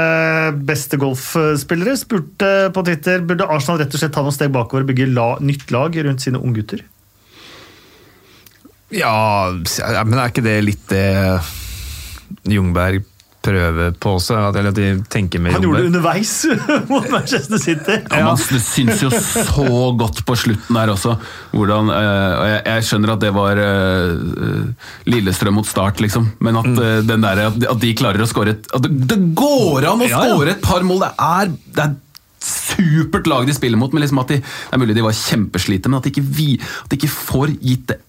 beste 0.65 0.97
golfspillere, 1.01 1.99
spurte 2.01 2.71
på 2.73 2.85
Twitter 2.87 3.21
burde 3.27 3.49
Arsenal 3.51 3.83
rett 3.83 3.97
og 3.97 4.01
slett 4.01 4.15
ta 4.17 4.25
noen 4.25 4.37
steg 4.37 4.55
bakover 4.55 4.87
og 4.87 4.93
bygge 4.93 5.11
la, 5.13 5.29
nytt 5.45 5.69
lag 5.75 5.99
rundt 6.07 6.25
sine 6.25 6.41
unggutter. 6.41 6.87
Ja, 8.91 9.51
men 9.53 10.19
er 10.19 10.33
ikke 10.33 10.47
det 10.47 10.57
litt 10.67 10.89
det 10.91 11.05
Jungberg 12.49 13.05
prøver 13.45 13.95
på 14.01 14.15
også? 14.19 14.39
Eller 14.51 14.71
at 14.71 14.79
de 14.79 14.89
tenker 15.13 15.43
med 15.43 15.55
Han 15.57 15.65
gjorde 15.65 15.83
det 15.83 15.91
underveis 15.91 16.33
mot 16.93 17.07
Manchester 17.13 17.61
City. 17.63 17.97
Ja, 18.11 18.25
Man 18.27 18.41
syns 18.41 19.05
jo 19.05 19.11
så 19.13 19.71
godt 19.99 20.23
på 20.27 20.37
slutten 20.39 20.77
der 20.77 20.93
også. 20.95 21.17
Hvordan, 21.55 21.93
eh, 21.95 22.35
og 22.37 22.45
jeg, 22.51 22.61
jeg 22.67 22.89
skjønner 22.91 23.15
at 23.15 23.25
det 23.25 23.33
var 23.37 23.63
eh, 23.65 24.93
Lillestrøm 25.11 25.61
mot 25.61 25.69
Start, 25.69 26.03
liksom. 26.05 26.31
Men 26.45 26.61
at, 26.61 26.71
mm. 26.71 27.09
den 27.09 27.27
der, 27.27 27.47
at, 27.51 27.81
de 27.81 27.97
klarer 27.97 28.23
å 28.23 28.29
skåre 28.29 28.57
et 28.57 28.71
at 28.77 28.85
det, 28.85 28.93
det 29.11 29.19
går 29.39 29.89
an 29.89 30.05
å 30.05 30.09
Ja, 30.09 30.23
ja. 30.27 30.37
skåre 30.37 30.55
et 30.57 30.65
par 30.65 30.87
mål! 30.87 31.05
Det 31.05 31.13
er, 31.27 31.53
det 31.77 31.85
er 31.87 31.99
supert 32.41 33.29
lag 33.29 33.47
de 33.49 33.55
spiller 33.55 33.79
mot, 33.81 33.93
men 33.93 34.05
liksom 34.05 34.21
at 34.23 34.33
de, 34.33 34.41
det 34.41 34.77
er 34.77 34.81
mulig 34.81 34.97
de 34.97 35.05
var 35.05 35.17
kjempeslite, 35.17 35.91
men 35.91 36.01
at 36.01 36.07
de 36.07 36.13
ikke, 36.15 36.25
vi, 36.25 36.51
at 36.61 36.93
de 36.93 36.99
ikke 37.01 37.13
får 37.13 37.53
gitt 37.61 37.91
det 37.93 38.01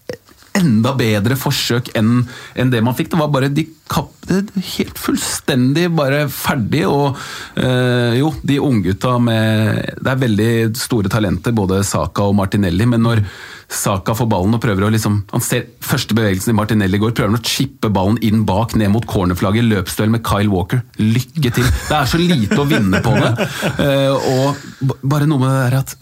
enda 0.58 0.94
bedre 0.98 1.38
forsøk 1.40 1.94
enn 1.98 2.26
enn 2.60 2.72
det 2.74 2.82
man 2.84 2.96
fikk. 2.98 3.12
Det 3.14 3.20
var 3.20 3.32
bare 3.32 3.52
de 3.52 3.66
kapte 3.92 4.42
helt 4.76 5.00
fullstendig 5.00 5.88
bare 5.96 6.26
ferdig. 6.32 6.84
Og 6.88 7.18
øh, 7.60 8.20
jo, 8.20 8.34
de 8.44 8.60
unggutta 8.64 9.18
med 9.22 9.96
Det 10.02 10.12
er 10.12 10.22
veldig 10.26 10.52
store 10.80 11.12
talenter, 11.12 11.56
både 11.56 11.82
Saka 11.88 12.28
og 12.28 12.38
Martinelli, 12.40 12.88
men 12.90 13.04
når 13.04 13.24
Saka 13.72 14.14
får 14.18 14.28
ballen 14.28 14.58
og 14.58 14.62
prøver 14.64 14.84
å 14.84 14.92
liksom 14.92 15.22
Han 15.32 15.44
ser 15.44 15.70
første 15.86 16.16
bevegelsen 16.18 16.52
i 16.52 16.58
Martinelli 16.58 17.00
i 17.00 17.02
går, 17.02 17.14
prøver 17.16 17.32
han 17.32 17.40
å 17.40 17.48
chippe 17.48 17.92
ballen 17.94 18.20
inn 18.26 18.44
bak, 18.48 18.76
ned 18.80 18.92
mot 18.92 19.08
cornerflagget, 19.08 19.68
løpsduell 19.72 20.12
med 20.12 20.26
Kyle 20.28 20.52
Walker. 20.52 20.84
Lykke 21.00 21.54
til! 21.56 21.68
Det 21.88 21.98
er 21.98 22.10
så 22.12 22.20
lite 22.20 22.60
å 22.60 22.68
vinne 22.68 23.02
på 23.04 23.16
det. 23.16 23.32
Uh, 23.80 24.12
og 24.36 24.96
bare 25.02 25.30
noe 25.30 25.42
med 25.42 25.54
det 25.54 25.62
der 25.64 25.80
at 25.80 25.96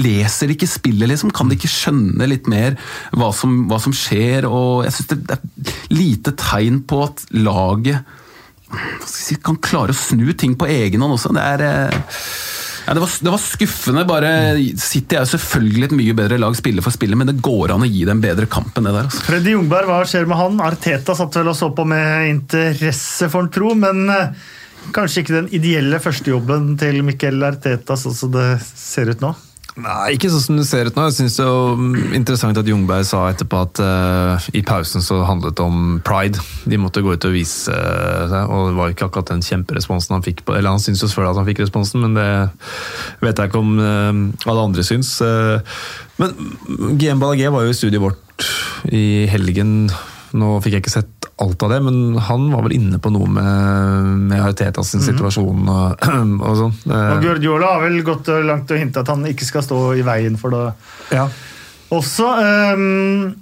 Leser 0.00 0.54
ikke 0.54 0.68
spillet, 0.70 1.10
liksom? 1.10 1.32
Kan 1.36 1.50
de 1.50 1.58
ikke 1.58 1.70
skjønne 1.70 2.28
litt 2.30 2.48
mer 2.50 2.78
hva 3.16 3.30
som, 3.36 3.66
hva 3.70 3.80
som 3.82 3.94
skjer? 3.96 4.48
Og 4.48 4.86
jeg 4.86 4.96
syns 4.96 5.12
det, 5.12 5.36
er 5.36 5.94
lite 5.94 6.34
tegn 6.40 6.82
på 6.88 7.04
at 7.08 7.26
laget 7.36 8.16
si, 9.08 9.36
kan 9.42 9.58
klare 9.62 9.94
å 9.94 9.98
snu 9.98 10.32
ting 10.38 10.56
på 10.58 10.68
egen 10.70 11.02
hånd 11.02 11.16
også. 11.16 11.32
Det 11.34 11.44
er 11.44 11.64
eh, 11.66 12.14
ja, 12.86 12.94
det, 12.94 13.02
var, 13.02 13.10
det 13.20 13.32
var 13.34 13.42
skuffende. 13.42 14.04
bare 14.08 14.30
City 14.80 15.18
er 15.18 15.28
selvfølgelig 15.28 15.90
et 15.90 15.96
mye 15.98 16.16
bedre 16.16 16.40
lag 16.40 16.56
spiller 16.58 16.84
for 16.84 16.94
spillet, 16.94 17.18
men 17.18 17.28
det 17.30 17.40
går 17.44 17.74
an 17.74 17.84
å 17.86 17.90
gi 17.90 18.06
dem 18.08 18.22
bedre 18.22 18.48
kamp 18.50 18.78
enn 18.78 18.88
det 18.88 18.94
der. 18.96 19.10
altså. 19.10 19.26
Freddy 19.28 19.54
Jungberg, 19.56 19.90
hva 19.90 20.00
skjer 20.08 20.30
med 20.30 20.40
han? 20.40 20.62
Arteta 20.64 21.16
satt 21.18 21.38
vel 21.40 21.52
og 21.52 21.58
så 21.58 21.70
på 21.76 21.86
med 21.88 22.30
interesse, 22.30 23.28
for 23.30 23.44
en 23.44 23.52
tro, 23.52 23.74
men 23.78 24.02
eh, 24.14 24.48
kanskje 24.96 25.24
ikke 25.24 25.36
den 25.36 25.52
ideelle 25.56 26.00
førstejobben 26.02 26.74
til 26.80 27.02
Mikkel 27.06 27.42
Arteta, 27.46 27.98
sånn 28.00 28.16
som 28.16 28.34
det 28.34 28.48
ser 28.64 29.12
ut 29.12 29.22
nå? 29.22 29.34
Nei, 29.80 30.14
ikke 30.16 30.28
sånn 30.32 30.42
som 30.44 30.58
det 30.58 30.66
ser 30.68 30.88
ut 30.90 30.96
nå. 30.98 31.06
Jeg 31.08 31.16
synes 31.16 31.36
det 31.38 31.46
er 31.46 32.16
interessant 32.18 32.58
at 32.60 32.68
Jungberg 32.68 33.06
sa 33.08 33.22
etterpå 33.30 33.62
at 33.64 33.80
uh, 33.80 34.48
i 34.56 34.62
pausen 34.66 35.04
så 35.04 35.22
handlet 35.28 35.56
det 35.56 35.64
om 35.64 35.98
pride. 36.04 36.42
De 36.68 36.80
måtte 36.80 37.02
gå 37.04 37.14
ut 37.14 37.26
og 37.28 37.34
vise 37.34 37.72
eh, 37.72 38.26
seg, 38.30 38.52
og 38.52 38.70
det 38.70 38.76
var 38.76 38.92
ikke 38.92 39.08
akkurat 39.08 39.32
den 39.32 39.44
kjemperesponsen 39.46 40.16
han 40.18 40.26
fikk. 40.26 40.44
på, 40.44 40.56
Eller 40.56 40.74
han 40.74 40.82
syntes 40.82 41.04
jo 41.04 41.10
selvfølgelig 41.10 41.32
at 41.32 41.40
han 41.42 41.48
fikk 41.48 41.64
responsen, 41.64 42.04
men 42.04 42.18
det 42.18 42.28
vet 43.24 43.40
jeg 43.40 43.52
ikke 43.52 43.62
om 43.64 43.74
uh, 43.80 44.50
alle 44.50 44.68
andre 44.68 44.86
syns. 44.86 45.16
Uh, 45.24 45.60
men 46.20 46.36
GM 47.00 47.22
var 47.22 47.38
jo 47.40 47.72
i 47.72 47.76
studiet 47.76 48.02
vårt 48.04 48.48
i 48.92 49.26
helgen. 49.30 49.90
Nå 50.38 50.50
fikk 50.62 50.76
jeg 50.76 50.82
ikke 50.84 50.92
sett 50.92 51.28
alt 51.40 51.62
av 51.64 51.70
det, 51.72 51.78
men 51.82 52.18
han 52.20 52.48
var 52.52 52.66
vel 52.66 52.74
inne 52.76 52.98
på 53.02 53.10
noe 53.14 53.26
med, 53.32 54.10
med 54.30 54.42
Arteta 54.44 54.84
sin 54.84 55.00
situasjon 55.02 55.62
og, 55.72 56.04
og 56.46 56.58
sånn. 56.58 56.74
Eh, 56.86 57.12
Og 57.16 57.24
Guardiola 57.24 57.70
har 57.76 57.86
vel 57.86 58.02
gått 58.06 58.28
langt 58.44 58.70
og 58.70 58.78
hintet 58.82 59.00
at 59.02 59.10
han 59.14 59.24
ikke 59.30 59.48
skal 59.48 59.64
stå 59.66 59.78
i 59.98 60.04
veien 60.06 60.36
for 60.40 60.54
det. 60.54 60.66
ja. 61.16 61.28
Også 61.90 62.22
ehm, 62.38 63.32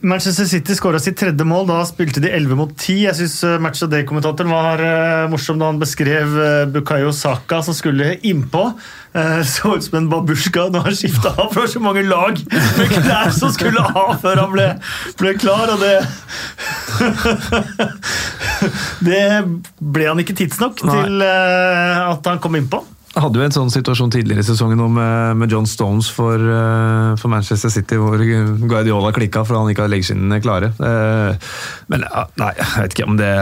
Manchester 0.00 0.46
City 0.46 0.76
skåra 0.78 1.00
sitt 1.02 1.18
tredje 1.18 1.44
mål. 1.44 1.66
Da 1.70 1.80
spilte 1.86 2.22
de 2.22 2.30
11 2.30 2.58
mot 2.58 2.74
10. 2.76 3.00
Jeg 3.08 3.18
syns 3.18 3.40
Match 3.62 3.82
of 3.82 3.90
Day-kommentatoren 3.90 4.52
var 4.52 4.82
eh, 4.84 5.26
morsom 5.32 5.58
da 5.58 5.72
han 5.72 5.80
beskrev 5.80 6.36
uh, 6.38 6.68
Bukayo 6.70 7.10
Saka 7.12 7.62
som 7.66 7.74
skulle 7.74 8.14
innpå. 8.22 8.68
Eh, 9.12 9.42
så 9.42 9.76
ut 9.76 9.84
som 9.84 9.98
en 9.98 10.08
babusjka 10.10 10.68
når 10.72 10.80
han 10.88 10.96
skifta 10.96 11.28
av, 11.32 11.48
for 11.48 11.54
det 11.54 11.60
var 11.64 11.70
så 11.72 11.80
mange 11.80 12.02
lag 12.04 12.40
med 12.76 12.88
klær 12.92 13.30
som 13.34 13.52
skulle 13.54 13.80
av 13.80 14.20
før 14.22 14.36
han 14.42 14.52
ble, 14.52 14.66
ble 15.18 15.34
klar, 15.40 15.68
og 15.72 15.78
det 15.80 15.98
Det 19.08 19.44
ble 19.78 20.06
han 20.10 20.20
ikke 20.20 20.34
tidsnok 20.36 20.76
til 20.82 21.22
eh, 21.24 21.98
at 22.04 22.26
han 22.28 22.38
kom 22.42 22.56
innpå. 22.58 22.84
Jeg 23.18 23.24
hadde 23.24 23.40
jo 23.40 23.46
en 23.48 23.54
sånn 23.56 23.70
situasjon 23.74 24.12
tidligere 24.14 24.44
i 24.44 24.46
sesongen 24.46 24.78
med, 24.94 25.38
med 25.40 25.50
John 25.50 25.64
Stones 25.66 26.06
for, 26.14 26.38
eh, 26.38 27.16
for 27.18 27.32
Manchester 27.32 27.72
City, 27.74 27.96
hvor 27.98 28.20
Guardiola 28.70 29.10
klikka 29.16 29.42
fordi 29.42 29.58
han 29.58 29.72
ikke 29.72 29.82
hadde 29.82 29.94
leggskinnene 29.96 30.38
klare. 30.44 30.68
Eh, 30.78 31.48
men 31.90 32.06
nei, 32.38 32.52
jeg 32.60 32.68
vet 32.76 32.94
ikke 32.94 33.08
om 33.10 33.18
det 33.18 33.32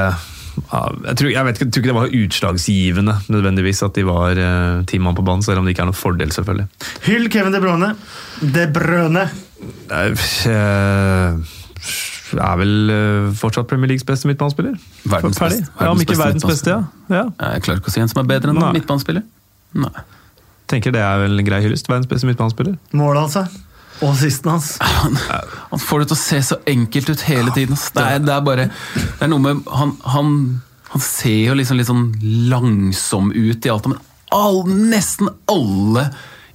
jeg, 0.56 1.16
tror, 1.20 1.28
jeg 1.28 1.44
vet 1.44 1.60
jeg 1.60 1.68
tror 1.68 1.82
ikke 1.82 1.90
det 1.90 1.98
var 1.98 2.14
utslagsgivende 2.22 3.16
nødvendigvis 3.28 3.84
at 3.84 3.98
de 4.00 4.06
var 4.08 4.40
uh, 4.40 4.78
ti 4.88 4.96
mann 5.04 5.18
på 5.18 5.26
banen, 5.26 5.44
selv 5.44 5.60
om 5.60 5.68
det 5.68 5.74
ikke 5.74 5.84
er 5.84 5.90
noen 5.90 5.98
fordel, 6.00 6.32
selvfølgelig. 6.32 6.64
Hyll 7.10 7.28
Kevin 7.36 7.52
De 7.52 7.60
Bruyne. 7.60 7.92
De 8.40 8.64
Bruyne. 8.72 9.26
Nei, 9.92 10.06
eh, 10.48 11.54
er 12.40 12.58
vel 12.64 12.74
eh, 12.96 13.28
fortsatt 13.36 13.68
Premier 13.68 13.92
Leagues 13.92 14.08
beste 14.08 14.32
midtbanespiller. 14.32 14.80
Verdens 15.04 15.44
beste- 15.44 15.68
Ja, 15.68 15.92
om 15.92 16.00
ikke 16.00 16.16
verdens 16.24 16.48
beste, 16.48 16.72
ja. 16.72 16.82
ja. 17.12 17.24
Jeg 17.52 17.68
klarer 17.68 17.84
ikke 17.84 17.92
å 17.92 17.98
si 17.98 18.00
en 18.00 18.08
som 18.16 18.24
er 18.24 18.32
bedre 18.32 18.56
enn 18.56 18.64
en 18.64 18.72
midtbanespiller. 18.80 19.28
Nei. 19.74 20.04
Tenker 20.70 20.94
det 20.94 21.02
er 21.02 21.22
vel 21.22 21.38
en 21.38 21.46
grei 21.46 21.62
hyllest. 21.62 21.88
Verdens 21.88 22.08
beste 22.10 22.26
midtbanespiller. 22.28 22.76
Målet 22.96 23.22
hans, 23.26 23.36
ja. 23.38 23.46
Og 24.02 24.10
assisten 24.12 24.50
hans. 24.52 24.74
Han, 25.02 25.16
han 25.70 25.80
får 25.80 26.02
det 26.02 26.08
til 26.10 26.16
å 26.16 26.20
se 26.20 26.40
så 26.50 26.56
enkelt 26.68 27.10
ut 27.12 27.22
hele 27.28 27.52
tiden. 27.54 27.78
Det 27.94 28.02
er, 28.02 28.18
det 28.24 28.32
er 28.34 28.42
bare 28.44 28.66
Det 28.68 29.24
er 29.24 29.30
noe 29.30 29.40
med 29.40 29.62
Han, 29.72 29.94
han, 30.04 30.32
han 30.90 31.04
ser 31.04 31.50
jo 31.50 31.56
liksom 31.56 31.78
litt 31.80 31.88
sånn 31.88 32.06
langsom 32.50 33.30
ut 33.32 33.66
i 33.66 33.72
alt, 33.72 33.88
men 33.88 34.00
all, 34.34 34.62
nesten 34.66 35.30
alle 35.48 36.08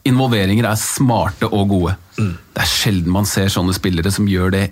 involveringer 0.07 0.67
er 0.69 0.79
smarte 0.79 1.49
og 1.49 1.69
gode. 1.71 1.95
Det 2.17 2.61
er 2.61 2.69
sjelden 2.69 3.13
man 3.13 3.29
ser 3.29 3.49
sånne 3.53 3.73
spillere 3.77 4.11
som 4.13 4.29
gjør 4.29 4.53
det 4.53 4.63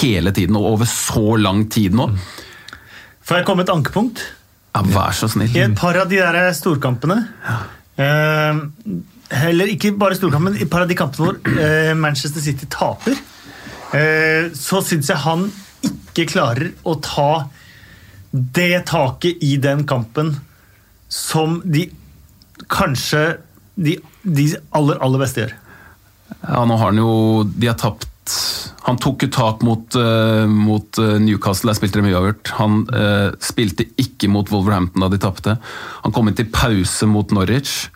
hele 0.00 0.32
tiden, 0.34 0.56
og 0.56 0.74
over 0.74 0.88
så 0.88 1.36
lang 1.40 1.64
tid 1.72 1.96
nå. 1.96 2.08
Får 3.24 3.40
jeg 3.40 3.48
komme 3.48 3.64
et 3.64 3.72
ankepunkt? 3.72 4.22
Ja, 4.74 4.82
vær 4.90 5.14
så 5.14 5.28
snill. 5.30 5.52
I 5.54 5.64
et 5.68 5.76
par 5.78 5.96
av 6.00 6.08
de 6.10 6.18
der 6.18 6.48
storkampene 6.56 7.20
eh, 8.00 8.62
Heller 9.34 9.70
ikke 9.70 9.92
bare 9.98 10.18
storkampene, 10.18 10.58
i 10.58 10.66
et 10.66 10.70
par 10.70 10.82
av 10.84 10.90
de 10.90 10.96
kampene 10.98 11.30
hvor 11.30 11.60
eh, 11.62 11.92
Manchester 11.98 12.42
City 12.42 12.66
taper, 12.70 13.16
eh, 13.96 14.50
så 14.54 14.82
syns 14.84 15.08
jeg 15.10 15.22
han 15.24 15.46
ikke 15.86 16.26
klarer 16.34 16.74
å 16.86 16.96
ta 17.02 17.46
det 18.34 18.84
taket 18.90 19.42
i 19.46 19.54
den 19.62 19.84
kampen 19.88 20.34
som 21.10 21.60
de 21.64 21.86
kanskje 22.70 23.22
de, 23.74 23.96
de 24.22 24.48
aller, 24.74 24.98
aller 25.02 25.22
beste 25.22 25.44
gjør. 25.44 25.54
Ja, 26.44 26.62
nå 26.66 26.76
har 26.78 26.90
han 26.90 26.98
jo 26.98 27.10
De 27.44 27.68
har 27.68 27.76
tapt 27.78 28.32
Han 28.84 29.00
tok 29.00 29.24
jo 29.24 29.30
tak 29.32 29.62
mot, 29.64 29.96
uh, 29.96 30.44
mot 30.50 30.98
eh, 31.00 31.16
Newcastle, 31.22 31.70
der 31.70 31.78
spilte 31.78 32.02
de 32.04 32.12
uavgjort. 32.12 32.50
Han 32.58 32.82
uh, 32.92 33.30
spilte 33.40 33.86
ikke 34.00 34.28
mot 34.28 34.50
Wolverhampton 34.52 35.04
da 35.04 35.08
de 35.12 35.20
tapte. 35.22 35.54
Han 36.02 36.12
kom 36.12 36.28
inn 36.28 36.36
til 36.36 36.50
pause 36.52 37.08
mot 37.08 37.32
Norwich. 37.32 37.86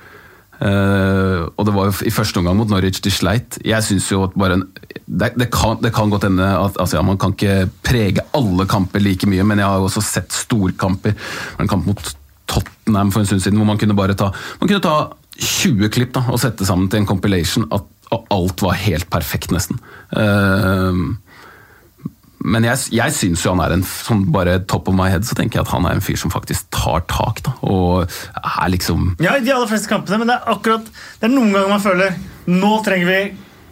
Uh, 0.58 1.44
og 1.54 1.68
det 1.68 1.74
var 1.76 1.90
jo 1.90 2.08
i 2.08 2.10
første 2.10 2.40
omgang 2.40 2.56
mot 2.58 2.72
Norwich 2.72 3.02
de 3.04 3.12
sleit. 3.12 3.60
Jeg 3.68 3.84
synes 3.84 4.08
jo 4.10 4.24
at 4.26 4.38
bare 4.40 4.56
en, 4.58 4.64
det, 5.04 5.34
det, 5.36 5.50
kan, 5.54 5.76
det 5.84 5.92
kan 5.94 6.10
godt 6.10 6.24
hende 6.26 6.48
at 6.48 6.80
altså 6.80 6.98
ja, 6.98 7.04
man 7.04 7.20
kan 7.20 7.36
ikke 7.36 7.68
prege 7.84 8.24
alle 8.34 8.66
kamper 8.70 9.04
like 9.04 9.28
mye, 9.28 9.44
men 9.44 9.60
jeg 9.60 9.68
har 9.68 9.82
jo 9.82 9.90
også 9.90 10.02
sett 10.08 10.32
storkamper. 10.34 11.14
En 11.60 11.70
kamp 11.70 11.86
mot 11.86 12.14
Tottenham 12.48 13.12
for 13.12 13.20
en 13.20 13.28
stund 13.28 13.44
siden 13.44 13.60
hvor 13.60 13.68
man 13.68 13.78
kunne 13.78 13.96
bare 13.96 14.16
ta 14.16 14.32
man 14.32 14.70
kunne 14.70 14.80
ta 14.80 14.96
20 15.38 15.92
klipp 15.94 16.16
da, 16.16 16.24
og 16.32 16.40
sette 16.42 16.66
sammen 16.66 16.88
til 16.90 17.02
en 17.02 17.06
compilation 17.06 17.68
at 17.76 17.84
og 18.14 18.28
alt 18.34 18.62
var 18.64 18.78
helt 18.80 19.08
perfekt, 19.12 19.52
nesten. 19.54 19.80
Eh, 20.16 21.02
men 22.48 22.64
jeg, 22.64 22.78
jeg 22.94 23.14
syns 23.16 23.42
jo 23.42 23.50
han 23.52 23.60
er 23.64 23.74
en 23.74 23.82
sånn 23.84 24.22
bare 24.32 24.60
top 24.70 24.86
of 24.88 24.94
my 24.96 25.08
head, 25.10 25.26
så 25.26 25.34
tenker 25.36 25.58
jeg 25.58 25.66
at 25.66 25.72
han 25.74 25.88
er 25.88 25.96
en 25.98 26.04
fyr 26.04 26.16
som 26.20 26.30
faktisk 26.32 26.68
tar 26.74 27.02
tak. 27.10 27.42
da, 27.44 27.56
Og 27.66 28.06
er 28.38 28.70
liksom 28.70 29.10
Ja, 29.18 29.34
i 29.34 29.42
de 29.44 29.52
aller 29.52 29.68
fleste 29.70 29.90
kampene, 29.90 30.20
men 30.22 30.30
det 30.30 30.36
er 30.38 30.52
akkurat 30.54 30.86
Det 30.86 31.26
er 31.26 31.32
noen 31.34 31.50
ganger 31.52 31.72
man 31.74 31.82
føler 31.82 32.14
Nå 32.46 32.70
trenger 32.86 33.10
vi 33.10 33.18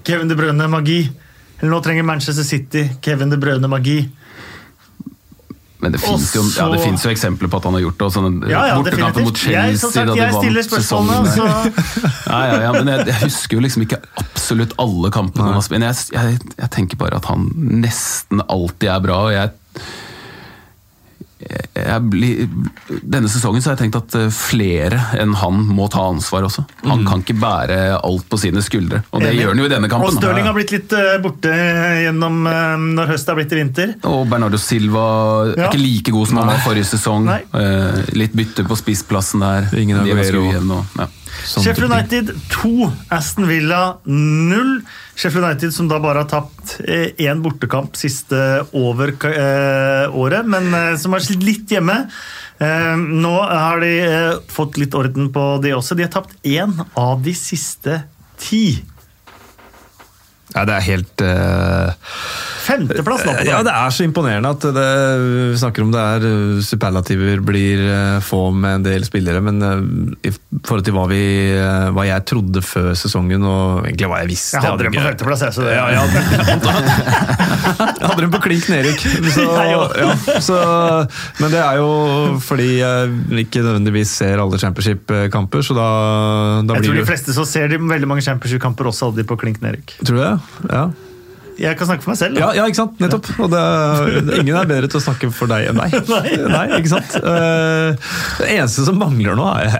Kevin 0.07 0.29
De 0.31 0.37
Bruyne 0.39 0.67
magi. 0.71 0.99
Eller 1.61 1.73
nå 1.73 1.79
trenger 1.83 2.05
Manchester 2.07 2.45
City 2.47 2.85
Kevin 3.03 3.31
De 3.33 3.39
Bruyne 3.43 3.71
magi. 3.71 4.01
Men 5.83 5.93
det 5.93 6.01
fins 6.01 6.31
jo, 6.33 6.43
ja, 6.57 6.67
jo 6.73 7.11
eksempler 7.11 7.51
på 7.53 7.59
at 7.61 7.67
han 7.69 7.77
har 7.77 7.83
gjort 7.85 7.99
det. 8.01 8.09
Sånn, 8.15 8.39
Ja, 8.49 8.63
ja, 8.71 8.79
bortekamper 8.81 9.27
mot. 9.27 9.37
Chelsea 9.37 9.67
Jeg, 9.67 9.81
sagt, 9.83 10.15
jeg 10.17 10.35
stiller 10.39 10.67
spørsmålene, 10.67 11.35
så 11.35 11.47
Ja, 12.33 12.41
ja, 12.49 12.57
ja, 12.65 12.73
men 12.79 12.91
jeg, 12.95 13.07
jeg 13.11 13.21
husker 13.27 13.59
jo 13.59 13.65
liksom 13.67 13.85
ikke 13.85 14.01
absolutt 14.23 14.73
alle 14.83 15.13
kampene. 15.15 15.61
Men 15.75 15.89
jeg, 15.89 16.09
jeg, 16.17 16.71
tenker 16.73 17.01
bare 17.01 17.21
at 17.21 17.29
han 17.31 17.51
nesten 17.85 18.41
alltid 18.49 18.91
er 18.95 19.05
bra. 19.05 19.23
og 19.29 19.37
jeg 19.37 19.55
blir, 22.11 22.47
Denne 23.03 23.29
sesongen 23.31 23.63
så 23.63 23.71
har 23.71 23.77
jeg 23.77 23.87
tenkt 23.87 23.99
at 24.01 24.15
eh, 24.19 24.29
flere 24.35 24.99
enn 25.21 25.35
han 25.39 25.61
må 25.69 25.87
ta 25.93 26.07
ansvar 26.11 26.47
også. 26.49 26.65
Han 26.87 27.05
kan 27.07 27.23
ikke 27.25 27.37
bære 27.43 27.79
alt 28.01 28.27
på 28.33 28.39
sine 28.41 28.63
skuldre, 28.65 29.03
og 29.13 29.23
det 29.23 29.31
Enig. 29.33 29.41
gjør 29.43 29.53
han 29.55 29.63
jo 29.63 29.69
i 29.69 29.73
denne 29.75 29.91
kampen. 29.93 30.09
Og 30.11 30.19
Stirling 30.19 30.49
har 30.49 30.57
blitt 30.57 30.75
litt 30.75 30.97
eh, 30.97 31.13
borte 31.25 31.53
gjennom 32.07 32.41
eh, 32.51 32.87
når 32.97 33.13
høsten 33.15 33.33
har 33.35 33.41
blitt 33.41 33.53
i 33.57 33.61
vinter. 33.61 33.95
Og 34.11 34.25
Bernardo 34.31 34.61
Silva 34.63 35.07
er 35.53 35.55
Ja. 35.57 35.69
ikke 35.71 35.83
like 35.83 36.15
god 36.17 36.29
som 36.33 36.43
han 36.43 36.51
var 36.55 36.65
forrige 36.65 36.89
sesong. 36.95 37.29
Nei. 37.29 37.41
Eh, 37.55 38.03
litt 38.19 38.35
bytte 38.37 38.67
på 38.67 38.77
spissplassen 38.79 39.45
der. 39.45 39.71
Ingen 39.79 40.03
De 40.05 40.11
er 40.13 40.19
Aguero. 40.25 40.43
igjen, 40.51 40.71
og, 40.81 40.99
ja. 40.99 41.07
Sheffield. 41.47 41.93
United 41.93 42.33
2, 42.53 42.91
Aston 43.15 43.47
Villa 43.49 43.99
0. 44.05 44.81
Sheffield 45.17 45.47
United 45.47 45.75
som 45.75 45.89
da 45.89 46.01
bare 46.03 46.25
har 46.25 46.31
tapt 46.31 46.77
én 46.83 47.43
bortekamp 47.45 47.97
siste 47.97 48.41
over 48.77 49.15
eh, 49.31 50.17
året, 50.17 50.49
men 50.49 50.69
eh, 50.75 50.97
som 51.01 51.17
har 51.17 51.25
slitt 51.25 51.47
litt 51.47 51.73
hjemme. 51.77 52.03
Eh, 52.59 52.97
nå 52.97 53.35
har 53.41 53.81
de 53.85 53.93
eh, 54.01 54.35
fått 54.53 54.79
litt 54.81 54.97
orden 54.97 55.31
på 55.33 55.47
det 55.65 55.75
også. 55.77 55.97
De 55.97 56.07
har 56.07 56.13
tapt 56.15 56.37
én 56.47 56.73
av 56.97 57.23
de 57.25 57.35
siste 57.37 58.03
ti. 58.41 58.79
Ja, 60.55 60.63
det 60.63 60.77
er 60.77 60.85
helt 60.87 61.23
uh, 61.27 61.91
Femteplass 62.67 63.25
på 63.27 63.33
Ja, 63.47 63.59
det 63.67 63.73
er 63.73 63.95
så 63.95 64.05
imponerende 64.07 64.53
at 64.55 64.63
det, 64.75 64.87
vi 65.23 65.59
snakker 65.59 65.85
om 65.85 65.91
det 65.95 66.03
er 66.03 66.25
eh, 66.27 66.63
superlativer 66.67 67.43
blir 67.47 67.83
eh, 67.83 68.17
få 68.25 68.49
med 68.55 68.81
en 68.81 68.87
del 68.87 69.05
spillere, 69.07 69.39
men 69.45 69.61
i 70.27 70.33
forhold 70.33 70.83
til 70.87 70.97
hva, 70.97 71.05
vi, 71.11 71.21
hva 71.95 72.07
jeg 72.09 72.25
trodde 72.27 72.63
før 72.67 72.91
sesongen, 72.99 73.45
og 73.47 73.87
egentlig 73.87 74.11
hva 74.11 74.19
jeg 74.25 74.31
visste 74.33 74.59
Jeg 74.59 74.67
hadde 74.67 74.89
dem 74.89 74.97
på 74.97 75.05
femteplass, 75.05 75.45
jeg. 75.47 75.55
Så 75.55 75.67
det, 75.67 75.77
Ja, 75.77 75.87
ja. 75.95 76.03
Jeg 77.77 78.09
hadde 78.09 78.23
dem 78.23 78.33
på 78.33 78.41
klink 78.45 78.67
nedrykk. 78.71 79.03
Så, 79.35 79.45
ja, 79.71 81.07
men 81.41 81.53
det 81.53 81.61
er 81.61 81.81
jo 81.81 81.89
fordi 82.43 82.69
jeg 82.79 83.47
ikke 83.47 83.63
nødvendigvis 83.65 84.17
ser 84.23 84.43
alle 84.43 84.61
championship-kamper, 84.63 85.65
så 85.67 85.77
da, 85.77 85.89
da 86.67 86.79
Jeg 86.79 86.89
tror 86.89 87.01
de 87.01 87.07
fleste 87.09 87.37
så 87.37 87.47
ser 87.49 87.71
de 87.73 87.81
veldig 87.83 88.11
mange 88.11 88.25
Championship-kamper 88.27 88.91
også 88.91 89.11
hadde 89.11 89.23
de 89.23 89.29
på 89.29 89.39
klink 89.41 89.63
nedrykk. 89.65 89.99
Tror 90.03 90.19
du 90.19 90.23
det? 90.23 90.36
Ja. 90.71 90.87
Jeg 91.57 91.79
kan 91.79 91.89
snakke 91.89 92.05
for 92.05 92.13
meg 92.13 92.19
selv. 92.21 92.37
Ja, 92.37 92.51
da. 92.51 92.59
ja, 92.59 92.65
ikke 92.69 92.83
sant? 92.83 92.99
Nettopp. 93.01 93.31
Og 93.41 93.49
det, 93.53 93.63
ingen 94.43 94.57
er 94.61 94.69
bedre 94.69 94.91
til 94.93 95.01
å 95.01 95.05
snakke 95.07 95.31
for 95.33 95.49
deg 95.49 95.71
enn 95.71 95.79
meg. 95.79 95.95
Nei, 96.13 96.37
Nei 96.53 96.65
ikke 96.83 96.93
sant? 96.99 97.17
Uh, 97.25 97.97
Det 98.43 98.51
eneste 98.59 98.85
som 98.85 99.01
mangler 99.01 99.39
nå, 99.39 99.49
er 99.65 99.73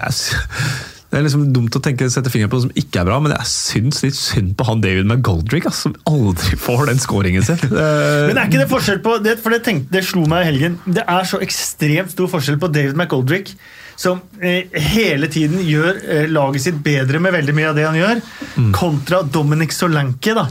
Det 1.17 1.23
er 1.23 1.25
liksom 1.31 1.45
dumt 1.49 1.73
å 1.73 1.81
tenke, 1.81 2.05
sette 2.13 2.29
fingeren 2.29 2.51
på 2.53 2.59
noe 2.59 2.65
som 2.67 2.73
ikke 2.77 2.99
er 3.01 3.07
bra, 3.09 3.17
men 3.25 3.33
jeg 3.33 3.49
syns 3.49 4.03
litt 4.05 4.19
synd 4.19 4.51
på 4.59 4.67
han 4.69 4.83
David 4.85 5.07
McGoldrick, 5.07 5.65
altså, 5.65 5.89
som 5.89 5.95
aldri 6.11 6.59
får 6.61 6.91
den 6.91 6.99
scoringen. 7.01 7.47
Eh, 7.55 7.63
Men 8.29 8.37
er 8.37 8.51
ikke 8.51 8.59
det 8.61 8.67
forskjell 8.69 8.99
på 9.01 9.15
det, 9.25 9.39
For 9.41 9.55
det, 9.55 9.63
tenkte, 9.65 9.95
det 9.95 10.03
slo 10.05 10.27
meg 10.29 10.43
i 10.45 10.51
helgen. 10.51 10.75
Det 10.85 11.07
er 11.09 11.25
så 11.25 11.39
ekstremt 11.41 12.13
stor 12.13 12.29
forskjell 12.35 12.59
på 12.61 12.69
David 12.69 13.01
McGoldrick, 13.01 13.55
som 13.97 14.21
eh, 14.45 14.69
hele 14.93 15.31
tiden 15.33 15.63
gjør 15.65 16.03
eh, 16.05 16.29
laget 16.29 16.67
sitt 16.67 16.83
bedre 16.85 17.23
med 17.25 17.33
veldig 17.33 17.55
mye 17.57 17.71
av 17.71 17.81
det 17.81 17.87
han 17.87 17.97
gjør, 17.97 18.21
kontra 18.77 19.23
Dominic 19.25 19.73
Solanke, 19.73 20.35
da. 20.37 20.45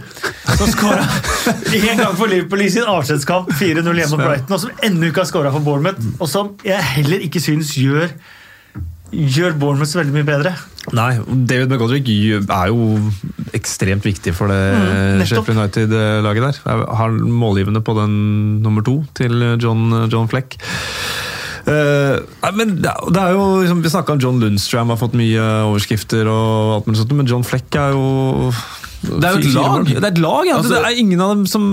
Som 0.56 0.72
skåra 0.74 1.04
én 1.78 2.02
gang 2.02 2.18
for 2.18 2.26
Liverpool 2.32 2.64
i 2.66 2.72
sin 2.74 2.90
avskjedskamp 2.90 3.54
4-0 3.54 3.86
hjemme 3.86 4.18
mot 4.18 4.26
Brighton, 4.26 4.58
og 4.58 4.66
som 4.66 4.82
ennå 4.90 5.12
ikke 5.12 5.28
har 5.28 5.30
skåra 5.30 5.54
for 5.54 5.68
Bournemouth, 5.70 6.02
og 6.18 6.32
som 6.32 6.56
jeg 6.66 6.82
heller 6.96 7.22
ikke 7.30 7.44
syns 7.46 7.76
gjør 7.78 8.10
Gjør 9.14 9.54
Bournemouth 9.60 9.96
veldig 9.96 10.16
mye 10.16 10.28
bedre. 10.28 10.56
Nei, 10.96 11.12
David 11.50 11.72
McGoldrick 11.72 12.10
er 12.10 12.72
jo 12.72 12.98
ekstremt 13.58 14.06
viktig 14.06 14.34
for 14.38 14.52
det 14.52 14.58
Mm. 14.76 15.24
Sheffield 15.26 15.58
United-laget 15.58 16.44
der. 16.44 16.60
Jeg 16.66 16.98
Har 17.00 17.10
målgivende 17.12 17.82
på 17.82 17.96
den 17.98 18.62
nummer 18.62 18.84
to 18.86 19.04
til 19.16 19.58
John, 19.62 20.10
John 20.12 20.28
Fleck. 20.28 20.58
Uh, 21.66 22.22
men 22.54 22.76
det, 22.78 22.92
det 23.10 23.18
er 23.22 23.32
jo, 23.34 23.62
liksom, 23.64 23.82
Vi 23.82 23.90
snakka 23.90 24.14
om 24.14 24.20
John 24.22 24.40
Lundstram 24.40 24.92
har 24.94 25.00
fått 25.02 25.16
mye 25.18 25.42
overskrifter, 25.66 26.28
og 26.30 26.76
alt 26.76 26.86
mulig 26.90 27.00
sånt, 27.02 27.16
men 27.18 27.26
John 27.26 27.44
Fleck 27.48 27.74
er 27.82 27.96
jo 27.96 28.52
Det 29.02 29.28
er 29.28 29.36
jo 29.36 29.42
et 29.42 29.54
lag. 29.54 29.86
Det 29.90 30.02
er 30.02 30.08
et 30.12 30.22
lag, 30.24 30.48
ja. 30.48 30.58
Altså- 30.58 30.76
det 30.76 30.84
er 30.90 31.00
ingen 31.02 31.22
av 31.22 31.36
dem 31.36 31.46
som 31.50 31.64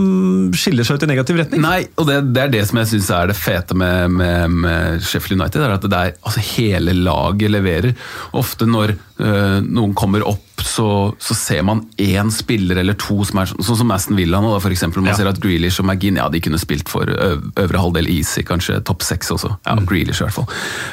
skiller 0.53 0.85
seg 0.85 0.97
ut 0.99 1.07
i 1.07 1.11
negativ 1.13 1.39
retning. 1.41 1.63
Nei, 1.65 1.87
og 1.97 2.07
det, 2.07 2.19
det 2.35 2.43
er 2.43 2.53
det 2.53 2.63
som 2.69 2.79
jeg 2.83 2.91
syns 2.93 3.11
er 3.17 3.33
det 3.33 3.37
fete 3.39 3.75
med, 3.79 4.11
med, 4.11 4.51
med 4.67 5.03
Sheffield 5.07 5.41
United. 5.41 5.63
er 5.63 5.77
at 5.79 5.87
det 5.89 5.93
er, 5.99 6.15
altså 6.23 6.41
Hele 6.53 6.93
laget 6.93 7.51
leverer. 7.51 7.95
Ofte 8.37 8.67
når 8.69 8.97
øh, 9.23 9.61
noen 9.65 9.95
kommer 9.95 10.27
opp, 10.29 10.45
så, 10.67 10.87
så 11.23 11.35
ser 11.37 11.63
man 11.67 11.85
én 12.01 12.31
spiller 12.33 12.79
eller 12.83 12.97
to 13.01 13.21
som 13.29 13.41
er 13.43 13.51
sånn 13.51 13.65
sånn 13.67 13.81
som 13.83 13.93
Aston 13.95 14.17
Villa 14.19 14.41
nå. 14.43 14.55
For 14.63 14.71
eksempel, 14.75 15.03
man 15.03 15.13
Ja. 15.13 15.17
ser 15.21 15.29
at 15.31 15.41
Grealish 15.43 15.81
og 15.83 15.87
McGinn 15.89 16.17
ja, 16.21 16.29
de 16.33 16.41
kunne 16.41 16.59
spilt 16.61 16.89
for 16.93 17.09
øv, 17.09 17.45
øvre 17.61 17.79
halvdel 17.83 18.09
easy, 18.13 18.43
kanskje 18.47 18.81
topp 18.85 19.03
seks 19.07 19.31
også. 19.35 19.53
Ja, 19.67 19.77
Grealish 19.89 20.23
i 20.23 20.27
hvert 20.27 20.37
fall. 20.37 20.49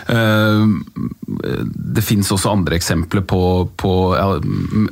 Uh, 0.10 0.68
det 1.98 2.04
fins 2.06 2.30
også 2.34 2.52
andre 2.52 2.78
eksempler 2.80 3.24
på, 3.28 3.42
på 3.80 3.92
ja, 4.18 4.28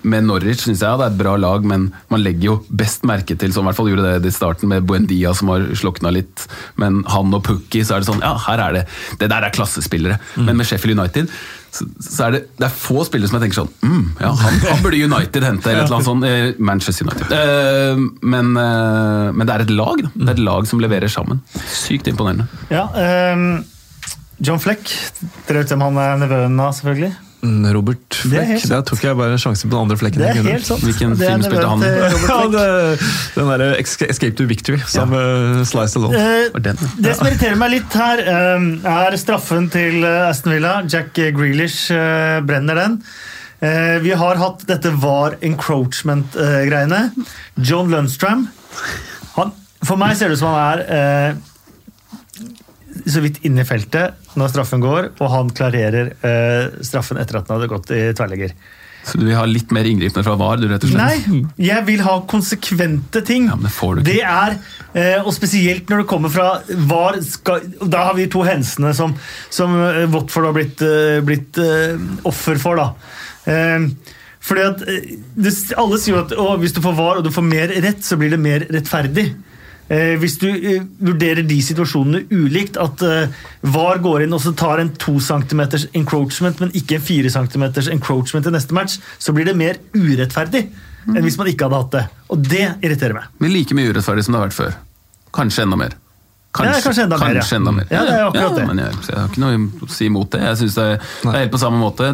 Med 0.07 0.27
Norwich 0.27 0.63
syns 0.65 0.81
jeg 0.83 0.87
ja, 0.87 0.97
det 0.99 1.07
er 1.07 1.13
et 1.15 1.19
bra 1.21 1.35
lag, 1.39 1.65
men 1.67 1.89
man 2.11 2.23
legger 2.23 2.51
jo 2.51 2.57
best 2.69 3.05
merke 3.07 3.37
til, 3.39 3.53
som 3.53 3.65
i 3.65 3.69
hvert 3.71 3.79
fall 3.79 3.91
gjorde 3.91 4.15
det 4.23 4.31
i 4.31 4.35
starten 4.35 4.71
med 4.71 4.85
Buendia 4.87 5.33
som 5.37 5.51
har 5.53 5.65
slokna 5.77 6.11
litt, 6.13 6.47
men 6.81 7.01
han 7.11 7.33
og 7.33 7.43
Pukki, 7.47 7.83
så 7.85 7.97
er 7.97 8.03
det 8.03 8.09
sånn 8.11 8.23
Ja, 8.23 8.35
her 8.47 8.61
er 8.67 8.73
det 8.79 8.83
Det 9.19 9.29
der 9.31 9.45
er 9.47 9.53
klassespillere. 9.53 10.19
Men 10.37 10.57
med 10.57 10.67
Sheffield 10.69 10.99
United 10.99 11.29
så, 11.77 12.27
er 12.27 12.35
det, 12.35 12.41
det 12.57 12.67
er 12.67 12.73
få 12.73 13.05
spillere 13.07 13.29
som 13.29 13.37
jeg 13.37 13.47
tenker 13.47 13.59
sånn 13.61 13.71
mm, 13.83 14.05
ja, 14.23 14.31
han, 14.41 14.59
han 14.65 14.83
burde 14.85 15.01
United 15.05 15.47
hente, 15.47 15.71
eller 15.71 15.85
et 15.85 15.91
eller 15.91 15.99
annet 15.99 16.09
sånt. 16.09 16.59
Manchester 16.69 17.07
United. 17.07 17.33
Uh, 17.33 18.03
men, 18.33 18.53
uh, 18.57 19.29
men 19.33 19.47
det 19.47 19.55
er 19.55 19.65
et 19.67 19.73
lag, 19.73 20.03
da. 20.03 20.11
Det 20.15 20.27
er 20.27 20.35
et 20.35 20.45
lag 20.47 20.69
som 20.69 20.81
leverer 20.83 21.11
sammen. 21.11 21.41
Sykt 21.71 22.09
imponerende. 22.11 22.47
Ja, 22.73 22.87
um, 23.33 23.63
John 24.43 24.61
Fleck. 24.61 24.89
Dere 25.47 25.63
vet 25.63 25.73
hvem 25.73 25.87
han 25.87 26.01
er 26.01 26.19
nevøen 26.21 26.59
av, 26.61 26.75
selvfølgelig? 26.77 27.13
Robert 27.45 28.17
er 28.17 28.31
Fleck. 28.31 28.63
Der 28.65 28.81
tok 28.87 29.03
jeg 29.05 29.17
bare 29.19 29.35
en 29.35 29.41
sjanse 29.41 29.67
på 29.67 29.75
den 29.75 29.83
andre 29.85 29.97
flekken. 29.99 30.23
Det 30.23 30.29
er 30.31 30.47
helt 30.47 30.65
sant. 30.65 30.81
Hvilken 30.83 31.13
Det 31.15 31.27
er 31.27 31.35
film 31.35 31.43
spilte 31.45 31.67
han? 31.69 31.83
Ja, 31.85 32.39
det, 32.55 32.65
den 33.35 33.51
derre 33.51 33.67
Escape 33.79 34.33
to 34.39 34.47
Victory 34.49 34.79
som 34.89 35.13
med 35.13 35.61
Slice 35.69 35.99
Alone. 35.99 36.17
Uh, 36.17 36.53
Var 36.55 36.65
den, 36.65 36.81
det 37.05 37.15
som 37.19 37.29
irriterer 37.29 37.59
meg 37.61 37.75
litt 37.75 37.97
her, 37.97 38.23
eh, 38.25 38.67
er 38.97 39.17
straffen 39.21 39.69
til 39.73 40.01
eh, 40.01 40.29
Aston 40.31 40.55
Villa. 40.55 40.79
Jack 40.89 41.13
Grealish 41.37 41.91
eh, 41.93 42.39
brenner 42.47 42.81
den. 42.81 42.97
Eh, 43.59 43.97
vi 44.03 44.11
har 44.17 44.37
hatt 44.41 44.65
dette 44.69 44.91
var 45.01 45.37
encroachment-greiene. 45.41 47.03
John 47.57 47.89
Lundstram 47.93 48.47
han, 49.37 49.53
For 49.85 49.97
meg 49.97 50.17
ser 50.17 50.29
det 50.29 50.37
ut 50.37 50.41
som 50.43 50.53
han 50.53 50.61
er 50.65 50.83
eh, 50.97 51.39
så 53.05 53.21
vidt 53.23 53.43
inne 53.47 53.63
i 53.63 53.67
feltet 53.67 54.35
når 54.39 54.51
straffen 54.53 54.83
går, 54.83 55.11
og 55.19 55.31
han 55.33 55.53
klarerer 55.55 56.13
eh, 56.15 56.83
straffen 56.85 57.19
etter 57.21 57.39
at 57.39 57.47
den 57.47 57.57
hadde 57.57 57.71
gått 57.71 57.93
i 57.95 58.03
tverrlegger. 58.17 58.53
Så 59.07 59.19
du 59.21 59.23
vil 59.23 59.37
ha 59.37 59.45
litt 59.47 59.71
mer 59.71 59.87
inngripende 59.87 60.25
fra 60.25 60.35
VAR, 60.39 60.59
du, 60.59 60.67
rett 60.67 60.83
og 60.83 60.91
slett? 60.91 61.27
Nei, 61.29 61.43
jeg 61.63 61.83
vil 61.87 62.01
ha 62.03 62.17
konsekvente 62.27 63.21
ting. 63.27 63.47
Ja, 63.47 63.55
men 63.55 63.69
det 63.69 63.71
får 63.75 63.95
du 63.95 64.01
ikke. 64.01 64.09
Det 64.09 64.19
er, 64.27 64.57
eh, 64.99 65.23
Og 65.23 65.31
spesielt 65.35 65.87
når 65.87 66.03
det 66.03 66.09
kommer 66.11 66.33
fra 66.33 66.47
VAR 66.89 67.21
skal, 67.23 67.63
Da 67.87 68.03
har 68.09 68.17
vi 68.17 68.27
to 68.27 68.43
hensene 68.43 68.93
som, 68.97 69.15
som 69.49 69.77
eh, 69.79 70.03
Watford 70.11 70.49
har 70.49 70.57
blitt, 70.57 70.83
eh, 70.83 71.21
blitt 71.23 71.59
offer 72.27 72.59
for. 72.59 72.75
da. 72.75 72.91
Fordi 74.47 74.65
at 74.65 74.83
Alle 75.79 75.99
sier 76.03 76.17
jo 76.17 76.23
at 76.25 76.59
hvis 76.59 76.75
du 76.75 76.81
får 76.83 76.97
VAR 76.99 77.21
og 77.21 77.23
du 77.23 77.31
får 77.31 77.47
mer 77.47 77.71
rett, 77.87 78.03
så 78.03 78.19
blir 78.19 78.35
det 78.35 78.43
mer 78.43 78.67
rettferdig. 78.67 79.29
Eh, 79.87 80.17
hvis 80.19 80.35
du 80.41 80.47
eh, 80.51 80.81
vurderer 80.99 81.45
de 81.47 81.57
situasjonene 81.63 82.25
ulikt, 82.35 82.79
at 82.81 83.03
eh, 83.07 83.37
VAR 83.71 84.01
går 84.03 84.25
inn 84.25 84.35
og 84.35 84.41
så 84.43 84.51
tar 84.57 84.83
en 84.83 84.91
2 84.99 85.13
cm 85.29 85.63
encroachment, 85.95 86.59
men 86.63 86.73
ikke 86.75 86.99
en 86.99 87.05
4 87.07 87.31
cm 87.37 87.67
encroachment 87.95 88.49
i 88.49 88.55
neste 88.57 88.75
match, 88.75 88.97
så 89.19 89.35
blir 89.35 89.47
det 89.47 89.55
mer 89.59 89.79
urettferdig 89.95 90.67
enn 91.07 91.23
hvis 91.23 91.37
man 91.39 91.47
ikke 91.47 91.69
hadde 91.69 91.79
hatt 91.79 91.93
det. 91.95 92.03
Og 92.35 92.43
det 92.43 92.65
irriterer 92.83 93.15
meg. 93.15 93.31
Men 93.39 93.53
like 93.55 93.77
mye 93.77 93.93
urettferdig 93.93 94.27
som 94.27 94.35
det 94.35 94.41
har 94.41 94.49
vært 94.49 94.57
før. 94.57 94.75
Kanskje 95.37 95.63
enda 95.63 95.79
mer. 95.79 95.95
Ja, 96.57 96.73
kanskje 96.83 97.03
enda 97.03 97.17
mer, 97.17 97.27
ja. 97.27 97.33
kanskje 97.41 97.55
enda 97.55 97.71
mer. 97.71 97.87
Ja, 97.89 98.01
det 98.03 98.13
er 98.15 98.23
akkurat 98.25 98.55
det. 98.55 98.65
men 98.67 98.79
jeg, 98.81 98.93
jeg 99.07 99.17
har 99.19 99.27
ikke 99.29 99.41
noe 99.43 99.57
å 99.85 99.89
si 99.93 100.07
imot 100.09 100.31
det. 100.33 100.39
Jeg 100.41 100.59
synes 100.61 100.77
det, 100.77 100.85
er, 100.85 101.03
det 101.21 101.31
er 101.31 101.43
helt 101.43 101.53
på 101.53 101.59
samme 101.61 101.81
måte. 101.81 102.07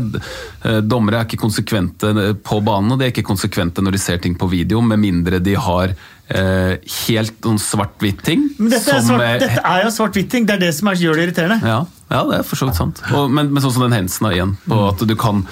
Eh, 0.67 0.79
Dommere 0.83 1.21
er 1.21 1.27
ikke 1.29 1.39
konsekvente 1.45 2.11
på 2.43 2.59
banen, 2.65 2.91
og 2.91 2.99
de 2.99 3.07
er 3.07 3.13
ikke 3.13 3.25
konsekvente 3.27 3.83
når 3.85 3.95
de 3.95 4.01
ser 4.03 4.19
ting 4.23 4.35
på 4.39 4.49
video, 4.51 4.81
med 4.83 4.99
mindre 4.99 5.39
de 5.43 5.55
har 5.55 5.95
eh, 6.29 6.77
helt 7.07 7.35
noen 7.45 7.59
svart-hvitt-ting. 7.59 8.45
Men 8.59 8.71
dette 8.73 8.93
er, 8.95 9.01
svart, 9.05 9.21
er- 9.27 9.39
dette 9.43 9.61
er 9.65 9.83
jo 9.83 9.91
svart-hvitt-ting. 9.97 10.45
Det 10.47 10.55
er 10.55 10.63
det 10.65 10.73
som 10.77 10.87
er, 10.91 10.99
gjør 11.01 11.19
det 11.19 11.27
irriterende. 11.27 11.59
ja, 11.67 11.79
ja, 12.13 12.23
det 12.29 12.39
er 12.39 12.43
for 12.45 12.59
så 12.59 12.67
vidt 12.69 12.77
sant. 12.77 13.01
Og, 13.11 13.29
men, 13.31 13.49
men 13.53 13.63
sånn 13.63 13.73
som 13.75 13.83
den 13.87 13.95
hensen 13.97 14.27
er 14.29 14.35
igjen, 14.37 14.55
på 14.69 14.79
at 14.91 15.01
du 15.09 15.15
kan 15.19 15.43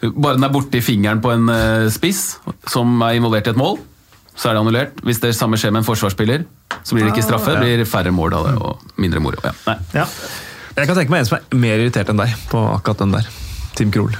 Bare 0.00 0.38
den 0.38 0.44
er 0.46 0.52
borti 0.52 0.80
fingeren 0.80 1.18
på 1.20 1.28
en 1.28 1.42
uh, 1.52 1.84
spiss 1.92 2.38
som 2.72 3.02
er 3.04 3.18
involvert 3.18 3.50
i 3.50 3.52
et 3.52 3.58
mål, 3.60 3.74
så 4.32 4.48
er 4.48 4.54
det 4.56 4.60
annullert. 4.62 5.02
Hvis 5.04 5.20
det 5.20 5.34
samme 5.36 5.58
skjer 5.60 5.74
med 5.74 5.82
en 5.82 5.84
forsvarsspiller, 5.90 6.46
så 6.80 6.96
blir 6.96 7.04
det 7.04 7.10
ikke 7.12 7.26
straffe. 7.26 7.52
Det 7.52 7.60
blir 7.60 7.84
færre 7.84 8.08
mål 8.16 8.32
av 8.38 8.46
det 8.48 8.54
og 8.64 8.94
mindre 8.96 9.20
moro. 9.20 9.36
Ja. 9.44 9.52
Nei. 9.66 9.76
Ja. 9.98 10.06
Jeg 10.78 10.88
kan 10.88 10.96
tenke 10.96 11.12
meg 11.12 11.20
en 11.20 11.28
som 11.28 11.36
er 11.36 11.60
mer 11.60 11.82
irritert 11.82 12.08
enn 12.08 12.16
deg 12.22 12.32
på 12.48 12.62
akkurat 12.78 13.02
den 13.04 13.12
der. 13.18 13.28
Tim 13.76 13.92
Krohl. 13.92 14.16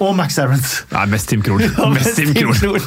Og 0.00 0.14
Max 0.16 0.38
Aarons. 0.40 0.70
Nei, 0.94 1.06
mest 1.12 1.28
Tim 1.28 1.42
Krohl. 1.44 1.64
Ja, 1.76 1.88
mest 1.92 2.16
Tim 2.16 2.32
Krohl. 2.36 2.80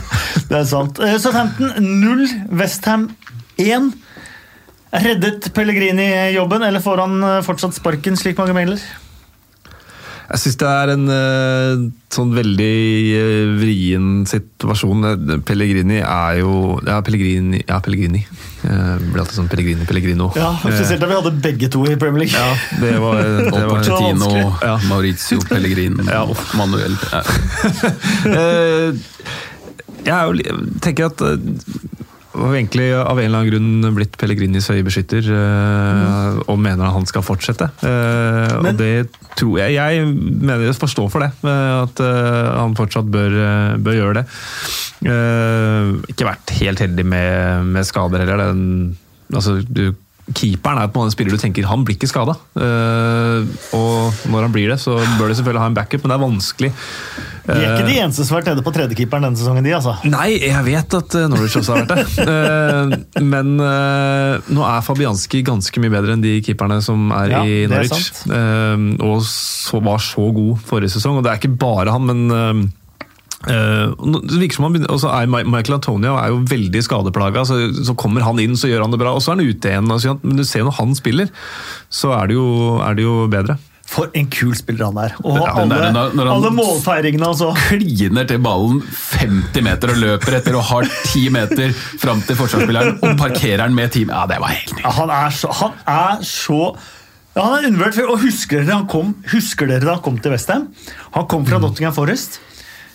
Det 0.49 0.57
er 0.63 0.65
sant. 0.69 0.97
Så 1.21 1.33
15-0, 1.33 2.25
Westham 2.57 3.11
1. 3.61 3.91
Reddet 5.03 5.47
Pellegrini 5.53 6.07
jobben, 6.35 6.61
eller 6.65 6.81
får 6.83 7.01
han 7.01 7.23
eh, 7.25 7.39
fortsatt 7.45 7.73
sparken, 7.77 8.17
slik 8.19 8.37
mange 8.37 8.53
mailer? 8.53 8.81
Jeg 10.33 10.41
syns 10.41 10.55
det 10.57 10.69
er 10.69 10.91
en 10.95 11.03
eh, 11.13 11.81
sånn 12.13 12.31
veldig 12.33 12.69
eh, 13.19 13.51
vrien 13.59 14.07
situasjon. 14.25 15.03
Eh, 15.11 15.35
Pellegrini 15.45 15.99
er 16.01 16.39
jo 16.39 16.79
Ja, 16.87 16.95
Pellegrini. 17.05 17.59
Ja, 17.69 17.77
Pellegrini. 17.85 18.23
Eh, 18.65 18.95
blir 19.11 19.21
alltid 19.21 19.37
sånn 19.37 19.49
Pellegrini, 19.51 19.85
Pellegrino. 19.85 20.31
Ja, 20.39 20.49
Spesielt 20.63 21.03
da 21.03 21.09
vi 21.11 21.19
hadde 21.19 21.35
begge 21.43 21.69
to 21.73 21.83
i 21.85 21.97
Premier 22.01 22.25
League. 22.25 22.33
Ja, 22.33 22.79
det 22.81 22.95
var, 23.03 23.21
det 23.45 23.51
var 23.53 23.69
Pochettino. 23.75 24.31
Ja. 24.63 24.75
Maurizio 24.89 25.37
Pellegrin, 25.49 26.01
Ja. 26.09 26.25
Manuel 26.57 26.97
ja. 27.11 27.21
Eh, 28.33 29.03
Jeg 30.03 30.15
er 30.17 30.25
jo, 30.33 30.63
tenker 30.83 31.11
at 31.13 31.21
eh, 32.33 32.39
var 32.41 32.55
egentlig 32.57 32.87
av 32.97 33.19
en 33.19 33.25
eller 33.25 33.43
annen 33.43 33.51
grunn 33.51 33.95
blitt 33.97 34.17
Pellegrinis 34.19 34.69
øyebeskytter 34.73 35.27
mm. 35.29 36.43
og 36.47 36.59
mener 36.59 36.87
at 36.87 36.95
han 36.97 37.07
skal 37.09 37.25
fortsette. 37.25 37.69
Eh, 37.85 38.55
Men- 38.63 38.73
og 38.73 38.77
det 38.77 39.09
tror 39.37 39.57
jeg 39.59 39.73
Jeg 39.73 40.05
mener 40.07 40.65
jeg 40.65 40.75
forstår 40.77 41.09
for 41.09 41.19
det, 41.25 41.31
eh, 41.43 41.83
at 41.83 41.99
eh, 41.99 42.59
han 42.59 42.75
fortsatt 42.75 43.09
bør, 43.09 43.31
eh, 43.31 43.77
bør 43.77 43.99
gjøre 43.99 44.13
det. 44.21 44.25
Eh, 45.03 45.93
ikke 46.13 46.29
vært 46.29 46.55
helt 46.61 46.79
heldig 46.79 47.05
med, 47.05 47.65
med 47.65 47.85
skader 47.85 48.23
heller. 48.23 48.37
Den, 48.53 48.97
altså, 49.33 49.61
du, 49.67 49.93
keeperen 50.31 50.79
er 50.79 50.87
på 50.87 50.99
en 50.99 51.03
måte 51.03 51.11
en 51.11 51.15
spiller 51.17 51.35
du 51.35 51.41
tenker 51.41 51.67
han 51.67 51.83
blir 51.83 51.97
ikke 51.97 52.07
skada. 52.11 52.37
og 53.75 54.25
når 54.31 54.47
han 54.47 54.53
blir 54.55 54.71
det, 54.71 54.79
så 54.79 54.95
bør 55.19 55.29
de 55.31 55.35
selvfølgelig 55.39 55.63
ha 55.63 55.71
en 55.71 55.77
backup, 55.77 56.03
men 56.03 56.13
det 56.13 56.17
er 56.17 56.23
vanskelig. 56.23 56.71
De 57.43 57.57
er 57.59 57.73
ikke 57.73 57.89
de 57.89 57.97
eneste 57.99 58.23
som 58.23 58.37
har 58.37 58.41
vært 58.41 58.53
nede 58.53 58.63
på 58.63 58.71
tredjekeeperen 58.75 59.25
denne 59.27 59.39
sesongen, 59.39 59.65
de, 59.65 59.73
altså. 59.75 59.97
Nei, 60.07 60.29
jeg 60.39 60.63
vet 60.63 60.95
at 60.99 61.17
eh, 61.19 61.25
Norwich 61.31 61.57
også 61.59 61.75
har 61.75 61.83
vært 61.83 61.91
det. 61.91 62.05
uh, 62.23 63.23
Men 63.33 63.57
eh, 63.59 64.53
nå 64.55 64.63
er 64.67 64.85
Fabianski 64.85 65.43
ganske 65.45 65.83
mye 65.83 65.91
bedre 65.91 66.15
enn 66.15 66.23
de 66.23 66.37
keeperne 66.45 66.79
som 66.85 67.11
er 67.15 67.35
Ja, 67.35 67.41
i 67.43 67.57
er 67.65 67.73
Norwich. 67.73 68.13
Eh, 68.31 68.87
Og 69.03 69.25
så, 69.27 69.81
var 69.83 69.99
så 70.03 70.29
god 70.35 70.63
forrige 70.63 70.95
sesong. 70.95 71.19
Og 71.19 71.25
det 71.25 71.33
er 71.33 71.41
ikke 71.41 71.57
bare 71.59 71.91
han, 71.91 72.07
men 72.07 72.23
eh, 72.31 72.47
eh, 72.53 72.63
det 73.47 74.39
virker 74.39 74.55
som 74.55 74.65
han 74.67 74.73
begynner, 74.77 74.93
og 74.93 75.03
er 75.09 75.27
Michael 75.49 75.75
Antonio 75.79 76.15
er 76.19 76.29
jo 76.31 76.39
veldig 76.47 76.83
skadeplaga. 76.85 77.43
Så, 77.49 77.59
så 77.83 77.95
kommer 77.99 78.23
han 78.23 78.39
inn, 78.39 78.55
så 78.59 78.69
gjør 78.71 78.85
han 78.87 78.91
det 78.95 78.99
bra, 79.01 79.13
og 79.13 79.21
så 79.21 79.33
er 79.33 79.39
han 79.41 79.45
ute 79.51 79.69
igjen. 79.73 79.91
og 79.91 79.99
så- 80.01 80.19
Men 80.23 80.37
du 80.37 80.43
ser 80.43 80.63
når 80.63 80.77
han 80.79 80.95
spiller, 80.95 81.29
så 81.91 82.13
er 82.21 82.27
det 82.27 82.35
jo, 82.39 82.79
er 82.81 82.93
det 82.95 83.03
jo 83.03 83.27
bedre. 83.27 83.57
For 83.93 84.07
en 84.15 84.25
kul 84.31 84.55
spiller 84.55 84.85
han 84.87 84.97
er. 84.97 85.11
Og 85.23 85.35
Ja, 85.37 85.51
alle, 85.59 85.69
der 85.75 85.91
når- 85.91 86.13
når 86.15 86.25
han- 86.25 86.33
alle 86.37 86.51
målfeiringene 86.55 87.27
altså. 87.27 87.51
kliner 87.67 88.25
til 88.25 88.39
ballen 88.39 88.79
50 89.19 89.61
meter 89.61 89.89
og 89.91 89.97
løper 89.97 90.37
etter 90.39 90.55
og 90.55 90.63
har 90.63 90.83
10 91.11 91.27
meter 91.29 91.69
fram 91.99 92.21
til 92.21 92.35
forsvarsspilleren 92.35 92.97
og 93.03 93.17
parkerer 93.19 93.57
den 93.67 93.75
med 93.75 93.91
team. 93.91 94.09
Ja, 94.09 94.25
det 94.25 94.39
var 94.39 94.47
helt 94.55 94.73
Ja, 94.83 94.89
han 94.89 95.09
er 95.09 95.29
så, 95.29 95.51
han 95.53 95.71
er 95.85 96.17
så 96.23 96.75
ja, 97.35 97.41
Han 97.43 97.53
er 97.63 97.67
undervurdert. 97.67 98.09
Og 98.09 98.19
husker 98.21 98.63
dere, 98.63 98.75
han 98.77 98.87
kom, 98.87 99.15
husker 99.31 99.67
dere 99.67 99.81
da 99.81 99.93
han 99.95 100.01
kom 100.03 100.17
til 100.17 100.31
Westham? 100.31 100.67
Han 101.13 101.27
kom 101.27 101.45
fra 101.45 101.57
Nottingham 101.59 101.93
Forest. 101.93 102.39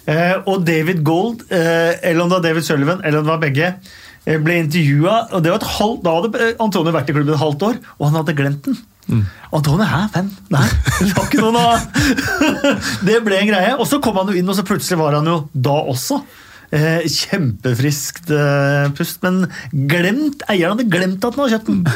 Eh, 0.09 0.37
og 0.49 0.65
David 0.65 1.03
Gold, 1.05 1.43
eh, 1.53 1.99
eller 2.03 2.23
om 2.23 2.31
det 2.31 2.39
var 2.39 2.45
David 2.47 2.65
Sullivan, 2.65 3.01
eller 3.05 3.21
om 3.21 3.27
det 3.27 3.33
var 3.35 3.43
begge, 3.43 3.75
eh, 4.25 4.39
ble 4.41 4.55
intervjua. 4.65 5.17
Og 5.33 5.43
det 5.45 5.53
var 5.53 5.61
et 5.61 5.75
halvt, 5.79 6.05
da 6.05 6.15
hadde 6.17 6.55
Antonio 6.65 6.93
vært 6.93 7.11
i 7.11 7.17
klubben 7.17 7.35
et 7.35 7.43
halvt 7.43 7.63
år, 7.69 7.77
og 7.99 8.07
han 8.09 8.17
hadde 8.23 8.39
glemt 8.39 8.65
den. 8.65 8.79
Antonio 9.53 9.85
hæ, 9.89 10.03
hvem? 10.13 10.27
Nei, 10.53 10.67
det 11.01 11.15
var 11.17 11.25
ikke 11.25 11.41
noen 11.41 11.57
av 11.57 11.81
Det 13.09 13.23
ble 13.25 13.39
en 13.39 13.49
greie. 13.49 13.71
Og 13.81 13.87
så 13.89 14.03
kom 14.05 14.19
han 14.21 14.29
jo 14.29 14.37
inn, 14.37 14.49
og 14.49 14.57
så 14.57 14.65
plutselig 14.69 14.99
var 15.01 15.17
han 15.17 15.29
jo 15.29 15.39
da 15.53 15.77
også. 15.93 16.21
Eh, 16.69 17.07
kjempefriskt 17.09 18.29
eh, 18.29 18.91
pust, 18.93 19.23
men 19.25 19.47
glemt, 19.89 20.45
eieren 20.53 20.77
hadde 20.77 20.93
glemt 20.93 21.25
at 21.25 21.33
han 21.33 21.41
hadde 21.41 21.57
kjøpt 21.57 21.71
den. 21.73 21.81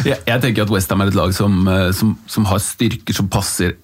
Jeg, 0.00 0.16
jeg 0.24 0.40
tenker 0.40 0.64
at 0.64 0.70
Westham 0.72 1.02
er 1.04 1.10
et 1.10 1.16
lag 1.18 1.34
som, 1.36 1.68
som, 1.92 2.14
som 2.24 2.46
har 2.48 2.60
styrker 2.64 3.12
som 3.12 3.26
passer 3.28 3.74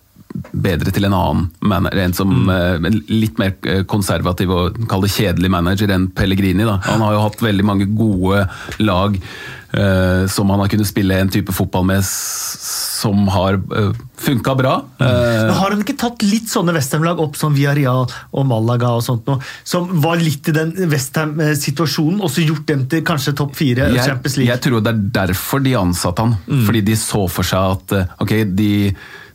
bedre 0.53 0.93
til 0.95 1.09
en 1.09 1.17
annen 1.17 1.47
manager, 1.61 2.03
en 2.05 2.17
som 2.17 2.33
mm. 2.49 2.89
en 2.89 2.99
litt 3.11 3.39
mer 3.41 3.55
eh, 3.67 3.83
konservativ 3.89 4.53
og 4.55 4.81
kall 4.91 5.05
det 5.05 5.13
kjedelig 5.15 5.53
manager 5.53 5.93
enn 5.95 6.09
Pellegrini. 6.17 6.67
Da. 6.67 6.81
Han 6.91 7.05
har 7.05 7.17
jo 7.17 7.27
hatt 7.27 7.45
veldig 7.45 7.67
mange 7.67 7.89
gode 7.97 8.47
lag 8.83 9.17
uh, 9.77 10.27
som 10.31 10.51
han 10.51 10.63
har 10.63 10.71
kunnet 10.73 10.89
spille 10.89 11.19
en 11.21 11.33
type 11.33 11.53
fotball 11.55 11.87
med 11.89 12.05
som 12.07 13.27
har 13.29 13.59
uh, 13.59 13.91
funka 14.21 14.55
bra. 14.59 14.77
Uh, 15.01 15.07
Men 15.07 15.55
har 15.59 15.75
han 15.75 15.83
ikke 15.85 15.97
tatt 16.01 16.25
litt 16.27 16.49
sånne 16.51 16.75
Westham-lag 16.77 17.21
opp 17.23 17.37
som 17.39 17.55
Villarreal 17.57 18.07
og 18.07 18.49
Malaga 18.49 18.95
og 18.97 19.05
sånt 19.05 19.29
noe, 19.29 19.43
som 19.67 19.89
var 20.03 20.21
litt 20.23 20.49
i 20.51 20.57
den 20.57 20.73
Westham-situasjonen, 20.91 22.23
og 22.23 22.33
så 22.33 22.47
gjort 22.47 22.67
dem 22.71 22.87
til 22.91 23.05
kanskje 23.07 23.37
topp 23.37 23.57
fire 23.59 23.91
jeg, 23.93 24.05
Champions 24.05 24.41
League? 24.41 24.53
jeg 24.55 24.65
tror 24.65 24.85
det 24.85 24.95
er 24.95 25.05
derfor 25.21 25.65
de 25.65 25.77
ansatte 25.79 26.25
han. 26.25 26.37
Fordi 26.67 26.83
de 26.87 26.97
så 26.99 27.27
for 27.31 27.47
seg 27.47 27.77
at 27.77 27.95
eh, 27.97 28.11
ok, 28.23 28.33
de, 28.57 28.71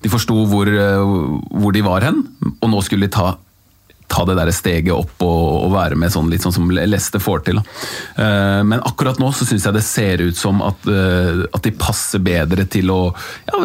de 0.01 0.09
forsto 0.11 0.35
hvor, 0.49 0.67
eh, 0.67 1.13
hvor 1.61 1.73
de 1.75 1.85
var 1.85 2.05
hen, 2.07 2.23
og 2.59 2.69
nå 2.71 2.81
skulle 2.85 3.07
de 3.07 3.13
ta, 3.13 3.35
ta 4.11 4.25
det 4.27 4.35
der 4.39 4.51
steget 4.51 4.91
opp 4.95 5.23
og, 5.23 5.43
og 5.67 5.73
være 5.75 5.97
med 5.99 6.11
sånn 6.11 6.29
litt 6.31 6.43
sånn 6.43 6.55
som 6.55 6.71
Leste 6.73 7.21
får 7.21 7.45
til. 7.47 7.61
Eh, 7.61 8.61
Men 8.67 8.83
akkurat 8.87 9.21
nå 9.21 9.29
så 9.35 9.47
syns 9.47 9.67
jeg 9.67 9.77
det 9.77 9.85
ser 9.87 10.25
ut 10.25 10.37
som 10.37 10.59
at, 10.65 10.89
uh, 10.89 11.45
at 11.53 11.63
de 11.63 11.71
passer 11.77 12.23
bedre 12.23 12.65
til 12.71 12.91
å 12.91 12.99
ja, 13.47 13.61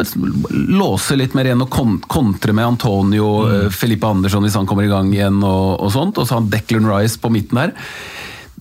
låse 0.53 1.17
litt 1.19 1.35
mer 1.37 1.49
igjen 1.49 1.65
og 1.65 1.73
kon 1.73 1.97
kontre 2.07 2.55
med 2.55 2.69
Antonio, 2.75 3.31
eh, 3.49 3.67
Felipe 3.73 4.07
Andersson 4.07 4.45
hvis 4.45 4.55
han 4.59 4.69
kommer 4.69 4.87
i 4.87 4.93
gang 4.93 5.11
igjen 5.13 5.41
og, 5.41 5.81
og 5.81 5.91
sånt, 5.93 6.17
og 6.17 6.27
så 6.27 6.37
har 6.37 6.45
han 6.45 6.53
Declan 6.53 6.87
Rice 6.87 7.19
på 7.19 7.33
midten 7.33 7.65
der 7.65 7.75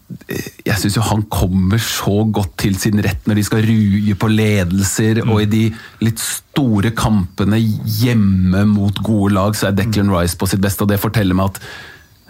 jeg 0.07 0.79
syns 0.79 0.97
jo 0.99 1.05
han 1.07 1.25
kommer 1.31 1.81
så 1.83 2.21
godt 2.31 2.53
til 2.63 2.77
sin 2.79 3.01
rett 3.03 3.27
når 3.27 3.41
de 3.41 3.45
skal 3.47 3.65
ruge 3.67 4.15
på 4.19 4.31
ledelser, 4.31 5.23
og 5.27 5.41
i 5.43 5.49
de 5.51 5.63
litt 6.05 6.23
store 6.23 6.93
kampene 6.97 7.59
hjemme 7.59 8.63
mot 8.71 9.03
gode 9.07 9.35
lag, 9.35 9.59
så 9.59 9.69
er 9.69 9.77
Declan 9.79 10.13
Rice 10.15 10.39
på 10.39 10.49
sitt 10.51 10.63
beste, 10.63 10.87
og 10.87 10.93
det 10.93 11.01
forteller 11.03 11.37
meg 11.37 11.51
at 11.51 11.61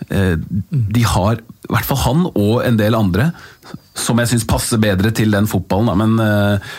eh, 0.08 0.34
de 0.70 1.04
har, 1.04 1.42
i 1.42 1.72
hvert 1.74 1.88
fall 1.88 2.00
han 2.06 2.24
og 2.32 2.64
en 2.64 2.80
del 2.80 2.96
andre, 2.96 3.28
som 3.96 4.20
jeg 4.20 4.32
syns 4.32 4.48
passer 4.48 4.80
bedre 4.80 5.12
til 5.16 5.36
den 5.36 5.48
fotballen. 5.50 5.92
Da. 5.92 5.98
Men 6.00 6.16
eh, 6.24 6.72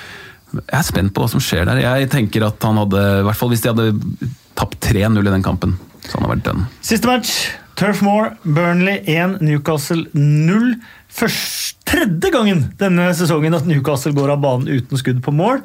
jeg 0.63 0.79
er 0.81 0.89
spent 0.89 1.13
på 1.13 1.21
hva 1.21 1.29
som 1.29 1.43
skjer 1.43 1.69
der. 1.69 1.83
Jeg 1.83 2.09
tenker 2.13 2.49
at 2.49 2.65
han 2.65 2.81
hadde, 2.81 3.05
i 3.21 3.29
hvert 3.29 3.37
fall 3.37 3.53
hvis 3.53 3.65
de 3.65 3.73
hadde 3.73 4.33
tapt 4.57 4.81
3-0 4.89 5.21
i 5.21 5.29
den 5.29 5.45
kampen, 5.45 5.77
så 6.07 6.17
han 6.17 6.25
hadde 6.25 6.35
vært 6.39 6.49
den. 6.49 6.67
Siste 6.81 7.09
match. 7.09 7.37
Turf 7.77 8.01
Moor, 8.01 8.31
Burnley 8.43 9.03
1, 9.05 9.37
Newcastle 9.45 10.07
0. 10.13 10.75
først, 11.17 11.75
tredje 11.87 12.29
gangen 12.33 12.63
denne 12.77 13.05
sesongen 13.15 13.53
at 13.55 13.65
Newcastle 13.69 14.11
går 14.17 14.33
av 14.33 14.41
banen 14.43 14.67
uten 14.67 14.99
skudd 14.99 15.21
på 15.25 15.31
mål. 15.33 15.61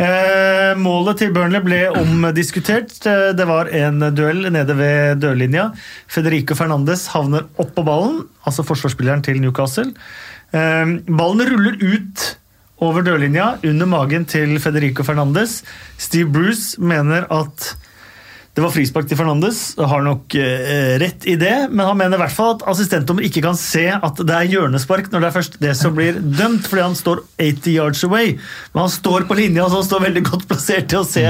Eh, 0.00 0.76
målet 0.78 1.18
til 1.22 1.32
Burnley 1.34 1.60
ble 1.64 1.80
omdiskutert. 1.96 2.92
Eh, 3.08 3.32
Det 3.36 3.46
var 3.48 3.68
en 3.72 3.98
duell 4.14 4.46
nede 4.52 4.76
ved 4.76 5.20
dørlinja. 5.24 5.70
Federico 6.06 6.54
Fernandes 6.54 7.08
havner 7.08 7.48
oppå 7.58 7.84
ballen, 7.84 8.22
altså 8.46 8.64
forsvarsspilleren 8.64 9.24
til 9.24 9.40
Newcastle. 9.40 9.90
Eh, 10.52 10.84
ballen 11.08 11.48
ruller 11.50 11.80
ut 11.82 12.36
over 12.84 13.02
dørlinja 13.02 13.58
under 13.64 13.86
magen 13.86 14.24
til 14.28 14.58
Federico 14.60 15.02
Fernandes. 15.02 15.62
Steve 15.98 16.28
Bruce 16.30 16.76
mener 16.80 17.24
at 17.32 17.74
det 18.56 18.62
var 18.64 18.72
frispark 18.72 19.04
til 19.04 19.18
Fernandes, 19.18 19.58
har 19.76 20.00
nok 20.00 20.32
eh, 20.40 20.94
rett 20.96 21.26
i 21.28 21.34
det, 21.36 21.66
men 21.68 21.84
han 21.84 21.98
mener 22.00 22.16
i 22.16 22.22
hvert 22.22 22.32
fall 22.32 22.54
at 22.54 22.62
assistentdommer 22.72 23.26
ikke 23.26 23.42
kan 23.44 23.58
se 23.60 23.82
at 23.92 24.22
det 24.24 24.32
er 24.32 24.48
hjørnespark 24.48 25.10
når 25.12 25.20
det 25.20 25.28
er 25.28 25.34
først 25.34 25.58
det 25.60 25.74
som 25.76 25.92
blir 25.92 26.16
dømt, 26.16 26.64
fordi 26.64 26.84
han 26.86 26.96
står 26.96 27.20
80 27.36 27.74
yards 27.74 28.04
away. 28.08 28.30
Men 28.72 28.86
han 28.86 28.94
står 28.94 29.26
på 29.28 29.36
linja, 29.36 29.66
så 29.68 29.82
han 29.82 29.88
står 29.90 30.06
veldig 30.06 30.22
godt 30.30 30.46
plassert 30.48 30.88
til 30.88 31.02
å 31.02 31.08
se 31.08 31.26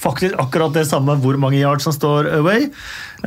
faktisk 0.00 0.40
akkurat 0.40 0.78
det 0.78 0.86
samme 0.88 1.18
hvor 1.20 1.36
mange 1.42 1.60
yards 1.60 1.90
han 1.90 1.96
står 1.98 2.30
away. 2.38 2.70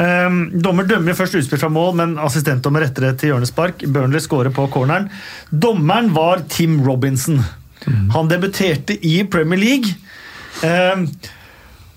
Um, 0.01 0.41
dommer 0.65 0.89
dømmer 0.89 1.13
først 1.13 1.37
utspill 1.37 1.61
fra 1.61 1.69
mål, 1.69 1.93
men 2.01 2.17
assistentdommer 2.25 2.87
retter 2.87 3.05
det 3.05 3.13
til 3.21 3.35
hjørnespark. 3.35 3.85
Burnley 3.85 4.25
scorer 4.25 4.49
på 4.55 4.65
corneren. 4.73 5.11
Dommeren 5.53 6.09
var 6.17 6.41
Tim 6.49 6.79
Robinson. 6.87 7.43
Han 8.17 8.33
debuterte 8.33 8.97
i 8.97 9.19
Premier 9.29 9.61
League. 9.61 9.93
Um, 10.65 11.05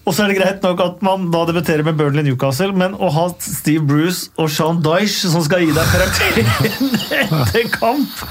og 0.07 0.15
så 0.15 0.23
er 0.23 0.31
det 0.31 0.37
greit 0.39 0.63
nok 0.63 0.81
at 0.85 1.01
man 1.03 1.29
da 1.35 1.43
debuterer 1.49 1.83
med 1.87 1.97
Burnley 1.99 2.23
Newcastle, 2.29 2.71
men 2.79 2.95
å 2.95 3.09
ha 3.11 3.25
Steve 3.43 3.83
Bruce 3.89 4.31
og 4.39 4.51
Sean 4.55 4.79
Dyche 4.85 5.31
som 5.33 5.43
skal 5.43 5.65
gi 5.65 5.73
deg 5.75 5.91
karakteren 5.91 6.47
etter 7.43 7.67
kamp, 7.75 8.23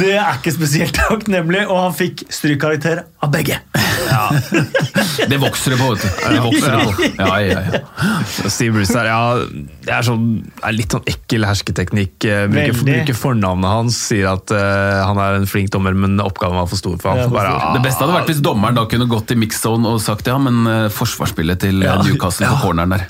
det 0.00 0.16
er 0.16 0.40
ikke 0.40 0.54
spesielt 0.56 0.98
takknemlig, 0.98 1.64
og 1.68 1.78
han 1.86 1.94
fikk 1.96 2.26
strykkarakter 2.32 3.04
av 3.22 3.30
begge. 3.34 3.60
Det 5.30 5.38
vokser 5.40 5.72
det 5.72 5.78
på, 5.78 5.92
vet 5.92 6.02
du. 6.02 6.08
Det 6.34 6.40
vokser 6.42 6.74
det 6.74 6.80
på. 6.82 7.06
Ja, 7.22 7.36
ja, 7.40 7.60
ja. 7.70 7.80
Steve 8.50 8.74
Bruce 8.76 8.92
der, 8.96 9.08
ja, 9.08 9.68
det 9.86 9.94
er, 9.94 10.06
sånn, 10.06 10.26
er 10.58 10.74
litt 10.74 10.92
sånn 10.92 11.06
ekkel 11.08 11.46
hersketeknikk. 11.46 12.16
eh, 12.26 12.44
Bruker, 12.50 12.80
bruker 12.82 13.16
fornavnet 13.16 13.70
hans, 13.70 13.98
sier 14.10 14.32
at 14.32 14.52
uh, 14.54 15.04
han 15.06 15.20
er 15.22 15.38
en 15.38 15.48
flink 15.48 15.70
dommer, 15.74 15.94
men 15.96 16.18
oppgaven 16.22 16.58
var 16.58 16.68
for 16.70 16.80
stor 16.80 16.98
for 17.02 17.14
ham. 17.14 17.22
Ja, 17.22 17.30
det, 17.30 17.78
Det 17.78 17.84
beste 17.86 18.04
hadde 18.04 18.18
vært 18.18 18.32
hvis 18.32 18.42
dommeren 18.44 18.78
da 18.78 18.86
kunne 18.90 19.08
gått 19.10 19.32
i 19.34 19.38
mixzone 19.38 19.94
og 19.94 20.02
sagt 20.02 20.28
ja, 20.28 20.36
men 20.42 20.66
eh, 20.66 20.88
forsvarsspillet 21.12 21.60
til 21.62 21.82
eh, 21.82 21.88
Ja. 21.88 21.98
Newcastle 22.02 22.48
på 22.48 22.58
corneren 22.64 22.94
der 22.96 23.04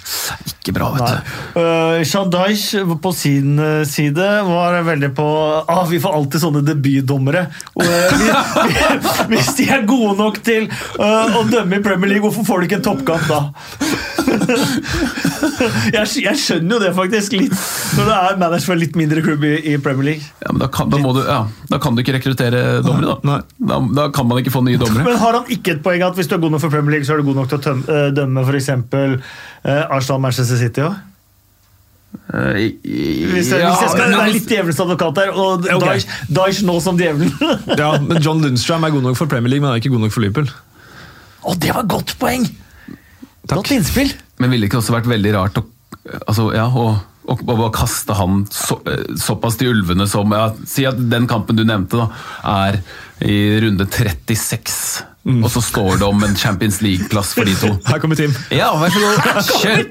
Ikke 0.53 0.75
bra, 0.77 0.91
vet 0.95 1.09
du. 1.09 1.17
Uh, 1.59 2.03
Sean 2.07 2.31
Dyche 2.33 2.83
på 3.03 3.13
sin 3.17 3.59
eh, 3.63 3.83
side 3.89 4.29
var 4.49 4.79
veldig 4.87 5.13
på 5.17 5.27
ah, 5.67 5.83
Vi 5.91 6.01
får 6.03 6.17
alltid 6.19 6.43
sånne 6.45 6.63
debutdommere. 6.67 7.47
Uh, 7.75 7.87
hvis, 7.87 9.23
hvis 9.33 9.53
de 9.61 9.69
er 9.77 9.87
gode 9.89 10.17
nok 10.21 10.41
til 10.47 10.69
uh, 10.99 11.39
å 11.39 11.45
dømme 11.51 11.79
i 11.79 11.85
Premier 11.85 12.15
League, 12.15 12.25
hvorfor 12.27 12.47
får 12.47 12.63
de 12.65 12.71
ikke 12.71 12.81
en 12.83 12.87
toppkamp 12.91 13.29
da? 13.31 13.41
jeg, 15.93 16.07
jeg 16.25 16.39
skjønner 16.41 16.77
jo 16.77 16.81
det, 16.83 16.91
faktisk, 16.97 17.35
litt, 17.37 17.55
når 17.99 18.09
det 18.09 18.17
er 18.19 18.39
manager 18.41 18.67
for 18.73 18.81
litt 18.81 18.97
mindre 18.99 19.23
klubb 19.25 19.45
i, 19.47 19.53
i 19.73 19.77
Premier 19.83 20.13
League. 20.13 20.25
Ja, 20.43 20.53
men 20.53 20.63
da, 20.63 20.69
kan, 20.73 20.91
da, 20.93 21.01
du, 21.03 21.21
ja, 21.27 21.41
da 21.71 21.81
kan 21.83 21.97
du 21.97 22.03
ikke 22.05 22.17
rekruttere 22.19 22.63
dommere, 22.85 23.17
da. 23.23 23.39
Da. 23.73 23.81
Da 23.99 24.07
kan 24.15 24.29
man 24.31 24.41
ikke 24.43 24.53
få 24.55 24.63
nye 24.67 24.81
dommere. 24.81 25.05
Men 25.07 25.19
har 25.21 25.33
han 25.41 25.51
ikke 25.53 25.77
et 25.77 25.83
poeng 25.85 26.05
at 26.07 26.19
hvis 26.19 26.31
du 26.31 26.37
er 26.37 26.43
god 26.45 26.57
nok 26.57 26.65
for 26.65 26.73
Premier 26.75 26.97
League, 26.97 27.09
så 27.09 27.17
er 27.17 27.23
du 27.23 27.29
god 27.29 27.39
nok 27.43 27.51
til 27.53 27.59
å 27.61 27.65
tøm- 27.67 27.85
eh, 27.89 27.92
dømme 28.17 28.45
f.eks. 28.47 28.69
Uh, 28.93 29.17
Arsenal-Manchester 29.97 30.61
City 30.61 30.85
òg? 30.87 30.95
Eh, 32.33 32.73
Hvis, 32.85 33.49
jeg- 33.53 33.61
ja, 33.63 33.71
hvis 33.73 33.83
jeg 33.87 33.93
skal 33.95 34.11
være 34.13 34.33
litt 34.35 34.49
djevelens 34.51 34.81
advokat 34.85 35.21
her, 35.23 35.31
og 35.33 35.65
okay. 35.75 36.03
Dyche 36.29 36.67
nå 36.69 36.75
som 36.85 36.99
djevelen 37.01 37.31
ja, 37.81 37.95
men 38.05 38.21
John 38.25 38.43
Lundstrøm 38.45 38.85
er 38.85 38.93
god 38.93 39.07
nok 39.07 39.17
for 39.17 39.31
Premier 39.33 39.53
League, 39.55 39.65
men 39.65 39.71
han 39.71 39.79
er 39.79 39.83
ikke 39.83 39.95
god 39.95 40.05
nok 40.07 40.13
for 40.15 40.25
Liverpool. 40.25 40.51
Å, 41.43 41.55
det 41.59 41.73
var 41.75 41.89
godt 41.91 42.13
poeng! 42.21 42.45
Takk. 43.49 43.57
Godt 43.57 43.73
innspill. 43.75 44.13
Men 44.39 44.53
ville 44.53 44.67
det 44.67 44.71
ikke 44.71 44.83
også 44.83 44.95
vært 44.95 45.09
veldig 45.11 45.33
rart 45.35 45.57
å, 45.59 45.65
altså, 46.29 46.51
ja, 46.55 46.69
å, 46.69 46.85
å, 47.33 47.37
å 47.57 47.71
kaste 47.75 48.15
han 48.21 48.45
så, 48.55 48.77
eh, 48.93 49.07
såpass 49.19 49.57
til 49.61 49.73
ulvene 49.73 50.07
som 50.11 50.31
ja, 50.37 50.51
Si 50.69 50.85
at 50.89 51.01
den 51.11 51.27
kampen 51.31 51.59
du 51.59 51.65
nevnte, 51.67 52.05
da, 52.05 52.07
er 52.69 52.79
i 53.25 53.41
runde 53.65 53.89
36. 53.89 54.77
Og 55.23 55.51
så 55.55 55.61
står 55.63 56.01
det 56.01 56.07
om 56.07 56.25
en 56.27 56.33
Champions 56.37 56.81
League-plass 56.83 57.31
for 57.37 57.47
de 57.47 57.55
to. 57.55 57.69
Her 57.91 58.01
kommer 58.03 58.19
Tim. 58.19 58.33
Ja, 58.51 58.73
vær 58.75 58.91
så 58.91 59.03
god. 59.03 59.19
Kjør! 59.63 59.83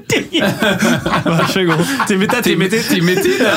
Vær 1.24 1.46
så 1.48 1.62
god. 1.70 1.84
Timmy 2.08 2.28
til 2.28 2.42
Timmy. 2.44 2.68
Timmy, 2.68 3.14
Timmy, 3.16 3.38
ja. 3.40 3.54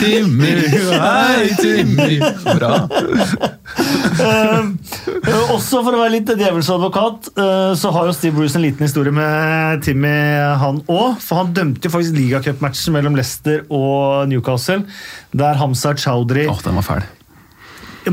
Timmy, 0.00 0.54
hei, 0.96 1.50
Timmy. 1.60 2.16
Bra. 2.46 2.72
Uh, 4.16 4.72
også 5.52 5.82
for 5.82 5.92
å 5.92 6.00
være 6.00 6.14
litt 6.14 6.32
djevelens 6.32 6.72
advokat, 6.72 7.28
uh, 7.36 7.74
så 7.76 7.92
har 7.92 8.08
jo 8.08 8.16
Steve 8.16 8.38
Bruce 8.38 8.56
en 8.56 8.64
liten 8.64 8.88
historie 8.88 9.12
med 9.12 9.84
Timmy, 9.84 10.16
han 10.62 10.80
òg. 10.88 11.20
For 11.20 11.42
han 11.42 11.52
dømte 11.56 11.90
jo 11.90 11.92
faktisk 11.92 12.16
ligacupmatchen 12.16 12.96
mellom 12.96 13.20
Leicester 13.20 13.66
og 13.68 14.32
Newcastle, 14.32 14.86
der 15.36 15.60
Hamza 15.60 15.92
Chowdhury 15.92 16.48
Åh, 16.48 16.64
den 16.64 16.80
var 16.80 16.88
fæl. 16.88 17.04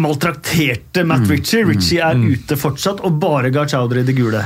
Maltrakterte 0.02 1.04
Matt 1.08 1.28
Ritchie. 1.30 1.64
Ritchie 1.68 2.00
er 2.04 2.18
ute 2.18 2.58
fortsatt, 2.60 3.02
og 3.06 3.18
bare 3.22 3.52
ga 3.54 3.66
Chowdhury 3.70 4.04
det 4.08 4.16
gule. 4.18 4.42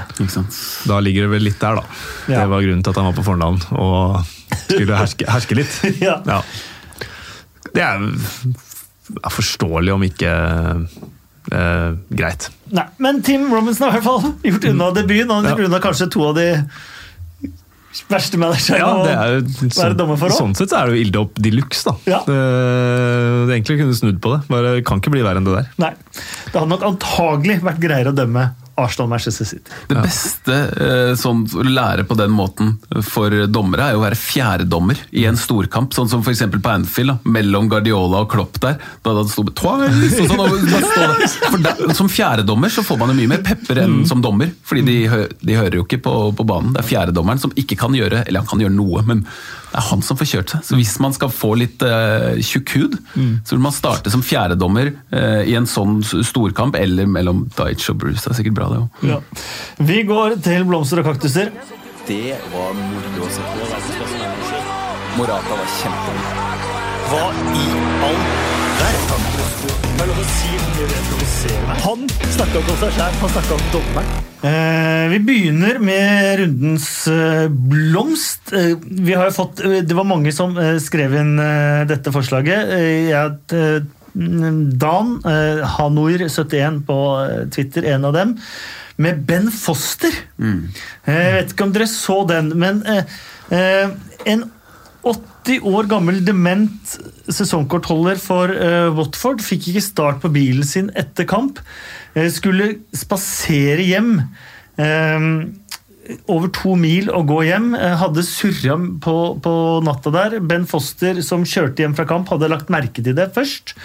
Da 0.87 0.99
ligger 1.03 1.27
det 1.27 1.31
vel 1.35 1.45
litt 1.47 1.59
der, 1.61 1.79
da. 1.81 1.85
Ja. 2.27 2.41
Det 2.43 2.49
var 2.53 2.65
grunnen 2.65 2.83
til 2.83 2.93
at 2.95 2.99
han 3.01 3.09
var 3.11 3.17
på 3.19 3.25
fornavn 3.27 3.61
og 3.77 4.33
skulle 4.67 4.97
herske, 4.99 5.27
herske 5.31 5.59
litt. 5.59 5.77
Ja. 6.07 6.19
Det 7.73 7.83
er, 7.83 8.03
er 9.21 9.33
forståelig 9.33 9.93
om 9.93 10.03
ikke 10.07 10.31
eh, 11.51 11.89
greit. 12.09 12.49
Nei, 12.73 12.85
men 13.03 13.21
Tim 13.23 13.47
Robinson 13.53 13.89
har 13.91 13.97
i 13.97 14.01
hvert 14.01 14.07
fall 14.07 14.33
gjort 14.47 14.69
unna 14.71 14.91
debuten. 14.95 15.31
Han 15.31 15.45
har 15.45 15.53
gjort 15.55 15.65
Ja. 15.65 15.71
unna 15.71 15.79
kanskje 15.83 16.09
to 16.11 16.23
av 16.29 16.35
de 16.39 16.47
verste 18.11 18.39
manager 18.41 18.77
Ja, 18.79 18.89
det 19.03 19.13
er 19.15 19.33
jo, 19.37 19.41
være 19.47 19.73
sånn, 19.77 19.97
dommer 19.99 20.19
for 20.21 20.33
òg. 20.33 20.37
sånn 20.37 20.55
sett 20.57 20.71
så 20.73 20.81
er 20.81 20.89
det 20.91 20.97
jo 20.97 21.05
ilde 21.07 21.21
opp 21.23 21.41
de 21.47 21.51
luxe, 21.55 21.83
da. 21.89 21.95
Ja. 22.09 22.19
Det, 22.27 22.37
det 23.49 23.57
egentlig 23.57 23.79
kunne 23.81 23.97
snudd 23.97 24.21
på 24.23 24.35
det. 24.35 24.39
Bare 24.51 24.75
kan 24.87 25.01
ikke 25.01 25.13
bli 25.15 25.25
verre 25.25 25.41
enn 25.41 25.47
det 25.49 25.57
der. 25.57 25.67
Nei. 25.81 25.91
Det 26.13 26.55
hadde 26.55 26.71
nok 26.71 26.85
antagelig 26.91 27.59
vært 27.65 27.81
greiere 27.83 28.13
å 28.13 28.17
dømme 28.17 28.47
Arsenal-Manchester 28.77 29.45
City. 29.49 29.71
Det 29.89 29.97
beste 30.03 30.57
eh, 30.77 31.11
sånn, 31.17 31.43
å 31.49 31.65
lære 31.65 32.05
på 32.07 32.17
den 32.19 32.33
måten 32.33 32.75
for 33.05 33.33
dommere 33.49 33.89
er 33.89 33.95
jo 33.95 34.01
å 34.01 34.05
være 34.05 34.19
fjerdedommer 34.19 35.01
i 35.17 35.25
en 35.29 35.39
storkamp. 35.39 35.95
Sånn 35.97 36.11
som 36.11 36.21
f.eks. 36.21 36.45
på 36.53 36.73
Anfield, 36.73 37.15
da, 37.15 37.33
mellom 37.37 37.69
Guardiola 37.71 38.23
og 38.25 38.31
Klopp 38.31 38.59
der. 38.63 38.77
Da 39.05 39.15
det 39.17 39.25
sto 39.33 39.45
twice 39.49 40.23
og 40.23 40.33
sånn, 40.33 40.43
og 40.45 40.85
stå 40.85 41.03
der. 41.03 41.27
For 41.47 41.65
der, 41.65 41.83
Som 41.97 42.11
fjerdedommer 42.11 42.73
så 42.73 42.85
får 42.85 43.01
man 43.01 43.13
jo 43.13 43.19
mye 43.21 43.33
mer 43.35 43.45
pepper 43.45 43.81
enn 43.83 44.01
som 44.09 44.21
dommer. 44.23 44.53
fordi 44.67 44.85
de, 44.87 44.97
de 45.41 45.57
hører 45.57 45.79
jo 45.79 45.85
ikke 45.87 46.01
på, 46.05 46.15
på 46.37 46.47
banen. 46.47 46.73
Det 46.75 46.83
er 46.83 46.91
fjerdedommeren 46.91 47.41
som 47.41 47.53
ikke 47.57 47.79
kan 47.79 47.95
gjøre 47.97 48.25
eller 48.27 48.43
han 48.43 48.49
kan 48.49 48.61
gjøre 48.61 48.75
noe, 48.77 49.01
men 49.07 49.23
det 49.67 49.81
er 49.81 49.87
han 49.89 50.01
som 50.05 50.17
får 50.19 50.29
kjørt 50.31 50.53
seg. 50.53 50.63
Så 50.63 50.77
hvis 50.79 50.93
man 51.03 51.13
skal 51.15 51.31
få 51.33 51.51
litt 51.59 51.83
eh, 51.85 52.39
tjukk 52.45 52.71
hud, 52.77 52.95
så 53.45 53.55
vil 53.55 53.63
man 53.65 53.75
starte 53.75 54.11
som 54.13 54.23
fjerdedommer 54.23 54.93
eh, 55.11 55.41
i 55.51 55.57
en 55.59 55.67
sånn 55.67 55.99
storkamp, 56.05 56.77
eller 56.79 57.09
mellom 57.09 57.43
Dyche 57.57 57.91
og 57.93 57.99
Bruce. 58.01 58.23
Det 58.23 58.31
er 58.31 58.39
sikkert 58.39 58.57
bra, 58.57 58.66
òg. 58.75 59.01
Ja. 59.07 59.19
Vi 59.79 60.03
går 60.07 60.37
til 60.43 60.67
blomster 60.67 61.01
og 61.01 61.05
kaktuser. 61.11 61.51
Det 62.07 62.37
var 62.53 62.75
moro 62.77 63.25
å 63.25 63.31
se 63.31 63.41
på. 63.41 63.59
Morata 65.17 65.53
var 65.59 65.69
kjempegod. 65.79 66.45
Hva 67.07 67.25
i 67.55 67.67
all 68.07 68.21
verden? 68.77 69.27
Er. 69.97 70.17
Han 71.83 72.05
snakka 72.33 72.59
om 72.59 72.67
seg 72.79 72.91
sjæl, 72.95 73.13
han 73.21 73.31
snakka 73.33 73.55
om 73.55 73.63
dommeren. 73.73 74.25
Eh, 74.45 75.05
vi 75.09 75.19
begynner 75.25 75.79
med 75.81 76.39
rundens 76.41 76.87
eh, 77.09 77.47
blomst. 77.49 78.53
Eh, 78.53 78.75
vi 78.77 79.15
har 79.17 79.31
jo 79.31 79.35
fått, 79.39 79.63
eh, 79.65 79.79
det 79.87 79.97
var 79.97 80.05
mange 80.07 80.31
som 80.35 80.53
eh, 80.61 80.77
skrev 80.83 81.15
inn 81.17 81.33
eh, 81.41 81.85
dette 81.89 82.13
forslaget. 82.13 82.73
Eh, 82.77 83.09
jeg, 83.09 83.33
eh, 83.57 83.79
Dan 84.17 85.09
eh, 85.29 85.61
Hanoir71 85.77 86.81
på 86.87 86.97
eh, 87.21 87.41
Twitter, 87.53 87.85
en 87.93 88.07
av 88.09 88.15
dem, 88.15 88.31
med 88.97 89.19
Ben 89.29 89.51
Foster. 89.53 90.13
Eh, 90.41 91.11
Jeg 91.13 91.33
vet 91.35 91.53
ikke 91.53 91.67
om 91.67 91.73
dere 91.75 91.89
så 91.91 92.23
den, 92.29 92.49
men 92.57 92.81
en 93.47 94.41
80 95.07 95.61
år 95.69 95.85
gammel 95.87 96.17
dement 96.25 96.95
sesongkortholder 97.31 98.17
for 98.19 98.51
Watford 98.97 99.43
fikk 99.45 99.69
ikke 99.71 99.85
start 99.85 100.17
på 100.23 100.31
bilen 100.33 100.65
sin 100.67 100.89
etter 100.97 101.27
kamp. 101.29 101.61
Skulle 102.33 102.73
spasere 102.97 103.85
hjem. 103.87 104.17
Over 106.31 106.51
to 106.55 106.75
mil 106.79 107.09
å 107.13 107.23
gå 107.27 107.41
hjem. 107.47 107.73
eh, 107.75 107.95
Hadde 107.99 108.23
surra 108.25 108.77
på, 109.03 109.15
på 109.43 109.53
natta 109.85 110.13
der. 110.13 110.37
Ben 110.39 110.67
Foster, 110.69 111.21
som 111.25 111.45
kjørte 111.47 111.83
hjem 111.83 111.95
fra 111.97 112.07
kamp, 112.09 112.29
hadde 112.33 112.49
lagt 112.51 112.71
merke 112.73 113.03
til 113.03 113.15
det 113.17 113.31
først. 113.35 113.75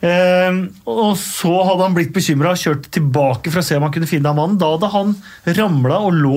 Eh, 0.00 0.58
og 0.86 1.16
så 1.18 1.54
hadde 1.66 1.86
han 1.88 1.96
blitt 1.96 2.12
bekymra 2.14 2.52
og 2.54 2.60
kjørt 2.60 2.90
tilbake 2.94 3.50
for 3.50 3.62
å 3.62 3.66
se 3.66 3.78
om 3.78 3.86
han 3.88 3.94
kunne 3.94 4.10
finne 4.10 4.30
han 4.30 4.38
mannen. 4.38 4.60
Da 4.60 4.70
hadde 4.74 4.92
han 4.94 5.16
ramla 5.58 6.02
og 6.06 6.20
lå 6.20 6.36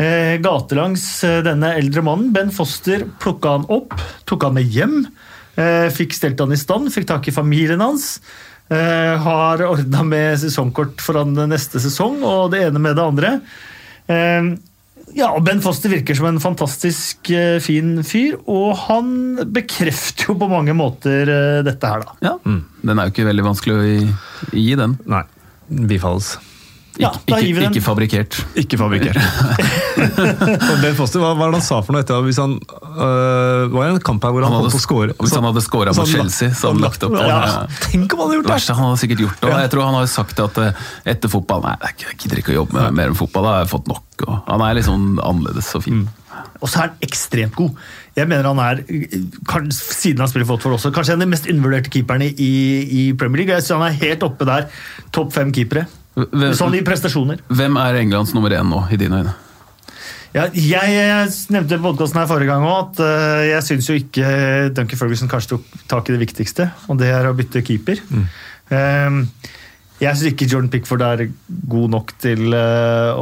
eh, 0.00 0.38
gatelangs 0.42 1.04
eh, 1.28 1.42
denne 1.44 1.74
eldre 1.80 2.04
mannen. 2.06 2.30
Ben 2.32 2.54
Foster 2.54 3.04
plukka 3.20 3.58
han 3.58 3.68
opp, 3.72 3.98
tok 4.28 4.48
han 4.48 4.56
med 4.56 4.72
hjem. 4.72 5.02
Eh, 5.60 5.90
fikk 5.92 6.16
stelt 6.16 6.40
han 6.40 6.54
i 6.54 6.60
stand, 6.60 6.88
fikk 6.94 7.10
tak 7.10 7.28
i 7.28 7.34
familien 7.36 7.84
hans. 7.84 8.16
Eh, 8.72 9.18
har 9.20 9.60
ordna 9.66 10.00
med 10.06 10.38
sesongkort 10.40 11.02
for 11.04 11.20
han 11.20 11.36
neste 11.50 11.82
sesong, 11.82 12.22
og 12.24 12.54
det 12.54 12.62
ene 12.70 12.80
med 12.80 12.96
det 12.96 13.04
andre. 13.04 13.34
Eh, 14.10 14.52
ja, 15.12 15.28
og 15.32 15.42
Ben 15.44 15.60
Foster 15.64 15.92
virker 15.92 16.16
som 16.16 16.30
en 16.30 16.40
fantastisk 16.42 17.30
eh, 17.34 17.58
fin 17.64 17.98
fyr, 18.06 18.38
og 18.50 18.76
han 18.86 19.10
bekrefter 19.52 20.30
jo 20.30 20.38
på 20.40 20.48
mange 20.50 20.74
måter 20.76 21.28
eh, 21.28 21.60
dette 21.66 21.90
her, 21.90 22.06
da. 22.06 22.16
Ja. 22.24 22.36
Den 22.82 22.98
er 22.98 23.08
jo 23.08 23.14
ikke 23.14 23.28
veldig 23.28 23.46
vanskelig 23.50 23.76
å 23.76 23.84
gi, 23.86 23.98
gi 24.56 24.72
den. 24.78 24.96
Nei. 25.10 25.24
Bifalles. 25.68 26.34
Ja, 27.00 27.08
Ikke, 27.24 27.38
ikke, 27.48 27.68
ikke 27.70 27.80
fabrikkert. 27.80 28.36
Ikke 28.60 28.76
fabrikkert. 28.76 29.16
Ben 30.82 30.96
Foster, 30.98 31.22
hva, 31.22 31.30
hva 31.38 31.46
er 31.46 31.54
det 31.54 31.60
han 31.60 31.64
sa 31.64 31.78
for 31.84 31.96
noe 31.96 32.02
etter 32.04 32.20
hvis 32.26 32.40
han 32.42 32.58
øh, 32.58 33.70
Var 33.72 33.86
det 33.86 33.94
en 33.94 34.00
kamp 34.04 34.26
her 34.26 34.34
hvor 34.34 34.44
han, 34.44 34.52
Han 34.52 34.58
hadde, 34.58 34.68
holdt 34.68 34.76
på 34.76 34.80
å 34.80 34.84
score? 34.84 35.16
hvis 35.22 35.36
han 35.38 35.46
hadde 35.48 35.62
scora 35.64 35.94
på 35.96 36.04
Chelsea, 36.10 36.50
så 36.52 36.68
hadde 36.68 36.76
han 36.76 36.84
lagt 36.84 37.06
opp. 37.08 37.16
Ja, 37.16 37.38
Ja. 37.42 37.64
Tenk 37.86 38.12
om 38.12 38.20
han 38.20 38.28
hadde 38.28 38.38
gjort 38.40 38.48
det! 38.50 38.54
Verste, 38.56 38.76
han 38.76 38.88
hadde 38.90 39.00
sikkert 39.04 39.24
gjort 39.24 39.40
det. 39.40 39.54
Jeg 39.64 39.72
tror 39.72 39.86
han 39.88 39.96
har 39.98 40.10
sagt 40.12 40.42
at 40.44 40.60
eh, 40.62 40.82
etter 41.14 41.32
fotball 41.32 41.64
Nei, 41.64 41.76
jeg 42.04 42.18
gidder 42.26 42.42
ikke 42.42 42.52
å 42.52 42.58
jobbe 42.60 42.76
med 42.76 42.98
mer 43.00 43.12
med 43.14 43.18
fotball. 43.22 43.46
Da 43.48 43.54
har 43.56 43.64
jeg 43.64 43.72
fått 43.72 43.88
nok. 43.92 44.26
Og 44.28 44.36
han 44.52 44.66
er 44.68 44.76
litt 44.78 44.88
sånn 44.90 45.08
annerledes 45.22 45.72
og 45.78 45.84
fin. 45.86 46.04
Og 46.62 46.68
så 46.70 46.78
er 46.78 46.86
han 46.90 47.02
ekstremt 47.08 47.56
god. 47.58 47.80
Jeg 48.16 48.28
mener 48.28 48.50
han 48.52 48.60
er, 48.60 48.82
siden 49.72 50.20
han 50.20 50.28
spiller 50.28 50.48
Fotball 50.48 50.76
også, 50.76 50.90
kanskje 50.94 51.14
en 51.16 51.22
av 51.22 51.26
de 51.26 51.32
mest 51.32 51.48
undervurderte 51.48 51.92
keeperne 51.92 52.28
i, 52.28 52.52
i 52.84 53.02
Premier 53.18 53.42
League. 53.42 53.56
Jeg 53.56 53.64
synes 53.64 53.80
han 53.80 53.88
er 53.88 53.98
helt 54.04 54.24
oppe 54.26 54.48
der. 54.48 54.68
Topp 55.16 55.32
fem 55.34 55.52
keepere. 55.54 55.86
Hvem, 56.12 56.52
Sånn 56.58 56.76
i 56.76 56.82
prestasjoner. 56.84 57.40
hvem 57.48 57.78
er 57.80 58.02
Englands 58.02 58.34
nummer 58.36 58.52
én 58.52 58.68
nå, 58.68 58.82
i 58.92 58.98
dine 59.00 59.22
øyne? 59.22 59.32
Ja, 60.32 60.46
jeg, 60.56 60.92
jeg 60.96 61.32
nevnte 61.52 61.76
i 61.76 61.82
podkasten 61.84 62.22
her 62.22 62.28
forrige 62.28 62.48
gang 62.48 62.64
òg, 62.64 62.92
at 62.94 63.00
uh, 63.04 63.40
jeg 63.44 63.64
syns 63.66 63.88
jo 63.90 63.96
ikke 64.00 64.28
Duncan 64.72 65.00
Ferguson 65.00 65.28
kanskje 65.28 65.56
tok 65.56 65.82
tak 65.90 66.08
i 66.08 66.14
det 66.14 66.22
viktigste, 66.24 66.70
og 66.88 67.00
det 67.00 67.10
er 67.12 67.28
å 67.28 67.34
bytte 67.36 67.60
keeper. 67.64 68.00
Eh, 68.72 69.18
jeg 70.02 70.18
syns 70.18 70.32
ikke 70.32 70.48
Jordan 70.48 70.70
Pickford 70.72 71.04
er 71.04 71.26
god 71.70 71.92
nok 71.92 72.14
til 72.22 72.56
uh, 72.56 73.12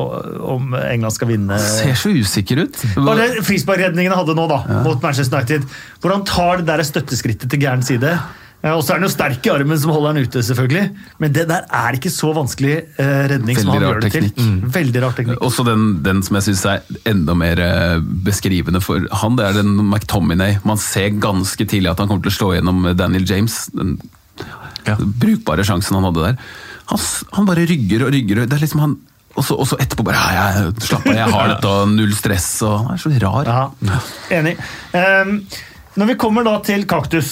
om 0.54 0.70
England 0.78 1.12
skal 1.16 1.32
vinne. 1.32 1.58
Ser 1.60 1.98
så 1.98 2.12
usikker 2.14 2.62
ut. 2.62 2.78
Bare 2.96 3.26
frisparkredningen 3.44 4.14
han 4.14 4.22
hadde 4.22 4.36
nå 4.38 4.46
da, 4.50 4.60
mot 4.86 5.02
Manchester 5.02 5.42
United, 5.42 5.66
hvor 6.00 6.14
han 6.14 6.24
tar 6.28 6.62
det 6.62 6.70
der 6.70 6.84
støtteskrittet 6.86 7.50
til 7.50 7.60
gæren 7.66 7.84
side. 7.84 8.14
Eh, 8.62 8.72
Og 8.76 8.82
så 8.84 8.92
er 8.92 8.98
han 9.00 9.06
jo 9.06 9.12
sterk 9.12 9.46
i 9.48 9.52
armen 9.54 9.78
som 9.80 9.92
holder 9.94 10.12
han 10.14 10.26
ute, 10.26 10.42
selvfølgelig. 10.44 10.82
Men 11.22 11.32
det 11.32 11.46
der 11.48 11.64
er 11.80 11.96
ikke 11.96 12.10
så 12.12 12.32
vanskelig 12.36 12.74
eh, 13.00 13.22
redning 13.32 13.56
som 13.56 13.70
Veldig 13.70 13.72
han 13.72 13.86
gjør 13.86 14.00
det 14.04 14.10
til. 14.12 14.28
teknikk. 14.30 14.70
Veldig 14.76 15.02
rar 15.06 15.16
teknikk. 15.16 15.40
Også 15.48 15.64
den, 15.68 15.84
den 16.04 16.22
som 16.26 16.36
jeg 16.40 16.48
syns 16.50 16.64
er 16.68 16.82
enda 17.14 17.36
mer 17.40 17.62
eh, 17.64 17.98
beskrivende 18.26 18.82
for 18.84 19.06
han, 19.22 19.36
det 19.40 19.46
er 19.48 19.60
den 19.62 19.76
McTominay. 19.88 20.58
Man 20.68 20.80
ser 20.82 21.10
ganske 21.22 21.64
tidlig 21.66 21.92
at 21.94 22.02
han 22.04 22.10
kommer 22.12 22.26
til 22.28 22.34
å 22.34 22.38
slå 22.38 22.50
gjennom 22.58 22.90
Daniel 22.98 23.24
James. 23.28 23.62
Den 23.76 23.96
brukbare 25.20 25.64
sjansen 25.66 25.96
han 25.98 26.06
hadde 26.08 26.26
der. 26.30 26.36
Han, 26.90 27.00
han 27.36 27.46
bare 27.48 27.64
rygger 27.68 28.06
og 28.06 28.12
rygger. 28.14 28.44
Det 28.48 28.56
er 28.58 28.64
liksom 28.66 28.84
han 28.84 28.98
og 29.38 29.44
så, 29.46 29.54
og 29.62 29.66
så 29.70 29.76
etterpå 29.78 30.02
bare 30.08 30.18
ja, 30.34 30.46
jeg, 30.56 30.70
Slapp 30.82 31.04
av, 31.06 31.14
jeg 31.14 31.32
har 31.32 31.48
dette, 31.52 31.68
og 31.70 31.92
null 31.94 32.10
stress. 32.18 32.48
og 32.66 32.80
Han 32.88 32.96
er 32.96 33.02
så 33.04 33.12
rar. 33.22 33.46
Ja, 33.46 33.98
enig. 34.40 34.56
Um, 34.90 35.36
når 36.00 36.08
vi 36.10 36.16
kommer 36.18 36.44
da 36.48 36.56
til 36.66 36.82
kaktus, 36.90 37.30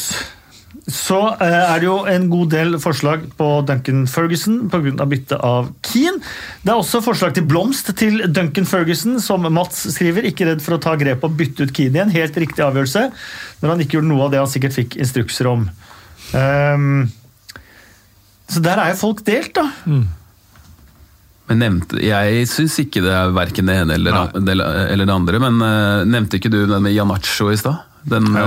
så 0.89 1.19
eh, 1.37 1.55
er 1.69 1.83
det 1.83 1.85
jo 1.85 1.97
en 2.09 2.27
god 2.33 2.53
del 2.55 2.79
forslag 2.81 3.27
på 3.37 3.49
Duncan 3.69 4.07
Ferguson 4.09 4.63
pga. 4.73 5.05
bytte 5.05 5.37
av 5.45 5.69
Keane. 5.85 6.23
Det 6.63 6.73
er 6.73 6.81
også 6.81 7.03
forslag 7.05 7.35
til 7.37 7.45
blomst 7.49 7.93
til 8.01 8.23
Duncan 8.33 8.69
Ferguson, 8.69 9.19
som 9.21 9.45
Mats 9.53 9.85
skriver. 9.93 10.25
Ikke 10.31 10.49
redd 10.49 10.65
for 10.65 10.79
å 10.79 10.81
ta 10.81 10.97
grep 10.97 11.27
og 11.29 11.37
bytte 11.37 11.69
ut 11.69 11.75
Keane 11.77 12.01
igjen. 12.01 12.15
Helt 12.17 12.41
riktig 12.41 12.65
avgjørelse, 12.65 13.05
når 13.61 13.75
han 13.75 13.85
ikke 13.85 13.99
gjorde 13.99 14.13
noe 14.15 14.27
av 14.27 14.33
det 14.33 14.41
han 14.41 14.53
sikkert 14.53 14.79
fikk 14.79 14.97
instrukser 15.05 15.51
om. 15.51 15.69
Um, 16.33 17.09
så 18.49 18.63
der 18.65 18.81
er 18.81 18.95
jo 18.95 19.03
folk 19.03 19.21
delt, 19.29 19.53
da. 19.59 19.69
Men 21.49 21.63
nevnte, 21.63 22.01
Jeg 22.05 22.49
syns 22.49 22.77
ikke 22.81 23.03
det 23.05 23.13
er 23.13 23.37
verken 23.37 23.69
det 23.69 23.77
ene 23.83 23.97
eller, 23.97 24.33
det, 24.37 24.57
eller 24.57 25.09
det 25.09 25.15
andre, 25.15 25.41
men 25.41 25.61
eh, 25.65 26.09
nevnte 26.09 26.41
ikke 26.41 26.53
du 26.53 26.63
den 26.69 26.85
med 26.85 26.97
Janacho 26.97 27.49
i 27.53 27.61
stad? 27.61 27.85
Den, 28.09 28.27
ja, 28.35 28.45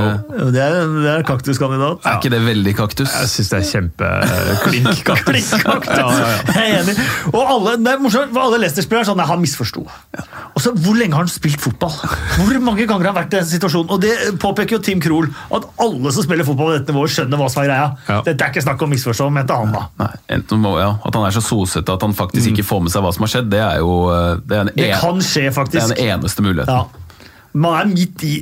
Det 0.52 0.62
er, 0.64 0.76
det 1.04 1.10
er 1.12 1.24
kaktuskandidat. 1.28 2.02
Er 2.08 2.18
ikke 2.20 2.32
det 2.34 2.40
veldig 2.46 2.74
kaktus? 2.78 3.12
Jeg 3.14 3.30
syns 3.32 3.52
det 3.52 3.60
er 3.60 3.68
kjempeklink 3.70 5.04
kaktus. 5.10 5.52
Klikkkaktus. 5.52 5.98
Ja, 5.98 6.08
ja, 6.12 6.30
ja. 6.32 6.56
Jeg 6.56 6.72
er 6.72 6.80
enig. 6.84 6.96
Og 7.34 7.42
alle, 7.56 7.76
det 7.82 7.94
er 7.94 8.02
morsomt, 8.04 8.34
for 8.34 8.46
alle 8.48 8.60
Leicester-spillere 8.64 9.06
er 9.06 9.10
sånn 9.12 9.24
han 9.32 9.42
misforsto. 9.44 9.84
Og 9.86 10.60
så, 10.64 10.74
Hvor 10.82 10.98
lenge 10.98 11.16
har 11.18 11.26
han 11.26 11.32
spilt 11.32 11.62
fotball? 11.62 11.94
Hvor 12.38 12.60
mange 12.66 12.88
ganger 12.90 13.10
har 13.10 13.14
han 13.14 13.20
vært 13.22 13.36
i 13.36 13.40
den 13.42 13.50
situasjonen? 13.52 13.92
Og 13.96 14.02
Det 14.04 14.16
påpeker 14.42 14.78
jo 14.78 14.82
Tim 14.86 15.02
Krohl, 15.04 15.30
at 15.54 15.68
alle 15.86 16.14
som 16.16 16.26
spiller 16.26 16.48
fotball 16.48 16.72
på 16.72 16.78
dette 16.80 16.94
nivået, 16.96 17.14
skjønner 17.16 17.42
hva 17.42 17.50
som 17.54 17.64
er 17.64 17.70
greia. 17.72 17.90
Ja. 18.10 18.20
Dette 18.28 18.48
er 18.48 18.54
ikke 18.54 18.66
snakk 18.66 18.82
om 18.86 18.92
misforstå, 18.96 19.30
mente 19.34 19.58
han 19.58 19.74
da. 19.76 19.86
Nei, 20.02 20.12
enten 20.38 20.62
må, 20.64 20.76
ja, 20.82 20.92
At 21.06 21.16
han 21.18 21.28
er 21.30 21.36
så 21.38 21.44
sosete 21.46 21.94
at 21.96 22.02
han 22.06 22.16
faktisk 22.18 22.52
ikke 22.54 22.66
får 22.68 22.82
med 22.88 22.94
seg 22.94 23.06
hva 23.06 23.12
som 23.16 23.26
har 23.28 23.32
skjedd, 23.36 23.52
det 23.52 23.62
er 23.64 23.80
jo 23.84 23.94
eh, 24.14 24.40
det 24.48 24.58
er 24.58 24.66
en, 24.66 24.74
Det 24.76 24.90
kan 25.02 25.22
skje, 25.26 25.46
faktisk. 25.56 25.78
det 25.78 25.84
er 25.86 25.96
den 25.96 26.12
eneste 26.18 26.46
muligheten. 26.46 26.74
Ja. 26.74 27.28
Man 27.54 27.78
er 27.82 27.90
midt 27.92 28.24
i 28.24 28.36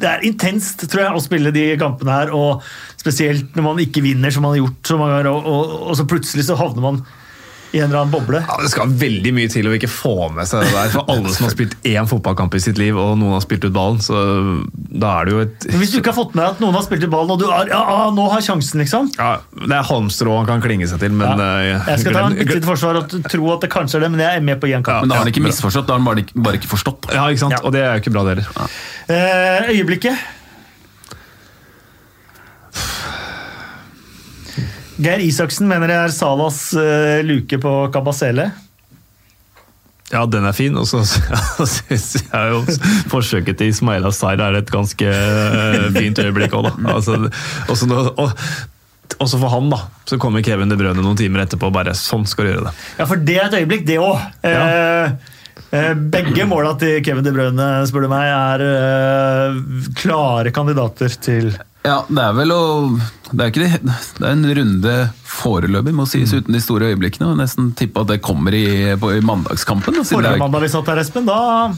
Det 0.00 0.08
er 0.08 0.26
intenst, 0.28 0.86
tror 0.88 1.04
jeg, 1.04 1.14
å 1.16 1.22
spille 1.22 1.52
de 1.54 1.64
kampene 1.80 2.14
her. 2.16 2.34
Og 2.36 2.64
spesielt 3.00 3.56
når 3.56 3.66
man 3.66 3.82
ikke 3.84 4.04
vinner, 4.04 4.32
som 4.32 4.46
man 4.46 4.56
har 4.56 4.62
gjort 4.62 4.92
så 4.92 5.00
mange 5.00 5.18
ganger, 5.18 5.32
og, 5.32 5.50
og, 5.50 5.74
og 5.90 5.98
så 5.98 6.08
plutselig 6.08 6.46
så 6.48 6.58
havner 6.60 6.86
man 6.86 7.02
i 7.72 7.78
en 7.78 7.86
eller 7.90 8.00
annen 8.02 8.10
boble. 8.12 8.40
Ja, 8.46 8.56
Det 8.62 8.70
skal 8.72 8.88
veldig 8.98 9.32
mye 9.36 9.48
til 9.52 9.66
å 9.70 9.74
ikke 9.76 9.88
få 9.90 10.14
med 10.34 10.48
seg 10.50 10.64
det 10.66 10.72
der. 10.74 10.88
For 10.94 11.04
alle 11.12 11.28
som 11.34 11.46
har 11.46 11.52
spilt 11.54 11.76
én 11.86 12.08
fotballkamp 12.10 12.54
i 12.54 12.60
sitt 12.62 12.78
liv, 12.78 12.96
og 12.98 13.16
noen 13.20 13.32
har 13.36 13.44
spilt 13.44 13.64
ut 13.64 13.72
ballen, 13.72 14.00
så 14.02 14.16
da 14.90 15.12
er 15.20 15.24
det 15.28 15.32
jo 15.36 15.40
et 15.44 15.66
Men 15.70 15.78
Hvis 15.84 15.92
du 15.92 15.98
ikke 16.00 16.10
har 16.12 16.18
fått 16.18 16.34
med 16.34 16.42
deg 16.44 16.50
at 16.56 16.60
noen 16.64 16.74
har 16.74 16.82
spilt 16.82 17.04
ut 17.06 17.10
ballen, 17.12 17.30
og 17.30 17.38
du 17.38 17.46
er, 17.46 17.70
ja, 17.70 17.80
ja, 17.80 18.10
nå 18.16 18.26
har 18.32 18.40
sjansen, 18.42 18.80
liksom. 18.82 19.10
ja, 19.18 19.36
Det 19.54 19.76
er 19.78 19.86
halmstrå 19.90 20.36
han 20.40 20.46
kan 20.50 20.60
klinge 20.64 20.88
seg 20.90 20.98
til, 21.04 21.12
men 21.12 21.38
Ja. 21.38 21.60
eh, 21.60 21.86
Jeg 21.94 22.00
skal 22.00 22.12
ta 22.18 22.26
en 22.26 22.34
bitte 22.36 22.54
litt 22.58 22.64
forsvar 22.66 22.96
og 23.04 23.08
tro 23.30 23.52
at 23.54 23.60
det 23.60 23.70
kanskje 23.70 23.96
er 23.96 24.00
det, 24.00 24.10
men 24.10 24.20
jeg 24.20 24.36
er 24.36 24.40
med 24.40 24.60
på 24.60 24.66
én 24.68 24.82
kamp. 24.82 25.00
Men 25.02 25.08
da 25.08 25.14
har 25.20 25.24
han 25.24 25.32
ikke 25.32 25.42
misforstått, 25.46 25.86
da 25.86 25.94
har 25.94 26.00
han 26.00 26.04
bare, 26.10 26.24
ikke- 26.26 26.42
bare 26.42 26.54
ikke 26.58 26.68
forstått. 26.74 27.12
Ja, 27.14 27.26
ikke 27.28 27.38
sant? 27.46 27.52
Ja. 27.52 27.58
Og 27.64 27.72
det 27.72 27.80
er 27.86 27.94
jo 27.94 28.00
ikke 28.02 28.12
bra, 28.12 28.24
det 28.24 28.44
heller. 28.44 28.70
Eh, 29.08 29.70
øyeblikket. 29.74 30.18
Geir 35.00 35.22
Isaksen 35.24 35.68
mener 35.70 35.88
det 35.90 35.96
er 35.96 36.12
Salas 36.12 36.58
uh, 36.76 37.20
luke 37.24 37.56
på 37.62 37.76
Kabasele. 37.94 38.50
Ja, 40.10 40.24
den 40.26 40.42
er 40.42 40.52
fin, 40.56 40.74
og 40.74 40.88
så 40.90 41.04
syns 41.70 42.16
jeg 42.18 42.50
jo 42.50 42.64
forsøket 43.12 43.60
til 43.60 43.70
Ismaila 43.70 44.10
Zair 44.14 44.40
er 44.42 44.56
et 44.58 44.72
ganske 44.74 45.06
eh, 45.06 45.84
fint 45.94 46.18
øyeblikk 46.18 46.56
òg, 46.58 46.66
da. 46.66 46.94
Altså, 46.96 47.14
også, 47.70 47.86
nå- 47.86 48.00
og, 48.18 48.32
også 49.22 49.38
for 49.38 49.52
han, 49.54 49.68
da. 49.70 49.78
Så 50.10 50.18
kommer 50.18 50.42
Kevin 50.42 50.72
De 50.72 50.78
Brøne 50.80 50.98
noen 51.04 51.18
timer 51.20 51.44
etterpå 51.44 51.70
og 51.70 51.76
bare 51.78 51.94
sånn 51.94 52.26
skal 52.26 52.48
du 52.48 52.52
gjøre 52.56 52.66
det. 52.66 52.74
Ja, 52.98 53.06
for 53.06 53.22
det 53.22 53.38
er 53.38 53.46
et 53.52 53.58
øyeblikk, 53.60 53.86
det 53.86 54.00
òg. 54.02 54.18
Eh, 54.50 55.14
eh, 55.78 55.92
begge 56.18 56.48
måla 56.50 56.74
til 56.82 56.98
Kevin 57.06 57.28
De 57.30 57.36
Bruyne 57.38 57.70
spør 57.86 58.08
du 58.08 58.10
meg, 58.10 58.34
er 58.34 58.66
eh, 58.66 59.62
klare 60.02 60.50
kandidater 60.58 61.14
til 61.22 61.52
Ja, 61.86 62.02
det 62.12 62.20
er 62.20 62.34
vel 62.36 62.52
å 62.52 62.62
Det 63.30 63.40
er, 63.40 63.50
ikke 63.52 63.62
det, 63.64 63.94
det 64.18 64.26
er 64.26 64.34
en 64.34 64.48
runde 64.58 64.94
foreløpig, 65.30 65.94
må 65.96 66.04
sies, 66.10 66.32
uten 66.34 66.56
de 66.56 66.60
store 66.60 66.90
øyeblikkene. 66.90 67.30
og 67.30 67.38
Nesten 67.40 67.70
tippe 67.78 68.02
at 68.02 68.10
det 68.10 68.18
kommer 68.24 68.54
i, 68.56 68.96
på, 69.00 69.14
i 69.16 69.22
mandagskampen. 69.24 70.02
Forrige 70.04 70.40
mandag 70.42 70.66
vi 70.66 70.72
satt 70.72 70.90
her, 70.90 71.00
Espen, 71.00 71.28
da 71.30 71.70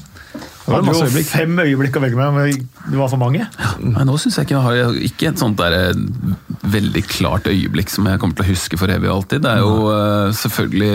var 0.64 0.80
det 0.80 0.86
masse 0.86 1.02
jo 1.02 1.10
øyeblikk. 1.10 1.28
fem 1.28 1.58
øyeblikk 1.58 1.96
å 1.98 2.02
velge 2.04 2.18
med, 2.18 2.36
men 2.36 2.92
det 2.92 2.98
var 2.98 3.10
for 3.12 3.20
mange. 3.20 3.46
Nei, 3.82 4.04
nå 4.08 4.14
syns 4.22 4.38
jeg 4.38 4.46
ikke 4.46 4.56
jeg 4.56 4.66
har 4.86 5.00
ikke 5.08 5.30
et 5.32 5.42
sånt 5.42 5.58
der, 5.58 5.74
eh, 5.90 6.52
veldig 6.72 7.02
klart 7.10 7.48
øyeblikk 7.50 7.90
som 7.92 8.06
jeg 8.08 8.20
kommer 8.22 8.38
til 8.38 8.46
å 8.46 8.52
huske 8.52 8.78
for 8.80 8.92
evig 8.94 9.10
og 9.10 9.16
alltid. 9.20 9.42
Det 9.44 9.50
er 9.52 9.64
jo 9.64 9.90
eh, 9.92 10.32
selvfølgelig 10.38 10.92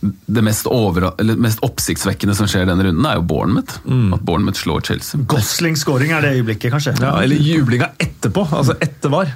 det 0.00 0.42
mest, 0.46 0.66
over, 0.66 1.10
eller 1.20 1.36
mest 1.36 1.60
oppsiktsvekkende 1.66 2.32
som 2.38 2.48
skjer 2.48 2.64
denne 2.70 2.86
runden, 2.88 3.04
er 3.10 3.18
jo 3.20 3.26
Bournemouth. 3.28 3.78
At 4.16 4.22
Bournemouth 4.24 4.56
slår 4.62 4.80
Chelsea. 4.88 5.20
Gosling-scoring 5.28 6.14
er 6.16 6.24
det 6.24 6.34
øyeblikket, 6.38 6.72
kanskje. 6.72 6.94
Ja, 7.02 7.18
Eller 7.20 7.36
jublinga 7.36 7.90
etterpå, 8.00 8.46
altså 8.48 8.78
etter 8.80 9.12
var. 9.12 9.34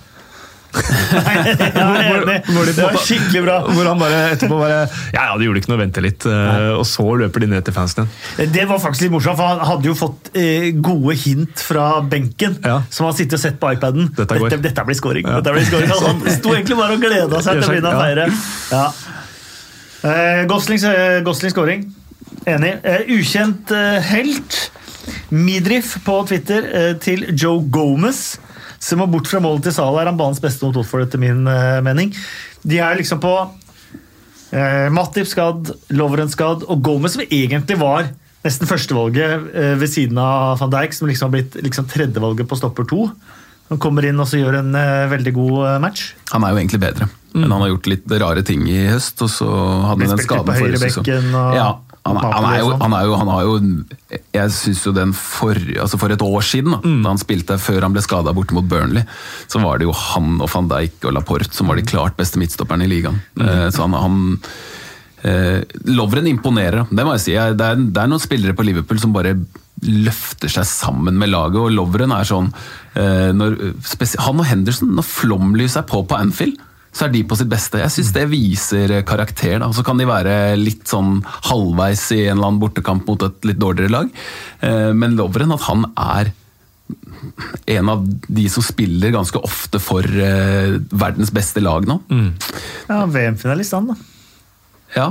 Enig. 0.75 2.41
Hvor 2.51 2.67
Det 2.67 2.75
var 2.83 2.97
skikkelig 2.99 3.43
bra. 3.45 3.57
Hvor 3.69 3.87
han 3.87 4.01
bare 4.01 4.17
etterpå 4.33 4.57
bare 4.59 4.79
Ja, 5.15 5.27
ja, 5.29 5.37
det 5.39 5.47
gjorde 5.47 5.61
ikke 5.63 5.71
noe, 5.71 5.79
vente 5.85 6.03
litt. 6.03 6.27
eh, 6.27 6.71
Og 6.75 6.83
så 6.89 7.05
løper 7.21 7.45
de 7.45 7.51
ned 7.53 7.63
til 7.69 7.77
fansen 7.77 8.09
igjen. 8.09 8.51
Det 8.57 8.65
var 8.71 8.81
faktisk 8.83 9.07
litt 9.07 9.15
morsomt, 9.15 9.39
for 9.39 9.53
han 9.53 9.63
hadde 9.69 9.87
jo 9.91 9.95
fått 9.99 10.33
eh, 10.35 10.71
gode 10.75 11.15
hint 11.23 11.63
fra 11.63 12.01
benken. 12.03 12.59
Ja. 12.65 12.81
Som 12.91 13.07
han 13.11 13.15
sitter 13.21 13.39
og 13.39 13.45
sett 13.45 13.61
på 13.63 13.71
iPaden. 13.77 14.11
Dette. 14.17 14.35
Dette, 14.41 14.59
dette 14.67 14.87
blir 14.89 14.99
scoring. 14.99 15.29
Ja. 15.29 15.39
Dette 15.41 15.55
blir 15.55 15.69
scoring. 15.69 15.95
Han 16.09 16.25
sto 16.41 16.57
egentlig 16.57 16.77
bare 16.79 16.97
og 16.99 17.05
gleda 17.07 17.39
seg 17.45 17.61
til 17.61 17.69
å 17.69 17.73
begynne 17.73 17.93
å 17.93 17.95
Ja. 17.95 18.03
feire. 18.03 18.27
Ja. 18.75 18.87
Eh, 20.05 20.45
eh, 20.45 21.49
scoring. 21.49 21.85
Enig. 22.45 22.75
Eh, 22.83 23.07
ukjent 23.09 23.71
eh, 23.71 24.01
helt. 24.13 24.71
Midriff 25.29 25.97
på 26.05 26.19
Twitter 26.29 26.95
til 27.01 27.25
Joe 27.33 27.63
Gomez. 27.73 28.39
Som 28.81 29.01
må 29.01 29.07
bort 29.09 29.29
fra 29.29 29.41
målet 29.41 29.65
til 29.65 29.73
Salah, 29.73 30.03
er 30.03 30.11
han 30.11 30.19
banens 30.19 30.41
beste 30.41 30.65
mot 30.65 30.77
Watford, 30.77 31.07
etter 31.07 31.21
min 31.21 31.47
mening. 31.85 32.13
De 32.63 32.79
er 32.85 32.99
liksom 32.99 33.21
på 33.23 33.33
Matip 34.93 35.27
skadd, 35.27 35.73
Lovren 35.97 36.29
skadd, 36.29 36.67
og 36.69 36.83
Gomez 36.85 37.17
som 37.17 37.25
egentlig 37.25 37.79
var 37.81 38.11
nesten 38.45 38.69
førstevalget 38.69 39.49
ved 39.81 39.89
siden 39.89 40.21
av 40.21 40.61
van 40.61 40.73
Dijk, 40.77 40.97
som 40.97 41.09
liksom 41.09 41.31
har 41.31 41.35
blitt 41.39 41.57
liksom 41.65 41.89
tredjevalget 41.89 42.49
på 42.49 42.61
stopper 42.61 42.89
to. 42.93 43.09
Han 43.73 43.81
kommer 43.81 44.05
inn 44.05 44.21
og 44.21 44.29
gjør 44.37 44.61
en 44.61 44.77
veldig 45.13 45.35
god 45.41 45.81
match. 45.85 46.13
Han 46.35 46.45
er 46.45 46.53
jo 46.53 46.61
egentlig 46.61 46.85
bedre, 46.85 47.09
men 47.35 47.51
han 47.51 47.65
har 47.65 47.73
gjort 47.75 47.89
litt 47.91 48.13
rare 48.23 48.45
ting 48.47 48.63
i 48.71 48.85
høst. 48.89 49.19
Og 49.27 49.31
så 49.33 49.49
hadde 49.51 50.07
han 50.07 50.17
den 50.17 50.23
skaden 50.27 50.55
forrige 50.61 50.81
sesong. 50.85 51.09
Ja, 51.57 51.67
han, 52.05 52.19
er- 52.21 52.35
han, 52.37 52.47
er 52.51 52.59
jo, 52.61 52.69
sånn. 52.71 52.83
han, 52.85 52.95
er 52.99 53.05
jo, 53.09 53.15
han 53.17 53.31
har 53.33 53.43
jo 53.47 53.55
Jeg 54.37 54.53
syns 54.53 54.83
jo 54.85 54.93
den 54.93 55.15
for, 55.17 55.57
altså 55.81 55.99
for 56.01 56.13
et 56.13 56.25
år 56.27 56.45
siden, 56.45 56.75
da, 56.77 56.81
da 56.85 57.13
han 57.15 57.21
spilte 57.23 57.57
før 57.59 57.87
han 57.87 57.95
ble 57.97 58.03
skada 58.05 58.35
borte 58.37 58.55
mot 58.57 58.67
Burnley, 58.69 59.07
så 59.49 59.63
var 59.65 59.81
det 59.81 59.89
jo 59.89 59.95
han 59.97 60.35
og 60.45 60.51
van 60.53 60.69
Dijk 60.69 61.09
og 61.09 61.17
Laporte 61.17 61.57
som 61.57 61.71
var 61.73 61.81
de 61.81 61.87
klart 61.89 62.19
beste 62.21 62.39
midtstopperne 62.43 62.85
i 62.85 62.91
ligaen. 62.93 63.23
Mm. 63.41 63.51
Så 63.73 63.87
han, 63.87 63.97
han 63.97 64.19
eh, 65.25 65.61
Lovren 65.97 66.29
imponerer, 66.29 66.85
det 66.91 67.07
må 67.07 67.17
jeg 67.17 67.25
si. 67.25 67.35
Det 67.57 67.71
er, 67.73 67.81
det 67.81 68.03
er 68.05 68.11
noen 68.13 68.23
spillere 68.23 68.57
på 68.57 68.67
Liverpool 68.69 69.01
som 69.01 69.15
bare 69.17 69.35
løfter 69.85 70.49
seg 70.53 70.65
sammen 70.69 71.17
med 71.21 71.33
laget, 71.33 71.59
og 71.61 71.73
Lovren 71.75 72.13
er 72.15 72.29
sånn 72.29 72.53
eh, 72.97 73.33
når, 73.37 73.57
Han 74.29 74.41
og 74.41 74.47
Henderson, 74.49 74.93
når 74.97 75.09
flomlyset 75.09 75.83
er 75.83 75.89
på 75.91 76.05
på 76.09 76.17
Anfield, 76.21 76.61
så 76.95 77.07
er 77.09 77.11
de 77.15 77.25
på 77.27 77.35
sitt 77.37 77.49
beste. 77.51 77.81
Jeg 77.83 77.91
syns 77.91 78.13
det 78.15 78.23
viser 78.31 78.93
eh, 79.01 79.03
karakter. 79.07 79.59
da, 79.59 79.69
Så 79.75 79.83
kan 79.85 79.99
de 79.99 80.07
være 80.07 80.55
litt 80.61 80.87
sånn 80.87 81.17
halvveis 81.51 82.05
i 82.15 82.21
en 82.29 82.37
eller 82.39 82.47
annen 82.53 82.61
bortekamp 82.63 83.07
mot 83.11 83.23
et 83.27 83.45
litt 83.51 83.59
dårligere 83.61 83.91
lag, 83.91 84.11
Eh, 84.65 84.93
men 84.97 85.17
Lovren, 85.19 85.51
at 85.53 85.61
han 85.67 85.85
er 85.99 86.31
en 87.67 87.89
av 87.89 88.03
de 88.29 88.45
som 88.53 88.63
spiller 88.65 89.11
ganske 89.15 89.41
ofte 89.43 89.81
for 89.83 90.05
eh, 90.05 90.77
verdens 90.93 91.33
beste 91.35 91.61
lag 91.65 91.87
nå. 91.89 91.99
Ja, 92.89 93.05
VM-finalist, 93.09 93.73
han, 93.77 93.89
da. 93.93 93.97
Ja, 94.95 95.09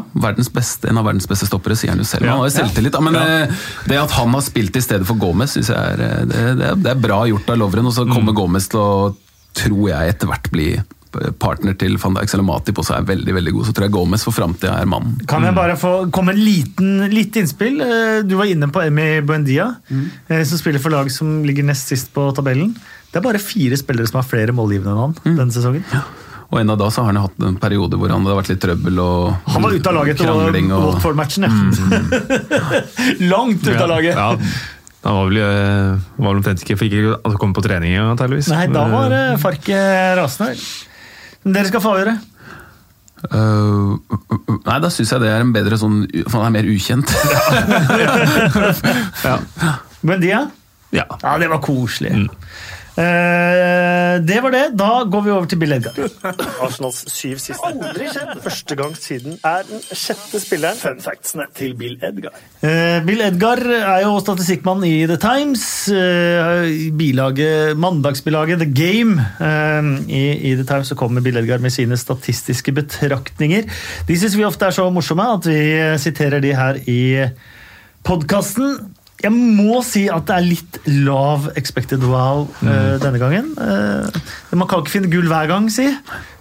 beste, 0.55 0.87
en 0.87 0.97
av 1.01 1.07
verdens 1.09 1.27
beste 1.27 1.45
stoppere, 1.49 1.75
sier 1.75 1.91
han 1.91 1.99
jo 1.99 2.05
selv. 2.07 2.23
Ja, 2.29 2.37
han 2.37 2.43
har 2.45 2.47
jo 2.51 2.55
selvtillit, 2.55 2.93
Ja. 2.95 3.01
men 3.03 3.17
eh, 3.19 3.51
det 3.89 3.97
at 3.99 4.13
han 4.15 4.31
har 4.31 4.45
spilt 4.45 4.77
i 4.79 4.83
stedet 4.85 5.05
for 5.09 5.19
Gomez, 5.19 5.57
syns 5.57 5.73
jeg 5.73 5.77
er, 5.77 5.97
det, 5.99 6.11
det, 6.31 6.69
er, 6.69 6.75
det 6.85 6.91
er 6.93 7.01
bra 7.03 7.23
gjort 7.27 7.49
av 7.51 7.59
Lovren. 7.59 7.89
Og 7.89 7.93
så 7.97 8.05
Mm. 8.07 8.13
kommer 8.15 8.37
Gomez 8.37 8.69
til 8.71 8.79
å, 8.79 9.15
tror 9.53 9.89
jeg, 9.89 10.13
etter 10.15 10.29
hvert 10.31 10.51
bli 10.53 10.69
partner 11.39 11.77
til 11.79 11.97
van 12.01 12.17
Dijk 12.17 12.33
eller 12.33 12.47
Matip, 12.47 12.81
også 12.81 12.97
er 12.97 13.07
veldig 13.07 13.35
veldig 13.37 13.53
god. 13.57 13.67
Så 13.67 13.75
tror 13.75 13.87
jeg 13.87 13.95
Gomez 13.95 14.25
for 14.25 14.35
framtida 14.35 14.75
er 14.79 14.89
mannen. 14.89 15.19
Kan 15.29 15.45
jeg 15.47 15.55
bare 15.57 15.77
få 15.79 15.93
komme 16.13 16.35
en 16.35 16.41
liten 16.41 17.07
litt 17.13 17.37
innspill? 17.39 17.79
Eh, 17.83 18.19
Du 18.27 18.35
var 18.39 18.49
inne 18.49 18.69
på 18.73 18.81
Emi 18.83 19.21
Buendia, 19.25 19.69
mm. 19.89 20.05
som 20.47 20.59
spiller 20.59 20.81
for 20.83 20.93
lag 20.93 21.09
som 21.11 21.41
ligger 21.45 21.65
nest 21.67 21.91
sist 21.91 22.13
på 22.15 22.29
tabellen. 22.35 22.75
Det 23.13 23.19
er 23.21 23.25
bare 23.25 23.41
fire 23.41 23.77
spillere 23.77 24.09
som 24.09 24.21
har 24.21 24.27
flere 24.27 24.53
målgivende 24.55 24.93
enn 24.93 25.01
han 25.03 25.37
denne 25.37 25.53
sesongen. 25.53 25.83
Og 26.53 26.59
enda 26.61 26.75
da 26.77 26.89
så 26.93 27.01
har 27.01 27.13
han 27.13 27.21
hatt 27.23 27.41
en 27.45 27.57
periode 27.61 27.97
hvor 27.97 28.11
han, 28.13 28.25
hadde 28.25 28.37
vært 28.37 28.51
litt 28.51 28.61
trøbbel 28.61 29.01
og 29.01 29.49
Han 29.55 29.65
var 29.65 29.73
ute 29.73 29.89
av 29.89 29.97
laget 29.97 30.21
etter 30.21 30.69
Watford-matchen, 30.69 31.47
ja. 31.47 31.51
Langt 33.33 33.65
ute 33.65 33.81
av 33.81 33.89
laget! 33.89 34.13
Ja, 34.13 34.29
han 35.03 35.17
var 35.17 35.29
vel, 35.31 35.39
eh, 35.41 36.03
var 36.15 36.29
vel 36.29 36.39
omtrent 36.39 36.61
ikke 36.63 36.77
Fikk 36.79 36.93
ikke 36.95 37.15
altså, 37.17 37.39
komme 37.41 37.57
på 37.57 37.63
trening 37.65 37.95
engang, 37.95 38.13
antakeligvis. 38.13 38.51
Nei, 38.53 38.67
da 38.71 38.85
var 38.91 39.15
Farke 39.41 39.79
rasende. 40.19 40.53
Men 41.43 41.57
Dere 41.57 41.69
skal 41.69 41.83
få 41.83 41.95
avgjøre. 41.95 42.15
Øh, 43.23 43.91
nei, 44.67 44.77
da 44.83 44.89
syns 44.91 45.13
jeg 45.13 45.23
det 45.23 45.29
er 45.31 45.45
en 45.45 45.53
bedre 45.55 45.77
sånn 45.79 46.01
For 46.27 46.43
han 46.43 46.49
er 46.49 46.57
mer 46.57 46.67
ukjent. 46.67 47.13
Ja. 49.23 49.37
de, 50.19 50.27
ja. 50.27 50.41
Ja, 50.91 51.37
det 51.39 51.47
var 51.49 51.61
koselig. 51.63 52.11
Eh, 52.93 54.19
det 54.21 54.37
var 54.43 54.53
det. 54.53 54.63
Da 54.77 54.89
går 55.09 55.23
vi 55.25 55.31
over 55.33 55.47
til 55.49 55.59
Bill 55.61 55.73
Edgar. 55.77 55.95
Arsenals 56.61 56.99
syv 57.09 57.39
siste. 57.41 57.65
Aldri 57.65 58.09
skjedd. 58.13 58.33
Første 58.43 58.77
gang 58.79 58.93
siden 58.99 59.37
er 59.45 59.63
den 59.69 59.81
sjette 59.89 60.41
spilleren. 60.43 60.77
Fun 60.77 61.01
factsene 61.01 61.47
til 61.57 61.73
Bill 61.79 61.95
Edgar. 62.05 62.35
Bill 63.07 63.23
Edgar 63.25 63.63
er 63.65 64.03
jo 64.05 64.13
statistikkmann 64.21 64.85
i 64.87 64.93
The 65.09 65.17
Times. 65.21 65.65
eh, 65.89 66.91
bilaget, 66.97 67.73
mandagsbilaget 67.81 68.61
The 68.61 68.69
Game. 68.77 69.17
eh, 69.41 69.89
i, 70.13 70.23
I 70.51 70.55
The 70.61 70.67
Times 70.69 70.93
så 70.93 70.95
kommer 70.99 71.21
Bill 71.25 71.37
Edgar 71.41 71.57
med 71.63 71.73
sine 71.73 71.97
statistiske 71.97 72.71
betraktninger. 72.77 73.65
De 74.07 74.19
syns 74.19 74.37
vi 74.37 74.45
ofte 74.45 74.69
er 74.69 74.75
så 74.77 74.85
morsomme 74.93 75.25
at 75.39 75.49
vi 75.49 75.59
eh, 75.79 75.97
siterer 76.01 76.39
de 76.43 76.53
her 76.55 76.77
i 76.87 77.01
podkasten. 78.03 78.77
Jeg 79.23 79.31
må 79.31 79.79
si 79.87 80.03
at 80.11 80.25
det 80.27 80.35
er 80.35 80.45
litt 80.45 80.77
lav 81.05 81.45
expected 81.59 82.03
wow 82.09 82.43
eh, 82.59 82.95
denne 82.99 83.21
gangen. 83.21 83.53
Uh, 83.55 84.03
man 84.59 84.67
kan 84.67 84.83
ikke 84.83 84.97
finne 84.97 85.11
gull 85.11 85.29
hver 85.31 85.47
gang, 85.47 85.69
si. 85.71 85.85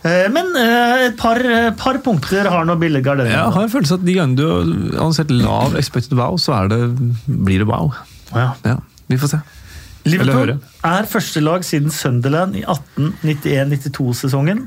Uh, 0.02 0.26
men 0.34 0.50
et 0.59 1.14
par, 1.20 1.38
par 1.78 2.00
punkter 2.02 2.50
har 2.50 2.66
nå 2.66 2.74
billigere 2.80 3.22
denne 3.22 3.36
Jeg 3.36 3.54
har 3.54 3.68
en 3.68 3.72
følelse 3.72 4.00
at 4.00 4.06
de 4.06 4.18
gangene 4.18 4.40
du 4.40 4.98
har 4.98 5.14
sett 5.14 5.30
lav 5.30 5.78
expected 5.78 6.18
wow, 6.18 6.34
så 6.42 6.56
er 6.59 6.72
det, 6.74 6.80
blir 7.26 7.62
det 7.62 7.70
wow. 7.70 7.92
Ja. 8.34 8.52
Ja, 8.66 8.80
vi 9.12 9.20
får 9.20 9.36
se. 9.36 9.42
Liverpool 10.09 10.56
er 10.56 11.06
første 11.06 11.42
lag 11.42 11.62
siden 11.66 11.92
Sunderland 11.94 12.56
i 12.59 12.64
1891-92-sesongen 12.66 14.64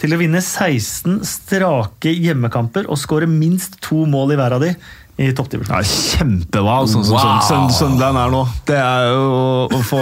til 0.00 0.12
å 0.12 0.18
vinne 0.20 0.42
16 0.42 1.22
strake 1.28 2.12
hjemmekamper 2.12 2.90
og 2.90 3.00
skåre 3.00 3.28
minst 3.30 3.78
to 3.84 4.04
mål 4.10 4.34
i 4.34 4.38
hver 4.40 4.56
av 4.58 4.64
de 4.64 4.74
i 5.16 5.28
toppdivisjonen. 5.30 5.78
Ja, 5.78 5.86
kjempebra, 5.86 6.76
sånn 6.90 7.04
som 7.06 7.14
Wow. 7.14 7.40
Sun- 7.46 7.70
Sunderland 7.70 8.18
er 8.18 8.32
nå. 8.32 8.40
Det 8.66 8.74
er 8.82 9.04
jo 9.12 9.20
å, 9.30 9.68
å, 9.70 9.78
få, 9.86 10.00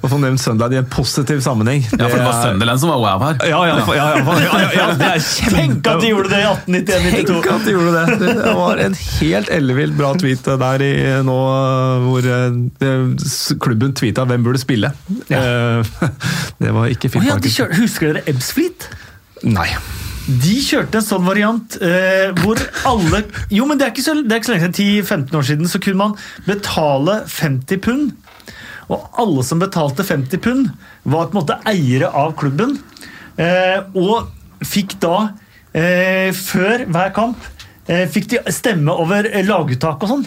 å 0.00 0.08
få 0.08 0.20
nevnt 0.22 0.40
Sunderland 0.40 0.72
i 0.72 0.78
en 0.80 0.86
positiv 0.88 1.42
sammenheng. 1.44 1.82
Ja, 1.90 2.06
for 2.08 2.16
det 2.16 2.24
var 2.24 2.38
Sunderland 2.46 2.80
som 2.80 2.92
var 2.94 3.02
wow 3.02 3.24
her. 3.26 3.36
Ja, 3.50 3.60
ja, 3.68 3.76
ja, 3.76 3.84
ja, 3.98 4.06
ja, 4.16 4.40
ja, 4.46 4.70
ja, 4.78 4.86
det 4.96 5.10
er 5.10 5.20
kjempe... 5.26 5.52
Tenk 5.58 5.90
at 5.92 6.00
de 6.00 6.14
gjorde 6.14 6.32
det 6.32 6.40
i 6.40 6.48
1891-92! 6.48 7.28
Tenk 7.28 7.50
at 7.52 7.68
de 7.68 7.76
gjorde 7.76 7.92
det! 7.98 8.32
Det 8.40 8.56
var 8.62 8.82
en 8.86 8.96
helt 9.04 9.52
ellevilt 9.60 9.98
bra 10.00 10.14
tweet 10.24 10.48
der 10.64 10.86
i 10.88 10.92
nå 11.28 11.38
hvor 12.08 12.30
eh, 12.32 12.58
klubben 13.60 13.92
tweeta 14.00 14.24
hvem 14.30 14.48
burde 14.48 14.64
spille. 14.64 14.94
Eh, 15.28 15.94
Det 16.64 16.72
var 16.76 16.88
ikke 16.92 17.12
fint. 17.12 17.24
Oh, 17.26 17.34
ja, 17.34 17.36
de 17.40 17.52
kjør, 17.52 17.76
husker 17.82 18.14
dere 18.16 18.24
Ebsfleet? 18.32 18.88
Nei. 19.44 19.68
De 20.28 20.56
kjørte 20.62 21.00
en 21.00 21.06
sånn 21.06 21.24
variant 21.24 21.76
eh, 21.80 22.30
hvor 22.42 22.60
alle 22.88 23.22
Jo, 23.52 23.64
men 23.66 23.80
det 23.80 23.86
er 23.86 23.94
ikke 23.94 24.04
så, 24.04 24.14
det 24.20 24.34
er 24.34 24.42
ikke 24.42 24.50
så 24.50 24.56
lenge 24.56 24.68
siden, 24.68 24.98
10-15 25.30 25.38
år 25.38 25.46
siden, 25.48 25.70
så 25.70 25.80
kunne 25.82 26.00
man 26.02 26.16
betale 26.46 27.16
50 27.30 27.80
pund. 27.86 28.10
Og 28.90 29.06
alle 29.22 29.44
som 29.46 29.62
betalte 29.62 30.06
50 30.06 30.42
pund, 30.44 30.68
var 31.08 31.30
på 31.30 31.34
en 31.34 31.40
måte 31.40 31.58
eiere 31.70 32.10
av 32.16 32.34
klubben. 32.38 32.76
Eh, 33.40 33.80
og 33.96 34.28
fikk 34.66 34.98
da, 35.02 35.30
eh, 35.72 36.28
før 36.36 36.84
hver 36.90 37.14
kamp, 37.16 37.48
eh, 37.88 38.06
fikk 38.10 38.28
de 38.34 38.42
stemme 38.52 38.92
over 38.92 39.30
eh, 39.30 39.46
laguttak 39.46 40.02
og 40.04 40.12
sånn. 40.14 40.26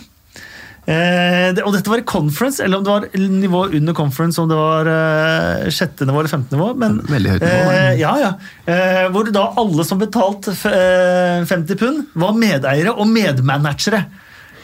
Eh, 0.84 1.54
det, 1.56 1.64
og 1.64 1.72
dette 1.78 1.88
var 1.88 2.02
i 2.02 2.04
conference, 2.08 2.60
eller 2.64 2.82
om 2.82 2.84
det 2.84 2.92
var 2.92 3.06
nivå 3.32 3.62
under 3.78 3.94
conference, 3.96 4.42
om 4.42 4.50
det 4.52 4.58
var 4.60 4.90
eh, 4.92 5.70
sjette 5.72 6.04
nivå 6.10 6.20
eller 6.20 6.32
femte 6.34 6.58
nivå. 6.58 6.74
Men, 6.82 6.98
Veldig 7.08 7.36
høyt 7.38 7.46
nivå, 7.46 7.72
Eh, 7.78 7.94
ja, 8.02 8.12
ja. 8.20 8.32
Eh, 8.68 9.06
hvor 9.16 9.30
da 9.32 9.46
alle 9.62 9.86
som 9.88 10.02
betalte 10.02 10.52
eh, 10.68 11.46
50 11.48 11.80
pund, 11.80 12.04
var 12.20 12.36
medeiere 12.36 12.92
og 12.98 13.08
medmanagere. 13.08 14.04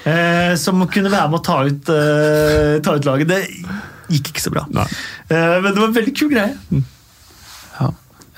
Eh, 0.07 0.53
som 0.59 0.83
kunne 0.91 1.11
være 1.11 1.27
med 1.31 1.39
å 1.39 1.43
ta 1.43 1.61
ut, 1.67 1.89
eh, 1.95 2.75
ta 2.83 2.97
ut 2.99 3.07
laget. 3.07 3.31
Det 3.31 3.41
gikk 4.09 4.31
ikke 4.33 4.43
så 4.43 4.51
bra. 4.53 4.65
Eh, 4.75 5.55
men 5.63 5.71
det 5.71 5.79
var 5.79 5.87
en 5.89 5.97
veldig 6.01 6.15
kul 6.19 6.31
greie. 6.35 6.55
Ja. 7.79 7.89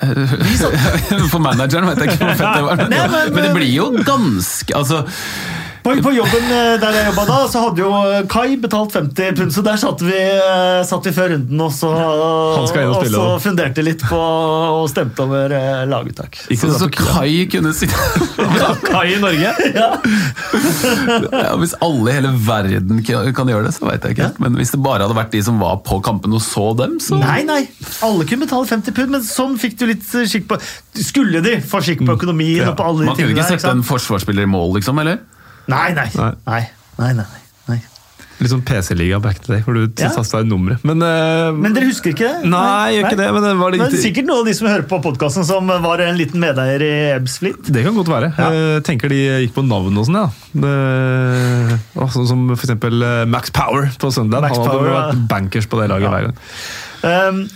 For 1.30 1.38
manageren 1.42 1.86
vet 1.90 2.00
jeg 2.02 2.14
ikke 2.14 2.26
hvor 2.26 2.38
fett 2.40 2.56
det 2.58 2.64
var. 2.66 2.80
Men, 2.82 2.90
Nei, 2.90 3.04
men- 3.12 3.34
men 3.36 3.44
det 3.46 3.52
blir 3.54 3.70
jo 3.70 3.90
ganske 4.06 4.74
altså, 4.74 5.04
På, 5.82 5.92
på 6.04 6.12
jobben 6.14 6.44
eh, 6.54 6.76
der 6.78 6.94
jeg 6.94 7.06
jobba 7.08 7.24
da, 7.26 7.36
så 7.50 7.62
hadde 7.64 7.82
jo 7.82 7.88
eh, 8.06 8.20
Kai 8.30 8.54
betalt 8.62 8.92
50 8.94 9.32
pund, 9.38 9.50
så 9.54 9.64
der 9.66 9.80
satt 9.82 10.02
vi, 10.06 10.14
eh, 10.14 10.82
satt 10.86 11.08
vi 11.08 11.12
før 11.16 11.32
runden 11.34 11.64
og 11.64 11.72
så, 11.74 11.90
og 11.90 12.68
så 13.10 13.24
funderte 13.42 13.82
litt 13.82 14.04
på 14.06 14.18
og 14.18 14.86
stemte 14.92 15.24
over 15.26 15.54
laguttak. 15.90 16.38
Ikke 16.46 16.68
så, 16.68 16.76
så 16.76 16.86
så 16.86 16.90
Kai 16.94 17.48
kunne 17.50 17.72
si 17.74 17.88
Kai 17.90 19.16
i 19.16 19.18
Norge? 19.22 19.50
ja, 19.76 21.56
Hvis 21.60 21.74
alle 21.82 22.12
i 22.12 22.16
hele 22.16 22.32
verden 22.46 23.02
kan 23.06 23.32
kan 23.34 23.48
gjøre 23.50 23.66
det, 23.66 23.74
så 23.76 23.86
veit 23.88 24.04
jeg 24.06 24.16
ikke. 24.16 24.30
Men 24.42 24.56
hvis 24.58 24.72
det 24.74 24.80
bare 24.84 25.06
hadde 25.06 25.16
vært 25.16 25.32
de 25.34 25.42
som 25.44 25.58
var 25.62 25.80
på 25.86 25.98
kampen 26.04 26.34
og 26.36 26.42
så 26.44 26.68
dem, 26.78 26.98
så 27.02 27.18
Nei, 27.22 27.40
nei. 27.48 27.62
Alle 28.06 28.26
kunne 28.28 28.46
betale 28.46 28.68
50 28.70 28.94
pund, 28.96 29.12
men 29.16 29.26
sånn 29.26 29.58
fikk 29.60 29.78
du 29.80 29.86
litt 29.90 30.06
skikk 30.06 30.46
på 30.50 30.58
Skulle 31.02 31.42
de 31.44 31.56
få 31.64 31.80
skikk 31.84 32.04
på 32.06 32.16
økonomien 32.18 32.62
Ja. 32.62 32.70
og 32.72 32.78
på 32.78 32.86
alle 32.86 33.02
de 33.04 33.10
Man 33.10 33.16
kunne 33.16 33.28
tingene 33.32 33.40
ikke 33.42 33.50
der? 33.56 33.62
sette 33.62 33.74
en 33.74 33.86
forsvarsspiller 33.86 34.46
i 34.46 34.50
mål, 34.50 34.76
liksom? 34.78 34.98
eller? 35.02 35.22
Nei, 35.70 35.92
nei. 35.94 36.08
Nei. 36.16 36.34
Nei, 36.46 36.64
nei, 36.98 37.14
nei. 37.14 37.24
nei. 37.68 37.78
Litt 38.42 38.50
sånn 38.50 38.62
PC-liga 38.66 39.20
back 39.22 39.38
to 39.44 39.52
day, 39.52 39.60
hvor 39.62 39.76
du 39.76 39.84
Ja. 40.02 40.08
tasta 40.10 40.40
inn 40.42 40.48
nummeret. 40.50 40.82
Men, 40.82 40.98
uh, 41.02 41.52
Men 41.54 41.74
dere 41.76 41.86
husker 41.86 42.10
ikke 42.10 42.26
det? 42.26 42.50
Nei, 42.50 42.90
jeg 42.90 42.96
gjør 42.96 43.10
ikke 43.10 43.20
det, 43.20 43.28
men 43.36 43.42
det 43.42 43.52
var 43.60 43.70
litt 43.70 43.82
Men 43.84 43.90
sikkert 44.02 44.26
noen 44.26 44.40
av 44.40 44.46
de 44.46 44.54
som 44.58 44.66
hører 44.66 44.88
på 44.90 44.98
podkasten, 45.04 45.44
som 45.46 45.66
var 45.68 46.00
en 46.00 46.18
liten 46.18 46.40
medeier 46.42 46.82
i 46.82 46.92
Ebsflit. 47.20 47.70
Det 47.70 47.84
kan 47.84 47.94
godt 47.94 48.10
være. 48.10 48.32
Jeg 48.36 48.82
tenker 48.88 49.08
de 49.08 49.20
gikk 49.46 49.54
på 49.54 49.66
navn 49.66 49.96
og 49.96 50.08
sånn, 50.08 50.18
ja. 50.18 50.28
Det, 50.52 51.80
sånn 52.18 52.26
som 52.26 52.48
for 52.56 52.66
eksempel 52.66 53.02
eh, 53.06 53.24
Max 53.30 53.50
Power 53.54 53.86
på 53.96 54.10
søndag. 54.10 54.42
Max 54.42 54.56
Han 54.56 54.66
hadde 54.66 54.78
Power, 54.78 54.90
vært 54.98 55.28
bankers 55.30 55.66
på 55.70 55.78
det 55.80 55.90
laget 55.92 56.10
hver 56.10 56.30
gang. 56.30 56.38
Um, 57.02 57.48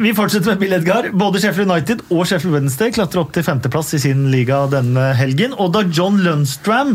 vi 0.00 0.14
fortsetter 0.16 0.54
med 0.54 0.60
Bill 0.62 0.72
Edgar. 0.72 1.10
Både 1.12 1.40
Sheffield 1.42 1.68
United 1.68 2.00
og 2.08 2.24
Sheffield 2.24 2.54
Wednesday 2.56 2.92
klatrer 2.96 3.20
opp 3.20 3.34
til 3.34 3.44
femteplass 3.44 3.92
i 3.98 4.00
sin 4.00 4.22
liga 4.32 4.62
denne 4.72 5.10
helgen. 5.18 5.52
Og 5.60 5.74
da 5.74 5.82
John 5.84 6.16
Lundstram 6.24 6.94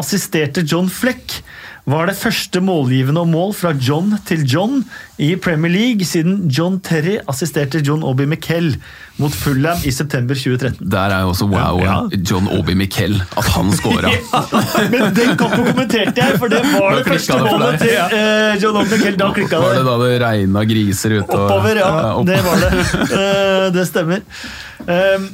assisterte 0.00 0.64
John 0.64 0.88
Fleck, 0.88 1.42
var 1.86 2.08
det 2.08 2.16
første 2.18 2.58
målgivende 2.64 3.22
mål 3.28 3.52
fra 3.54 3.70
John 3.76 4.16
til 4.26 4.42
John 4.48 4.80
i 5.22 5.34
Premier 5.38 5.70
League 5.70 6.08
siden 6.08 6.48
John 6.50 6.80
Terry 6.82 7.20
assisterte 7.30 7.78
John 7.84 8.02
Obi 8.02 8.26
Miquel 8.26 8.72
mot 9.18 9.32
Fulham 9.32 9.78
i 9.88 9.92
september 9.94 10.36
2013. 10.36 10.88
Der 10.92 11.12
er 11.14 11.22
jo 11.24 11.30
også 11.32 11.46
wow 11.48 11.78
Ja. 11.80 11.94
John 12.30 12.48
Obi 12.52 12.74
Miquel, 12.76 13.14
at 13.36 13.46
han 13.54 13.70
scora. 13.72 14.10
Men 14.92 15.14
den 15.16 15.32
kampen 15.40 15.64
kommenterte 15.70 16.20
jeg, 16.20 16.36
for 16.42 16.52
det 16.52 16.60
var 16.74 16.98
det 16.98 17.06
første 17.08 17.38
det 17.40 17.46
målet 17.48 17.80
til 17.80 17.94
uh, 17.96 18.52
John 18.62 18.76
Obi 18.82 18.90
Miquel. 18.98 19.16
Da 19.22 19.30
klikka 19.32 19.60
Var 19.62 19.74
det 19.74 19.80
det. 19.80 19.86
da 19.88 19.96
det 20.04 20.20
regna 20.24 20.64
griser 20.68 21.16
ute? 21.20 21.38
Oppover, 21.38 21.80
ja. 21.80 21.90
opp- 22.12 22.26
Det 22.28 22.40
var 22.44 22.64
det. 22.64 22.72
Uh, 23.10 23.66
Det 23.76 23.86
stemmer. 23.88 24.20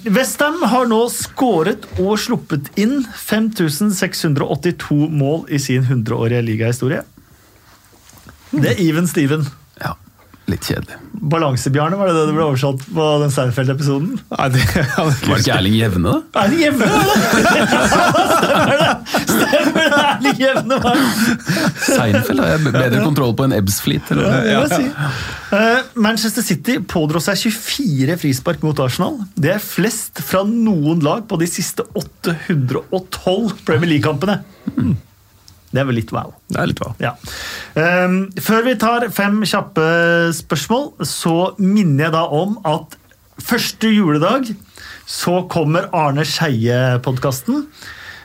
Westham 0.09 0.63
har 0.71 0.87
nå 0.89 1.01
skåret 1.13 1.83
og 2.01 2.15
sluppet 2.23 2.71
inn 2.81 3.03
5682 3.21 5.09
mål 5.13 5.43
i 5.53 5.59
sin 5.61 5.83
100-årige 5.85 6.41
ligahistorie. 6.47 7.03
Det 8.53 8.71
er 8.77 8.81
even 8.87 9.07
Steven. 9.11 9.45
Litt 10.53 10.66
kjedelig. 10.69 10.99
Balansebjarne, 11.33 11.97
var 11.97 12.11
det 12.11 12.15
det 12.16 12.24
du 12.29 12.33
ble 12.35 12.45
oversatt 12.45 12.83
på 12.93 13.05
den 13.23 13.31
Seinfeld-episoden? 13.33 14.16
Var 14.33 14.51
det 14.53 14.62
ikke 15.39 15.55
Erling 15.55 15.77
Jevne, 15.79 16.12
da? 16.12 16.43
Erling 16.43 16.65
jevne, 16.65 16.89
var 16.91 17.05
det? 17.07 17.12
Stemmer 18.43 18.81
det! 18.83 18.89
Stemmer 19.31 19.79
det, 19.79 20.01
Erling 20.03 20.43
jevne, 20.43 20.79
var? 20.83 21.05
Seinfeld 21.87 22.43
har 22.43 22.51
jeg 22.53 22.65
bedre 22.66 23.05
kontroll 23.07 23.37
på 23.39 23.47
enn 23.47 23.55
Ebbsfleet. 23.57 24.12
Ja, 24.51 24.65
si. 24.73 24.91
Eh, 25.57 25.79
Manchester 26.09 26.45
City 26.45 26.77
pådro 26.91 27.23
seg 27.23 27.39
24 27.47 28.19
frispark 28.27 28.66
mot 28.66 28.83
Arsenal. 28.83 29.23
Det 29.39 29.55
er 29.55 29.62
flest 29.62 30.20
fra 30.27 30.43
noen 30.49 31.01
lag 31.07 31.24
på 31.31 31.39
de 31.41 31.49
siste 31.49 31.87
812 31.97 33.57
Premier 33.65 33.95
League-kampene. 33.95 34.43
Hmm. 34.74 34.99
Det 35.73 35.81
er 35.81 35.89
vel 35.89 35.97
litt 35.97 36.12
wow. 36.12 36.35
Det 36.53 36.61
er 36.61 36.69
litt 36.69 36.82
wow. 36.82 36.93
Ja. 37.03 37.15
Um, 37.74 38.27
før 38.44 38.66
vi 38.66 38.77
tar 38.81 39.09
fem 39.15 39.40
kjappe 39.49 39.86
spørsmål, 40.36 40.93
så 41.09 41.36
minner 41.59 42.09
jeg 42.09 42.15
da 42.16 42.27
om 42.36 42.59
at 42.69 42.99
første 43.43 43.89
juledag 43.90 44.53
så 45.09 45.40
kommer 45.51 45.89
Arne 45.97 46.27
Skeie-podkasten. 46.28 47.66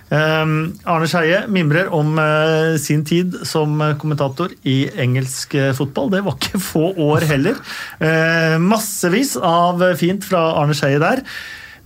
Arne 0.07 1.07
Skeie 1.11 1.41
mimrer 1.51 1.89
om 1.91 2.13
uh, 2.15 2.77
sin 2.79 3.01
tid 3.07 3.33
som 3.47 3.79
kommentator 3.99 4.53
i 4.63 4.85
engelsk 5.03 5.55
eh, 5.59 5.73
fotball. 5.75 6.11
Det 6.13 6.21
var 6.23 6.37
ikke 6.37 6.61
få 6.63 6.91
år 7.09 7.25
heller. 7.27 7.59
Uh, 7.99 8.55
massevis 8.63 9.35
av 9.39 9.83
fint 9.99 10.23
fra 10.27 10.45
Arne 10.61 10.77
Skeie 10.77 11.01
der. 11.03 11.25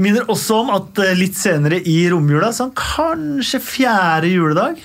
Minner 0.01 0.29
også 0.31 0.61
om 0.63 0.71
at 0.73 1.01
eh, 1.03 1.17
litt 1.17 1.38
senere 1.38 1.81
i 1.88 1.97
romjula, 2.11 2.51
sånn 2.55 2.73
kanskje 2.77 3.61
fjerde 3.63 4.31
juledag, 4.31 4.79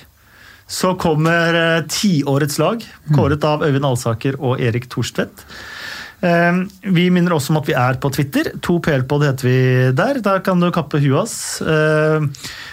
så 0.67 0.93
kommer 0.99 1.55
eh, 1.55 1.81
tiårets 1.87 2.57
lag, 2.59 2.83
kåret 3.15 3.43
av 3.47 3.63
Øyvind 3.63 3.85
Alsaker 3.87 4.35
og 4.43 4.59
Erik 4.59 4.89
Thorstvedt. 4.91 5.45
Eh, 6.27 6.59
vi 6.97 7.05
minner 7.13 7.35
også 7.35 7.53
om 7.53 7.59
at 7.61 7.67
vi 7.69 7.75
er 7.77 7.99
på 8.01 8.09
Twitter. 8.11 8.49
2PLpod 8.65 9.23
heter 9.27 9.47
vi 9.47 9.57
der. 9.95 10.19
Da 10.25 10.39
kan 10.43 10.59
du 10.59 10.67
kappe 10.75 10.99
huet 10.99 11.19
hans. 11.21 11.35
Eh, 11.61 12.25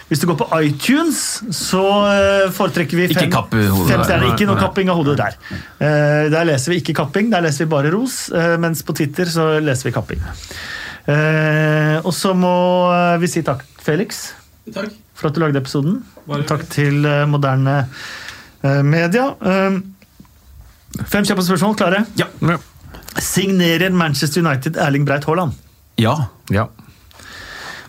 hvis 0.09 0.23
du 0.23 0.27
går 0.31 0.39
på 0.43 0.49
iTunes, 0.65 1.21
så 1.55 1.83
foretrekker 2.57 2.99
vi 2.99 3.07
Ikke 3.13 3.27
fem, 3.27 3.35
kappe 3.37 3.63
hodet 3.69 3.91
fem 3.93 4.01
der. 4.01 4.09
stjerner. 4.09 4.33
Ikke 4.35 4.49
noe 4.51 4.61
kapping 4.61 4.91
av 4.93 4.99
hodet 5.01 5.17
der. 5.21 5.39
Eh, 5.79 6.31
der 6.35 6.49
leser 6.51 6.75
vi 6.75 6.81
ikke 6.83 6.97
kapping, 7.05 7.31
der 7.33 7.45
leser 7.47 7.65
vi 7.67 7.71
bare 7.77 7.93
ros. 7.95 8.25
mens 8.59 8.83
på 8.83 8.97
Twitter 8.97 9.29
så 9.31 9.61
leser 9.63 9.91
vi 9.91 9.95
kapping. 9.95 10.25
Eh, 11.07 12.01
og 12.01 12.13
så 12.17 12.33
må 12.35 12.57
vi 13.21 13.29
si 13.29 13.43
takk, 13.45 13.63
Felix 13.85 14.31
for 15.15 15.29
at 15.31 15.35
du 15.37 15.41
lagde 15.43 15.61
episoden. 15.61 16.01
Takk 16.49 16.65
til 16.73 17.05
eh, 17.07 17.25
moderne 17.31 17.77
eh, 18.65 18.81
media. 18.87 19.29
Eh, 19.41 19.79
fem 21.07 21.27
kjappe 21.27 21.45
spørsmål. 21.47 21.77
Klare? 21.79 22.05
Ja. 22.19 22.29
Signerer 23.23 23.95
Manchester 23.95 24.43
United 24.45 24.77
Erling 24.81 25.07
Breit 25.09 25.27
Haaland? 25.31 25.55
ja. 26.01 26.17
Ja. 26.51 26.67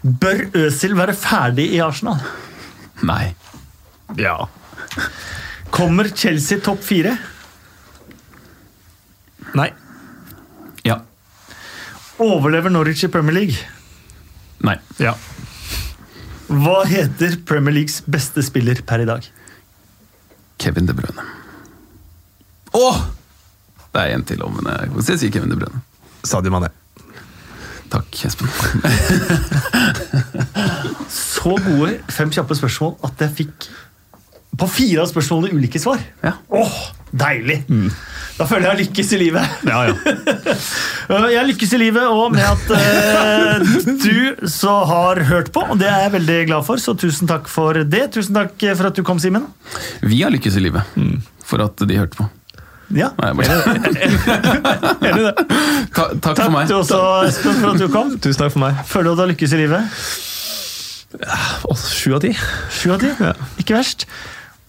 Bør 0.06 0.44
Øsil 0.54 0.94
være 0.94 1.16
ferdig 1.18 1.64
i 1.74 1.80
Arsenal? 1.82 2.20
Nei. 3.02 3.32
Ja. 4.22 4.36
Kommer 5.74 6.12
Chelsea 6.14 6.60
topp 6.62 6.84
fire? 6.86 7.16
Nei. 9.58 9.72
Ja. 10.86 11.00
Overlever 12.22 12.70
Norwich 12.70 13.02
i 13.04 13.10
Premier 13.10 13.34
League? 13.34 13.58
Nei. 14.62 14.78
Ja. 15.02 15.16
Hva 16.48 16.84
heter 16.86 17.40
Premier 17.48 17.74
Leagues 17.74 18.04
beste 18.06 18.44
spiller 18.46 18.78
per 18.86 19.02
i 19.02 19.08
dag? 19.10 19.26
Kevin 20.62 20.86
De 20.86 20.94
Bruyne. 20.94 21.24
Åh! 22.78 23.00
Det 23.96 24.02
er 24.02 24.14
en 24.14 24.26
til 24.28 24.44
om, 24.44 24.54
men 24.60 24.68
jeg 24.70 24.90
jeg 25.10 25.20
si 25.20 25.30
Kevin 25.34 25.54
De 25.54 25.58
Bruyne. 25.60 25.82
Sadio 26.26 26.52
Mané. 26.54 26.70
Takk, 27.90 28.26
Espen. 28.28 28.50
Så 31.10 31.58
gode 31.66 32.00
fem 32.10 32.32
kjappe 32.34 32.56
spørsmål 32.58 32.96
at 33.06 33.22
jeg 33.26 33.36
fikk 33.40 33.68
på 34.60 34.68
fire 34.72 35.04
av 35.04 35.10
spørsmålene 35.12 35.58
ulike 35.58 35.80
svar. 35.82 36.02
Ja. 36.24 36.36
Åh, 36.54 36.76
deilig! 37.16 37.62
Da 38.36 38.44
føler 38.50 38.68
jeg 38.74 38.82
lykkes 38.86 39.12
i 39.16 39.20
livet. 39.22 39.60
Ja, 39.64 39.82
ja. 39.88 39.96
Øh, 39.96 41.28
Jeg 41.36 41.48
lykkes 41.52 41.74
i 41.78 41.80
livet 41.80 42.04
og 42.12 42.34
med 42.36 42.44
at 42.44 42.72
eh, 42.76 43.76
du 44.04 44.48
så 44.52 44.74
har 44.90 45.22
hørt 45.30 45.54
på, 45.56 45.64
og 45.72 45.80
det 45.80 45.88
er 45.88 46.08
jeg 46.08 46.16
veldig 46.18 46.40
glad 46.50 46.66
for, 46.68 46.82
så 46.82 46.96
tusen 47.00 47.30
takk 47.32 47.48
for 47.52 47.80
det. 47.80 48.10
Tusen 48.16 48.36
takk 48.36 48.58
for 48.76 48.90
at 48.90 48.98
du 49.00 49.06
kom, 49.08 49.22
Simen. 49.24 49.48
Vi 50.04 50.20
har 50.26 50.34
lykkes 50.36 50.60
i 50.60 50.66
livet. 50.68 50.98
For 51.46 51.64
at 51.64 51.80
de 51.88 52.00
hørte 52.02 52.20
på. 52.20 52.28
Ja. 52.94 53.10
Nei, 53.18 53.32
bare... 53.40 53.56
Enig 55.08 55.22
i 55.22 55.26
det. 55.26 55.34
Ta, 55.96 56.12
takk 56.22 56.36
for 56.36 56.44
Takk 56.44 56.54
meg. 56.54 56.70
Takk 56.70 56.80
også, 56.84 57.02
Espen, 57.30 57.58
for 57.62 57.72
at 57.72 57.82
du 57.82 57.88
kom. 57.94 58.14
Tusen 58.20 58.44
takk 58.44 58.54
for 58.54 58.62
meg. 58.68 58.84
Føler 58.90 59.10
du 59.10 59.14
at 59.14 59.18
du 59.18 59.24
har 59.24 59.32
lykkes 59.32 59.56
i 59.56 59.62
livet? 59.64 59.82
Sju 61.96 62.16
av 62.18 62.22
ti. 62.26 62.34
Sju 62.76 62.90
av 62.96 63.02
ti. 63.02 63.14
Ikke 63.64 63.78
verst. 63.78 64.06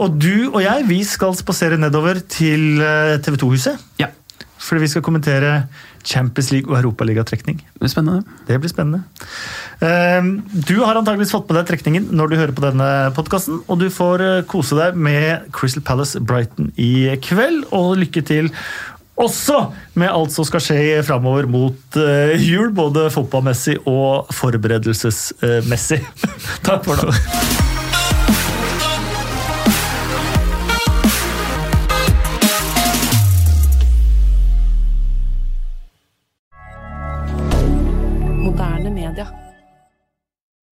Og 0.02 0.18
du 0.20 0.50
og 0.52 0.60
jeg 0.60 0.84
vi 0.88 1.00
skal 1.08 1.34
spasere 1.38 1.78
nedover 1.80 2.20
til 2.20 2.80
TV 3.24 3.38
2-huset. 3.40 3.80
Ja. 4.02 4.10
Fordi 4.66 4.82
vi 4.82 4.88
skal 4.90 5.04
kommentere 5.04 5.52
Champions 6.06 6.50
League 6.52 6.70
og 6.70 6.78
Europaligatrekning. 6.78 7.58
Det 7.60 7.82
blir 7.82 7.90
spennende. 7.92 8.22
Det 8.48 8.58
blir 8.62 8.70
spennende. 8.70 9.02
Ehm, 9.82 10.42
Du 10.66 10.84
har 10.84 10.96
antageligvis 10.96 11.34
fått 11.34 11.48
med 11.50 11.58
deg 11.60 11.70
trekningen 11.70 12.08
når 12.14 12.30
du 12.30 12.36
hører 12.36 12.54
på 12.56 12.64
denne 12.64 12.88
podkasten, 13.16 13.60
og 13.66 13.80
du 13.80 13.88
får 13.90 14.24
eh, 14.24 14.42
kose 14.48 14.78
deg 14.78 14.96
med 14.96 15.50
Crystal 15.52 15.82
Palace 15.82 16.20
Brighton 16.20 16.72
i 16.76 17.16
kveld. 17.22 17.66
Og 17.72 17.96
lykke 18.00 18.22
til 18.26 18.50
også 19.16 19.72
med 19.94 20.12
alt 20.12 20.32
som 20.34 20.44
skal 20.44 20.62
skje 20.62 21.02
framover 21.06 21.48
mot 21.50 22.00
eh, 22.00 22.36
jul, 22.40 22.70
både 22.76 23.08
fotballmessig 23.14 23.80
og 23.86 24.28
forberedelsesmessig. 24.34 26.02
Takk 26.66 26.86
for 26.86 27.02
nå. 27.02 27.74